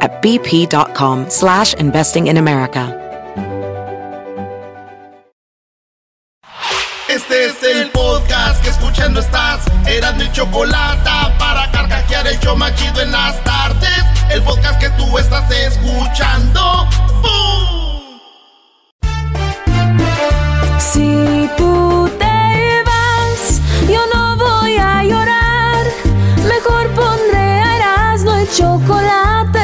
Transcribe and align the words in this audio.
at 0.00 0.22
bp.com 0.22 1.28
slash 1.28 1.74
investing 1.74 2.28
in 2.28 2.36
America. 2.36 3.00
Este 7.08 7.46
es 7.46 7.62
el 7.62 7.90
podcast 7.90 8.62
que 8.64 8.70
escuchando 8.70 9.20
estás. 9.20 9.60
Eran 9.86 10.16
mi 10.16 10.30
chocolate 10.32 11.08
para 11.38 11.70
carcajear 11.70 12.26
el 12.26 12.38
show 12.40 12.56
machido 12.56 13.00
en 13.02 13.12
las 13.12 13.42
tardes. 13.44 14.04
El 14.30 14.42
podcast 14.42 14.80
que 14.80 14.90
tú 14.90 15.16
estás 15.16 15.48
escuchando. 15.50 16.88
¡Bum! 17.22 18.20
Si 20.80 21.48
tú 21.56 22.10
te 22.18 22.82
vas, 22.84 23.60
yo 23.88 24.00
no 24.12 24.36
voy 24.36 24.76
a 24.76 25.04
llorar. 25.04 25.84
Mejor 26.48 26.88
pondré 26.94 27.38
a 27.38 27.76
Erasmo 27.76 28.40
y 28.40 28.46
chocolate, 28.48 29.63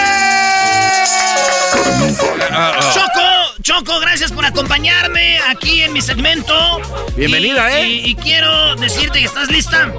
Choco, 2.93 3.61
Choco, 3.61 3.99
gracias 4.01 4.31
por 4.31 4.45
acompañarme 4.45 5.39
aquí 5.47 5.83
en 5.83 5.93
mi 5.93 6.01
segmento. 6.01 6.81
Bienvenida, 7.15 7.79
Y- 7.79 7.81
¿eh? 7.81 7.87
Y, 7.87 8.09
y 8.11 8.15
quiero 8.15 8.75
decirte 8.75 9.19
que 9.19 9.25
estás 9.25 9.49
lista. 9.49 9.93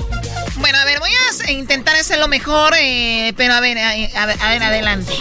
Bueno, 0.56 0.78
a 0.78 0.84
ver, 0.84 0.98
voy 1.00 1.10
a 1.10 1.50
intentar 1.50 1.96
hacer 1.96 2.18
lo 2.18 2.28
mejor, 2.28 2.74
eh, 2.78 3.32
pero 3.36 3.54
a 3.54 3.60
ver, 3.60 3.78
a, 3.78 3.90
a 3.90 4.26
ver, 4.26 4.36
a 4.40 4.50
ver, 4.50 4.62
adelante. 4.62 5.12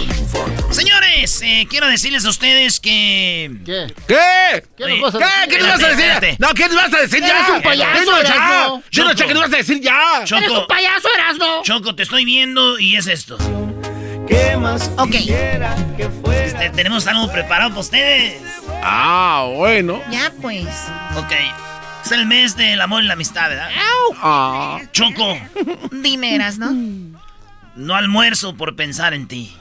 Señores, 0.71 1.41
eh, 1.43 1.67
quiero 1.69 1.87
decirles 1.87 2.25
a 2.25 2.29
ustedes 2.29 2.79
que... 2.79 3.49
¿Qué? 3.65 3.93
¿Qué? 4.07 4.63
¿Qué 4.77 4.87
nos 4.99 5.01
vas 5.01 5.15
a 5.15 5.19
¿Qué? 5.19 5.25
decir? 5.25 5.49
¿Qué 5.49 5.57
nos 5.59 5.67
vas 5.69 5.83
a 5.83 5.87
decir? 5.87 6.05
Espérate. 6.05 6.35
No, 6.39 6.47
¿qué 6.53 6.67
nos 6.67 6.75
vas 6.75 6.93
a 6.93 6.97
decir 7.01 7.19
ya? 7.21 7.37
Eres 7.39 7.49
un 7.49 7.61
payaso. 7.61 8.17
Erasmo. 8.19 8.83
Yo 8.91 9.03
no 9.03 9.09
sé 9.09 9.15
Choco. 9.15 9.27
qué 9.27 9.33
nos 9.33 9.43
vas 9.43 9.53
a 9.53 9.57
decir 9.57 9.81
ya. 9.81 9.99
Choco, 10.25 10.41
¡Eres 10.43 10.57
un 10.57 10.67
payaso, 10.67 11.07
Erasmo! 11.15 11.61
Choco, 11.63 11.95
te 11.95 12.03
estoy 12.03 12.25
viendo 12.25 12.77
y 12.79 12.95
es 12.97 13.07
esto. 13.07 13.37
Ok, 14.97 15.15
Este, 15.15 16.69
tenemos 16.71 17.07
algo 17.07 17.31
preparado 17.31 17.69
para 17.71 17.81
ustedes. 17.81 18.41
Ah, 18.83 19.47
bueno. 19.55 20.01
ya 20.11 20.31
pues. 20.41 20.67
Ok. 21.17 21.31
Es 22.05 22.11
el 22.11 22.25
mes 22.25 22.55
del 22.55 22.79
amor 22.81 23.03
y 23.03 23.07
la 23.07 23.13
amistad, 23.13 23.49
¿verdad? 23.49 23.69
Ah. 24.21 24.79
Choco, 24.91 25.37
Dime, 25.91 26.35
Eras, 26.35 26.57
¿no? 26.57 26.71
no 27.75 27.95
almuerzo 27.95 28.55
por 28.55 28.75
pensar 28.75 29.13
en 29.13 29.27
ti. 29.27 29.55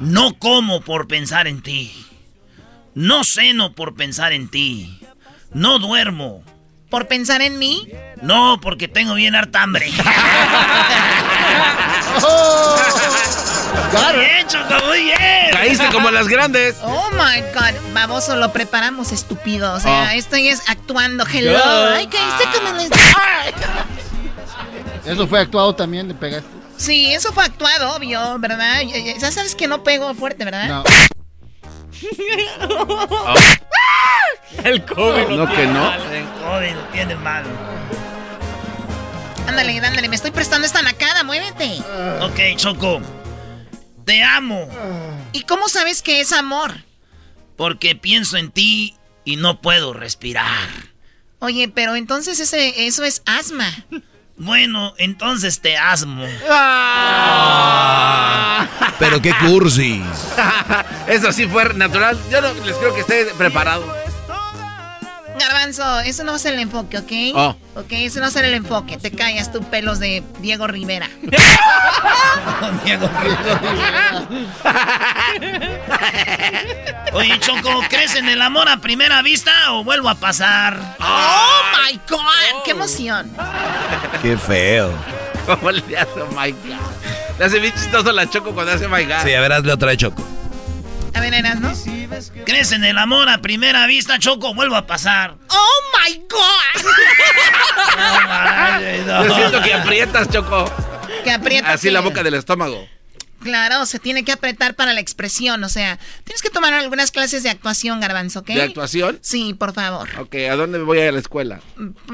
No 0.00 0.34
como 0.38 0.80
por 0.82 1.06
pensar 1.08 1.46
en 1.46 1.62
ti. 1.62 1.92
No 2.94 3.24
ceno 3.24 3.72
por 3.72 3.94
pensar 3.94 4.32
en 4.32 4.48
ti. 4.50 5.00
No 5.52 5.78
duermo. 5.78 6.42
Por 6.90 7.08
pensar 7.08 7.40
en 7.42 7.58
mí. 7.58 7.88
No, 8.20 8.58
porque 8.60 8.86
tengo 8.88 9.14
bien 9.14 9.34
harta 9.34 9.62
hambre. 9.62 9.90
Muy 13.92 14.20
bien, 14.24 14.46
Choco, 14.48 14.86
muy 14.86 15.02
bien. 15.04 15.18
Caíste 15.52 15.86
como 15.92 16.10
las 16.10 16.28
grandes. 16.28 16.76
Oh 16.82 17.08
my 17.12 17.40
god, 17.54 17.92
baboso, 17.92 18.36
lo 18.36 18.52
preparamos, 18.52 19.12
estúpido. 19.12 19.72
O 19.74 19.80
sea, 19.80 20.08
Ah. 20.08 20.14
estoy 20.14 20.48
es 20.48 20.62
actuando. 20.68 21.24
Hello. 21.30 21.58
Ay, 21.94 22.06
caíste 22.06 22.44
como 22.58 22.72
les. 22.76 22.90
Eso 25.06 25.26
fue 25.26 25.40
actuado 25.40 25.74
también, 25.74 26.08
le 26.08 26.14
pegaste. 26.14 26.48
Sí, 26.76 27.12
eso 27.12 27.32
fue 27.32 27.44
actuado, 27.44 27.94
obvio, 27.96 28.38
¿verdad? 28.38 28.80
Ya, 28.82 29.30
sabes 29.30 29.54
que 29.54 29.66
no 29.68 29.82
pego 29.84 30.14
fuerte, 30.14 30.44
¿verdad? 30.44 30.68
No. 30.68 30.84
El 34.64 34.84
COVID. 34.84 35.28
No, 35.28 35.46
que 35.54 35.66
no. 35.66 35.92
El 35.94 36.24
COVID 36.24 36.74
lo 36.74 36.82
tiene 36.92 37.14
mal. 37.16 37.44
Ándale, 39.48 39.78
ándale, 39.78 40.08
me 40.08 40.16
estoy 40.16 40.30
prestando 40.30 40.66
esta 40.66 40.82
nacada, 40.82 41.24
muévete. 41.24 41.78
Ok, 42.20 42.56
Choco. 42.56 43.00
Te 44.04 44.22
amo. 44.22 44.68
¿Y 45.32 45.42
cómo 45.42 45.68
sabes 45.68 46.02
que 46.02 46.20
es 46.20 46.32
amor? 46.32 46.72
Porque 47.56 47.94
pienso 47.94 48.36
en 48.36 48.50
ti 48.50 48.96
y 49.24 49.36
no 49.36 49.60
puedo 49.60 49.92
respirar. 49.92 50.68
Oye, 51.38 51.68
pero 51.68 51.96
entonces 51.96 52.38
ese, 52.40 52.86
eso 52.86 53.04
es 53.04 53.22
asma. 53.26 53.68
Bueno, 54.36 54.94
entonces 54.98 55.60
te 55.60 55.76
asmo. 55.76 56.24
Pero 58.98 59.20
qué 59.20 59.32
cursi. 59.40 60.02
Eso 61.06 61.32
sí 61.32 61.46
fue 61.46 61.74
natural. 61.74 62.18
Yo 62.30 62.40
no 62.40 62.54
les 62.64 62.76
creo 62.76 62.94
que 62.94 63.00
esté 63.02 63.26
preparado. 63.36 64.01
Garbanzo, 65.42 66.00
eso 66.00 66.24
no 66.24 66.32
va 66.32 66.36
a 66.36 66.38
ser 66.38 66.54
el 66.54 66.60
enfoque, 66.60 66.98
¿ok? 66.98 67.12
Oh. 67.34 67.56
Ok, 67.74 67.86
eso 67.90 68.16
no 68.16 68.22
va 68.22 68.28
a 68.28 68.30
ser 68.30 68.44
el 68.44 68.54
enfoque. 68.54 68.96
Te 68.96 69.10
callas 69.10 69.50
tú, 69.50 69.62
pelos 69.62 69.98
de 69.98 70.22
Diego 70.40 70.66
Rivera. 70.66 71.08
Diego 72.84 73.10
Oye, 77.12 77.40
Choco, 77.40 77.82
¿crees 77.88 78.14
en 78.14 78.28
el 78.28 78.40
amor 78.40 78.68
a 78.68 78.76
primera 78.76 79.20
vista 79.22 79.72
o 79.72 79.82
vuelvo 79.84 80.08
a 80.08 80.14
pasar? 80.14 80.78
¡Oh, 81.00 81.62
my 81.72 82.00
God! 82.08 82.62
¡Qué 82.64 82.70
emoción! 82.70 83.30
Qué 84.22 84.36
feo. 84.36 84.92
¿Cómo 85.46 85.70
le 85.72 85.98
hace 85.98 86.20
my 86.36 86.52
God? 86.52 86.78
Le 87.38 87.44
hace 87.44 87.58
bien 87.58 87.72
chistoso 87.74 88.12
la 88.12 88.30
Choco 88.30 88.52
cuando 88.52 88.72
hace 88.72 88.86
my 88.86 89.04
God. 89.04 89.24
Sí, 89.24 89.34
a 89.34 89.40
ver, 89.40 89.52
hazle 89.52 89.72
otra 89.72 89.90
de 89.90 89.96
Choco. 89.96 90.31
A 91.14 91.20
ver, 91.20 91.34
Eras, 91.34 91.60
¿no? 91.60 91.72
¿Crees 92.44 92.72
en 92.72 92.84
el 92.84 92.98
amor 92.98 93.28
a 93.28 93.38
primera 93.38 93.86
vista, 93.86 94.18
Choco? 94.18 94.54
Vuelvo 94.54 94.76
a 94.76 94.86
pasar. 94.86 95.36
¡Oh, 95.48 95.80
my 96.06 96.22
God! 96.28 96.92
No. 99.06 99.26
Yo 99.26 99.34
siento 99.34 99.62
que 99.62 99.74
aprietas, 99.74 100.28
Choco. 100.30 100.70
Que 101.24 101.30
aprieta. 101.30 101.72
Así 101.72 101.90
la 101.90 102.00
boca 102.00 102.22
del 102.22 102.34
estómago. 102.34 102.88
Claro, 103.42 103.86
se 103.86 103.98
tiene 103.98 104.24
que 104.24 104.32
apretar 104.32 104.74
para 104.74 104.92
la 104.92 105.00
expresión. 105.00 105.62
O 105.64 105.68
sea, 105.68 105.98
tienes 106.24 106.42
que 106.42 106.50
tomar 106.50 106.72
algunas 106.74 107.10
clases 107.10 107.42
de 107.42 107.50
actuación, 107.50 108.00
Garbanzo, 108.00 108.40
¿ok? 108.40 108.46
¿De 108.48 108.62
actuación? 108.62 109.18
Sí, 109.20 109.54
por 109.54 109.72
favor. 109.74 110.08
Ok, 110.18 110.34
¿a 110.50 110.54
dónde 110.56 110.78
voy 110.78 110.98
a 110.98 111.02
ir 111.02 111.08
a 111.08 111.12
la 111.12 111.18
escuela? 111.18 111.60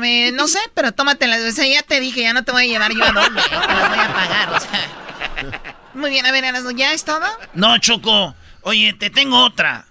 Eh, 0.03 0.33
no 0.33 0.49
sé, 0.49 0.59
pero 0.75 0.93
tómatelas. 0.93 1.41
O 1.41 1.53
sea, 1.53 1.67
ya 1.67 1.83
te 1.83 2.01
dije, 2.01 2.23
ya 2.23 2.33
no 2.33 2.45
te 2.45 2.53
voy 2.53 2.65
a 2.65 2.67
llevar 2.67 2.93
yo 2.93 3.05
a 3.05 3.13
dónde. 3.13 3.43
Te 3.43 3.51
las 3.57 3.89
voy 3.89 3.99
a 3.99 4.15
pagar, 4.15 4.53
o 4.55 4.61
sea. 4.61 5.77
Muy 5.95 6.11
bien, 6.11 6.27
a 6.27 6.33
ver, 6.33 6.45
¿ya 6.77 6.93
es 6.93 7.05
todo? 7.05 7.27
No, 7.55 7.79
Choco. 7.79 8.35
Oye, 8.63 8.93
te 8.93 9.11
tengo 9.11 9.43
otra. 9.45 9.85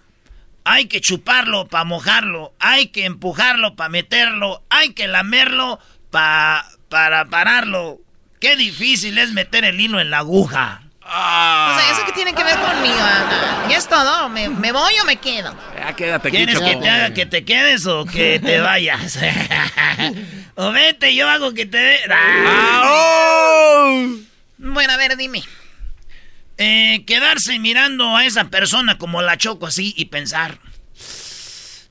Hay 0.63 0.85
que 0.87 0.99
chuparlo 1.01 1.67
para 1.67 1.83
mojarlo. 1.85 2.53
Hay 2.59 2.87
que 2.87 3.05
empujarlo 3.05 3.75
para 3.75 3.89
meterlo. 3.89 4.63
Hay 4.69 4.93
que 4.93 5.07
lamerlo 5.07 5.79
pa- 6.11 6.65
para 6.89 7.25
pararlo. 7.25 7.99
Qué 8.39 8.55
difícil 8.55 9.17
es 9.17 9.31
meter 9.31 9.63
el 9.65 9.79
hilo 9.79 9.99
en 9.99 10.09
la 10.11 10.19
aguja. 10.19 10.81
O 11.01 11.09
sea, 11.09 11.89
¿eso 11.91 12.01
qué 12.05 12.11
tiene 12.11 12.33
que 12.35 12.43
ver 12.43 12.59
conmigo, 12.59 12.97
Ana? 12.99 13.65
Ya 13.69 13.77
es 13.77 13.87
todo. 13.87 14.27
¿Me, 14.27 14.49
me 14.49 14.73
voy 14.73 14.93
o 15.01 15.05
me 15.05 15.15
quedo? 15.15 15.55
Ya 15.73 15.95
quédate 15.95 16.27
aquí, 16.27 16.37
¿Quieres 16.37 16.59
que 16.59 16.75
te 16.75 16.89
haga 16.89 17.13
que 17.13 17.25
te 17.25 17.45
quedes 17.45 17.85
o 17.87 18.03
que 18.05 18.41
te 18.41 18.59
vayas? 18.61 19.17
o 20.55 20.71
vete, 20.73 21.15
yo 21.15 21.29
hago 21.29 21.53
que 21.53 21.65
te... 21.65 21.99
¡Ah, 22.11 22.83
oh! 22.85 24.07
Bueno, 24.57 24.91
a 24.93 24.97
ver, 24.97 25.15
dime. 25.15 25.41
Eh, 26.57 27.03
quedarse 27.05 27.59
mirando 27.59 28.15
a 28.15 28.25
esa 28.25 28.45
persona 28.45 28.97
como 28.97 29.21
la 29.21 29.37
choco 29.37 29.67
así 29.67 29.93
y 29.95 30.05
pensar... 30.05 30.59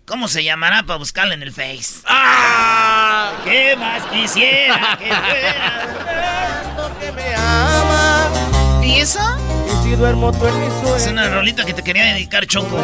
¿Cómo 0.06 0.28
se 0.28 0.44
llamará 0.44 0.84
para 0.84 0.98
buscarla 0.98 1.34
en 1.34 1.42
el 1.42 1.50
Face? 1.52 2.00
¡Ah! 2.06 3.32
¿Qué 3.42 3.74
más 3.76 4.04
quisiera 4.04 4.96
que 4.96 5.06
fuera? 5.06 5.96
¿Y 8.84 9.00
eso? 9.00 9.18
Y 9.66 9.82
si 9.82 9.96
duermo 9.96 10.30
tú 10.30 10.46
en 10.46 10.60
mi 10.60 10.66
sueño. 10.80 10.96
Es 10.96 11.06
una 11.08 11.28
rolita 11.28 11.64
que 11.64 11.74
te 11.74 11.82
quería 11.82 12.04
dedicar, 12.04 12.46
Choco. 12.46 12.78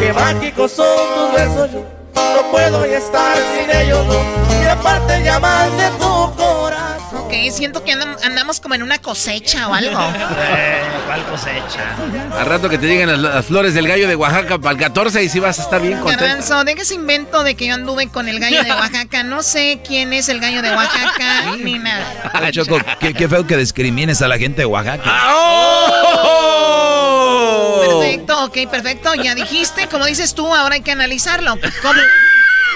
Qué 0.00 0.12
mágicos 0.12 0.72
son 0.72 0.86
tus 1.14 1.32
besos. 1.32 1.70
Yo 1.70 2.42
no 2.42 2.50
puedo 2.50 2.84
estar 2.84 3.36
sin 3.56 3.70
ellos. 3.70 4.04
No. 4.04 4.62
Y 4.62 4.66
aparte 4.66 5.22
llaman 5.22 5.76
de 5.76 5.88
tu 5.90 6.34
corazón. 6.36 7.03
Ok, 7.16 7.32
siento 7.52 7.82
que 7.84 7.92
andam- 7.92 8.16
andamos 8.24 8.60
como 8.60 8.74
en 8.74 8.82
una 8.82 8.98
cosecha 8.98 9.68
o 9.68 9.74
algo. 9.74 9.98
Eh, 10.00 10.82
¿Cuál 11.06 11.24
cosecha? 11.26 11.96
Al 12.38 12.46
rato 12.46 12.68
que 12.68 12.78
te 12.78 12.86
lleguen 12.86 13.08
las, 13.10 13.18
las 13.18 13.46
flores 13.46 13.74
del 13.74 13.86
gallo 13.88 14.08
de 14.08 14.16
Oaxaca 14.16 14.58
para 14.58 14.72
el 14.72 14.78
14 14.78 15.22
y 15.22 15.28
sí 15.28 15.40
vas 15.40 15.58
a 15.58 15.62
estar 15.62 15.80
bien 15.80 15.98
contento. 16.00 16.24
Garbanzo, 16.24 16.64
deja 16.64 16.82
ese 16.82 16.94
invento 16.94 17.42
de 17.44 17.54
que 17.54 17.66
yo 17.66 17.74
anduve 17.74 18.08
con 18.08 18.28
el 18.28 18.40
gallo 18.40 18.62
de 18.62 18.70
Oaxaca. 18.70 19.22
No 19.22 19.42
sé 19.42 19.80
quién 19.86 20.12
es 20.12 20.28
el 20.28 20.40
gallo 20.40 20.62
de 20.62 20.70
Oaxaca 20.74 21.56
ni 21.62 21.78
nada. 21.78 22.30
Ay, 22.32 22.52
Choco, 22.52 22.78
qué, 23.00 23.14
qué 23.14 23.28
feo 23.28 23.46
que 23.46 23.56
discrimines 23.56 24.20
a 24.22 24.28
la 24.28 24.38
gente 24.38 24.62
de 24.62 24.66
Oaxaca. 24.66 25.10
¡Oh! 25.34 25.90
Perfecto, 28.00 28.44
ok, 28.44 28.70
perfecto. 28.70 29.14
Ya 29.14 29.34
dijiste, 29.34 29.88
como 29.88 30.06
dices 30.06 30.34
tú, 30.34 30.52
ahora 30.54 30.74
hay 30.76 30.82
que 30.82 30.92
analizarlo. 30.92 31.56
¿Cómo? 31.82 32.00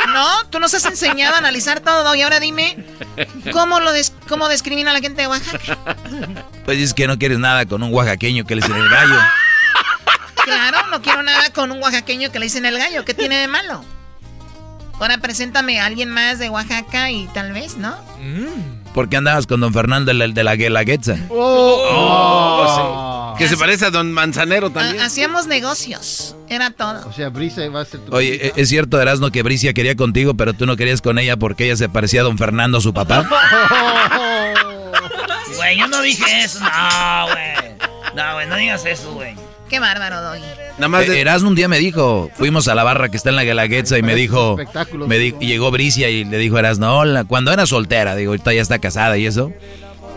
No, 0.06 0.46
tú 0.50 0.58
nos 0.60 0.72
has 0.74 0.84
enseñado 0.86 1.34
a 1.34 1.38
analizar 1.38 1.80
todo 1.80 2.14
y 2.14 2.22
ahora 2.22 2.40
dime, 2.40 2.76
¿cómo, 3.52 3.80
lo 3.80 3.92
des- 3.92 4.12
cómo 4.28 4.48
discrimina 4.48 4.90
a 4.90 4.94
la 4.94 5.00
gente 5.00 5.22
de 5.22 5.28
Oaxaca? 5.28 5.76
Pues 6.64 6.78
es 6.78 6.94
que 6.94 7.06
no 7.06 7.18
quieres 7.18 7.38
nada 7.38 7.66
con 7.66 7.82
un 7.82 7.92
oaxaqueño 7.92 8.44
que 8.44 8.54
le 8.56 8.62
dicen 8.62 8.76
el 8.76 8.88
gallo. 8.88 9.18
Claro, 10.44 10.78
no 10.90 11.02
quiero 11.02 11.22
nada 11.22 11.50
con 11.52 11.70
un 11.72 11.82
oaxaqueño 11.82 12.30
que 12.32 12.38
le 12.38 12.46
dicen 12.46 12.64
el 12.64 12.78
gallo. 12.78 13.04
¿Qué 13.04 13.12
tiene 13.14 13.36
de 13.36 13.48
malo? 13.48 13.84
Ahora 15.00 15.18
preséntame 15.18 15.80
a 15.80 15.86
alguien 15.86 16.08
más 16.10 16.38
de 16.38 16.48
Oaxaca 16.50 17.10
y 17.10 17.26
tal 17.28 17.52
vez, 17.52 17.76
¿no? 17.76 17.96
¿Por 18.98 19.08
qué 19.08 19.16
andabas 19.16 19.46
con 19.46 19.60
don 19.60 19.72
Fernando 19.72 20.10
el 20.10 20.34
de 20.34 20.42
la 20.42 20.56
Guelaguetza? 20.56 21.14
Oh, 21.30 23.32
sí. 23.36 23.38
Que 23.38 23.48
se 23.48 23.56
parece 23.56 23.86
a 23.86 23.90
Don 23.92 24.12
Manzanero 24.12 24.70
también. 24.70 25.00
Ah, 25.00 25.06
hacíamos 25.06 25.46
negocios, 25.46 26.34
era 26.48 26.70
todo. 26.70 27.06
O 27.06 27.12
sea, 27.12 27.28
Brisa 27.28 27.68
va 27.68 27.82
a 27.82 27.84
ser 27.84 28.00
tu. 28.00 28.12
Oye, 28.12 28.48
¿e- 28.48 28.52
¿es 28.56 28.68
cierto, 28.68 29.00
Erasmo, 29.00 29.30
que 29.30 29.44
Bricia 29.44 29.72
quería 29.72 29.94
contigo, 29.94 30.34
pero 30.34 30.52
tú 30.52 30.66
no 30.66 30.76
querías 30.76 31.00
con 31.00 31.20
ella 31.20 31.36
porque 31.36 31.66
ella 31.66 31.76
se 31.76 31.88
parecía 31.88 32.22
a 32.22 32.24
don 32.24 32.38
Fernando, 32.38 32.80
su 32.80 32.92
papá? 32.92 33.24
Güey, 35.56 35.78
yo 35.78 35.86
no 35.86 36.02
dije 36.02 36.24
eso. 36.42 36.58
No, 36.58 37.26
güey. 37.26 37.76
No, 38.16 38.34
güey, 38.34 38.48
no 38.48 38.56
digas 38.56 38.84
eso, 38.84 39.12
güey. 39.12 39.36
Qué 39.68 39.80
bárbaro, 39.80 40.22
Doggy. 40.22 40.40
Nada 40.78 40.88
más 40.88 41.06
de- 41.06 41.16
Eh, 41.18 41.20
Erasmo 41.20 41.48
un 41.48 41.54
día 41.54 41.68
me 41.68 41.78
dijo, 41.78 42.30
fuimos 42.34 42.68
a 42.68 42.74
la 42.74 42.84
barra 42.84 43.08
que 43.10 43.16
está 43.16 43.30
en 43.30 43.36
la 43.36 43.44
Guelaguetza 43.44 43.98
y 43.98 44.02
me 44.02 44.14
dijo, 44.14 44.56
me 45.06 45.18
di- 45.18 45.34
y 45.40 45.46
llegó 45.46 45.70
Bricia 45.70 46.08
y 46.08 46.24
le 46.24 46.38
dijo 46.38 46.56
a 46.56 46.60
Erasmo, 46.60 46.86
hola, 46.88 47.24
cuando 47.24 47.52
era 47.52 47.66
soltera, 47.66 48.14
digo, 48.16 48.32
ahorita 48.32 48.52
ya 48.54 48.62
está 48.62 48.78
casada 48.78 49.18
y 49.18 49.26
eso. 49.26 49.52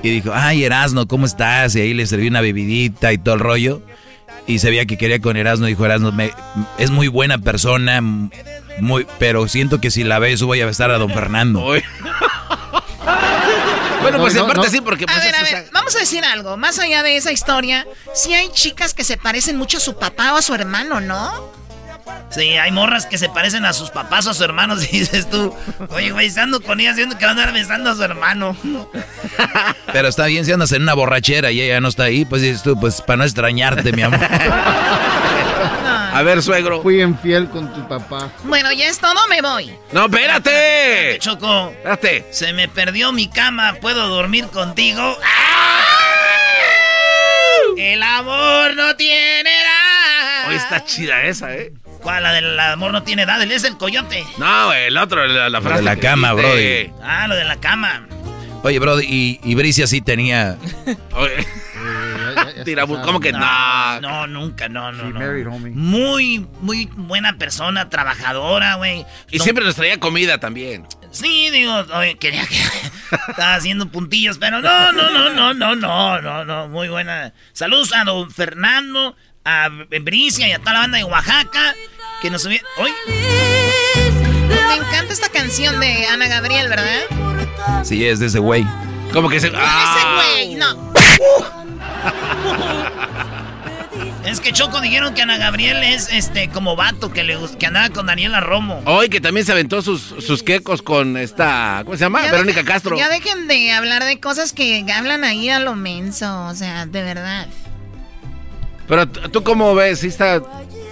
Y 0.03 0.09
dijo, 0.09 0.31
ay, 0.33 0.63
Erasmo, 0.63 1.07
¿cómo 1.07 1.25
estás? 1.25 1.75
Y 1.75 1.81
ahí 1.81 1.93
le 1.93 2.07
serví 2.07 2.27
una 2.27 2.41
bebidita 2.41 3.11
y 3.13 3.17
todo 3.17 3.35
el 3.35 3.39
rollo. 3.41 3.81
Y 4.47 4.59
se 4.59 4.69
veía 4.69 4.85
que 4.85 4.97
quería 4.97 5.19
con 5.19 5.37
Erasmo, 5.37 5.65
dijo 5.67 5.85
Erasmo, 5.85 6.11
me- 6.11 6.31
es 6.79 6.89
muy 6.89 7.07
buena 7.07 7.37
persona, 7.37 8.01
muy, 8.79 9.05
pero 9.19 9.47
siento 9.47 9.79
que 9.81 9.91
si 9.91 10.03
la 10.03 10.17
beso 10.19 10.47
voy 10.47 10.61
a 10.61 10.65
besar 10.65 10.89
a 10.91 10.97
don 10.97 11.11
Fernando. 11.11 11.73
Bueno, 14.01 14.17
pues 14.19 14.33
No, 14.35 14.41
en 14.41 14.47
no, 14.47 14.53
parte 14.53 14.67
no. 14.67 14.71
sí, 14.71 14.81
porque 14.81 15.05
pues, 15.05 15.17
A 15.17 15.19
ver, 15.21 15.35
a 15.35 15.39
ver, 15.41 15.49
sea, 15.49 15.63
vamos 15.73 15.95
a 15.95 15.99
decir 15.99 16.23
algo. 16.25 16.57
Más 16.57 16.79
allá 16.79 17.03
de 17.03 17.17
esa 17.17 17.31
historia, 17.31 17.85
sí 18.13 18.33
hay 18.33 18.49
chicas 18.51 18.93
que 18.93 19.03
se 19.03 19.17
parecen 19.17 19.57
mucho 19.57 19.77
a 19.77 19.81
su 19.81 19.97
papá 19.97 20.33
o 20.33 20.37
a 20.37 20.41
su 20.41 20.53
hermano, 20.55 20.99
¿no? 21.01 21.59
Sí, 22.29 22.41
hay 22.57 22.71
morras 22.71 23.05
que 23.05 23.17
se 23.17 23.29
parecen 23.29 23.63
a 23.65 23.73
sus 23.73 23.89
papás 23.89 24.25
o 24.25 24.31
a 24.31 24.33
sus 24.33 24.41
hermanos 24.43 24.83
y 24.91 24.99
dices 24.99 25.29
tú, 25.29 25.53
oye, 25.89 26.11
güey, 26.11 26.27
estando 26.27 26.61
con 26.61 26.79
ella 26.79 26.91
haciendo 26.91 27.17
que 27.17 27.25
van 27.25 27.37
a 27.37 27.41
andar 27.43 27.53
besando 27.53 27.89
a 27.91 27.95
su 27.95 28.03
hermano. 28.03 28.55
Pero 29.93 30.07
está 30.07 30.25
bien 30.25 30.45
si 30.45 30.51
andas 30.51 30.71
en 30.71 30.81
una 30.83 30.93
borrachera 30.93 31.51
y 31.51 31.61
ella 31.61 31.79
no 31.81 31.89
está 31.89 32.03
ahí, 32.03 32.25
pues 32.25 32.41
dices 32.41 32.63
tú, 32.63 32.79
pues 32.79 33.01
para 33.01 33.17
no 33.17 33.23
extrañarte, 33.23 33.91
mi 33.91 34.01
amor. 34.01 34.19
a 36.13 36.21
ver, 36.23 36.41
suegro. 36.43 36.81
Fui 36.81 37.01
infiel 37.01 37.49
con 37.49 37.73
tu 37.73 37.87
papá. 37.87 38.29
Bueno, 38.43 38.71
ya 38.71 38.87
es 38.87 38.99
todo, 38.99 39.27
me 39.29 39.41
voy. 39.41 39.73
No, 39.91 40.05
espérate. 40.05 41.17
Choco, 41.19 41.69
Espérate. 41.69 42.25
se 42.31 42.53
me 42.53 42.67
perdió 42.67 43.11
mi 43.11 43.27
cama, 43.29 43.75
¿puedo 43.81 44.07
dormir 44.07 44.47
contigo? 44.47 45.17
El 47.77 48.03
amor 48.03 48.75
no 48.75 48.95
tiene 48.95 49.49
edad. 49.49 50.49
Hoy 50.49 50.55
está 50.55 50.83
chida 50.85 51.23
esa, 51.23 51.55
¿eh? 51.55 51.71
¿Cuál? 52.01 52.23
La 52.23 52.33
del 52.33 52.59
amor 52.59 52.91
no 52.91 53.03
tiene 53.03 53.23
edad, 53.23 53.41
él 53.41 53.51
es 53.51 53.63
el 53.63 53.77
coyote. 53.77 54.23
No, 54.37 54.73
el 54.73 54.97
otro, 54.97 55.25
la, 55.25 55.49
la 55.49 55.59
Lo 55.59 55.61
frase. 55.61 55.77
de 55.79 55.83
la 55.85 55.95
cama, 55.95 56.33
brody. 56.33 56.91
Ah, 57.03 57.27
lo 57.27 57.35
de 57.35 57.43
la 57.45 57.57
cama. 57.57 58.07
Oye, 58.63 58.77
bro, 58.79 59.01
y, 59.01 59.39
y 59.43 59.55
Bricia 59.55 59.87
sí 59.87 60.01
tenía... 60.01 60.57
Oye, 62.45 62.49
ya- 62.49 62.51
ya- 62.51 62.57
ya 62.57 62.63
tira, 62.63 62.83
está 62.83 63.01
¿cómo 63.01 63.19
que 63.19 63.31
no? 63.31 63.39
No, 64.01 64.27
nunca, 64.27 64.69
no, 64.69 64.91
no, 64.91 65.03
She 65.07 65.09
no. 65.13 65.19
married, 65.19 65.47
homie. 65.47 65.71
Muy, 65.75 66.47
muy 66.61 66.89
buena 66.95 67.37
persona, 67.37 67.89
trabajadora, 67.89 68.75
güey. 68.75 69.05
Y 69.29 69.37
No- 69.37 69.43
siempre 69.43 69.63
nos 69.65 69.75
traía 69.75 69.99
comida 69.99 70.39
también. 70.39 70.87
Sí, 71.11 71.49
digo, 71.49 71.73
oye, 71.93 72.17
quería 72.17 72.45
que 72.47 72.55
estaba 73.29 73.55
haciendo 73.55 73.87
puntillos, 73.89 74.37
pero 74.37 74.61
no, 74.61 74.91
no, 74.91 75.09
no, 75.11 75.33
no, 75.33 75.53
no, 75.53 75.75
no, 75.75 76.21
no, 76.21 76.45
no, 76.45 76.67
muy 76.67 76.87
buena. 76.89 77.33
Saludos 77.53 77.93
a 77.93 78.03
don 78.05 78.31
Fernando, 78.31 79.15
a 79.43 79.69
Bricia 80.01 80.47
y 80.47 80.51
a 80.53 80.59
toda 80.59 80.73
la 80.73 80.79
banda 80.81 80.97
de 80.99 81.03
Oaxaca 81.03 81.75
que 82.21 82.29
nos 82.29 82.43
subieron. 82.43 82.65
Hoy, 82.77 82.91
Me 84.47 84.75
encanta 84.75 85.11
esta 85.13 85.29
canción 85.29 85.79
de 85.79 86.05
Ana 86.07 86.27
Gabriel, 86.27 86.69
¿verdad? 86.69 87.83
Sí, 87.83 88.05
es 88.05 88.19
de 88.19 88.27
ese 88.27 88.39
güey. 88.39 88.65
Como 89.11 89.27
que 89.29 89.39
se. 89.39 89.51
Ah. 89.53 90.23
ese 90.23 90.35
güey, 90.45 90.55
no. 90.55 90.91
Es 94.25 94.39
que 94.39 94.53
Choco 94.53 94.81
dijeron 94.81 95.13
que 95.13 95.21
Ana 95.21 95.37
Gabriel 95.37 95.83
es 95.83 96.11
este 96.11 96.49
como 96.49 96.75
vato 96.75 97.11
que 97.11 97.23
le 97.23 97.37
que 97.59 97.65
andaba 97.65 97.89
con 97.89 98.05
Daniela 98.05 98.39
Romo. 98.39 98.81
Hoy 98.85 99.09
que 99.09 99.21
también 99.21 99.45
se 99.45 99.51
aventó 99.51 99.81
sus, 99.81 100.01
sus 100.01 100.43
quecos 100.43 100.81
con 100.81 101.17
esta. 101.17 101.81
¿Cómo 101.83 101.97
se 101.97 102.03
llama? 102.03 102.23
Ya 102.23 102.31
Verónica 102.31 102.63
Castro. 102.63 102.97
Ya 102.97 103.09
dejen 103.09 103.47
de 103.47 103.71
hablar 103.71 104.03
de 104.03 104.19
cosas 104.19 104.53
que 104.53 104.85
hablan 104.93 105.23
ahí 105.23 105.49
a 105.49 105.59
lo 105.59 105.75
menso, 105.75 106.45
o 106.45 106.53
sea, 106.55 106.85
de 106.85 107.03
verdad. 107.03 107.47
Pero 108.87 109.07
tú, 109.07 109.43
¿cómo 109.43 109.73
ves? 109.73 109.99
¿Sí 109.99 110.07
está 110.07 110.41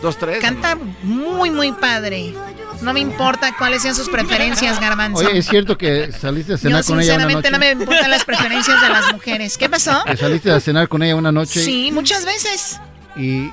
dos, 0.01 0.17
tres? 0.17 0.39
Canta 0.39 0.77
muy, 1.03 1.51
muy 1.51 1.71
padre. 1.73 2.33
No 2.81 2.93
me 2.93 2.99
importa 3.01 3.53
cuáles 3.57 3.81
sean 3.81 3.93
sus 3.95 4.09
preferencias, 4.09 4.79
Garbanzo. 4.79 5.19
Oye, 5.25 5.39
¿es 5.39 5.47
cierto 5.47 5.77
que 5.77 6.11
saliste 6.11 6.53
a 6.53 6.55
Yo 6.55 6.61
cenar 6.61 6.83
con 6.85 6.99
ella 7.01 7.15
una 7.15 7.23
sinceramente 7.25 7.51
noche? 7.51 7.51
no 7.51 7.59
me 7.59 7.71
importan 7.83 8.09
las 8.11 8.23
preferencias 8.25 8.81
de 8.81 8.89
las 8.89 9.13
mujeres. 9.13 9.57
¿Qué 9.57 9.69
pasó? 9.69 10.03
Que 10.05 10.15
saliste 10.17 10.51
a 10.51 10.59
cenar 10.59 10.87
con 10.87 11.03
ella 11.03 11.15
una 11.15 11.31
noche 11.31 11.59
Sí, 11.61 11.91
muchas 11.93 12.25
veces. 12.25 12.79
y... 13.15 13.51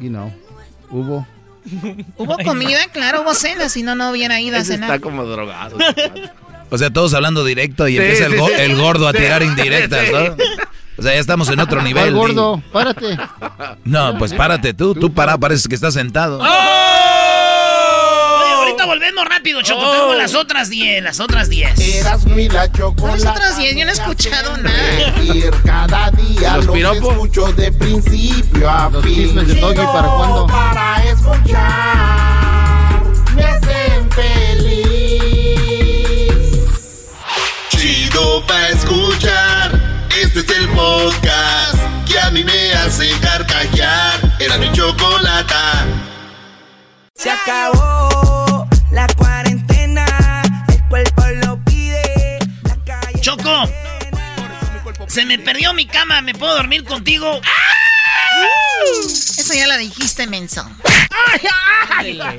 Y 0.00 0.08
no, 0.10 0.32
hubo... 0.90 1.26
Hubo 2.16 2.36
comida, 2.44 2.78
claro, 2.92 3.22
hubo 3.22 3.34
cena, 3.34 3.68
si 3.68 3.82
no, 3.82 3.94
no 3.94 4.10
hubiera 4.10 4.40
ido 4.40 4.56
a 4.56 4.60
Ese 4.60 4.72
cenar. 4.74 4.90
está 4.94 5.00
como 5.02 5.24
drogado. 5.24 5.76
O 6.70 6.78
sea, 6.78 6.90
todos 6.90 7.12
hablando 7.14 7.44
directo 7.44 7.88
y 7.88 7.92
Sí, 7.96 7.98
empieza 7.98 8.26
el, 8.26 8.32
sí, 8.32 8.38
go- 8.38 8.46
sí. 8.48 8.54
el 8.58 8.76
gordo 8.76 9.08
a 9.08 9.12
Sí. 9.12 9.18
tirar 9.18 9.42
indirectas, 9.42 10.06
Sí. 10.06 10.12
¿no? 10.12 10.36
O 10.98 11.02
sea, 11.02 11.12
ya 11.14 11.18
estamos 11.20 11.48
en 11.50 11.60
otro 11.60 11.76
¿Cuál 11.80 11.84
nivel. 11.84 12.14
gordo? 12.14 12.62
Párate. 12.72 13.08
di. 13.10 13.16
No, 13.84 14.16
pues 14.18 14.32
párate 14.34 14.72
tú, 14.74 14.94
tú 14.94 15.12
para, 15.12 15.36
pareces 15.38 15.68
que 15.68 15.74
estás 15.74 15.94
sentado. 15.94 16.40
Oye, 16.40 16.48
ahorita 18.78 18.86
volvemos 18.86 19.24
rápido, 19.24 19.62
Choco. 19.62 19.80
Oh. 19.86 19.92
Tengo 19.92 20.14
las 20.14 20.34
otras 20.34 20.68
10, 20.70 21.02
las 21.02 21.20
otras 21.20 21.48
10. 21.48 21.78
Eras 21.78 22.24
mi 22.26 22.48
la 22.48 22.70
chocolate. 22.70 23.24
Las 23.24 23.32
otras 23.36 23.56
10, 23.58 23.76
yo 23.76 23.84
no 23.84 23.90
he 23.90 23.94
escuchado 23.94 24.56
nada. 24.58 25.14
Cada 25.64 26.10
día 26.10 26.56
¿Los 26.56 26.66
los 26.66 26.74
piropos? 26.74 27.12
escucho 27.12 27.52
de 27.52 27.72
principio 27.72 28.70
a 28.70 28.88
Los 28.90 29.04
fin. 29.04 29.14
chismes 29.14 29.48
de 29.48 29.54
Doggy, 29.54 29.74
Chido 29.76 29.92
¿para 29.92 30.08
cuándo? 30.08 30.46
Para 30.46 31.04
escuchar, 31.04 33.02
me 33.34 33.44
hacen 33.44 34.10
feliz. 34.10 35.48
Chido 37.70 38.46
para 38.46 38.68
escuchar, 38.70 40.06
este 40.20 40.40
es 40.40 40.50
el 40.50 40.68
podcast 40.68 41.78
que 42.06 42.18
a 42.18 42.30
mí 42.30 42.44
me 42.44 42.72
hace 42.74 43.10
carcajear. 43.20 44.36
Era 44.40 44.58
mi 44.58 44.70
chocolata. 44.72 45.86
Se 47.14 47.30
acabó 47.30 48.67
la 48.98 49.06
cuarentena, 49.14 50.42
el 50.66 50.82
cuerpo 50.88 51.22
lo 51.44 51.64
pide, 51.64 52.38
la 52.64 52.76
calle. 52.84 53.20
Choco, 53.20 53.70
Se 55.06 55.24
me 55.24 55.38
perdió 55.38 55.72
mi 55.72 55.86
cama, 55.86 56.20
¿me 56.20 56.34
puedo 56.34 56.56
dormir 56.56 56.82
contigo? 56.82 57.40
Eso 59.38 59.54
ya 59.54 59.68
la 59.68 59.76
dijiste, 59.76 60.26
menso. 60.26 60.68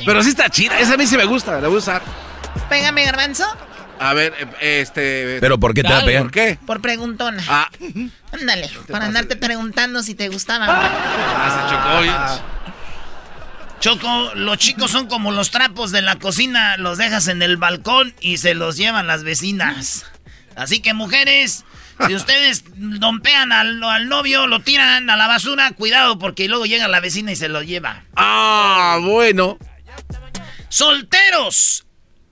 Pero 0.05 0.21
sí 0.21 0.29
está 0.29 0.49
chida, 0.49 0.77
esa 0.79 0.95
a 0.95 0.97
mí 0.97 1.07
sí 1.07 1.15
me 1.15 1.23
gusta, 1.23 1.61
la 1.61 1.69
voy 1.69 1.77
a 1.77 1.79
usar. 1.79 2.01
Pégame, 2.67 3.05
garbanzo. 3.05 3.45
A 3.97 4.13
ver, 4.13 4.33
eh, 4.59 4.81
este... 4.81 5.37
¿Pero 5.39 5.59
por 5.59 5.73
qué 5.73 5.81
te 5.81 5.89
va 5.89 5.99
a 5.99 6.05
pegar? 6.05 6.23
¿Por 6.23 6.31
qué? 6.31 6.59
Por 6.65 6.81
preguntona. 6.81 7.41
Ah. 7.47 7.69
Ándale, 8.33 8.69
para 8.91 9.05
andarte 9.05 9.37
preguntando 9.37 10.03
si 10.03 10.13
te 10.13 10.27
gustaba. 10.27 10.67
Ah, 10.69 11.79
Choco, 13.79 14.31
los 14.35 14.57
chicos 14.57 14.91
son 14.91 15.07
como 15.07 15.31
los 15.31 15.51
trapos 15.51 15.91
de 15.91 16.01
la 16.01 16.17
cocina, 16.17 16.75
los 16.75 16.97
dejas 16.97 17.29
en 17.29 17.41
el 17.41 17.55
balcón 17.55 18.13
y 18.19 18.37
se 18.37 18.53
los 18.53 18.75
llevan 18.75 19.07
las 19.07 19.23
vecinas. 19.23 20.05
Así 20.57 20.81
que 20.81 20.93
mujeres, 20.93 21.63
si 22.05 22.13
ustedes 22.13 22.65
dompean 22.75 23.53
al, 23.53 23.81
al 23.81 24.09
novio, 24.09 24.47
lo 24.47 24.59
tiran 24.59 25.09
a 25.09 25.15
la 25.15 25.27
basura, 25.27 25.71
cuidado 25.71 26.19
porque 26.19 26.49
luego 26.49 26.65
llega 26.65 26.89
la 26.89 26.99
vecina 26.99 27.31
y 27.31 27.37
se 27.37 27.47
lo 27.47 27.63
lleva. 27.63 28.03
Ah, 28.17 28.99
bueno. 29.01 29.57
Solteros. 30.67 31.85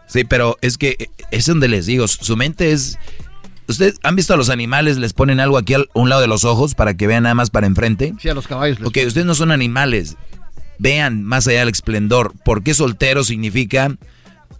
Sí, 0.07 0.23
pero 0.23 0.57
es 0.61 0.77
que 0.77 0.95
eh, 0.99 1.09
es 1.31 1.45
donde 1.45 1.67
les 1.67 1.85
digo, 1.85 2.07
su 2.07 2.35
mente 2.37 2.71
es... 2.71 2.97
¿Ustedes 3.67 3.99
han 4.03 4.15
visto 4.15 4.33
a 4.33 4.37
los 4.37 4.49
animales, 4.49 4.97
les 4.97 5.13
ponen 5.13 5.39
algo 5.39 5.57
aquí 5.57 5.75
a 5.75 5.79
un 5.93 6.09
lado 6.09 6.21
de 6.21 6.27
los 6.27 6.43
ojos 6.43 6.75
para 6.75 6.95
que 6.95 7.07
vean 7.07 7.23
nada 7.23 7.35
más 7.35 7.49
para 7.49 7.67
enfrente? 7.67 8.13
Sí, 8.19 8.29
a 8.29 8.33
los 8.33 8.47
caballos. 8.47 8.79
les 8.79 8.87
Ok, 8.87 8.97
ustedes 9.05 9.25
no 9.25 9.35
son 9.35 9.51
animales. 9.51 10.17
Vean 10.77 11.23
más 11.23 11.47
allá 11.47 11.59
del 11.59 11.69
esplendor. 11.69 12.33
¿Por 12.43 12.63
qué 12.63 12.73
soltero 12.73 13.23
significa 13.23 13.95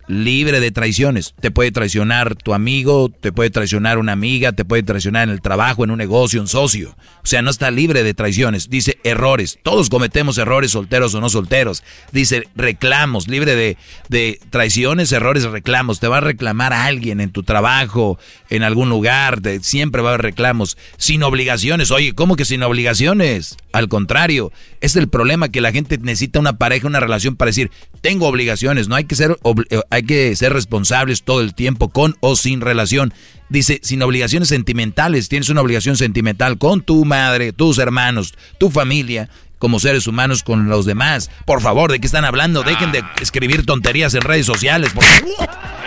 libre 0.08 0.60
de 0.60 0.72
traiciones? 0.72 1.34
Te 1.39 1.51
puede 1.51 1.72
traicionar 1.72 2.36
tu 2.36 2.53
amigo, 2.53 3.10
te 3.10 3.31
puede 3.31 3.50
traicionar 3.50 3.98
una 3.98 4.12
amiga, 4.12 4.51
te 4.51 4.65
puede 4.65 4.84
traicionar 4.84 5.24
en 5.24 5.29
el 5.29 5.41
trabajo, 5.41 5.84
en 5.84 5.91
un 5.91 5.98
negocio, 5.98 6.41
un 6.41 6.48
socio. 6.48 6.96
O 7.24 7.27
sea, 7.27 7.41
no 7.41 7.50
está 7.50 7.72
libre 7.72 8.03
de 8.03 8.13
traiciones. 8.13 8.70
Dice 8.70 8.98
errores. 9.03 9.60
Todos 9.63 9.89
cometemos 9.89 10.38
errores, 10.38 10.72
solteros 10.72 11.13
o 11.13 11.22
no 11.22 11.29
solteros. 11.29 11.84
Dice 12.12 12.43
reclamos, 12.55 13.27
libre 13.27 13.55
de, 13.55 13.77
de 14.10 14.39
traiciones, 14.50 15.12
errores, 15.12 15.43
reclamos. 15.43 16.00
Te 16.00 16.08
va 16.08 16.17
a 16.17 16.22
reclamar 16.22 16.74
a 16.74 16.86
alguien 16.86 17.22
en 17.22 17.31
tu 17.31 17.43
trabajo, 17.43 18.17
en 18.50 18.63
algún 18.63 18.89
lugar. 18.89 19.41
siempre 19.62 20.01
va 20.01 20.10
a 20.10 20.13
haber 20.13 20.25
reclamos. 20.25 20.77
Sin 20.98 21.24
obligaciones. 21.24 21.91
Oye, 21.91 22.13
¿cómo 22.13 22.36
que 22.36 22.46
sin 22.46 22.63
obligaciones? 22.63 23.58
Al 23.72 23.88
contrario, 23.88 24.51
es 24.81 24.96
el 24.96 25.08
problema 25.08 25.50
que 25.50 25.62
la 25.62 25.72
gente 25.72 25.98
necesita 25.98 26.39
una 26.39 26.58
pareja, 26.58 26.88
una 26.88 27.00
relación 27.00 27.36
para 27.36 27.50
decir, 27.50 27.72
tengo 28.01 28.27
obligaciones. 28.27 28.88
No 28.88 28.96
hay 28.96 29.05
que 29.05 29.15
ser, 29.15 29.38
eh, 29.70 29.79
hay 30.01 30.05
que 30.05 30.36
ser 30.36 30.51
responsables 30.53 31.24
todo 31.24 31.41
el 31.41 31.53
tiempo 31.53 31.89
con 31.89 32.17
o 32.20 32.36
sin 32.36 32.62
relación. 32.62 33.13
Dice, 33.50 33.79
sin 33.84 34.01
obligaciones 34.01 34.50
sentimentales. 34.50 35.29
Tienes 35.29 35.50
una 35.50 35.62
obligación 35.62 35.96
sentimental 35.98 36.58
con 36.58 36.81
tu 36.81 37.05
madre, 37.05 37.53
tus 37.53 37.77
hermanos, 37.77 38.34
tu 38.58 38.70
familia, 38.72 39.29
como 39.60 39.79
seres 39.79 40.08
humanos 40.08 40.41
con 40.41 40.70
los 40.70 40.86
demás. 40.86 41.29
Por 41.46 41.62
favor, 41.62 41.91
¿de 41.91 42.00
qué 42.00 42.08
están 42.08 42.25
hablando? 42.25 42.63
Dejen 42.63 42.91
de 42.91 43.03
escribir 43.22 43.65
tonterías 43.65 44.13
en 44.15 44.22
redes 44.22 44.46
sociales. 44.46 44.91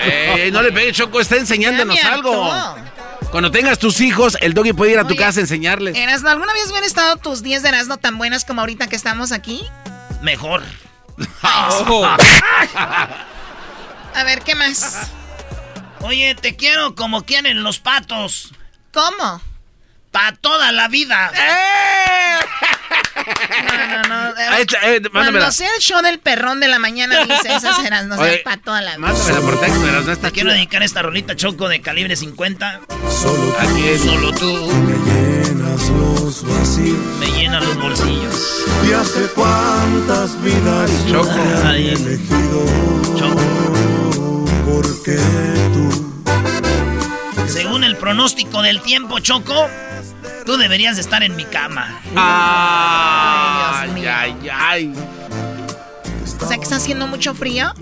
Eh, 0.05 0.51
no 0.53 0.63
le 0.63 0.71
pegue, 0.71 0.93
Choco, 0.93 1.21
está 1.21 1.37
enseñándonos 1.37 1.99
algo. 2.05 2.53
Cuando 3.31 3.51
tengas 3.51 3.81
tus 3.81 4.01
hijos, 4.01 4.39
el 4.41 4.55
doggy 4.55 4.75
puede 4.75 4.93
ir 4.93 4.99
a 4.99 5.03
tu 5.03 5.15
Oye, 5.15 5.17
casa 5.17 5.41
a 5.41 5.43
enseñarles. 5.43 5.97
Erasno, 5.97 6.31
¿alguna 6.31 6.53
vez 6.53 6.67
hubieran 6.67 6.85
estado 6.85 7.17
tus 7.17 7.43
10 7.43 7.65
de 7.65 7.71
Erasno 7.71 7.97
tan 7.97 8.17
buenas 8.17 8.45
como 8.45 8.61
ahorita 8.61 8.87
que 8.87 8.95
estamos 8.95 9.33
aquí? 9.33 9.65
Mejor. 10.23 10.63
A 14.15 14.25
ver, 14.25 14.43
¿qué 14.43 14.55
más? 14.55 15.11
Oye, 16.01 16.35
te 16.35 16.55
quiero 16.57 16.95
como 16.95 17.25
quieren 17.25 17.63
los 17.63 17.79
patos. 17.81 18.53
¿Cómo? 18.93 19.41
Pa' 20.11 20.33
toda 20.41 20.73
la 20.73 20.89
vida. 20.89 21.33
No, 23.27 24.03
no, 24.09 24.35
no. 24.35 24.57
Echa, 24.59 24.79
eh. 24.83 25.01
Cuando 25.11 25.51
sea 25.51 25.69
el 25.77 25.81
show 25.81 26.03
del 26.03 26.19
perrón 26.19 26.61
de 26.61 26.69
la 26.69 26.79
mañana, 26.79 27.25
dice 27.25 27.55
esas 27.55 27.79
Erasno, 27.85 28.17
Oye, 28.19 28.39
para 28.45 28.59
toda 28.59 28.81
la 28.83 28.97
vida. 28.97 29.07
Mándamela 29.07 29.41
por 29.41 29.61
texto, 29.61 29.87
Erasno, 29.89 30.13
está 30.13 30.29
Te 30.29 30.33
quiero 30.35 30.51
dedicar 30.53 30.83
esta 30.83 31.01
rolita 31.01 31.35
choco 31.37 31.69
de 31.69 31.81
calibre 31.81 32.17
50. 32.17 32.81
Solo 33.09 33.57
¿A 33.59 33.65
quién? 33.75 33.99
Solo 33.99 34.33
tú 34.33 34.67
me 34.73 34.95
llenas 35.11 35.89
los 35.89 36.43
vacíos. 36.43 36.99
me 37.19 37.27
llenas 37.27 37.65
los 37.65 37.77
bolsillos. 37.79 38.65
Y 38.89 38.93
hace 38.93 39.27
cuántas 39.35 40.43
vidas 40.43 40.91
yo 41.07 41.23
he 41.73 41.93
elegido. 41.93 42.65
Choco. 43.17 43.84
Porque 44.75 45.17
tú 45.73 45.89
Según 47.47 47.85
el 47.85 47.97
pronóstico 47.97 48.61
del 48.61 48.81
tiempo, 48.81 49.21
Choco, 49.21 49.69
tú 50.45 50.57
deberías 50.57 50.97
de 50.97 51.03
estar 51.03 51.23
en 51.23 51.37
mi 51.37 51.45
cama. 51.45 52.01
Ay, 52.17 53.85
Dios 53.85 53.95
mío. 53.95 54.11
ay, 54.13 54.51
ay. 54.53 54.95
O 56.41 56.49
sea 56.49 56.57
que 56.57 56.65
está 56.65 56.75
haciendo 56.75 57.07
mucho 57.07 57.35
frío. 57.35 57.73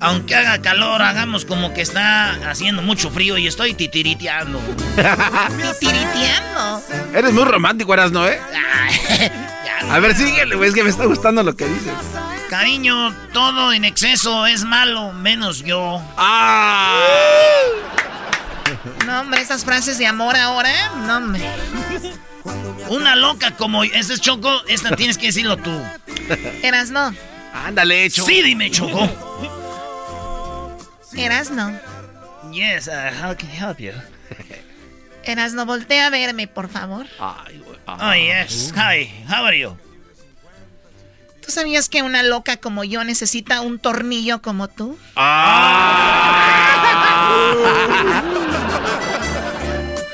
Aunque 0.00 0.34
haga 0.34 0.60
calor, 0.60 1.00
hagamos 1.00 1.46
como 1.46 1.72
que 1.72 1.80
está 1.80 2.50
haciendo 2.50 2.82
mucho 2.82 3.10
frío 3.10 3.38
y 3.38 3.46
estoy 3.46 3.72
titiriteando. 3.72 4.60
Titiriteando. 5.80 6.82
Eres 7.14 7.32
muy 7.32 7.44
romántico, 7.44 7.94
Erasno, 7.94 8.28
¿eh? 8.28 8.38
Ya. 9.64 9.94
A 9.94 9.98
ver, 9.98 10.14
síguele, 10.14 10.56
güey, 10.56 10.68
es 10.68 10.74
que 10.74 10.84
me 10.84 10.90
está 10.90 11.06
gustando 11.06 11.42
lo 11.42 11.56
que 11.56 11.64
dices. 11.66 11.94
Cariño, 12.48 13.12
todo 13.32 13.72
en 13.72 13.84
exceso 13.84 14.46
es 14.46 14.64
malo, 14.64 15.12
menos 15.12 15.62
yo. 15.64 16.00
¡Ah! 16.16 17.00
No, 19.04 19.20
hombre, 19.20 19.40
esas 19.40 19.64
frases 19.64 19.98
de 19.98 20.06
amor 20.06 20.36
ahora. 20.36 20.90
No, 21.06 21.16
hombre. 21.16 21.44
Una 22.88 23.16
loca 23.16 23.52
como... 23.52 23.82
Esta 23.82 24.14
es 24.14 24.20
Choco, 24.20 24.62
esta 24.68 24.94
tienes 24.94 25.18
que 25.18 25.26
decirlo 25.26 25.56
tú. 25.56 25.72
Erasno. 26.62 27.14
Ándale, 27.52 28.04
hecho. 28.04 28.24
Sí, 28.24 28.42
dime, 28.42 28.70
Choco. 28.70 29.08
Erasno. 31.14 31.72
Yes, 32.52 32.86
uh, 32.86 33.10
how 33.22 33.34
can 33.34 33.50
I 33.50 33.56
help 33.56 33.78
you? 33.78 33.92
Erasno, 35.24 35.66
voltea 35.66 36.06
a 36.06 36.10
verme, 36.10 36.46
por 36.46 36.68
favor. 36.68 37.06
Ay. 37.18 37.62
Oh, 37.86 38.14
yes. 38.14 38.72
Hi, 38.76 39.24
how 39.28 39.44
are 39.44 39.58
you? 39.58 39.76
¿Tú 41.46 41.52
sabías 41.52 41.88
que 41.88 42.02
una 42.02 42.24
loca 42.24 42.56
como 42.56 42.82
yo 42.82 43.04
necesita 43.04 43.60
un 43.60 43.78
tornillo 43.78 44.42
como 44.42 44.66
tú? 44.66 44.98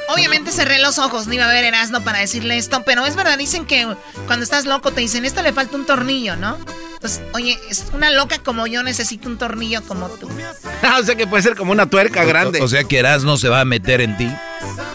Obviamente 0.08 0.52
cerré 0.52 0.78
los 0.78 0.98
ojos, 0.98 1.26
no 1.26 1.32
iba 1.32 1.46
a 1.46 1.48
ver 1.48 1.64
Erasno 1.64 2.04
para 2.04 2.18
decirle 2.18 2.58
esto, 2.58 2.82
pero 2.84 3.06
es 3.06 3.16
verdad, 3.16 3.38
dicen 3.38 3.64
que 3.64 3.96
cuando 4.26 4.44
estás 4.44 4.66
loco 4.66 4.92
te 4.92 5.00
dicen, 5.00 5.24
esto 5.24 5.42
le 5.42 5.54
falta 5.54 5.74
un 5.74 5.86
tornillo, 5.86 6.36
¿no? 6.36 6.58
Pues, 7.00 7.22
oye, 7.32 7.58
es 7.70 7.86
una 7.94 8.10
loca 8.10 8.38
como 8.38 8.66
yo 8.66 8.82
necesita 8.82 9.26
un 9.26 9.38
tornillo 9.38 9.82
como 9.84 10.10
tú. 10.10 10.28
o 11.00 11.02
sea 11.02 11.14
que 11.14 11.26
puede 11.26 11.42
ser 11.42 11.56
como 11.56 11.72
una 11.72 11.86
tuerca 11.86 12.24
grande. 12.24 12.60
O, 12.60 12.64
o 12.64 12.68
sea 12.68 12.84
que 12.84 12.98
Erasmo 12.98 13.38
se 13.38 13.48
va 13.48 13.62
a 13.62 13.64
meter 13.64 14.02
en 14.02 14.18
ti. 14.18 14.30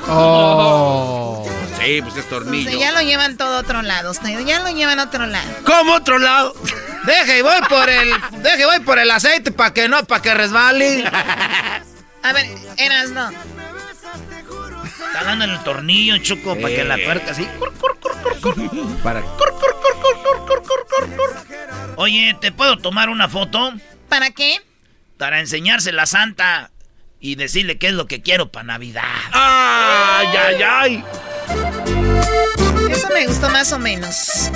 Oh. 0.07 1.49
Sí, 1.79 2.01
pues 2.01 2.15
es 2.17 2.25
O 2.25 2.29
tornillo. 2.29 2.69
sea, 2.69 2.79
ya 2.79 2.91
lo 2.91 3.01
llevan 3.01 3.37
todo 3.37 3.57
a 3.57 3.59
otro 3.59 3.81
lado, 3.81 4.11
ustedes 4.11 4.45
ya 4.45 4.59
lo 4.59 4.69
llevan 4.69 4.99
a 4.99 5.03
otro 5.05 5.25
lado. 5.25 5.49
¿Cómo 5.65 5.93
otro 5.93 6.19
lado? 6.19 6.53
Deje, 7.05 7.41
voy 7.41 7.61
por 7.69 7.89
el... 7.89 8.11
Deje, 8.43 8.65
voy 8.65 8.79
por 8.81 8.99
el 8.99 9.09
aceite 9.11 9.51
para 9.51 9.73
que 9.73 9.87
no, 9.87 10.03
para 10.05 10.21
que 10.21 10.33
resbale. 10.33 11.05
A 12.23 12.33
ver, 12.33 12.47
Erasno, 12.77 13.31
Está 15.07 15.23
dando 15.23 15.45
el 15.45 15.63
tornillo, 15.63 16.17
Choco, 16.17 16.55
para 16.55 16.75
que 16.75 16.83
la 16.83 16.97
tuerca 16.97 17.31
así... 17.31 17.45
cur, 17.59 17.73
cur, 17.79 17.97
cur, 17.99 18.15
cur, 18.21 18.41
cur. 18.41 18.99
Para. 19.03 19.23
Oye, 21.95 22.37
¿te 22.39 22.51
puedo 22.51 22.77
tomar 22.77 23.09
una 23.09 23.27
foto? 23.27 23.73
¿para 24.09 24.31
qué? 24.31 24.61
Para 25.17 25.39
enseñársela 25.39 26.03
a 26.03 26.05
Santa 26.05 26.71
y 27.19 27.35
decirle 27.35 27.77
qué 27.77 27.87
es 27.87 27.93
lo 27.93 28.05
que 28.07 28.21
quiero 28.21 28.51
para 28.51 28.65
Navidad. 28.65 29.03
¡Ay, 29.31 30.27
ay, 30.27 30.63
ay! 30.63 31.03
Eso 32.89 33.07
me 33.13 33.27
gustó 33.27 33.49
más 33.49 33.71
o 33.73 33.79
menos. 33.79 34.49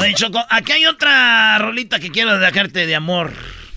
Oye, 0.00 0.14
Choco, 0.14 0.42
aquí 0.50 0.72
hay 0.72 0.86
otra 0.86 1.58
rolita 1.58 1.98
que 1.98 2.10
quiero 2.10 2.38
dejarte 2.38 2.86
de 2.86 2.94
amor. 2.96 3.32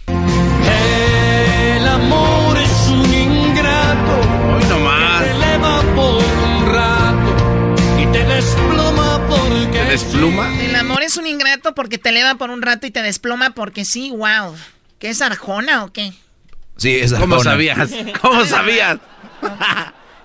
El 0.08 1.88
amor 1.88 2.58
es 2.58 2.88
un 2.90 3.14
ingrato. 3.14 4.20
Hoy 4.58 4.64
nomás. 4.66 5.24
Te 5.24 5.32
eleva 5.32 5.82
por 5.96 6.24
un 6.24 6.66
rato 6.74 8.00
y 8.02 8.06
te 8.12 8.24
desploma 8.26 9.26
porque 9.28 9.78
¿Te 9.80 9.86
despluma? 9.86 10.52
porque 11.76 11.98
te 11.98 12.10
eleva 12.10 12.36
por 12.36 12.50
un 12.52 12.62
rato 12.62 12.88
y 12.88 12.92
te 12.92 13.02
desploma 13.02 13.52
porque 13.52 13.86
sí, 13.86 14.12
wow. 14.12 14.56
¿Qué 15.00 15.10
es 15.10 15.22
Arjona 15.22 15.84
o 15.86 15.94
qué? 15.94 16.14
Sí, 16.78 16.96
es 16.98 17.14
¿Cómo 17.14 17.36
Arjona. 17.36 17.52
sabías? 17.52 17.90
¿Cómo 18.22 18.46
sabías? 18.46 18.98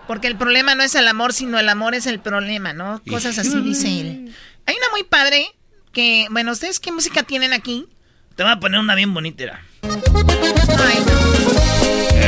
Porque 0.06 0.28
el 0.28 0.36
problema 0.36 0.74
no 0.74 0.82
es 0.82 0.94
el 0.94 1.08
amor, 1.08 1.32
sino 1.32 1.58
el 1.58 1.68
amor 1.68 1.94
es 1.94 2.06
el 2.06 2.20
problema, 2.20 2.72
¿no? 2.72 3.00
Cosas 3.08 3.38
así 3.38 3.60
dice 3.60 4.00
él. 4.00 4.34
Hay 4.66 4.76
una 4.76 4.88
muy 4.92 5.02
padre 5.02 5.46
que, 5.92 6.26
bueno, 6.30 6.52
¿ustedes 6.52 6.80
qué 6.80 6.92
música 6.92 7.22
tienen 7.22 7.52
aquí? 7.52 7.86
Te 8.36 8.42
voy 8.42 8.52
a 8.52 8.60
poner 8.60 8.80
una 8.80 8.94
bien 8.94 9.14
bonita. 9.14 9.62
Ay, 9.82 9.90
no. 11.06 11.14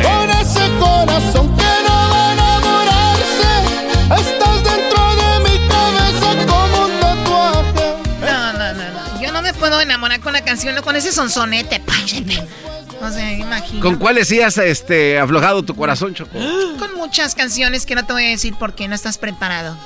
Con 0.03 0.31
ese 0.31 0.69
corazón 0.79 1.57
que 1.57 1.65
no 1.87 1.95
va 2.11 2.29
a 2.29 2.33
enamorarse, 2.33 3.53
estás 4.21 4.65
dentro 4.65 5.17
de 5.17 5.41
mi 5.41 5.69
cabeza 5.69 6.47
como 6.47 6.87
un 6.87 7.01
tatuaje. 7.01 7.97
No, 8.21 8.53
no, 8.53 8.73
no, 8.73 8.85
no. 8.93 9.21
Yo 9.21 9.33
no 9.33 9.43
me 9.43 9.53
puedo 9.53 9.81
enamorar 9.81 10.21
con 10.21 10.33
la 10.33 10.45
canción, 10.45 10.75
no 10.75 10.83
con 10.83 10.97
ese 10.97 11.13
sonsonete. 11.13 11.83
O 13.01 13.11
sea, 13.11 13.33
imagino. 13.33 13.81
¿Con 13.81 13.97
cuáles 13.97 14.29
sí 14.29 14.41
has 14.41 14.59
este, 14.59 15.19
aflojado 15.19 15.63
tu 15.63 15.77
corazón, 15.77 16.15
Choco? 16.15 16.39
Con 16.79 16.95
muchas 16.97 17.35
canciones 17.35 17.87
que 17.87 17.95
no 17.95 18.05
te 18.05 18.13
voy 18.13 18.25
a 18.25 18.29
decir 18.29 18.55
porque 18.59 18.89
no 18.89 18.95
estás 18.95 19.19
preparado. 19.19 19.77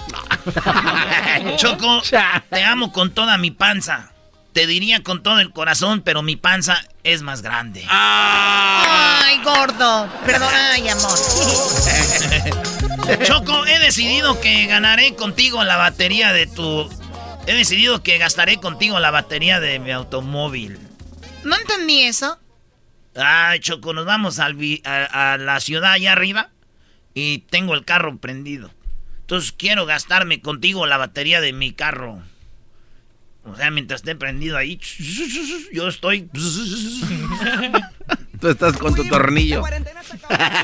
Choco, 1.57 2.03
te 2.51 2.65
amo 2.65 2.93
con 2.93 3.13
toda 3.13 3.37
mi 3.37 3.51
panza. 3.51 4.13
Te 4.53 4.67
diría 4.67 5.03
con 5.03 5.23
todo 5.23 5.39
el 5.39 5.53
corazón, 5.53 6.03
pero 6.03 6.23
mi 6.23 6.35
panza 6.35 6.83
es 7.05 7.23
más 7.23 7.43
grande. 7.43 7.85
Ay, 7.89 9.41
gordo. 9.45 10.09
Perdona, 10.27 10.73
ay, 10.73 10.89
amor. 10.89 11.17
Choco, 13.25 13.65
he 13.67 13.79
decidido 13.79 14.41
que 14.41 14.67
ganaré 14.67 15.15
contigo 15.15 15.63
la 15.63 15.77
batería 15.77 16.33
de 16.33 16.49
tu... 16.49 16.91
He 17.47 17.55
decidido 17.55 18.03
que 18.03 18.19
gastaré 18.19 18.59
contigo 18.59 18.99
la 18.99 19.13
batería 19.13 19.61
de 19.61 19.79
mi 19.79 19.93
automóvil. 19.93 20.79
No 21.45 21.57
entendí 21.57 22.03
eso. 22.03 22.39
Ay, 23.15 23.61
Choco, 23.61 23.93
nos 23.93 24.07
vamos 24.07 24.39
al 24.39 24.57
a, 24.85 25.33
a 25.33 25.39
la 25.39 25.61
ciudad 25.61 25.93
allá 25.93 26.13
arriba 26.13 26.51
y 27.15 27.39
tengo 27.51 27.75
el 27.75 27.85
carro 27.85 28.19
prendido. 28.19 28.71
Entonces 29.23 29.53
quiero 29.53 29.87
gastarme 29.87 30.41
contigo 30.41 30.87
la 30.87 30.97
batería 30.97 31.41
de 31.41 31.53
mi 31.53 31.73
carro. 31.73 32.23
O 33.45 33.57
sea, 33.57 33.71
mientras 33.71 34.01
esté 34.01 34.15
prendido 34.17 34.57
ahí, 34.57 34.81
yo 35.73 35.89
estoy... 35.89 36.29
Tú 38.41 38.49
estás 38.49 38.77
con 38.79 38.95
tu 38.95 39.05
tornillo. 39.07 39.63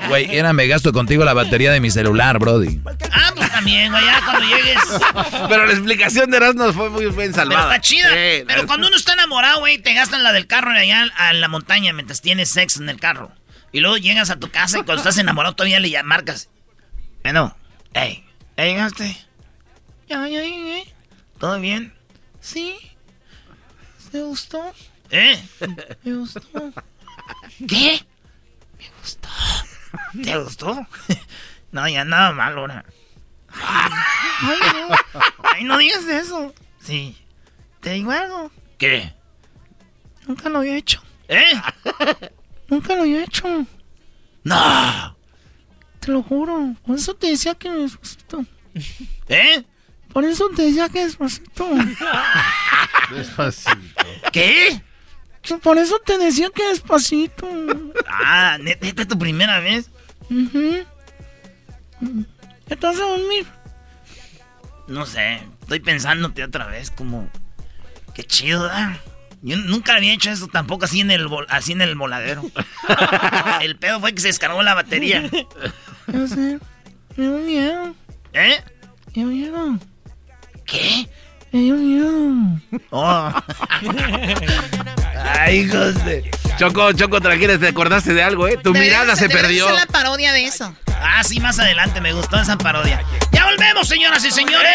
Güey, 0.09 0.35
era 0.35 0.53
me 0.53 0.67
gasto 0.67 0.93
contigo 0.93 1.25
la 1.25 1.35
batería 1.35 1.71
de 1.73 1.81
mi 1.81 1.91
celular, 1.91 2.39
Brody. 2.39 2.81
Ah, 3.13 3.33
pues 3.37 3.51
también, 3.53 3.93
güey, 3.93 4.05
ya 4.05 4.21
cuando 4.25 4.49
llegues... 4.49 4.79
Pero 5.49 5.67
la 5.67 5.73
explicación 5.73 6.31
de 6.31 6.39
Erasmo 6.39 6.73
fue 6.73 6.89
muy 6.89 7.03
bien 7.05 7.15
Pero 7.17 7.35
salvada. 7.35 7.75
está 7.77 7.81
chida. 7.81 8.09
Sí, 8.09 8.45
Pero 8.47 8.67
cuando 8.67 8.89
uno 8.89 8.97
está 8.97 9.13
enamorado, 9.13 9.61
güey, 9.61 9.79
te 9.79 9.93
gastan 9.95 10.23
la 10.23 10.33
del 10.33 10.47
carro 10.47 10.71
allá 10.71 11.07
a 11.17 11.33
la 11.33 11.49
montaña 11.49 11.93
mientras 11.93 12.23
tienes 12.23 12.49
sexo 12.49 12.83
en 12.83 12.89
el 12.89 12.99
carro. 12.99 13.31
Y 13.73 13.81
luego 13.81 13.99
llegas 13.99 14.31
a 14.31 14.37
tu 14.37 14.51
casa 14.51 14.79
y 14.79 14.83
cuando 14.83 15.03
estás 15.03 15.19
enamorado 15.19 15.55
todavía 15.55 15.81
le 15.81 16.03
marcas. 16.03 16.49
Bueno, 17.23 17.57
hey, 17.93 18.25
¿ya 18.57 18.65
llegaste? 18.65 19.17
Ya, 20.09 20.27
ya 20.29 20.41
llegué. 20.41 20.85
¿Todo 21.39 21.61
bien? 21.61 21.93
Sí. 22.41 22.77
¿Te 24.13 24.23
gustó? 24.23 24.73
¿Eh? 25.11 25.43
Me 26.05 26.15
gustó. 26.15 26.41
¿Qué? 27.69 28.05
Me 28.79 28.91
gustó. 29.01 29.29
¿Te 30.23 30.39
gustó? 30.39 30.87
No, 31.73 31.89
ya 31.89 32.05
nada 32.05 32.33
mal 32.33 32.57
ahora. 32.57 32.85
Ay, 33.49 34.59
no. 34.75 35.21
Ay, 35.43 35.65
no 35.65 35.79
digas 35.79 36.05
eso. 36.05 36.55
Sí. 36.81 37.17
¿Te 37.81 37.91
digo 37.93 38.11
algo? 38.11 38.51
¿Qué? 38.79 39.13
Nunca 40.27 40.49
lo 40.49 40.59
había 40.59 40.77
hecho. 40.77 41.03
¿Eh? 41.29 41.61
Nunca 42.69 42.95
lo 42.95 43.03
había 43.03 43.25
hecho. 43.25 43.67
No. 44.45 45.17
Te 46.01 46.13
lo 46.13 46.23
juro. 46.23 46.75
Por 46.85 46.97
eso 46.97 47.15
te 47.15 47.29
decía 47.29 47.55
que 47.55 47.71
despacito. 47.71 48.45
¿Eh? 49.29 49.65
Por 50.13 50.25
eso 50.25 50.49
te 50.55 50.63
decía 50.63 50.89
que 50.89 51.05
despacito. 51.05 51.69
Despacito. 53.11 53.77
¿Qué? 54.33 54.83
Por 55.63 55.79
eso 55.79 55.99
te 56.05 56.19
decía 56.19 56.51
que 56.55 56.67
despacito. 56.69 57.49
Ah, 58.09 58.57
¿net- 58.61 58.81
¿neta 58.81 59.03
es 59.03 59.09
tu 59.09 59.19
primera 59.19 59.61
vez? 59.61 59.91
¿Ya 62.69 62.77
te 62.77 62.87
vas 62.87 62.97
a 62.97 63.05
dormir? 63.05 63.47
No 64.89 65.07
sé, 65.07 65.41
estoy 65.63 65.81
pensándote 65.81 66.45
otra 66.45 66.67
vez, 66.67 66.91
como... 66.91 67.29
Qué 68.15 68.25
chido, 68.25 68.63
¿verdad? 68.63 68.97
Yo 69.43 69.57
nunca 69.59 69.95
había 69.97 70.15
hecho 70.15 70.31
eso 70.31 70.49
tampoco 70.49 70.87
así 70.87 71.01
en 71.01 71.11
el, 71.11 71.29
así 71.49 71.73
en 71.73 71.83
el 71.83 71.95
voladero. 71.97 72.43
el 73.61 73.77
pedo 73.77 74.01
fue 74.01 74.15
que 74.15 74.21
se 74.21 74.29
descargó 74.29 74.63
la 74.63 74.75
batería. 74.75 75.29
Ya 76.07 76.27
sé. 76.27 76.59
Me 77.17 77.25
dio 77.29 77.39
miedo. 77.39 77.95
¿Eh? 78.33 78.63
Me 79.09 79.13
dio 79.13 79.27
miedo. 79.27 79.79
¿Qué? 80.65 81.09
Me 81.57 81.63
dio 81.63 81.75
miedo. 81.77 82.61
Oh. 82.91 83.33
Ay, 85.41 85.61
hijos 85.61 86.05
de... 86.05 86.31
Choco, 86.59 86.93
Choco, 86.93 87.19
tranquila, 87.23 87.57
te 87.57 87.69
acordaste 87.69 88.13
de 88.13 88.23
algo, 88.23 88.47
¿eh? 88.47 88.59
Tu 88.63 88.75
mirada 88.75 89.17
se 89.17 89.31
perdió. 89.31 89.65
hacer 89.65 89.79
la 89.79 89.87
parodia 89.87 90.35
de 90.35 90.45
eso. 90.45 90.77
Ah, 91.01 91.25
sí, 91.25 91.41
más 91.41 91.59
adelante 91.59 92.03
me 92.03 92.13
gustó 92.13 92.39
esa 92.39 92.59
parodia. 92.59 93.03
Ya 93.33 93.47
volvemos, 93.47 93.89
señoras 93.89 94.23
y 94.27 94.33
señores. 94.33 94.69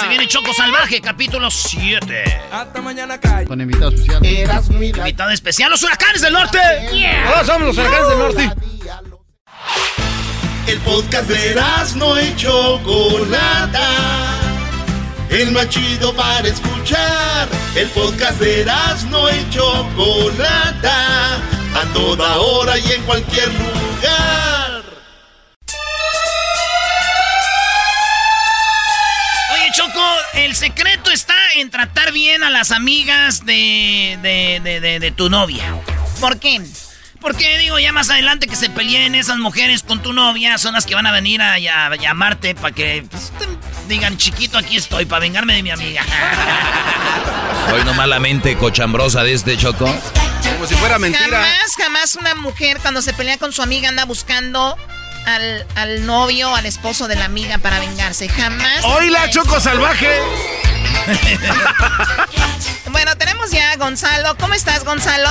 Se 0.00 0.06
viene 0.06 0.28
Choco 0.28 0.54
Salvaje, 0.54 1.00
capítulo 1.00 1.50
7. 1.50 2.42
Hasta 2.52 2.80
mañana, 2.80 3.18
calle. 3.18 3.46
Con 3.46 3.60
invitado 3.60 3.90
especial. 3.90 4.24
Eras 4.24 4.68
mi 4.68 4.92
la 4.92 4.98
Invitado 4.98 5.30
especial, 5.30 5.72
los 5.72 5.82
huracanes 5.82 6.22
del 6.22 6.34
norte. 6.34 6.58
Todos 7.32 7.46
somos 7.48 7.62
los 7.62 7.78
huracanes 7.78 8.08
del 8.08 8.18
norte. 8.18 8.50
El 10.68 10.78
podcast 10.82 11.28
de 11.28 11.50
Erasmo 11.50 12.16
y 12.20 12.36
Chocolata. 12.36 14.45
El 15.30 15.50
más 15.52 15.68
chido 15.68 16.14
para 16.14 16.46
escuchar. 16.48 17.48
El 17.74 17.88
podcast 17.90 18.38
de 18.40 18.62
Erasmo 18.62 19.28
y 19.30 19.50
Chocolata. 19.50 21.36
A 21.74 21.84
toda 21.92 22.38
hora 22.38 22.78
y 22.78 22.92
en 22.92 23.02
cualquier 23.02 23.48
lugar. 23.52 24.82
Oye, 29.52 29.70
Choco, 29.74 30.04
el 30.34 30.54
secreto 30.56 31.10
está 31.10 31.34
en 31.56 31.70
tratar 31.70 32.12
bien 32.12 32.42
a 32.44 32.50
las 32.50 32.70
amigas 32.70 33.44
de, 33.44 34.18
de, 34.22 34.60
de, 34.62 34.80
de- 34.80 35.00
de 35.00 35.10
tu 35.10 35.28
novia. 35.28 35.74
¿Por 36.20 36.38
qué? 36.38 36.60
Porque 37.26 37.58
digo, 37.58 37.76
ya 37.80 37.90
más 37.90 38.08
adelante 38.08 38.46
que 38.46 38.54
se 38.54 38.70
peleen 38.70 39.16
esas 39.16 39.38
mujeres 39.38 39.82
con 39.82 40.00
tu 40.00 40.12
novia, 40.12 40.58
son 40.58 40.74
las 40.74 40.86
que 40.86 40.94
van 40.94 41.08
a 41.08 41.10
venir 41.10 41.42
a, 41.42 41.58
llamarte 41.96 42.54
para 42.54 42.72
que 42.72 43.04
pues, 43.10 43.32
te 43.36 43.48
digan, 43.88 44.16
chiquito, 44.16 44.56
aquí 44.56 44.76
estoy, 44.76 45.06
para 45.06 45.18
vengarme 45.18 45.54
de 45.56 45.64
mi 45.64 45.70
amiga. 45.70 46.04
Hoy 47.74 47.82
no 47.84 47.94
malamente 47.94 48.56
cochambrosa 48.56 49.24
de 49.24 49.32
este 49.32 49.56
Choco. 49.56 49.92
Como 50.52 50.68
si 50.68 50.76
fuera 50.76 51.00
mentira. 51.00 51.42
Jamás, 51.42 51.74
jamás 51.76 52.14
una 52.14 52.36
mujer 52.36 52.78
cuando 52.80 53.02
se 53.02 53.12
pelea 53.12 53.38
con 53.38 53.52
su 53.52 53.60
amiga 53.60 53.88
anda 53.88 54.04
buscando 54.04 54.76
al, 55.26 55.66
al 55.74 56.06
novio, 56.06 56.54
al 56.54 56.64
esposo 56.64 57.08
de 57.08 57.16
la 57.16 57.26
amiga 57.26 57.58
para 57.58 57.78
vengarse. 57.78 58.28
Jamás. 58.28 58.84
¡Hoy 58.84 59.10
la 59.10 59.28
Choco 59.28 59.60
Salvaje! 59.60 60.08
Bueno, 62.90 63.14
tenemos 63.18 63.50
ya 63.50 63.72
a 63.72 63.76
Gonzalo. 63.76 64.36
¿Cómo 64.40 64.54
estás, 64.54 64.82
Gonzalo? 64.82 65.28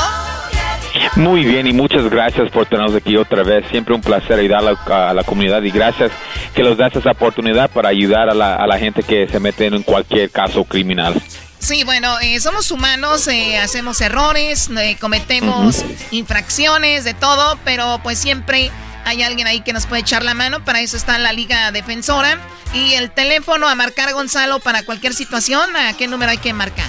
Muy 1.16 1.44
bien 1.44 1.66
y 1.66 1.74
muchas 1.74 2.08
gracias 2.10 2.52
por 2.52 2.68
tenernos 2.68 2.96
aquí 2.96 3.18
otra 3.18 3.42
vez. 3.44 3.66
Siempre 3.72 3.96
un 3.96 4.02
placer 4.02 4.40
ayudar 4.40 4.60
a 4.60 4.62
la, 4.62 5.10
a 5.10 5.14
la 5.14 5.24
comunidad 5.24 5.64
y 5.64 5.72
gracias 5.72 6.12
que 6.54 6.62
nos 6.62 6.78
das 6.78 6.96
esa 6.96 7.12
oportunidad 7.12 7.70
para 7.72 7.90
ayudar 7.90 8.30
a 8.30 8.36
la, 8.36 8.56
a 8.56 8.68
la 8.68 8.78
gente 8.78 9.02
que 9.02 9.28
se 9.28 9.40
mete 9.40 9.66
en 9.66 9.82
cualquier 9.82 10.30
caso 10.30 10.64
criminal. 10.64 11.20
Sí, 11.60 11.84
bueno, 11.84 12.20
eh, 12.20 12.40
somos 12.40 12.70
humanos, 12.70 13.28
eh, 13.28 13.58
hacemos 13.58 14.00
errores, 14.00 14.70
eh, 14.70 14.98
cometemos 15.02 15.84
infracciones, 16.12 17.04
de 17.04 17.16
todo, 17.16 17.58
pero 17.66 18.00
pues 18.04 18.20
siempre 18.20 18.70
hay 19.06 19.22
alguien 19.22 19.48
ahí 19.48 19.62
que 19.62 19.72
nos 19.72 19.88
puede 19.88 20.02
echar 20.02 20.24
la 20.24 20.34
mano. 20.34 20.66
Para 20.66 20.82
eso 20.82 20.98
está 20.98 21.18
la 21.20 21.32
Liga 21.32 21.72
Defensora. 21.72 22.40
Y 22.74 22.94
el 22.94 23.12
teléfono 23.12 23.68
a 23.68 23.76
marcar, 23.76 24.12
Gonzalo, 24.14 24.60
para 24.60 24.84
cualquier 24.84 25.14
situación, 25.14 25.62
¿a 25.76 25.96
qué 25.96 26.08
número 26.08 26.32
hay 26.32 26.38
que 26.38 26.54
marcar? 26.54 26.86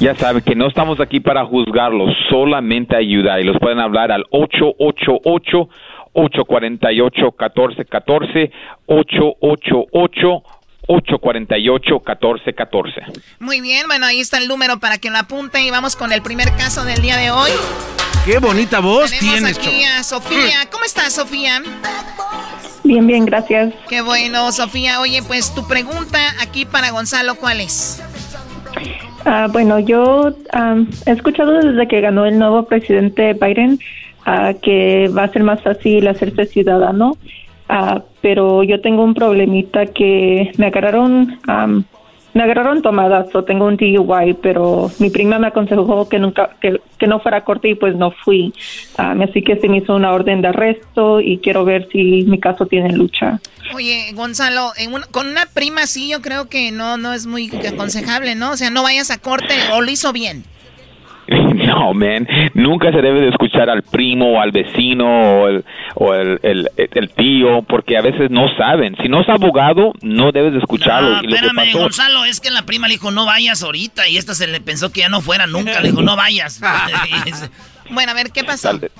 Ya 0.00 0.14
saben 0.14 0.42
que 0.42 0.54
no 0.54 0.68
estamos 0.68 1.00
aquí 1.00 1.20
para 1.20 1.44
juzgarlos, 1.44 2.10
solamente 2.28 2.96
ayudar 2.96 3.40
y 3.40 3.44
los 3.44 3.58
pueden 3.58 3.80
hablar 3.80 4.12
al 4.12 4.24
888 4.30 5.68
848 6.12 7.24
1414 7.26 8.50
888 8.86 10.42
848 10.86 11.94
1414 11.94 13.00
Muy 13.40 13.60
bien, 13.60 13.86
bueno, 13.86 14.06
ahí 14.06 14.20
está 14.20 14.38
el 14.38 14.48
número 14.48 14.78
para 14.78 14.98
que 14.98 15.10
lo 15.10 15.18
apunte 15.18 15.60
y 15.62 15.70
vamos 15.70 15.96
con 15.96 16.12
el 16.12 16.22
primer 16.22 16.50
caso 16.56 16.84
del 16.84 17.02
día 17.02 17.16
de 17.16 17.30
hoy. 17.30 17.50
¡Qué 18.24 18.38
bonita 18.38 18.80
voz 18.80 19.10
Tenemos 19.10 19.34
tienes, 19.34 19.58
aquí 19.58 19.82
Choco! 19.84 19.98
a 19.98 20.02
Sofía. 20.02 20.56
¿Cómo 20.70 20.84
estás, 20.84 21.12
Sofía? 21.12 21.62
Bien, 22.82 23.06
bien, 23.06 23.24
gracias. 23.24 23.72
Qué 23.88 24.00
bueno, 24.00 24.50
Sofía. 24.52 25.00
Oye, 25.00 25.22
pues 25.22 25.54
tu 25.54 25.66
pregunta 25.66 26.18
aquí 26.40 26.64
para 26.64 26.90
Gonzalo, 26.90 27.36
¿cuál 27.36 27.60
es? 27.60 28.02
Ah, 29.24 29.48
bueno, 29.50 29.80
yo 29.80 30.34
he 31.06 31.10
escuchado 31.10 31.60
desde 31.60 31.88
que 31.88 32.00
ganó 32.00 32.26
el 32.26 32.38
nuevo 32.38 32.64
presidente 32.66 33.32
Biden 33.32 33.80
ah, 34.24 34.54
que 34.62 35.08
va 35.08 35.24
a 35.24 35.32
ser 35.32 35.42
más 35.42 35.62
fácil 35.62 36.06
hacerse 36.06 36.46
ciudadano, 36.46 37.16
Ah, 37.68 38.02
pero 38.22 38.62
yo 38.62 38.80
tengo 38.80 39.02
un 39.02 39.14
problemita 39.14 39.86
que 39.86 40.52
me 40.56 40.66
agarraron, 40.66 41.38
me 42.34 42.42
agarraron 42.42 42.82
tomadas 42.82 43.34
o 43.34 43.42
tengo 43.44 43.66
un 43.66 43.76
DUI, 43.76 44.34
pero 44.42 44.90
mi 44.98 45.10
prima 45.10 45.38
me 45.38 45.48
aconsejó 45.48 46.08
que 46.08 46.18
nunca, 46.18 46.50
que, 46.60 46.78
no 47.06 47.18
fuera 47.20 47.38
a 47.38 47.44
corte 47.44 47.68
y 47.68 47.74
pues 47.74 47.96
no 47.96 48.10
fui. 48.10 48.52
Así 48.96 49.42
que 49.42 49.56
se 49.56 49.68
me 49.68 49.78
hizo 49.78 49.94
una 49.96 50.12
orden 50.12 50.42
de 50.42 50.48
arresto 50.48 51.20
y 51.20 51.38
quiero 51.38 51.64
ver 51.64 51.88
si 51.90 52.24
mi 52.24 52.38
caso 52.38 52.66
tiene 52.66 52.92
lucha. 52.92 53.40
Oye, 53.74 54.12
Gonzalo, 54.14 54.70
en 54.76 54.94
un- 54.94 55.04
con 55.10 55.26
una 55.26 55.46
prima 55.46 55.82
así 55.82 56.08
yo 56.08 56.22
creo 56.22 56.48
que 56.48 56.70
no, 56.70 56.96
no 56.98 57.12
es 57.12 57.26
muy 57.26 57.50
aconsejable, 57.66 58.34
¿no? 58.36 58.52
O 58.52 58.56
sea, 58.56 58.70
no 58.70 58.82
vayas 58.84 59.10
a 59.10 59.18
corte 59.18 59.54
o 59.72 59.80
lo 59.80 59.90
hizo 59.90 60.12
bien. 60.12 60.44
No, 61.78 61.92
man, 61.94 62.26
nunca 62.54 62.90
se 62.90 63.02
debe 63.02 63.20
de 63.20 63.28
escuchar 63.28 63.68
al 63.68 63.82
primo 63.82 64.32
o 64.32 64.40
al 64.40 64.50
vecino 64.52 65.06
o 65.42 65.48
el, 65.48 65.64
o 65.94 66.14
el, 66.14 66.38
el- 66.42 66.68
el 66.76 67.10
tío, 67.10 67.62
porque 67.62 67.96
a 67.98 68.02
veces 68.02 68.30
no 68.30 68.46
saben. 68.56 68.96
Si 69.02 69.08
no 69.08 69.20
es 69.20 69.28
abogado, 69.28 69.92
no 70.02 70.32
debes 70.32 70.52
de 70.52 70.58
escucharlo. 70.58 71.10
No, 71.16 71.22
y 71.22 71.26
lo 71.26 71.28
que 71.28 71.34
espérame, 71.34 71.56
pasó- 71.72 71.78
Gonzalo, 71.80 72.24
es 72.24 72.40
que 72.40 72.50
la 72.50 72.62
prima 72.62 72.88
le 72.88 72.94
dijo, 72.94 73.10
no 73.10 73.26
vayas 73.26 73.62
ahorita. 73.62 74.08
Y 74.08 74.16
esta 74.16 74.34
se 74.34 74.46
le 74.46 74.60
pensó 74.60 74.90
que 74.90 75.00
ya 75.00 75.08
no 75.08 75.20
fuera 75.20 75.46
nunca. 75.46 75.80
Le 75.80 75.88
dijo, 75.90 76.02
no 76.02 76.16
vayas. 76.16 76.60
Bueno, 77.88 78.10
a 78.10 78.14
ver, 78.14 78.32
¿qué 78.32 78.42
pasó? 78.42 78.70
Tal, 78.80 78.90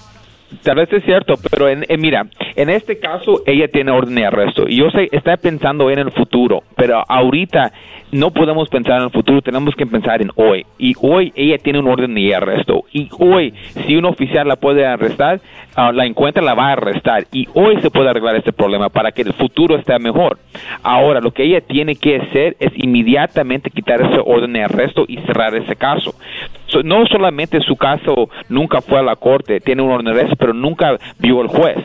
tal 0.67 0.77
vez 0.77 0.93
es 0.93 1.05
cierto, 1.05 1.35
pero 1.51 1.69
en, 1.69 1.85
en- 1.89 2.01
mira, 2.01 2.27
en 2.57 2.69
este 2.71 2.99
caso 2.99 3.41
ella 3.47 3.69
tiene 3.69 3.93
orden 3.93 4.17
de 4.17 4.27
arresto 4.27 4.65
y 4.69 4.77
yo 4.77 4.91
sé, 4.91 5.09
está 5.13 5.37
pensando 5.37 5.91
en 5.91 5.99
el 6.01 6.11
futuro, 6.11 6.63
pero 6.77 7.03
ahorita 7.09 7.73
no 8.13 8.31
podemos 8.33 8.69
pensar 8.69 8.99
en 8.99 9.05
el 9.05 9.11
futuro, 9.11 9.43
tenemos 9.43 9.75
que 9.75 9.85
pensar 9.87 10.23
en 10.23 10.31
hoy. 10.37 10.65
Y 10.79 10.95
hoy 11.01 11.33
ella 11.35 11.59
tiene 11.59 11.79
un 11.81 11.89
orden 11.89 12.15
de 12.15 12.35
arresto 12.35 12.85
y 12.93 13.09
hoy 13.19 13.53
si 13.87 13.97
un 13.97 14.05
oficial 14.07 14.47
la 14.49 14.57
puede 14.57 14.87
arrestar, 14.87 15.41
ah, 15.75 15.93
la 15.93 16.05
encuentra, 16.07 16.43
la 16.43 16.55
va 16.55 16.69
a 16.69 16.73
arrestar 16.73 17.25
y 17.33 17.47
hoy 17.55 17.81
se 17.81 17.91
puede 17.91 18.09
arreglar 18.11 18.37
este 18.37 18.53
problema 18.53 18.89
para 18.89 19.13
que 19.13 19.23
el 19.23 19.33
futuro 19.35 19.77
esté 19.77 19.97
mejor. 19.99 20.39
Ahora, 20.83 21.21
lo 21.21 21.31
que 21.33 21.45
ella 21.45 21.61
tiene 21.61 21.95
que 21.97 22.17
hacer 22.17 22.57
es 22.61 22.73
inmediatamente 22.77 23.71
quitar 23.71 24.01
ese 24.03 24.21
orden 24.25 24.53
de 24.53 24.63
arresto 24.65 25.05
y 25.07 25.19
cerrar 25.19 25.55
ese 25.55 25.77
caso. 25.77 26.15
No 26.85 27.07
solamente 27.07 27.61
su 27.61 27.77
caso 27.77 28.29
nunca 28.49 28.81
fue 28.81 28.99
a 28.99 29.03
la 29.03 29.17
corte, 29.17 29.61
tiene 29.61 29.83
un 29.83 29.91
orden 29.91 30.15
de 30.15 30.37
pero 30.37 30.53
nunca 30.53 30.97
vio 31.19 31.41
el 31.41 31.49
juez. 31.49 31.79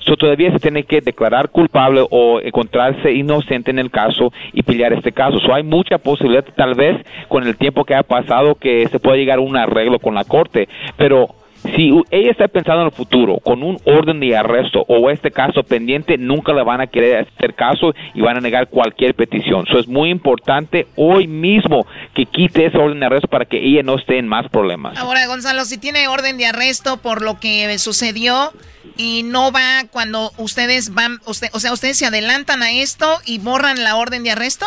So, 0.00 0.16
todavía 0.16 0.50
se 0.52 0.58
tiene 0.58 0.84
que 0.84 1.00
declarar 1.00 1.50
culpable 1.50 2.04
o 2.10 2.40
encontrarse 2.40 3.12
inocente 3.12 3.70
en 3.70 3.78
el 3.78 3.90
caso 3.90 4.32
y 4.52 4.62
pelear 4.62 4.92
este 4.92 5.12
caso. 5.12 5.38
So, 5.38 5.54
hay 5.54 5.62
mucha 5.62 5.98
posibilidad, 5.98 6.44
tal 6.56 6.74
vez, 6.74 6.96
con 7.28 7.46
el 7.46 7.56
tiempo 7.56 7.84
que 7.84 7.94
ha 7.94 8.02
pasado, 8.02 8.54
que 8.54 8.86
se 8.88 8.98
pueda 8.98 9.16
llegar 9.16 9.38
a 9.38 9.42
un 9.42 9.56
arreglo 9.56 9.98
con 9.98 10.14
la 10.14 10.24
corte. 10.24 10.68
Pero 10.96 11.28
si 11.62 11.90
ella 12.10 12.30
está 12.30 12.48
pensando 12.48 12.82
en 12.82 12.86
el 12.88 12.92
futuro, 12.92 13.38
con 13.38 13.62
un 13.62 13.78
orden 13.84 14.20
de 14.20 14.36
arresto 14.36 14.84
o 14.88 15.10
este 15.10 15.30
caso 15.30 15.62
pendiente, 15.62 16.16
nunca 16.16 16.52
le 16.52 16.62
van 16.62 16.80
a 16.80 16.86
querer 16.86 17.26
hacer 17.26 17.54
caso 17.54 17.94
y 18.14 18.20
van 18.20 18.36
a 18.36 18.40
negar 18.40 18.68
cualquier 18.68 19.14
petición. 19.14 19.64
Eso 19.68 19.78
es 19.78 19.88
muy 19.88 20.10
importante 20.10 20.86
hoy 20.96 21.26
mismo 21.26 21.86
que 22.14 22.26
quite 22.26 22.66
ese 22.66 22.78
orden 22.78 23.00
de 23.00 23.06
arresto 23.06 23.28
para 23.28 23.44
que 23.44 23.58
ella 23.58 23.82
no 23.82 23.96
esté 23.96 24.18
en 24.18 24.28
más 24.28 24.48
problemas. 24.48 24.96
Ahora, 24.98 25.26
Gonzalo, 25.26 25.64
si 25.64 25.78
tiene 25.78 26.08
orden 26.08 26.38
de 26.38 26.46
arresto 26.46 26.98
por 26.98 27.22
lo 27.22 27.38
que 27.40 27.78
sucedió 27.78 28.52
y 28.96 29.22
no 29.24 29.52
va 29.52 29.84
cuando 29.90 30.32
ustedes 30.38 30.94
van, 30.94 31.18
usted, 31.26 31.48
o 31.52 31.60
sea, 31.60 31.72
ustedes 31.72 31.98
se 31.98 32.06
adelantan 32.06 32.62
a 32.62 32.72
esto 32.72 33.18
y 33.24 33.38
borran 33.38 33.82
la 33.82 33.96
orden 33.96 34.22
de 34.22 34.30
arresto. 34.30 34.66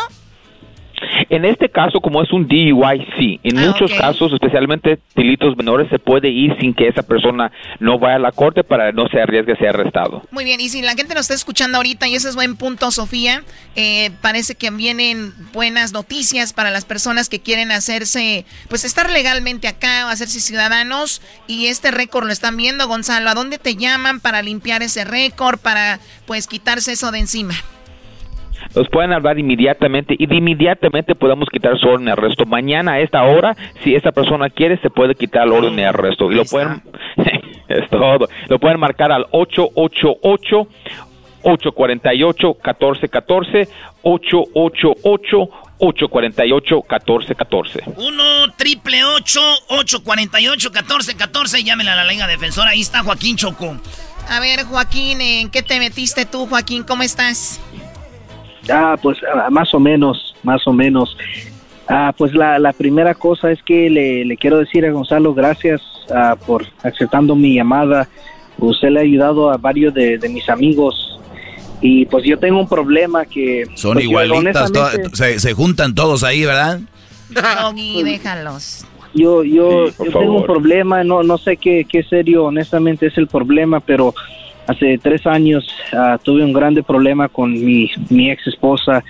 En 1.30 1.44
este 1.44 1.68
caso, 1.68 2.00
como 2.00 2.22
es 2.22 2.32
un 2.32 2.46
DUI, 2.46 3.06
sí. 3.18 3.40
En 3.42 3.58
Ah, 3.58 3.66
muchos 3.66 3.92
casos, 3.92 4.32
especialmente 4.32 4.98
delitos 5.14 5.56
menores, 5.56 5.88
se 5.90 5.98
puede 5.98 6.28
ir 6.28 6.56
sin 6.60 6.74
que 6.74 6.88
esa 6.88 7.02
persona 7.02 7.50
no 7.80 7.98
vaya 7.98 8.16
a 8.16 8.18
la 8.18 8.32
corte 8.32 8.64
para 8.64 8.92
no 8.92 9.08
se 9.08 9.20
arriesgue 9.20 9.52
a 9.52 9.56
ser 9.56 9.68
arrestado. 9.68 10.22
Muy 10.30 10.44
bien, 10.44 10.60
y 10.60 10.68
si 10.68 10.82
la 10.82 10.94
gente 10.94 11.14
nos 11.14 11.22
está 11.22 11.34
escuchando 11.34 11.76
ahorita, 11.78 12.08
y 12.08 12.14
ese 12.14 12.28
es 12.28 12.34
buen 12.34 12.56
punto, 12.56 12.90
Sofía, 12.90 13.42
eh, 13.76 14.10
parece 14.20 14.54
que 14.54 14.70
vienen 14.70 15.32
buenas 15.52 15.92
noticias 15.92 16.52
para 16.52 16.70
las 16.70 16.84
personas 16.84 17.28
que 17.28 17.40
quieren 17.40 17.70
hacerse, 17.72 18.44
pues 18.68 18.84
estar 18.84 19.10
legalmente 19.10 19.68
acá 19.68 20.06
o 20.06 20.08
hacerse 20.08 20.40
ciudadanos, 20.40 21.22
y 21.46 21.66
este 21.66 21.90
récord 21.90 22.26
lo 22.26 22.32
están 22.32 22.56
viendo, 22.56 22.86
Gonzalo, 22.88 23.30
¿a 23.30 23.34
dónde 23.34 23.58
te 23.58 23.76
llaman 23.76 24.20
para 24.20 24.42
limpiar 24.42 24.82
ese 24.82 25.04
récord, 25.04 25.58
para 25.58 25.98
pues 26.26 26.46
quitarse 26.46 26.92
eso 26.92 27.10
de 27.10 27.18
encima? 27.20 27.54
Nos 28.74 28.88
pueden 28.88 29.12
hablar 29.12 29.38
inmediatamente 29.38 30.14
y 30.18 30.26
de 30.26 30.36
inmediatamente 30.36 31.14
podemos 31.14 31.48
quitar 31.50 31.78
su 31.78 31.88
orden 31.88 32.06
de 32.06 32.12
arresto. 32.12 32.44
Mañana 32.46 32.92
a 32.92 33.00
esta 33.00 33.22
hora, 33.22 33.56
si 33.82 33.94
esa 33.94 34.12
persona 34.12 34.50
quiere, 34.50 34.78
se 34.78 34.90
puede 34.90 35.14
quitar 35.14 35.46
el 35.46 35.52
orden 35.52 35.76
de 35.76 35.86
arresto. 35.86 36.30
Y 36.30 36.34
lo 36.34 36.44
pueden, 36.44 36.82
es 37.68 37.88
todo, 37.90 38.28
lo 38.48 38.58
pueden 38.58 38.80
marcar 38.80 39.12
al 39.12 39.26
888 39.30 40.68
848 41.42 42.56
1414 42.64 43.68
888 44.02 45.48
848 45.78 46.76
1414 46.88 47.82
1 47.96 48.52
triple 48.56 49.04
848 49.04 50.70
1414 50.70 51.64
Llámenle 51.64 51.90
a 51.90 51.96
la 51.96 52.04
Liga 52.04 52.26
Defensora. 52.26 52.70
Ahí 52.70 52.80
está 52.80 53.02
Joaquín 53.02 53.36
Choco. 53.36 53.76
A 54.28 54.40
ver, 54.40 54.64
Joaquín, 54.64 55.20
¿en 55.20 55.50
qué 55.50 55.62
te 55.62 55.78
metiste 55.80 56.24
tú, 56.24 56.46
Joaquín? 56.46 56.84
¿Cómo 56.84 57.02
estás? 57.02 57.60
Ah, 58.70 58.96
pues 59.00 59.18
ah, 59.34 59.50
más 59.50 59.72
o 59.74 59.80
menos, 59.80 60.34
más 60.42 60.66
o 60.66 60.72
menos. 60.72 61.16
Ah, 61.88 62.14
pues 62.16 62.34
la, 62.34 62.58
la 62.58 62.72
primera 62.72 63.14
cosa 63.14 63.50
es 63.50 63.62
que 63.62 63.90
le, 63.90 64.24
le 64.24 64.36
quiero 64.36 64.58
decir 64.58 64.86
a 64.86 64.92
Gonzalo 64.92 65.34
gracias 65.34 65.82
ah, 66.14 66.36
por 66.46 66.64
aceptando 66.82 67.34
mi 67.34 67.54
llamada. 67.54 68.08
Usted 68.58 68.90
le 68.90 69.00
ha 69.00 69.02
ayudado 69.02 69.50
a 69.50 69.56
varios 69.56 69.92
de, 69.92 70.18
de 70.18 70.28
mis 70.28 70.48
amigos 70.48 71.18
y 71.80 72.06
pues 72.06 72.24
yo 72.24 72.38
tengo 72.38 72.60
un 72.60 72.68
problema 72.68 73.24
que... 73.24 73.64
Son 73.74 73.94
pues, 73.94 74.04
yo 74.04 74.10
igualitas, 74.10 74.70
se, 75.12 75.40
se 75.40 75.52
juntan 75.52 75.94
todos 75.94 76.22
ahí, 76.22 76.44
¿verdad? 76.44 76.80
Doggy, 77.30 78.04
déjalos. 78.04 78.86
Yo, 79.14 79.42
yo, 79.42 79.88
Sí, 79.88 79.94
yo 80.06 80.18
tengo 80.18 80.36
un 80.38 80.46
problema, 80.46 81.02
no, 81.04 81.22
no 81.22 81.36
sé 81.38 81.56
qué, 81.56 81.84
qué 81.90 82.02
serio 82.04 82.44
honestamente 82.44 83.06
es 83.06 83.18
el 83.18 83.26
problema, 83.26 83.80
pero 83.80 84.14
hace 84.66 84.98
tres 84.98 85.26
años 85.26 85.68
ah, 85.92 86.18
tuve 86.22 86.44
un 86.44 86.52
grande 86.52 86.82
problema 86.82 87.28
con 87.28 87.52
mi, 87.52 87.90
mi 88.10 88.30
ex 88.30 88.46
esposa, 88.46 89.04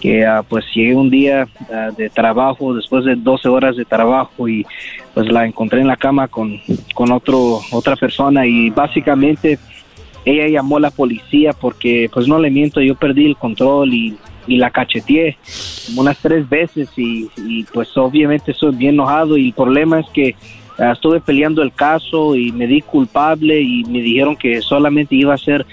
que 0.00 0.24
ah, 0.24 0.42
pues 0.48 0.64
llegué 0.74 0.94
un 0.94 1.10
día 1.10 1.46
ah, 1.72 1.90
de 1.96 2.10
trabajo, 2.10 2.74
después 2.74 3.04
de 3.04 3.16
12 3.16 3.48
horas 3.48 3.76
de 3.76 3.84
trabajo 3.84 4.48
y 4.48 4.66
pues 5.14 5.30
la 5.30 5.46
encontré 5.46 5.80
en 5.80 5.88
la 5.88 5.96
cama 5.96 6.28
con, 6.28 6.60
con 6.94 7.12
otro, 7.12 7.60
otra 7.70 7.96
persona 7.96 8.46
y 8.46 8.70
básicamente 8.70 9.58
ella 10.24 10.48
llamó 10.48 10.76
a 10.76 10.80
la 10.80 10.90
policía 10.90 11.52
porque 11.52 12.08
pues 12.12 12.28
no 12.28 12.38
le 12.38 12.50
miento, 12.50 12.80
yo 12.80 12.94
perdí 12.94 13.26
el 13.26 13.36
control 13.36 13.92
y, 13.92 14.16
y 14.46 14.56
la 14.56 14.70
cacheteé 14.70 15.36
unas 15.96 16.18
tres 16.18 16.48
veces 16.48 16.88
y, 16.96 17.28
y, 17.36 17.64
pues 17.64 17.96
obviamente 17.96 18.52
estoy 18.52 18.74
bien 18.74 18.94
enojado 18.94 19.36
y 19.36 19.48
el 19.48 19.52
problema 19.52 20.00
es 20.00 20.06
que 20.10 20.36
ah, 20.78 20.92
estuve 20.92 21.20
peleando 21.20 21.62
el 21.62 21.72
caso 21.72 22.36
y 22.36 22.52
me 22.52 22.66
di 22.66 22.80
culpable 22.80 23.60
y 23.60 23.84
me 23.84 24.00
dijeron 24.00 24.36
que 24.36 24.60
solamente 24.60 25.14
iba 25.14 25.34
a 25.34 25.38
ser 25.38 25.66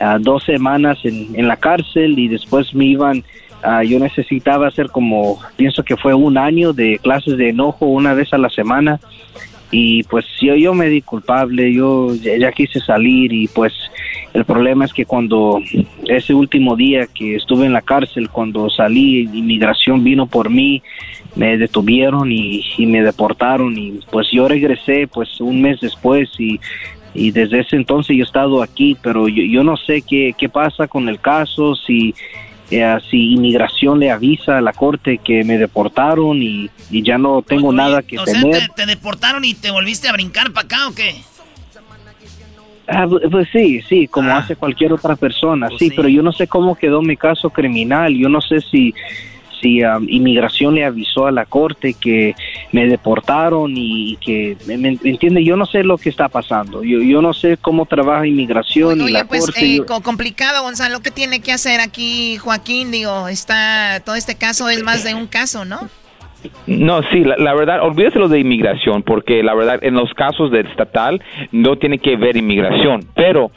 ah, 0.00 0.18
dos 0.20 0.44
semanas 0.44 0.98
en, 1.04 1.28
en 1.34 1.48
la 1.48 1.56
cárcel 1.56 2.18
y 2.18 2.28
después 2.28 2.74
me 2.74 2.86
iban 2.86 3.24
ah, 3.62 3.82
yo 3.82 3.98
necesitaba 3.98 4.68
hacer 4.68 4.90
como 4.90 5.38
pienso 5.56 5.82
que 5.82 5.96
fue 5.96 6.14
un 6.14 6.38
año 6.38 6.72
de 6.72 6.98
clases 7.02 7.36
de 7.36 7.50
enojo 7.50 7.86
una 7.86 8.14
vez 8.14 8.32
a 8.32 8.38
la 8.38 8.50
semana. 8.50 9.00
Y 9.70 10.04
pues 10.04 10.24
yo, 10.40 10.54
yo 10.54 10.72
me 10.72 10.88
di 10.88 11.02
culpable, 11.02 11.72
yo 11.72 12.14
ya, 12.14 12.36
ya 12.36 12.52
quise 12.52 12.78
salir 12.78 13.32
y 13.32 13.48
pues 13.48 13.72
el 14.34 14.44
problema 14.44 14.84
es 14.84 14.92
que 14.92 15.06
cuando 15.06 15.60
ese 16.06 16.34
último 16.34 16.74
día 16.74 17.06
que 17.06 17.36
estuve 17.36 17.66
en 17.66 17.72
la 17.72 17.82
cárcel, 17.82 18.28
cuando 18.30 18.68
salí, 18.68 19.28
inmigración 19.32 20.02
vino 20.02 20.26
por 20.26 20.50
mí, 20.50 20.82
me 21.36 21.56
detuvieron 21.58 22.30
y, 22.30 22.64
y 22.78 22.86
me 22.86 23.02
deportaron 23.02 23.76
y 23.76 24.00
pues 24.10 24.28
yo 24.32 24.48
regresé 24.48 25.08
pues 25.08 25.40
un 25.40 25.62
mes 25.62 25.80
después 25.80 26.28
y, 26.38 26.60
y 27.12 27.30
desde 27.30 27.60
ese 27.60 27.76
entonces 27.76 28.16
yo 28.16 28.22
he 28.22 28.26
estado 28.26 28.62
aquí, 28.62 28.96
pero 29.02 29.28
yo, 29.28 29.42
yo 29.42 29.64
no 29.64 29.76
sé 29.76 30.02
qué, 30.02 30.34
qué 30.36 30.48
pasa 30.48 30.86
con 30.86 31.08
el 31.08 31.20
caso, 31.20 31.74
si 31.74 32.14
eh, 32.70 32.98
si 33.10 33.34
inmigración 33.34 34.00
le 34.00 34.10
avisa 34.10 34.58
a 34.58 34.60
la 34.60 34.72
corte 34.72 35.18
que 35.18 35.44
me 35.44 35.58
deportaron 35.58 36.42
y, 36.42 36.70
y 36.90 37.02
ya 37.02 37.18
no 37.18 37.42
tengo 37.42 37.72
nada 37.72 38.02
que 38.02 38.18
O 38.18 38.26
sea, 38.26 38.40
te, 38.40 38.68
te 38.74 38.86
deportaron 38.86 39.44
y 39.44 39.54
te 39.54 39.70
volviste 39.70 40.08
a 40.08 40.12
brincar 40.12 40.50
para 40.52 40.64
acá 40.64 40.88
o 40.88 40.94
qué? 40.94 41.14
Ah, 42.86 43.06
pues 43.30 43.48
sí, 43.50 43.80
sí, 43.88 44.06
como 44.08 44.30
hace 44.30 44.56
cualquier 44.56 44.92
otra 44.92 45.16
persona, 45.16 45.68
sí, 45.78 45.90
pero 45.96 46.06
yo 46.06 46.22
no 46.22 46.32
sé 46.32 46.46
cómo 46.46 46.74
quedó 46.74 47.00
mi 47.00 47.16
caso 47.16 47.48
criminal, 47.48 48.14
yo 48.14 48.28
no 48.28 48.42
sé 48.42 48.60
si 48.60 48.94
si 49.64 49.82
um, 49.82 50.06
inmigración 50.10 50.74
le 50.74 50.84
avisó 50.84 51.26
a 51.26 51.32
la 51.32 51.46
corte 51.46 51.94
que 51.94 52.34
me 52.72 52.86
deportaron 52.86 53.72
y 53.74 54.16
que, 54.16 54.58
¿me, 54.66 54.76
me 54.76 54.98
entiende? 55.04 55.42
Yo 55.42 55.56
no 55.56 55.64
sé 55.64 55.82
lo 55.82 55.96
que 55.96 56.10
está 56.10 56.28
pasando, 56.28 56.84
yo, 56.84 57.00
yo 57.00 57.22
no 57.22 57.32
sé 57.32 57.56
cómo 57.56 57.86
trabaja 57.86 58.26
inmigración 58.26 59.00
y 59.00 59.10
la 59.10 59.24
pues 59.24 59.46
corte. 59.46 59.64
eh, 59.64 59.76
yo- 59.78 59.86
co- 59.86 60.02
complicado, 60.02 60.62
Gonzalo. 60.62 61.00
¿Qué 61.00 61.10
tiene 61.10 61.40
que 61.40 61.52
hacer 61.52 61.80
aquí 61.80 62.36
Joaquín? 62.36 62.90
Digo, 62.90 63.28
está 63.28 64.02
todo 64.04 64.16
este 64.16 64.34
caso 64.34 64.68
es 64.68 64.82
más 64.82 65.02
de 65.02 65.14
un 65.14 65.26
caso, 65.26 65.64
¿no? 65.64 65.88
No, 66.66 67.02
sí, 67.04 67.24
la, 67.24 67.54
verdad, 67.54 67.82
olvídese 67.82 68.18
lo 68.18 68.28
de 68.28 68.40
inmigración, 68.40 69.02
porque 69.02 69.42
la 69.42 69.54
verdad, 69.54 69.78
en 69.82 69.94
los 69.94 70.12
casos 70.14 70.50
del 70.50 70.66
estatal 70.66 71.22
no 71.52 71.76
tiene 71.76 71.98
que 71.98 72.16
ver 72.16 72.36
inmigración. 72.36 73.00
Pero 73.14 73.50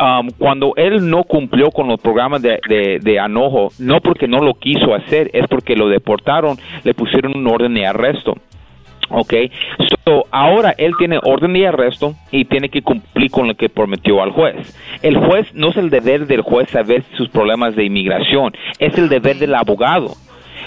um, 0.00 0.28
cuando 0.38 0.72
él 0.76 1.08
no 1.08 1.24
cumplió 1.24 1.70
con 1.70 1.88
los 1.88 2.00
programas 2.00 2.42
de, 2.42 2.58
de, 2.68 2.98
de 3.00 3.18
anojo, 3.18 3.68
no 3.78 4.00
porque 4.00 4.28
no 4.28 4.38
lo 4.38 4.54
quiso 4.54 4.94
hacer, 4.94 5.30
es 5.32 5.46
porque 5.48 5.76
lo 5.76 5.88
deportaron, 5.88 6.56
le 6.84 6.94
pusieron 6.94 7.36
un 7.36 7.46
orden 7.46 7.74
de 7.74 7.86
arresto. 7.86 8.34
Ok, 9.08 9.34
so, 10.04 10.24
ahora 10.32 10.74
él 10.78 10.94
tiene 10.98 11.18
orden 11.22 11.52
de 11.52 11.68
arresto 11.68 12.14
y 12.32 12.44
tiene 12.44 12.68
que 12.68 12.82
cumplir 12.82 13.30
con 13.30 13.46
lo 13.46 13.54
que 13.54 13.68
prometió 13.68 14.20
al 14.20 14.32
juez. 14.32 14.76
El 15.02 15.16
juez 15.16 15.54
no 15.54 15.68
es 15.68 15.76
el 15.76 15.90
deber 15.90 16.26
del 16.26 16.40
juez 16.40 16.68
saber 16.70 17.04
sus 17.16 17.28
problemas 17.28 17.76
de 17.76 17.84
inmigración, 17.84 18.52
es 18.80 18.98
el 18.98 19.08
deber 19.08 19.36
del 19.36 19.54
abogado. 19.54 20.14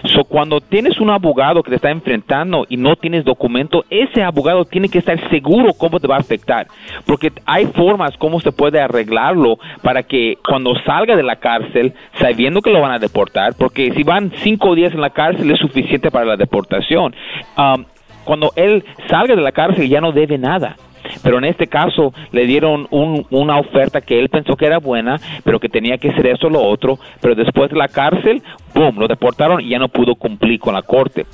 So, 0.06 0.24
cuando 0.24 0.62
tienes 0.62 1.00
un 1.00 1.10
abogado 1.10 1.62
que 1.64 1.70
te 1.70 1.76
está 1.76 1.92
enfrentando 1.92 2.66
y 2.70 2.78
no 2.78 2.96
tienes 2.96 3.26
documento, 3.26 3.84
ese 3.90 4.24
abogado 4.24 4.66
tiene 4.66 4.90
que 4.90 5.00
estar 5.00 5.20
seguro 5.30 5.74
cómo 5.74 6.00
te 6.00 6.08
va 6.08 6.16
a 6.16 6.20
afectar. 6.20 6.68
Porque 7.06 7.32
hay 7.46 7.66
formas 7.68 8.16
cómo 8.18 8.40
se 8.40 8.52
puede 8.52 8.80
arreglarlo 8.80 9.58
para 9.82 10.04
que 10.04 10.38
cuando 10.48 10.74
salga 10.86 11.16
de 11.16 11.24
la 11.24 11.38
cárcel, 11.38 11.94
sabiendo 12.14 12.62
que 12.62 12.72
lo 12.72 12.82
van 12.82 12.92
a 12.92 13.00
deportar, 13.00 13.54
porque 13.58 13.92
si 13.92 14.04
van 14.04 14.32
cinco 14.38 14.76
días 14.76 14.94
en 14.94 15.02
la 15.02 15.10
cárcel 15.10 15.52
es 15.52 15.60
suficiente 15.60 16.12
para 16.12 16.26
la 16.26 16.38
deportación. 16.38 17.14
Um, 17.58 17.86
cuando 18.24 18.52
él 18.56 18.84
salga 19.08 19.36
de 19.36 19.42
la 19.42 19.52
cárcel 19.52 19.90
ya 19.90 20.02
no 20.02 20.12
debe 20.12 20.38
nada. 20.38 20.76
Pero 21.24 21.38
en 21.38 21.46
este 21.46 21.68
caso 21.68 22.14
le 22.32 22.46
dieron 22.46 22.88
un- 22.92 23.26
una 23.32 23.58
oferta 23.58 24.02
que 24.02 24.20
él 24.20 24.30
pensó 24.30 24.56
que 24.56 24.66
era 24.66 24.80
buena, 24.80 25.20
pero 25.44 25.60
que 25.60 25.70
tenía 25.70 25.98
que 25.98 26.12
ser 26.14 26.28
eso 26.28 26.48
o 26.48 26.50
lo 26.50 26.62
otro. 26.62 26.98
Pero 27.22 27.36
después 27.36 27.70
de 27.70 27.78
la 27.78 27.88
cárcel, 27.88 28.42
boom, 28.74 29.00
lo 29.00 29.08
deportaron 29.08 29.62
y 29.62 29.70
ya 29.70 29.80
no 29.80 29.90
pudo 29.90 30.16
cumplir 30.16 30.60
con 30.60 30.74
la 30.74 30.82
corte. 30.82 31.26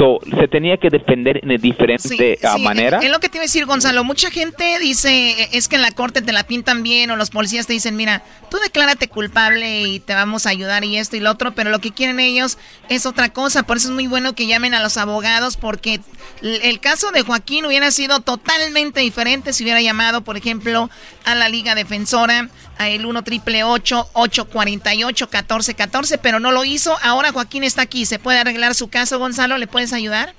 So, 0.00 0.18
se 0.34 0.48
tenía 0.48 0.78
que 0.78 0.88
defender 0.88 1.42
de 1.42 1.58
diferente 1.58 2.38
Sí, 2.40 2.62
manera. 2.62 3.00
Es 3.02 3.10
lo 3.10 3.20
que 3.20 3.28
te 3.28 3.36
iba 3.36 3.42
a 3.42 3.44
decir, 3.44 3.66
Gonzalo. 3.66 4.02
Mucha 4.02 4.30
gente 4.30 4.78
dice, 4.78 5.42
eh, 5.42 5.48
es 5.52 5.68
que 5.68 5.76
en 5.76 5.82
la 5.82 5.90
corte 5.90 6.22
te 6.22 6.32
la 6.32 6.44
pintan 6.44 6.82
bien 6.82 7.10
o 7.10 7.16
los 7.16 7.28
policías 7.28 7.66
te 7.66 7.74
dicen, 7.74 7.96
mira, 7.96 8.22
tú 8.50 8.56
declárate 8.64 9.08
culpable 9.08 9.82
y 9.82 10.00
te 10.00 10.14
vamos 10.14 10.46
a 10.46 10.50
ayudar 10.50 10.84
y 10.84 10.96
esto 10.96 11.16
y 11.16 11.20
lo 11.20 11.30
otro, 11.30 11.52
pero 11.52 11.68
lo 11.68 11.80
que 11.80 11.90
quieren 11.90 12.18
ellos 12.18 12.56
es 12.88 13.04
otra 13.04 13.28
cosa. 13.28 13.64
Por 13.64 13.76
eso 13.76 13.88
es 13.88 13.94
muy 13.94 14.06
bueno 14.06 14.34
que 14.34 14.46
llamen 14.46 14.72
a 14.72 14.82
los 14.82 14.96
abogados 14.96 15.58
porque 15.58 16.00
el 16.40 16.80
caso 16.80 17.10
de 17.10 17.20
Joaquín 17.20 17.66
hubiera 17.66 17.90
sido 17.90 18.20
totalmente 18.20 19.00
diferente 19.00 19.52
si 19.52 19.64
hubiera 19.64 19.82
llamado, 19.82 20.22
por 20.22 20.38
ejemplo, 20.38 20.88
a 21.26 21.34
la 21.34 21.50
Liga 21.50 21.74
Defensora, 21.74 22.48
a 22.78 22.88
el 22.88 23.04
1 23.04 23.22
triple 23.22 23.64
848 23.64 25.26
1414, 25.26 26.18
pero 26.18 26.40
no 26.40 26.52
lo 26.52 26.64
hizo. 26.64 26.96
Ahora 27.02 27.32
Joaquín 27.32 27.64
está 27.64 27.82
aquí. 27.82 28.06
¿Se 28.06 28.18
puede 28.18 28.38
arreglar 28.38 28.74
su 28.74 28.88
caso, 28.88 29.18
Gonzalo? 29.18 29.58
¿Le 29.58 29.66
puedes 29.66 29.89
ayudar? 29.92 30.34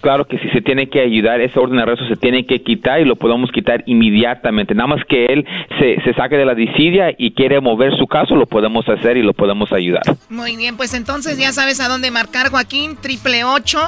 Claro 0.00 0.26
que 0.26 0.38
si 0.38 0.48
se 0.50 0.60
tiene 0.60 0.88
que 0.88 1.00
ayudar, 1.00 1.40
ese 1.40 1.58
orden 1.58 1.78
de 1.78 1.82
arresto 1.82 2.06
se 2.06 2.16
tiene 2.16 2.46
que 2.46 2.62
quitar 2.62 3.00
y 3.00 3.04
lo 3.04 3.16
podemos 3.16 3.50
quitar 3.50 3.82
inmediatamente. 3.86 4.74
Nada 4.74 4.88
más 4.88 5.04
que 5.08 5.26
él 5.26 5.44
se, 5.80 6.00
se 6.02 6.14
saque 6.14 6.36
de 6.36 6.44
la 6.44 6.54
disidia 6.54 7.14
y 7.16 7.32
quiere 7.32 7.60
mover 7.60 7.96
su 7.96 8.06
caso, 8.06 8.36
lo 8.36 8.46
podemos 8.46 8.88
hacer 8.88 9.16
y 9.16 9.22
lo 9.22 9.32
podemos 9.32 9.72
ayudar. 9.72 10.02
Muy 10.28 10.56
bien, 10.56 10.76
pues 10.76 10.94
entonces 10.94 11.38
ya 11.38 11.50
sabes 11.52 11.80
a 11.80 11.88
dónde 11.88 12.10
marcar, 12.10 12.50
Joaquín, 12.50 12.96
triple 13.00 13.42
ocho, 13.44 13.80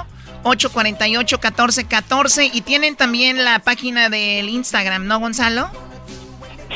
848 0.43 1.37
1414 1.37 2.51
y 2.53 2.61
tienen 2.63 2.97
también 2.97 3.45
la 3.45 3.61
página 3.61 4.09
del 4.09 4.49
Instagram, 4.49 5.07
¿no, 5.07 5.21
Gonzalo? 5.21 5.69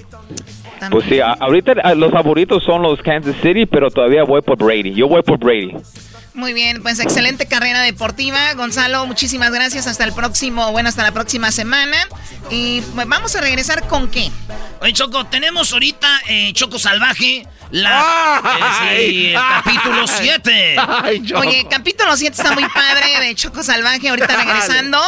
Pues 0.89 1.05
sí, 1.07 1.19
ahorita 1.19 1.93
los 1.95 2.11
favoritos 2.11 2.63
son 2.63 2.81
los 2.81 2.99
Kansas 3.01 3.35
City, 3.41 3.67
pero 3.67 3.91
todavía 3.91 4.23
voy 4.23 4.41
por 4.41 4.57
Brady, 4.57 4.93
yo 4.93 5.07
voy 5.07 5.21
por 5.21 5.37
Brady. 5.37 5.75
Muy 6.33 6.53
bien, 6.53 6.81
pues 6.81 6.99
excelente 6.99 7.45
carrera 7.45 7.81
deportiva. 7.81 8.53
Gonzalo, 8.53 9.05
muchísimas 9.05 9.51
gracias. 9.51 9.87
Hasta 9.87 10.05
el 10.05 10.13
próximo, 10.13 10.71
bueno, 10.71 10.87
hasta 10.87 11.03
la 11.03 11.11
próxima 11.11 11.51
semana. 11.51 11.97
Y 12.49 12.81
pues, 12.95 13.07
vamos 13.07 13.35
a 13.35 13.41
regresar 13.41 13.87
con 13.87 14.09
qué. 14.09 14.31
Oye, 14.81 14.93
Choco, 14.93 15.25
tenemos 15.25 15.73
ahorita 15.73 16.21
eh, 16.29 16.53
Choco 16.53 16.79
Salvaje, 16.79 17.45
la, 17.71 18.41
eh, 18.89 18.99
sí, 18.99 19.27
el 19.27 19.33
capítulo 19.33 20.07
7. 20.07 20.75
Oye, 21.37 21.67
capítulo 21.69 22.17
7 22.17 22.35
está 22.37 22.51
muy 22.53 22.65
padre 22.65 23.19
de 23.21 23.35
Choco 23.35 23.63
Salvaje, 23.63 24.09
ahorita 24.09 24.35
regresando. 24.35 24.99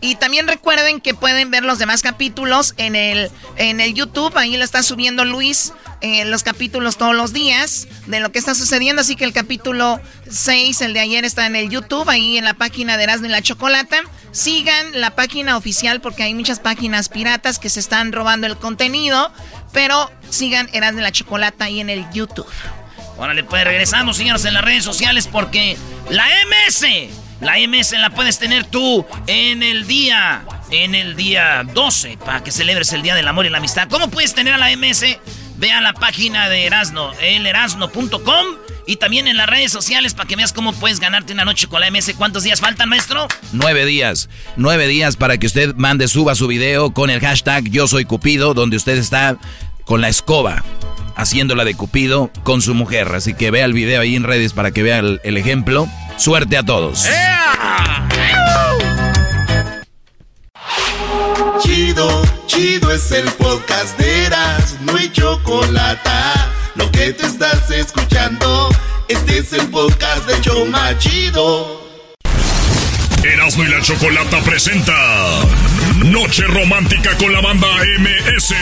Y 0.00 0.16
también 0.16 0.48
recuerden 0.48 1.00
que 1.00 1.14
pueden 1.14 1.50
ver 1.50 1.62
los 1.62 1.78
demás 1.78 2.02
capítulos 2.02 2.74
en 2.76 2.96
el, 2.96 3.30
en 3.56 3.80
el 3.80 3.94
YouTube. 3.94 4.36
Ahí 4.36 4.56
lo 4.56 4.64
está 4.64 4.82
subiendo 4.82 5.24
Luis, 5.24 5.72
eh, 6.00 6.24
los 6.24 6.42
capítulos 6.42 6.96
todos 6.96 7.14
los 7.14 7.32
días 7.32 7.86
de 8.06 8.18
lo 8.18 8.32
que 8.32 8.40
está 8.40 8.56
sucediendo. 8.56 9.02
Así 9.02 9.14
que 9.14 9.24
el 9.24 9.32
capítulo 9.32 10.00
6, 10.28 10.80
el 10.80 10.92
de 10.94 11.00
ayer, 11.00 11.24
está 11.24 11.46
en 11.46 11.54
el 11.54 11.70
YouTube, 11.70 12.08
ahí 12.08 12.36
en 12.36 12.44
la 12.44 12.54
página 12.54 12.96
de 12.96 13.04
Erasmo 13.04 13.26
y 13.26 13.30
la 13.30 13.42
Chocolata. 13.42 13.98
Sigan 14.32 15.00
la 15.00 15.14
página 15.14 15.56
oficial 15.56 16.00
porque 16.00 16.24
hay 16.24 16.34
muchas 16.34 16.58
páginas 16.58 17.08
piratas 17.08 17.60
que 17.60 17.68
se 17.68 17.78
están 17.78 18.12
robando 18.12 18.48
el 18.48 18.56
contenido. 18.56 19.32
Pero 19.72 20.10
sigan 20.28 20.68
Erasmo 20.72 21.00
y 21.00 21.02
la 21.02 21.12
Chocolata 21.12 21.64
ahí 21.64 21.80
en 21.80 21.90
el 21.90 22.04
YouTube. 22.12 22.46
Órale, 23.18 23.44
pues 23.44 23.64
regresamos, 23.64 24.16
señores, 24.16 24.44
en 24.44 24.54
las 24.54 24.64
redes 24.64 24.84
sociales 24.84 25.28
porque 25.30 25.76
la 26.10 26.26
MS, 26.46 26.86
la 27.40 27.54
MS 27.66 27.92
la 27.92 28.10
puedes 28.10 28.38
tener 28.38 28.64
tú 28.64 29.06
en 29.26 29.62
el 29.62 29.86
día, 29.86 30.44
en 30.70 30.94
el 30.94 31.14
día 31.14 31.62
12, 31.72 32.18
para 32.24 32.42
que 32.42 32.50
celebres 32.50 32.92
el 32.92 33.02
Día 33.02 33.14
del 33.14 33.28
Amor 33.28 33.46
y 33.46 33.50
la 33.50 33.58
Amistad. 33.58 33.88
¿Cómo 33.88 34.08
puedes 34.08 34.34
tener 34.34 34.54
a 34.54 34.58
la 34.58 34.74
MS? 34.76 35.18
Ve 35.56 35.72
a 35.72 35.80
la 35.80 35.92
página 35.92 36.48
de 36.48 36.66
Erasno, 36.66 37.12
elerasno.com 37.20 38.46
y 38.86 38.96
también 38.96 39.28
en 39.28 39.36
las 39.36 39.48
redes 39.48 39.72
sociales 39.72 40.14
para 40.14 40.28
que 40.28 40.36
veas 40.36 40.52
cómo 40.52 40.72
puedes 40.72 41.00
ganarte 41.00 41.32
una 41.32 41.44
noche 41.44 41.66
con 41.66 41.80
la 41.80 41.90
MS. 41.90 42.14
¿Cuántos 42.16 42.42
días 42.42 42.60
faltan, 42.60 42.88
maestro? 42.88 43.28
Nueve 43.52 43.84
días, 43.84 44.28
nueve 44.56 44.86
días 44.86 45.16
para 45.16 45.38
que 45.38 45.46
usted 45.46 45.74
mande, 45.76 46.08
suba 46.08 46.34
su 46.34 46.46
video 46.46 46.92
con 46.92 47.10
el 47.10 47.20
hashtag 47.20 47.68
Yo 47.70 47.86
Soy 47.86 48.04
Cupido, 48.04 48.54
donde 48.54 48.76
usted 48.76 48.96
está 48.98 49.38
con 49.84 50.00
la 50.00 50.08
escoba, 50.08 50.64
haciéndola 51.16 51.64
de 51.64 51.74
Cupido 51.74 52.30
con 52.42 52.62
su 52.62 52.74
mujer. 52.74 53.08
Así 53.14 53.34
que 53.34 53.50
vea 53.50 53.64
el 53.64 53.72
video 53.72 54.00
ahí 54.00 54.16
en 54.16 54.24
redes 54.24 54.52
para 54.52 54.70
que 54.70 54.82
vea 54.82 54.98
el, 54.98 55.20
el 55.24 55.36
ejemplo. 55.36 55.88
Suerte 56.16 56.56
a 56.56 56.62
todos. 56.62 57.06
Chido, 61.62 62.22
chido 62.46 62.92
es 62.92 63.10
el 63.12 63.24
podcast 63.32 63.98
de 63.98 64.26
Eras, 64.26 64.76
no 64.80 64.96
hay 64.96 65.10
chocolate. 65.10 66.10
Lo 66.74 66.90
que 66.90 67.12
te 67.12 67.26
estás 67.26 67.70
escuchando, 67.70 68.68
este 69.08 69.38
es 69.38 69.52
el 69.52 69.68
podcast 69.68 70.26
de 70.26 70.40
Choma 70.40 70.96
Chido. 70.98 71.82
Erasmo 73.22 73.64
y 73.64 73.68
la 73.68 73.80
Chocolata 73.82 74.40
presenta 74.40 74.94
Noche 76.04 76.44
Romántica 76.46 77.10
con 77.18 77.30
la 77.32 77.42
banda 77.42 77.68
MS. 77.98 78.54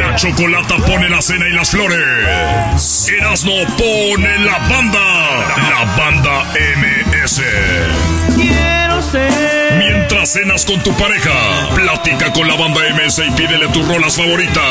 La 0.00 0.16
Chocolata 0.16 0.76
pone 0.78 1.08
la 1.08 1.22
cena 1.22 1.46
y 1.48 1.52
las 1.52 1.70
flores. 1.70 3.08
Erasmo 3.16 3.52
pone 3.78 4.38
la 4.40 4.58
banda. 4.68 5.46
La 5.70 5.84
banda 5.96 6.44
MS. 6.54 7.40
Quiero 8.36 9.00
ser. 9.00 9.81
Cenas 10.24 10.64
con 10.64 10.80
tu 10.84 10.96
pareja, 10.96 11.68
platica 11.74 12.32
con 12.32 12.46
la 12.46 12.54
banda 12.54 12.80
MS 12.94 13.22
y 13.26 13.30
pídele 13.32 13.66
tus 13.68 13.86
rolas 13.88 14.16
favoritas. 14.16 14.62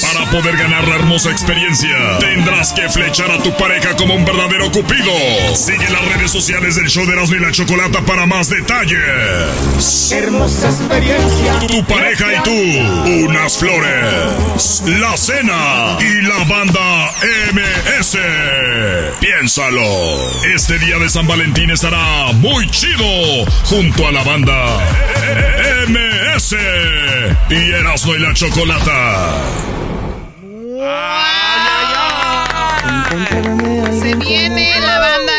Para 0.00 0.30
poder 0.30 0.56
ganar 0.56 0.88
la 0.88 0.96
hermosa 0.96 1.30
experiencia, 1.30 2.18
tendrás 2.18 2.72
que 2.72 2.88
flechar 2.88 3.30
a 3.30 3.38
tu 3.42 3.54
pareja 3.58 3.94
como 3.96 4.14
un 4.14 4.24
verdadero 4.24 4.72
cupido. 4.72 5.12
Sigue 5.54 5.90
las 5.90 6.04
redes 6.14 6.30
sociales 6.30 6.76
del 6.76 6.88
show 6.88 7.04
de 7.04 7.12
Erasmo 7.12 7.36
y 7.36 7.40
la 7.40 7.52
Chocolata 7.52 8.00
para 8.00 8.24
más 8.24 8.48
detalles. 8.48 10.10
Hermosa 10.10 10.70
experiencia. 10.70 11.58
Tu 11.68 11.84
pareja 11.84 12.32
y 12.32 12.42
tú, 12.42 13.28
unas 13.28 13.58
flores, 13.58 14.82
la 14.86 15.16
cena 15.18 15.98
y 16.00 16.22
la 16.22 16.44
banda 16.44 17.12
MS. 17.52 18.16
Piénsalo. 19.20 20.30
Este 20.54 20.78
día 20.78 20.98
de 20.98 21.10
San 21.10 21.26
Valentín 21.26 21.70
estará 21.70 22.32
muy 22.32 22.68
chido 22.70 23.04
junto 23.64 24.08
a 24.08 24.12
la 24.12 24.22
banda 24.22 24.61
MS 25.88 26.56
y 27.50 27.70
Erasmo 27.72 28.14
y 28.14 28.18
la 28.20 28.34
Chocolata. 28.34 29.32
Se 34.02 34.14
viene 34.16 34.80
la 34.80 34.98
banda 34.98 35.32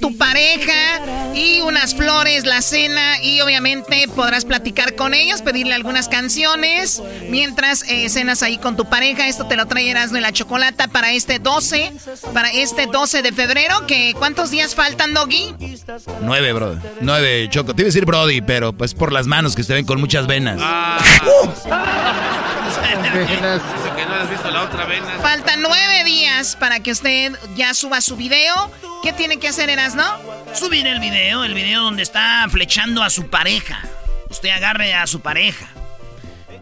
tu 0.00 0.16
pareja 0.16 1.32
y 1.34 1.60
unas 1.60 1.94
flores, 1.94 2.44
la 2.44 2.60
cena 2.60 3.22
y 3.22 3.40
obviamente 3.40 4.08
podrás 4.14 4.44
platicar 4.44 4.94
con 4.96 5.14
ellos, 5.14 5.42
pedirle 5.42 5.74
algunas 5.74 6.08
canciones 6.08 7.02
mientras 7.28 7.84
eh, 7.88 8.08
cenas 8.08 8.42
ahí 8.42 8.58
con 8.58 8.76
tu 8.76 8.84
pareja. 8.88 9.28
Esto 9.28 9.46
te 9.46 9.56
lo 9.56 9.66
trae 9.66 9.90
Erasmo 9.90 10.18
y 10.18 10.20
la 10.20 10.32
Chocolata 10.32 10.88
para 10.88 11.12
este 11.12 11.38
12, 11.38 11.92
para 12.32 12.50
este 12.50 12.86
12 12.86 13.22
de 13.22 13.32
febrero. 13.32 13.86
Que, 13.86 14.14
¿Cuántos 14.18 14.50
días 14.50 14.74
faltan, 14.74 15.14
Doggy? 15.14 15.54
Nueve, 16.22 16.52
bro. 16.52 16.76
Nueve, 17.00 17.48
Choco. 17.50 17.74
Te 17.74 17.82
iba 17.82 17.86
a 17.86 17.90
decir 17.90 18.04
Brody, 18.04 18.40
pero 18.40 18.72
pues 18.72 18.94
por 18.94 19.12
las 19.12 19.26
manos 19.26 19.54
que 19.54 19.62
se 19.62 19.72
ven 19.74 19.84
con 19.84 20.00
muchas 20.00 20.26
venas. 20.26 20.58
Ah. 20.60 20.98
que 24.02 24.08
no 24.08 24.14
has 24.14 24.30
visto 24.30 24.50
la 24.50 24.62
otra 24.62 24.84
vena. 24.84 25.18
Faltan 25.20 25.62
nueve 25.62 26.04
días 26.04 26.56
para 26.56 26.80
que 26.80 26.90
usted 26.90 27.32
ya 27.54 27.72
suba 27.74 28.00
su 28.00 28.16
video. 28.16 28.72
¿Qué 29.02 29.12
tiene 29.12 29.38
que 29.38 29.48
hacer, 29.48 29.70
Erasno? 29.70 30.04
Subir 30.54 30.86
el 30.86 30.98
video, 30.98 31.44
el 31.44 31.54
video 31.54 31.82
donde 31.82 32.02
está 32.02 32.46
flechando 32.50 33.02
a 33.02 33.10
su 33.10 33.30
pareja. 33.30 33.80
Usted 34.28 34.50
agarre 34.50 34.94
a 34.94 35.06
su 35.06 35.20
pareja. 35.20 35.68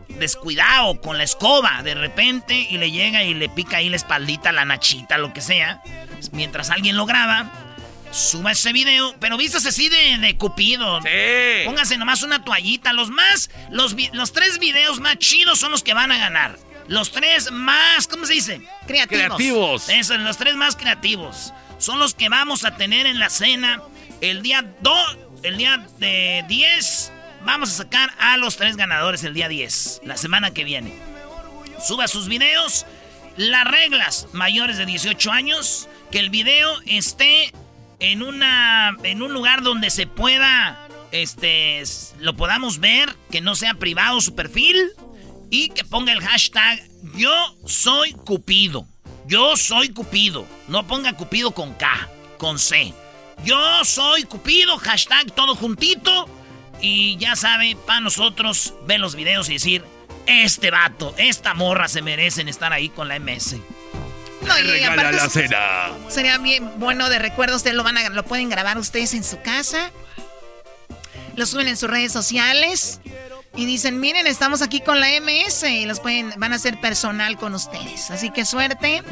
Descuidado 0.08 1.00
con 1.00 1.16
la 1.16 1.24
escoba 1.24 1.82
de 1.82 1.94
repente 1.94 2.66
y 2.68 2.76
le 2.76 2.90
llega 2.90 3.22
y 3.24 3.32
le 3.32 3.48
pica 3.48 3.78
ahí 3.78 3.88
la 3.88 3.96
espaldita, 3.96 4.52
la 4.52 4.66
nachita, 4.66 5.16
lo 5.16 5.32
que 5.32 5.40
sea. 5.40 5.82
Mientras 6.32 6.68
alguien 6.68 6.96
lo 6.98 7.06
graba, 7.06 7.50
suba 8.10 8.52
ese 8.52 8.74
video, 8.74 9.14
pero 9.18 9.38
vistas 9.38 9.64
así 9.64 9.88
de, 9.88 10.18
de 10.18 10.36
cupido. 10.36 11.00
Sí. 11.00 11.64
Póngase 11.64 11.96
nomás 11.96 12.22
una 12.22 12.44
toallita. 12.44 12.92
Los 12.92 13.08
más, 13.08 13.50
los 13.70 14.32
tres 14.34 14.58
videos 14.58 15.00
más 15.00 15.16
chidos 15.16 15.58
son 15.58 15.70
los 15.70 15.82
que 15.82 15.94
van 15.94 16.12
a 16.12 16.18
ganar. 16.18 16.58
Los 16.90 17.12
tres 17.12 17.52
más, 17.52 18.08
¿cómo 18.08 18.26
se 18.26 18.32
dice? 18.32 18.62
Creativos. 18.88 19.08
Creativos. 19.08 19.88
Eso, 19.90 20.18
los 20.18 20.36
tres 20.36 20.56
más 20.56 20.74
creativos. 20.74 21.54
Son 21.78 22.00
los 22.00 22.14
que 22.14 22.28
vamos 22.28 22.64
a 22.64 22.74
tener 22.74 23.06
en 23.06 23.20
la 23.20 23.30
cena 23.30 23.80
el 24.20 24.42
día 24.42 24.64
2, 24.80 25.18
el 25.44 25.56
día 25.56 25.86
de 26.00 26.44
10. 26.48 27.12
Vamos 27.44 27.70
a 27.70 27.74
sacar 27.74 28.10
a 28.18 28.36
los 28.38 28.56
tres 28.56 28.76
ganadores 28.76 29.22
el 29.22 29.34
día 29.34 29.46
10, 29.46 30.00
la 30.02 30.16
semana 30.16 30.50
que 30.50 30.64
viene. 30.64 30.92
Suba 31.80 32.08
sus 32.08 32.26
videos. 32.26 32.86
Las 33.36 33.68
reglas 33.68 34.26
mayores 34.32 34.76
de 34.76 34.84
18 34.84 35.30
años, 35.30 35.88
que 36.10 36.18
el 36.18 36.28
video 36.28 36.76
esté 36.86 37.52
en 38.00 38.20
una 38.24 38.96
en 39.04 39.22
un 39.22 39.32
lugar 39.32 39.62
donde 39.62 39.90
se 39.90 40.08
pueda 40.08 40.88
este 41.12 41.84
lo 42.18 42.34
podamos 42.34 42.80
ver, 42.80 43.14
que 43.30 43.40
no 43.40 43.54
sea 43.54 43.74
privado 43.74 44.20
su 44.20 44.34
perfil 44.34 44.90
y 45.50 45.68
que 45.70 45.84
ponga 45.84 46.12
el 46.12 46.20
hashtag 46.20 46.80
yo 47.14 47.56
soy 47.66 48.12
Cupido. 48.12 48.86
Yo 49.26 49.56
soy 49.56 49.90
Cupido. 49.90 50.46
No 50.68 50.86
ponga 50.86 51.12
Cupido 51.14 51.50
con 51.52 51.74
K, 51.74 52.08
con 52.38 52.58
C. 52.58 52.92
Yo 53.44 53.84
soy 53.84 54.24
Cupido, 54.24 54.78
hashtag 54.78 55.32
todo 55.32 55.54
juntito. 55.54 56.28
Y 56.80 57.16
ya 57.18 57.36
sabe, 57.36 57.76
para 57.86 58.00
nosotros 58.00 58.74
ver 58.86 59.00
los 59.00 59.14
videos 59.14 59.48
y 59.50 59.54
decir, 59.54 59.84
este 60.26 60.70
vato, 60.70 61.14
esta 61.18 61.54
morra 61.54 61.88
se 61.88 62.02
merecen 62.02 62.48
estar 62.48 62.72
ahí 62.72 62.88
con 62.88 63.08
la 63.08 63.18
MS. 63.18 63.56
No, 64.42 64.58
y 64.58 64.62
Regala 64.62 64.94
aparte 64.94 65.16
la 65.16 65.28
cena. 65.28 65.90
Sería 66.08 66.38
bien 66.38 66.78
bueno 66.78 67.08
de 67.10 67.18
recuerdo. 67.18 67.56
Ustedes 67.56 67.76
lo 67.76 67.84
van 67.84 67.98
a, 67.98 68.08
lo 68.08 68.24
pueden 68.24 68.48
grabar 68.48 68.78
ustedes 68.78 69.12
en 69.12 69.24
su 69.24 69.40
casa. 69.42 69.90
Lo 71.36 71.44
suben 71.44 71.68
en 71.68 71.76
sus 71.76 71.90
redes 71.90 72.12
sociales. 72.12 73.00
Y 73.56 73.66
dicen, 73.66 73.98
miren, 74.00 74.26
estamos 74.26 74.62
aquí 74.62 74.80
con 74.80 75.00
la 75.00 75.08
MS. 75.20 75.64
Y 75.64 75.86
los 75.86 76.00
pueden, 76.00 76.32
van 76.36 76.52
a 76.52 76.56
hacer 76.56 76.80
personal 76.80 77.36
con 77.36 77.54
ustedes. 77.54 78.10
Así 78.10 78.30
que 78.30 78.44
suerte. 78.44 79.02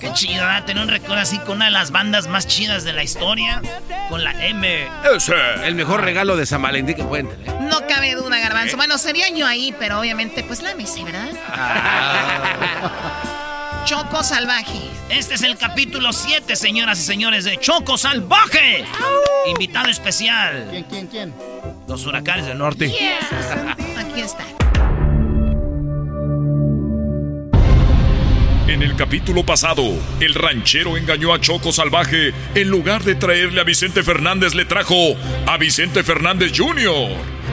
Qué 0.00 0.12
chido, 0.14 0.42
¿verdad? 0.42 0.64
Tener 0.64 0.82
un 0.82 0.88
recuerdo 0.88 1.20
así 1.20 1.38
con 1.38 1.56
una 1.56 1.66
de 1.66 1.70
las 1.70 1.90
bandas 1.92 2.26
más 2.26 2.46
chidas 2.46 2.84
de 2.84 2.92
la 2.92 3.04
historia. 3.04 3.62
Con 4.08 4.24
la 4.24 4.32
M. 4.46 4.88
Ese. 5.14 5.34
El 5.64 5.74
mejor 5.74 6.02
regalo 6.02 6.36
de 6.36 6.46
San 6.46 6.62
Valentín 6.62 6.96
que 6.96 7.04
pueden 7.04 7.28
tener. 7.28 7.60
No 7.62 7.86
cabe 7.86 8.14
duda, 8.14 8.38
Garbanzo. 8.38 8.76
Bueno, 8.76 8.98
sería 8.98 9.28
yo 9.28 9.46
ahí, 9.46 9.74
pero 9.78 10.00
obviamente, 10.00 10.42
pues 10.42 10.62
la 10.62 10.74
MS, 10.74 11.04
¿verdad? 11.04 11.30
Choco 13.84 14.22
Salvaje. 14.22 14.80
Este 15.08 15.34
es 15.34 15.42
el 15.42 15.56
capítulo 15.56 16.12
7, 16.12 16.54
señoras 16.54 17.00
y 17.00 17.02
señores, 17.02 17.44
de 17.44 17.58
Choco 17.58 17.98
Salvaje. 17.98 18.84
Invitado 19.46 19.88
especial. 19.88 20.68
¿Quién, 20.70 20.84
quién, 20.84 21.06
quién? 21.08 21.34
Los 21.88 22.06
huracanes 22.06 22.46
del 22.46 22.58
norte. 22.58 22.86
Aquí 23.98 24.20
está. 24.20 24.44
En 28.68 28.82
el 28.82 28.94
capítulo 28.94 29.44
pasado, 29.44 29.82
el 30.20 30.34
ranchero 30.34 30.96
engañó 30.96 31.34
a 31.34 31.40
Choco 31.40 31.72
Salvaje. 31.72 32.32
En 32.54 32.68
lugar 32.68 33.02
de 33.02 33.16
traerle 33.16 33.60
a 33.60 33.64
Vicente 33.64 34.02
Fernández, 34.04 34.54
le 34.54 34.64
trajo 34.64 35.16
a 35.46 35.56
Vicente 35.58 36.04
Fernández 36.04 36.52
Jr. 36.56 37.10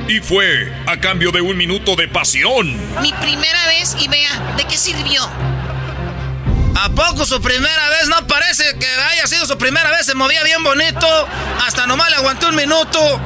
Y 0.08 0.20
fue 0.20 0.72
a 0.86 0.98
cambio 1.00 1.32
de 1.32 1.42
un 1.42 1.58
minuto 1.58 1.96
de 1.96 2.08
pasión. 2.08 2.68
Mi 3.02 3.12
primera 3.14 3.66
vez 3.68 3.98
y 4.00 4.08
vea, 4.08 4.56
¿de 4.56 4.64
qué 4.66 4.78
sirvió? 4.78 5.28
¿A 6.82 6.88
poco 6.88 7.26
su 7.26 7.42
primera 7.42 7.90
vez 7.90 8.08
no 8.08 8.26
parece 8.26 8.64
que 8.80 8.88
haya 8.88 9.28
sido 9.28 9.46
su 9.46 9.58
primera 9.58 9.92
vez? 9.92 10.06
Se 10.06 10.16
movía 10.16 10.42
bien 10.44 10.64
bonito. 10.64 11.08
Hasta 11.68 11.86
nomás 11.86 12.10
le 12.10 12.16
aguanté 12.16 12.46
un 12.46 12.56
minuto. 12.56 13.20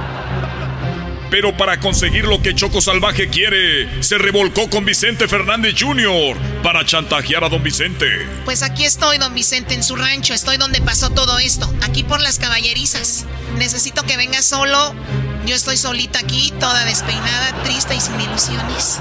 Pero 1.30 1.56
para 1.56 1.80
conseguir 1.80 2.26
lo 2.26 2.42
que 2.42 2.56
Choco 2.56 2.82
Salvaje 2.82 3.30
quiere, 3.30 4.02
se 4.02 4.18
revolcó 4.18 4.72
con 4.72 4.86
Vicente 4.86 5.28
Fernández 5.28 5.76
Jr. 5.80 6.36
para 6.64 6.84
chantajear 6.84 7.44
a 7.44 7.50
don 7.50 7.62
Vicente. 7.62 8.08
Pues 8.44 8.64
aquí 8.64 8.86
estoy, 8.86 9.20
don 9.20 9.36
Vicente, 9.36 9.76
en 9.76 9.84
su 9.84 9.98
rancho. 9.98 10.34
Estoy 10.34 10.58
donde 10.58 10.82
pasó 10.82 11.12
todo 11.12 11.38
esto. 11.38 11.72
Aquí 11.84 12.02
por 12.02 12.22
las 12.22 12.40
caballerizas. 12.40 13.26
Necesito 13.60 14.02
que 14.02 14.18
venga 14.18 14.42
solo. 14.42 14.96
Yo 15.46 15.54
estoy 15.54 15.78
solita 15.78 16.18
aquí, 16.18 16.52
toda 16.60 16.86
despeinada, 16.86 17.54
triste 17.64 17.94
y 17.94 18.02
sin 18.02 18.20
ilusiones. 18.20 19.00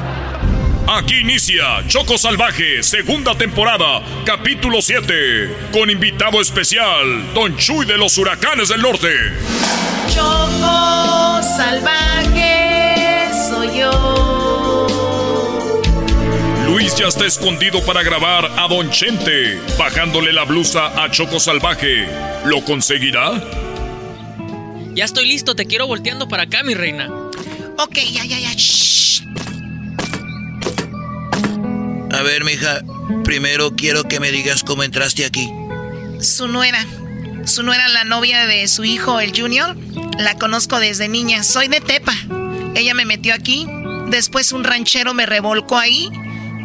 Aquí 0.87 1.21
inicia 1.21 1.87
Choco 1.87 2.19
Salvaje, 2.19 2.83
segunda 2.83 3.37
temporada, 3.37 4.03
capítulo 4.27 4.83
7, 4.83 5.69
con 5.73 5.89
invitado 5.91 6.41
especial, 6.41 7.33
Don 7.35 7.57
Chuy 7.57 7.87
de 7.87 7.97
los 7.97 8.19
Huracanes 8.19 8.69
del 8.69 8.83
Norte. 8.83 9.09
Choco 10.13 11.41
salvaje 11.57 13.29
soy 13.49 13.79
yo. 13.79 14.87
Luis 16.67 16.97
ya 16.97 17.07
está 17.07 17.27
escondido 17.27 17.81
para 17.85 18.03
grabar 18.03 18.51
a 18.59 18.67
Don 18.67 18.91
Chente, 18.91 19.61
bajándole 19.79 20.33
la 20.33 20.45
blusa 20.45 21.03
a 21.03 21.11
Choco 21.11 21.39
Salvaje. 21.39 22.09
¿Lo 22.45 22.65
conseguirá? 22.65 23.41
Ya 24.95 25.05
estoy 25.05 25.29
listo, 25.29 25.55
te 25.55 25.67
quiero 25.67 25.87
volteando 25.87 26.29
para 26.29 26.43
acá, 26.45 26.65
mi 26.65 26.75
reina. 26.75 27.09
Ok, 27.79 27.99
ya, 28.13 28.25
ya, 28.25 28.39
ya. 28.41 28.53
shh. 28.53 29.03
A 32.23 32.25
ver, 32.25 32.45
mija, 32.45 32.85
primero 33.25 33.75
quiero 33.75 34.05
que 34.05 34.21
me 34.21 34.31
digas 34.31 34.63
cómo 34.63 34.85
entraste 34.85 35.25
aquí. 35.25 35.53
Su 36.21 36.47
nuera. 36.47 36.87
Su 37.47 37.65
nuera, 37.65 37.89
la 37.89 38.05
novia 38.05 38.47
de 38.47 38.69
su 38.69 38.85
hijo, 38.85 39.19
el 39.19 39.37
Junior. 39.37 39.77
La 40.21 40.39
conozco 40.39 40.79
desde 40.79 41.09
niña. 41.09 41.43
Soy 41.43 41.67
de 41.67 41.81
Tepa. 41.81 42.15
Ella 42.77 42.95
me 42.95 43.07
metió 43.07 43.35
aquí. 43.35 43.67
Después 44.07 44.53
un 44.53 44.63
ranchero 44.63 45.15
me 45.15 45.27
revolcó 45.27 45.77
ahí. 45.77 46.11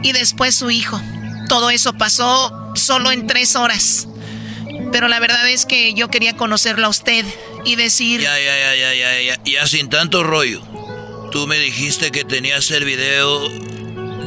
Y 0.03 0.11
después 0.11 0.53
su 0.53 0.69
hijo. 0.69 1.01
Todo 1.49 1.71
eso 1.71 1.97
pasó 1.97 2.71
solo 2.75 3.11
en 3.11 3.25
tres 3.25 3.55
horas. 3.55 4.07
Pero 4.91 5.07
la 5.07 5.19
verdad 5.19 5.49
es 5.49 5.65
que 5.65 5.95
yo 5.95 6.09
quería 6.09 6.37
conocerlo 6.37 6.85
a 6.85 6.89
usted 6.89 7.25
y 7.65 7.77
decir... 7.77 8.21
Ya, 8.21 8.37
ya, 8.37 8.59
ya, 8.59 8.75
ya, 8.75 8.93
ya, 8.93 9.21
ya, 9.21 9.43
ya 9.43 9.65
sin 9.65 9.89
tanto 9.89 10.21
rollo. 10.21 10.61
Tú 11.31 11.47
me 11.47 11.57
dijiste 11.57 12.11
que 12.11 12.23
tenías 12.23 12.69
el 12.69 12.85
video 12.85 13.49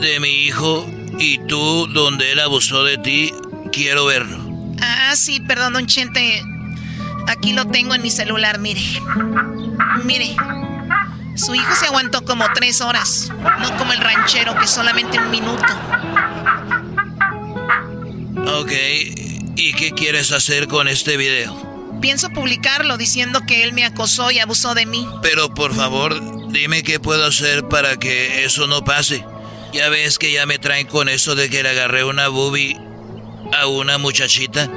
de 0.00 0.18
mi 0.18 0.46
hijo 0.46 0.90
y 1.20 1.38
tú, 1.46 1.86
donde 1.88 2.32
él 2.32 2.40
abusó 2.40 2.82
de 2.82 2.96
ti, 2.98 3.32
quiero 3.70 4.06
verlo. 4.06 4.38
Ah, 4.80 5.14
sí, 5.14 5.38
perdón, 5.40 5.74
don 5.74 5.86
Chente. 5.86 6.42
Aquí 7.28 7.52
lo 7.52 7.66
tengo 7.66 7.94
en 7.94 8.02
mi 8.02 8.10
celular, 8.10 8.58
mire. 8.58 8.82
Mire. 10.04 10.34
Su 11.36 11.54
hijo 11.54 11.74
se 11.76 11.86
aguantó 11.86 12.24
como 12.24 12.44
tres 12.54 12.80
horas, 12.80 13.30
no 13.60 13.76
como 13.76 13.92
el 13.92 14.00
ranchero 14.00 14.58
que 14.58 14.66
solamente 14.66 15.18
un 15.18 15.30
minuto. 15.30 15.72
Ok, 18.58 18.72
¿y 19.56 19.72
qué 19.74 19.92
quieres 19.92 20.32
hacer 20.32 20.68
con 20.68 20.88
este 20.88 21.16
video? 21.16 21.54
Pienso 22.00 22.30
publicarlo 22.30 22.96
diciendo 22.96 23.42
que 23.46 23.62
él 23.62 23.74
me 23.74 23.84
acosó 23.84 24.30
y 24.30 24.38
abusó 24.38 24.74
de 24.74 24.86
mí. 24.86 25.06
Pero 25.22 25.54
por 25.54 25.74
favor, 25.74 26.50
dime 26.50 26.82
qué 26.82 26.98
puedo 26.98 27.26
hacer 27.26 27.68
para 27.68 27.98
que 27.98 28.44
eso 28.44 28.66
no 28.66 28.84
pase. 28.84 29.24
Ya 29.72 29.88
ves 29.88 30.18
que 30.18 30.32
ya 30.32 30.46
me 30.46 30.58
traen 30.58 30.86
con 30.86 31.08
eso 31.08 31.34
de 31.34 31.48
que 31.48 31.62
le 31.62 31.70
agarré 31.70 32.04
una 32.04 32.28
boobie 32.28 32.76
a 33.52 33.66
una 33.66 33.98
muchachita. 33.98 34.68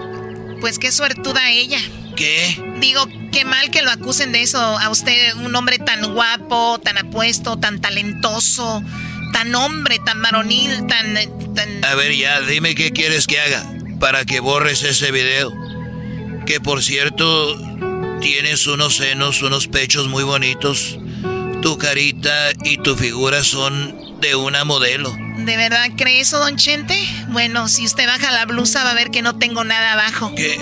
Pues 0.62 0.80
qué 0.80 0.92
suertuda 0.92 1.52
ella. 1.52 1.80
¿Qué? 2.16 2.62
Digo, 2.80 3.08
qué 3.32 3.44
mal 3.44 3.72
que 3.72 3.82
lo 3.82 3.90
acusen 3.90 4.32
de 4.32 4.44
eso 4.44 4.60
a 4.60 4.90
usted, 4.90 5.36
un 5.38 5.56
hombre 5.56 5.80
tan 5.80 6.14
guapo, 6.14 6.80
tan 6.80 6.98
apuesto, 6.98 7.58
tan 7.58 7.82
talentoso, 7.82 8.84
tan 9.34 9.54
hombre, 9.56 10.00
tan 10.06 10.22
varonil, 10.22 10.86
tan... 10.88 11.16
tan... 11.56 11.84
A 11.86 11.96
ver 11.96 12.16
ya, 12.16 12.42
dime 12.42 12.76
qué 12.76 12.92
quieres 12.92 13.26
que 13.26 13.40
haga 13.40 13.64
para 14.00 14.26
que 14.26 14.40
borres 14.42 14.84
ese 14.84 15.12
video. 15.12 15.52
Que 16.46 16.60
por 16.60 16.84
cierto, 16.84 17.58
tienes 18.22 18.68
unos 18.68 18.98
senos, 18.98 19.42
unos 19.42 19.68
pechos 19.68 20.08
muy 20.08 20.24
bonitos. 20.24 21.00
Tu 21.62 21.78
carita 21.78 22.52
y 22.64 22.78
tu 22.78 22.96
figura 22.96 23.44
son 23.44 24.03
de 24.24 24.36
una 24.36 24.64
modelo. 24.64 25.16
¿De 25.38 25.58
verdad 25.58 25.86
cree 25.98 26.22
eso, 26.22 26.40
don 26.40 26.56
Chente? 26.56 26.98
Bueno, 27.28 27.68
si 27.68 27.86
usted 27.86 28.08
baja 28.08 28.32
la 28.32 28.46
blusa 28.46 28.84
va 28.84 28.92
a 28.92 28.96
ver 28.96 29.12
que 29.12 29.22
no 29.22 29.38
tengo 29.38 29.64
nada 29.66 29.94
abajo. 29.94 30.34
¿Qué, 30.36 30.58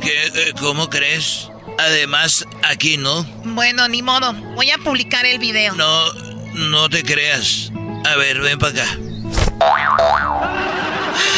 qué, 0.00 0.26
eh, 0.26 0.52
cómo 0.60 0.88
crees? 0.88 1.48
Además, 1.78 2.46
aquí 2.62 2.96
no. 2.96 3.24
Bueno, 3.44 3.88
ni 3.88 4.02
modo. 4.02 4.32
Voy 4.54 4.70
a 4.70 4.78
publicar 4.78 5.26
el 5.26 5.40
video. 5.40 5.74
No, 5.74 6.12
no 6.54 6.88
te 6.88 7.02
creas. 7.02 7.72
A 8.04 8.14
ver, 8.16 8.40
ven 8.40 8.58
para 8.58 8.82
acá. 8.82 8.98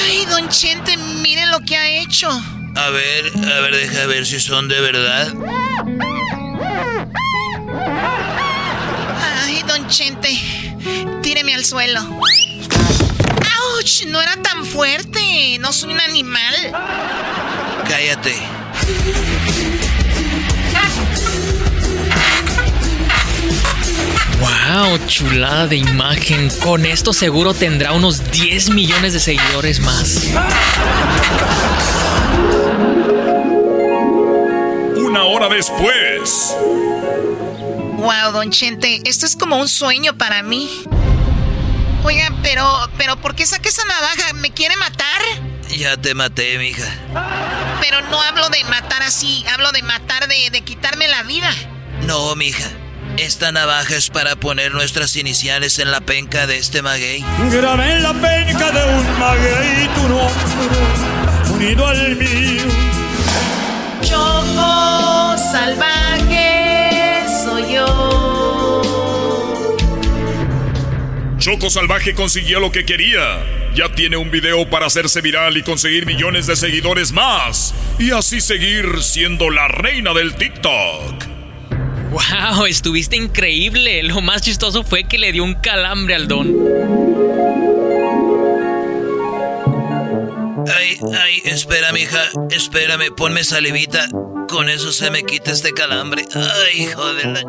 Ay, 0.06 0.26
don 0.26 0.48
Chente, 0.50 0.96
mire 1.22 1.46
lo 1.46 1.60
que 1.60 1.76
ha 1.76 1.88
hecho. 1.88 2.28
A 2.28 2.90
ver, 2.90 3.32
a 3.50 3.60
ver, 3.60 3.74
deja 3.76 4.06
ver 4.06 4.26
si 4.26 4.40
son 4.40 4.68
de 4.68 4.80
verdad. 4.80 5.32
Ay, 9.44 9.62
don 9.66 9.88
Chente, 9.88 10.38
tíreme 11.22 11.54
al 11.54 11.64
suelo. 11.64 12.00
¡Auch! 12.00 14.06
No 14.08 14.20
era 14.20 14.36
tan 14.36 14.64
fuerte. 14.64 15.58
No 15.60 15.72
soy 15.72 15.92
un 15.92 16.00
animal. 16.00 16.54
Cállate. 17.88 18.34
¡Wow! 24.40 24.98
Chulada 25.06 25.66
de 25.66 25.76
imagen. 25.76 26.50
Con 26.60 26.84
esto 26.84 27.12
seguro 27.12 27.54
tendrá 27.54 27.92
unos 27.92 28.30
10 28.30 28.70
millones 28.70 29.12
de 29.12 29.20
seguidores 29.20 29.80
más. 29.80 30.26
Una 34.96 35.24
hora 35.24 35.48
después. 35.48 36.54
Wow, 38.02 38.32
don 38.32 38.50
Chente, 38.50 39.00
esto 39.04 39.26
es 39.26 39.36
como 39.36 39.58
un 39.58 39.68
sueño 39.68 40.18
para 40.18 40.42
mí. 40.42 40.82
Oiga, 42.02 42.32
pero, 42.42 42.68
pero 42.98 43.16
¿por 43.16 43.36
qué 43.36 43.46
saca 43.46 43.68
esa 43.68 43.84
navaja? 43.84 44.32
¿Me 44.34 44.50
quiere 44.50 44.76
matar? 44.76 45.22
Ya 45.68 45.96
te 45.96 46.12
maté, 46.12 46.58
mija. 46.58 46.82
Pero 47.80 48.00
no 48.10 48.20
hablo 48.20 48.48
de 48.48 48.64
matar 48.64 49.04
así, 49.04 49.44
hablo 49.54 49.70
de 49.70 49.82
matar 49.82 50.26
de, 50.26 50.50
de 50.50 50.62
quitarme 50.62 51.06
la 51.06 51.22
vida. 51.22 51.48
No, 52.04 52.34
mija. 52.34 52.68
Esta 53.18 53.52
navaja 53.52 53.94
es 53.94 54.10
para 54.10 54.34
poner 54.34 54.72
nuestras 54.72 55.14
iniciales 55.14 55.78
en 55.78 55.92
la 55.92 56.00
penca 56.00 56.48
de 56.48 56.58
este 56.58 56.82
maguey. 56.82 57.24
Grabé 57.52 57.92
en 57.92 58.02
la 58.02 58.14
penca 58.14 58.72
de 58.72 58.94
un 58.94 59.18
maguey 59.20 59.88
tu 59.94 60.08
nombre, 60.08 61.54
unido 61.54 61.86
al 61.86 62.16
mío. 62.16 62.64
Choco 64.02 65.36
salvaje 65.52 66.21
Choco 71.42 71.70
Salvaje 71.70 72.14
consiguió 72.14 72.60
lo 72.60 72.70
que 72.70 72.84
quería. 72.84 73.44
Ya 73.74 73.92
tiene 73.92 74.16
un 74.16 74.30
video 74.30 74.70
para 74.70 74.86
hacerse 74.86 75.20
viral 75.20 75.56
y 75.56 75.64
conseguir 75.64 76.06
millones 76.06 76.46
de 76.46 76.54
seguidores 76.54 77.10
más. 77.10 77.74
Y 77.98 78.12
así 78.12 78.40
seguir 78.40 79.02
siendo 79.02 79.50
la 79.50 79.66
reina 79.66 80.14
del 80.14 80.36
TikTok. 80.36 81.24
¡Wow! 82.12 82.66
Estuviste 82.66 83.16
increíble. 83.16 84.04
Lo 84.04 84.20
más 84.20 84.42
chistoso 84.42 84.84
fue 84.84 85.02
que 85.02 85.18
le 85.18 85.32
dio 85.32 85.42
un 85.42 85.54
calambre 85.54 86.14
al 86.14 86.28
don. 86.28 86.54
Ay, 90.72 90.96
ay, 91.20 91.42
espera, 91.44 91.90
mija. 91.92 92.22
Espérame, 92.50 93.12
ponme 93.16 93.42
salivita. 93.42 94.06
Con 94.48 94.68
eso 94.68 94.92
se 94.92 95.10
me 95.10 95.24
quita 95.24 95.50
este 95.50 95.72
calambre. 95.72 96.24
Ay, 96.36 96.82
hijo 96.82 97.14
de 97.14 97.24
la... 97.24 97.42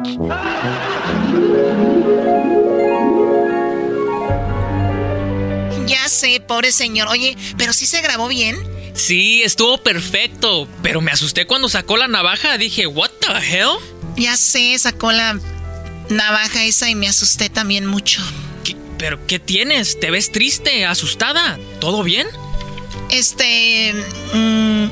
pobre 6.45 6.71
señor. 6.71 7.07
Oye, 7.09 7.35
pero 7.57 7.73
sí 7.73 7.85
se 7.85 8.01
grabó 8.01 8.27
bien. 8.27 8.57
Sí, 8.95 9.41
estuvo 9.43 9.77
perfecto. 9.79 10.67
Pero 10.81 11.01
me 11.01 11.11
asusté 11.11 11.45
cuando 11.45 11.69
sacó 11.69 11.97
la 11.97 12.07
navaja. 12.07 12.57
Dije, 12.57 12.87
¿What 12.87 13.09
the 13.19 13.33
hell? 13.57 13.69
Ya 14.17 14.37
sé, 14.37 14.77
sacó 14.77 15.11
la 15.11 15.39
navaja 16.09 16.63
esa 16.65 16.89
y 16.89 16.95
me 16.95 17.07
asusté 17.07 17.49
también 17.49 17.85
mucho. 17.85 18.21
¿Qué- 18.63 18.75
¿Pero 18.97 19.25
qué 19.25 19.39
tienes? 19.39 19.99
¿Te 19.99 20.11
ves 20.11 20.31
triste, 20.31 20.85
asustada? 20.85 21.57
¿Todo 21.79 22.03
bien? 22.03 22.27
Este... 23.09 23.93
mm, 24.33 24.87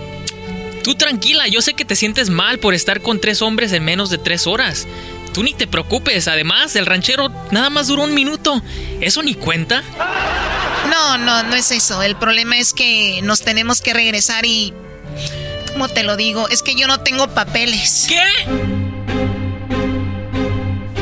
Tú 0.84 0.96
tranquila, 0.96 1.48
yo 1.48 1.62
sé 1.62 1.76
que 1.76 1.86
te 1.86 1.96
sientes 1.96 2.30
mal 2.32 2.58
por 2.58 2.74
estar 2.74 3.02
con 3.02 3.22
tres 3.22 3.44
hombres 3.44 3.72
en 3.72 3.86
menos 3.86 4.10
de 4.10 4.18
tres 4.18 4.48
horas. 4.48 4.88
Tú 5.32 5.44
ni 5.44 5.54
te 5.54 5.68
preocupes, 5.68 6.28
además, 6.28 6.76
el 6.76 6.88
ranchero 6.88 7.30
nada 7.52 7.70
más 7.70 7.88
duró 7.88 8.04
un 8.04 8.16
minuto. 8.16 8.62
¿Eso 9.00 9.22
ni 9.22 9.36
cuenta? 9.36 9.84
No, 10.92 11.18
no, 11.18 11.44
no 11.44 11.56
es 11.56 11.72
eso. 11.72 12.04
El 12.04 12.16
problema 12.16 12.58
es 12.58 12.74
que 12.74 13.22
nos 13.24 13.42
tenemos 13.42 13.82
que 13.82 13.94
regresar 13.94 14.46
y... 14.46 14.74
¿Cómo 15.72 15.88
te 15.88 16.04
lo 16.04 16.18
digo? 16.18 16.50
Es 16.50 16.62
que 16.62 16.76
yo 16.76 16.86
no 16.88 17.00
tengo 17.00 17.30
papeles. 17.30 18.06
¿Qué? 18.10 18.22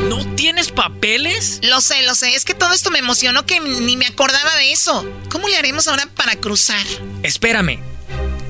¿No 0.08 0.24
tienes 0.36 0.70
papeles? 0.70 1.60
Lo 1.64 1.80
sé, 1.80 2.04
lo 2.04 2.14
sé. 2.14 2.36
Es 2.36 2.44
que 2.44 2.54
todo 2.54 2.72
esto 2.72 2.90
me 2.90 3.00
emocionó 3.00 3.44
que 3.44 3.58
ni 3.58 3.96
me 3.96 4.06
acordaba 4.06 4.54
de 4.56 4.72
eso. 4.72 5.04
¿Cómo 5.28 5.48
le 5.48 5.56
haremos 5.56 5.88
ahora 5.88 6.06
para 6.14 6.36
cruzar? 6.36 6.86
Espérame. 7.24 7.80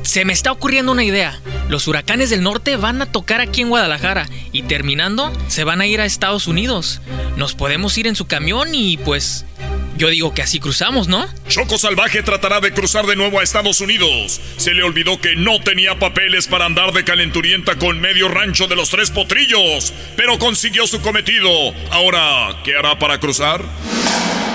Se 0.03 0.25
me 0.25 0.33
está 0.33 0.53
ocurriendo 0.53 0.93
una 0.93 1.05
idea. 1.05 1.41
Los 1.69 1.87
huracanes 1.87 2.31
del 2.31 2.43
norte 2.43 2.77
van 2.77 3.01
a 3.01 3.07
tocar 3.07 3.41
aquí 3.41 3.63
en 3.63 3.69
Guadalajara 3.69 4.29
y 4.53 4.63
terminando 4.63 5.33
se 5.49 5.65
van 5.65 5.81
a 5.81 5.87
ir 5.87 6.01
a 6.01 6.05
Estados 6.05 6.47
Unidos. 6.47 7.01
Nos 7.37 7.55
podemos 7.55 7.97
ir 7.97 8.07
en 8.07 8.17
su 8.17 8.27
camión 8.27 8.75
y 8.75 8.99
pues 8.99 9.47
yo 9.97 10.09
digo 10.09 10.33
que 10.35 10.43
así 10.43 10.61
cruzamos, 10.61 11.09
¿no? 11.09 11.27
Choco 11.49 11.79
Salvaje 11.79 12.23
tratará 12.23 12.61
de 12.61 12.73
cruzar 12.73 13.07
de 13.07 13.17
nuevo 13.17 13.41
a 13.41 13.43
Estados 13.43 13.81
Unidos. 13.81 14.41
Se 14.57 14.73
le 14.73 14.83
olvidó 14.83 15.21
que 15.21 15.37
no 15.37 15.61
tenía 15.61 15.99
papeles 15.99 16.47
para 16.47 16.67
andar 16.67 16.93
de 16.93 17.05
calenturienta 17.05 17.77
con 17.77 18.01
medio 18.01 18.29
rancho 18.29 18.67
de 18.67 18.77
los 18.77 18.91
tres 18.91 19.11
potrillos, 19.11 19.93
pero 20.17 20.39
consiguió 20.39 20.87
su 20.87 21.01
cometido. 21.01 21.51
Ahora, 21.91 22.61
¿qué 22.65 22.77
hará 22.77 22.99
para 22.99 23.19
cruzar? 23.21 23.63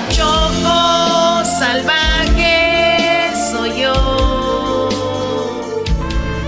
Choco 0.10 1.44
salvaje 1.60 3.32
soy 3.52 3.82
yo. 3.82 4.90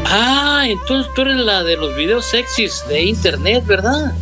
Ah, 0.05 0.63
entonces 0.65 1.13
tú 1.13 1.21
eres 1.21 1.37
la 1.37 1.63
de 1.63 1.75
los 1.75 1.95
videos 1.95 2.25
sexys 2.25 2.83
de 2.87 3.03
internet, 3.03 3.65
¿verdad? 3.65 4.13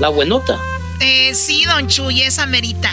La 0.00 0.08
buenota. 0.08 0.58
Eh, 1.00 1.34
sí, 1.34 1.64
don 1.64 1.86
Chuy, 1.88 2.22
esa 2.22 2.46
merita. 2.46 2.90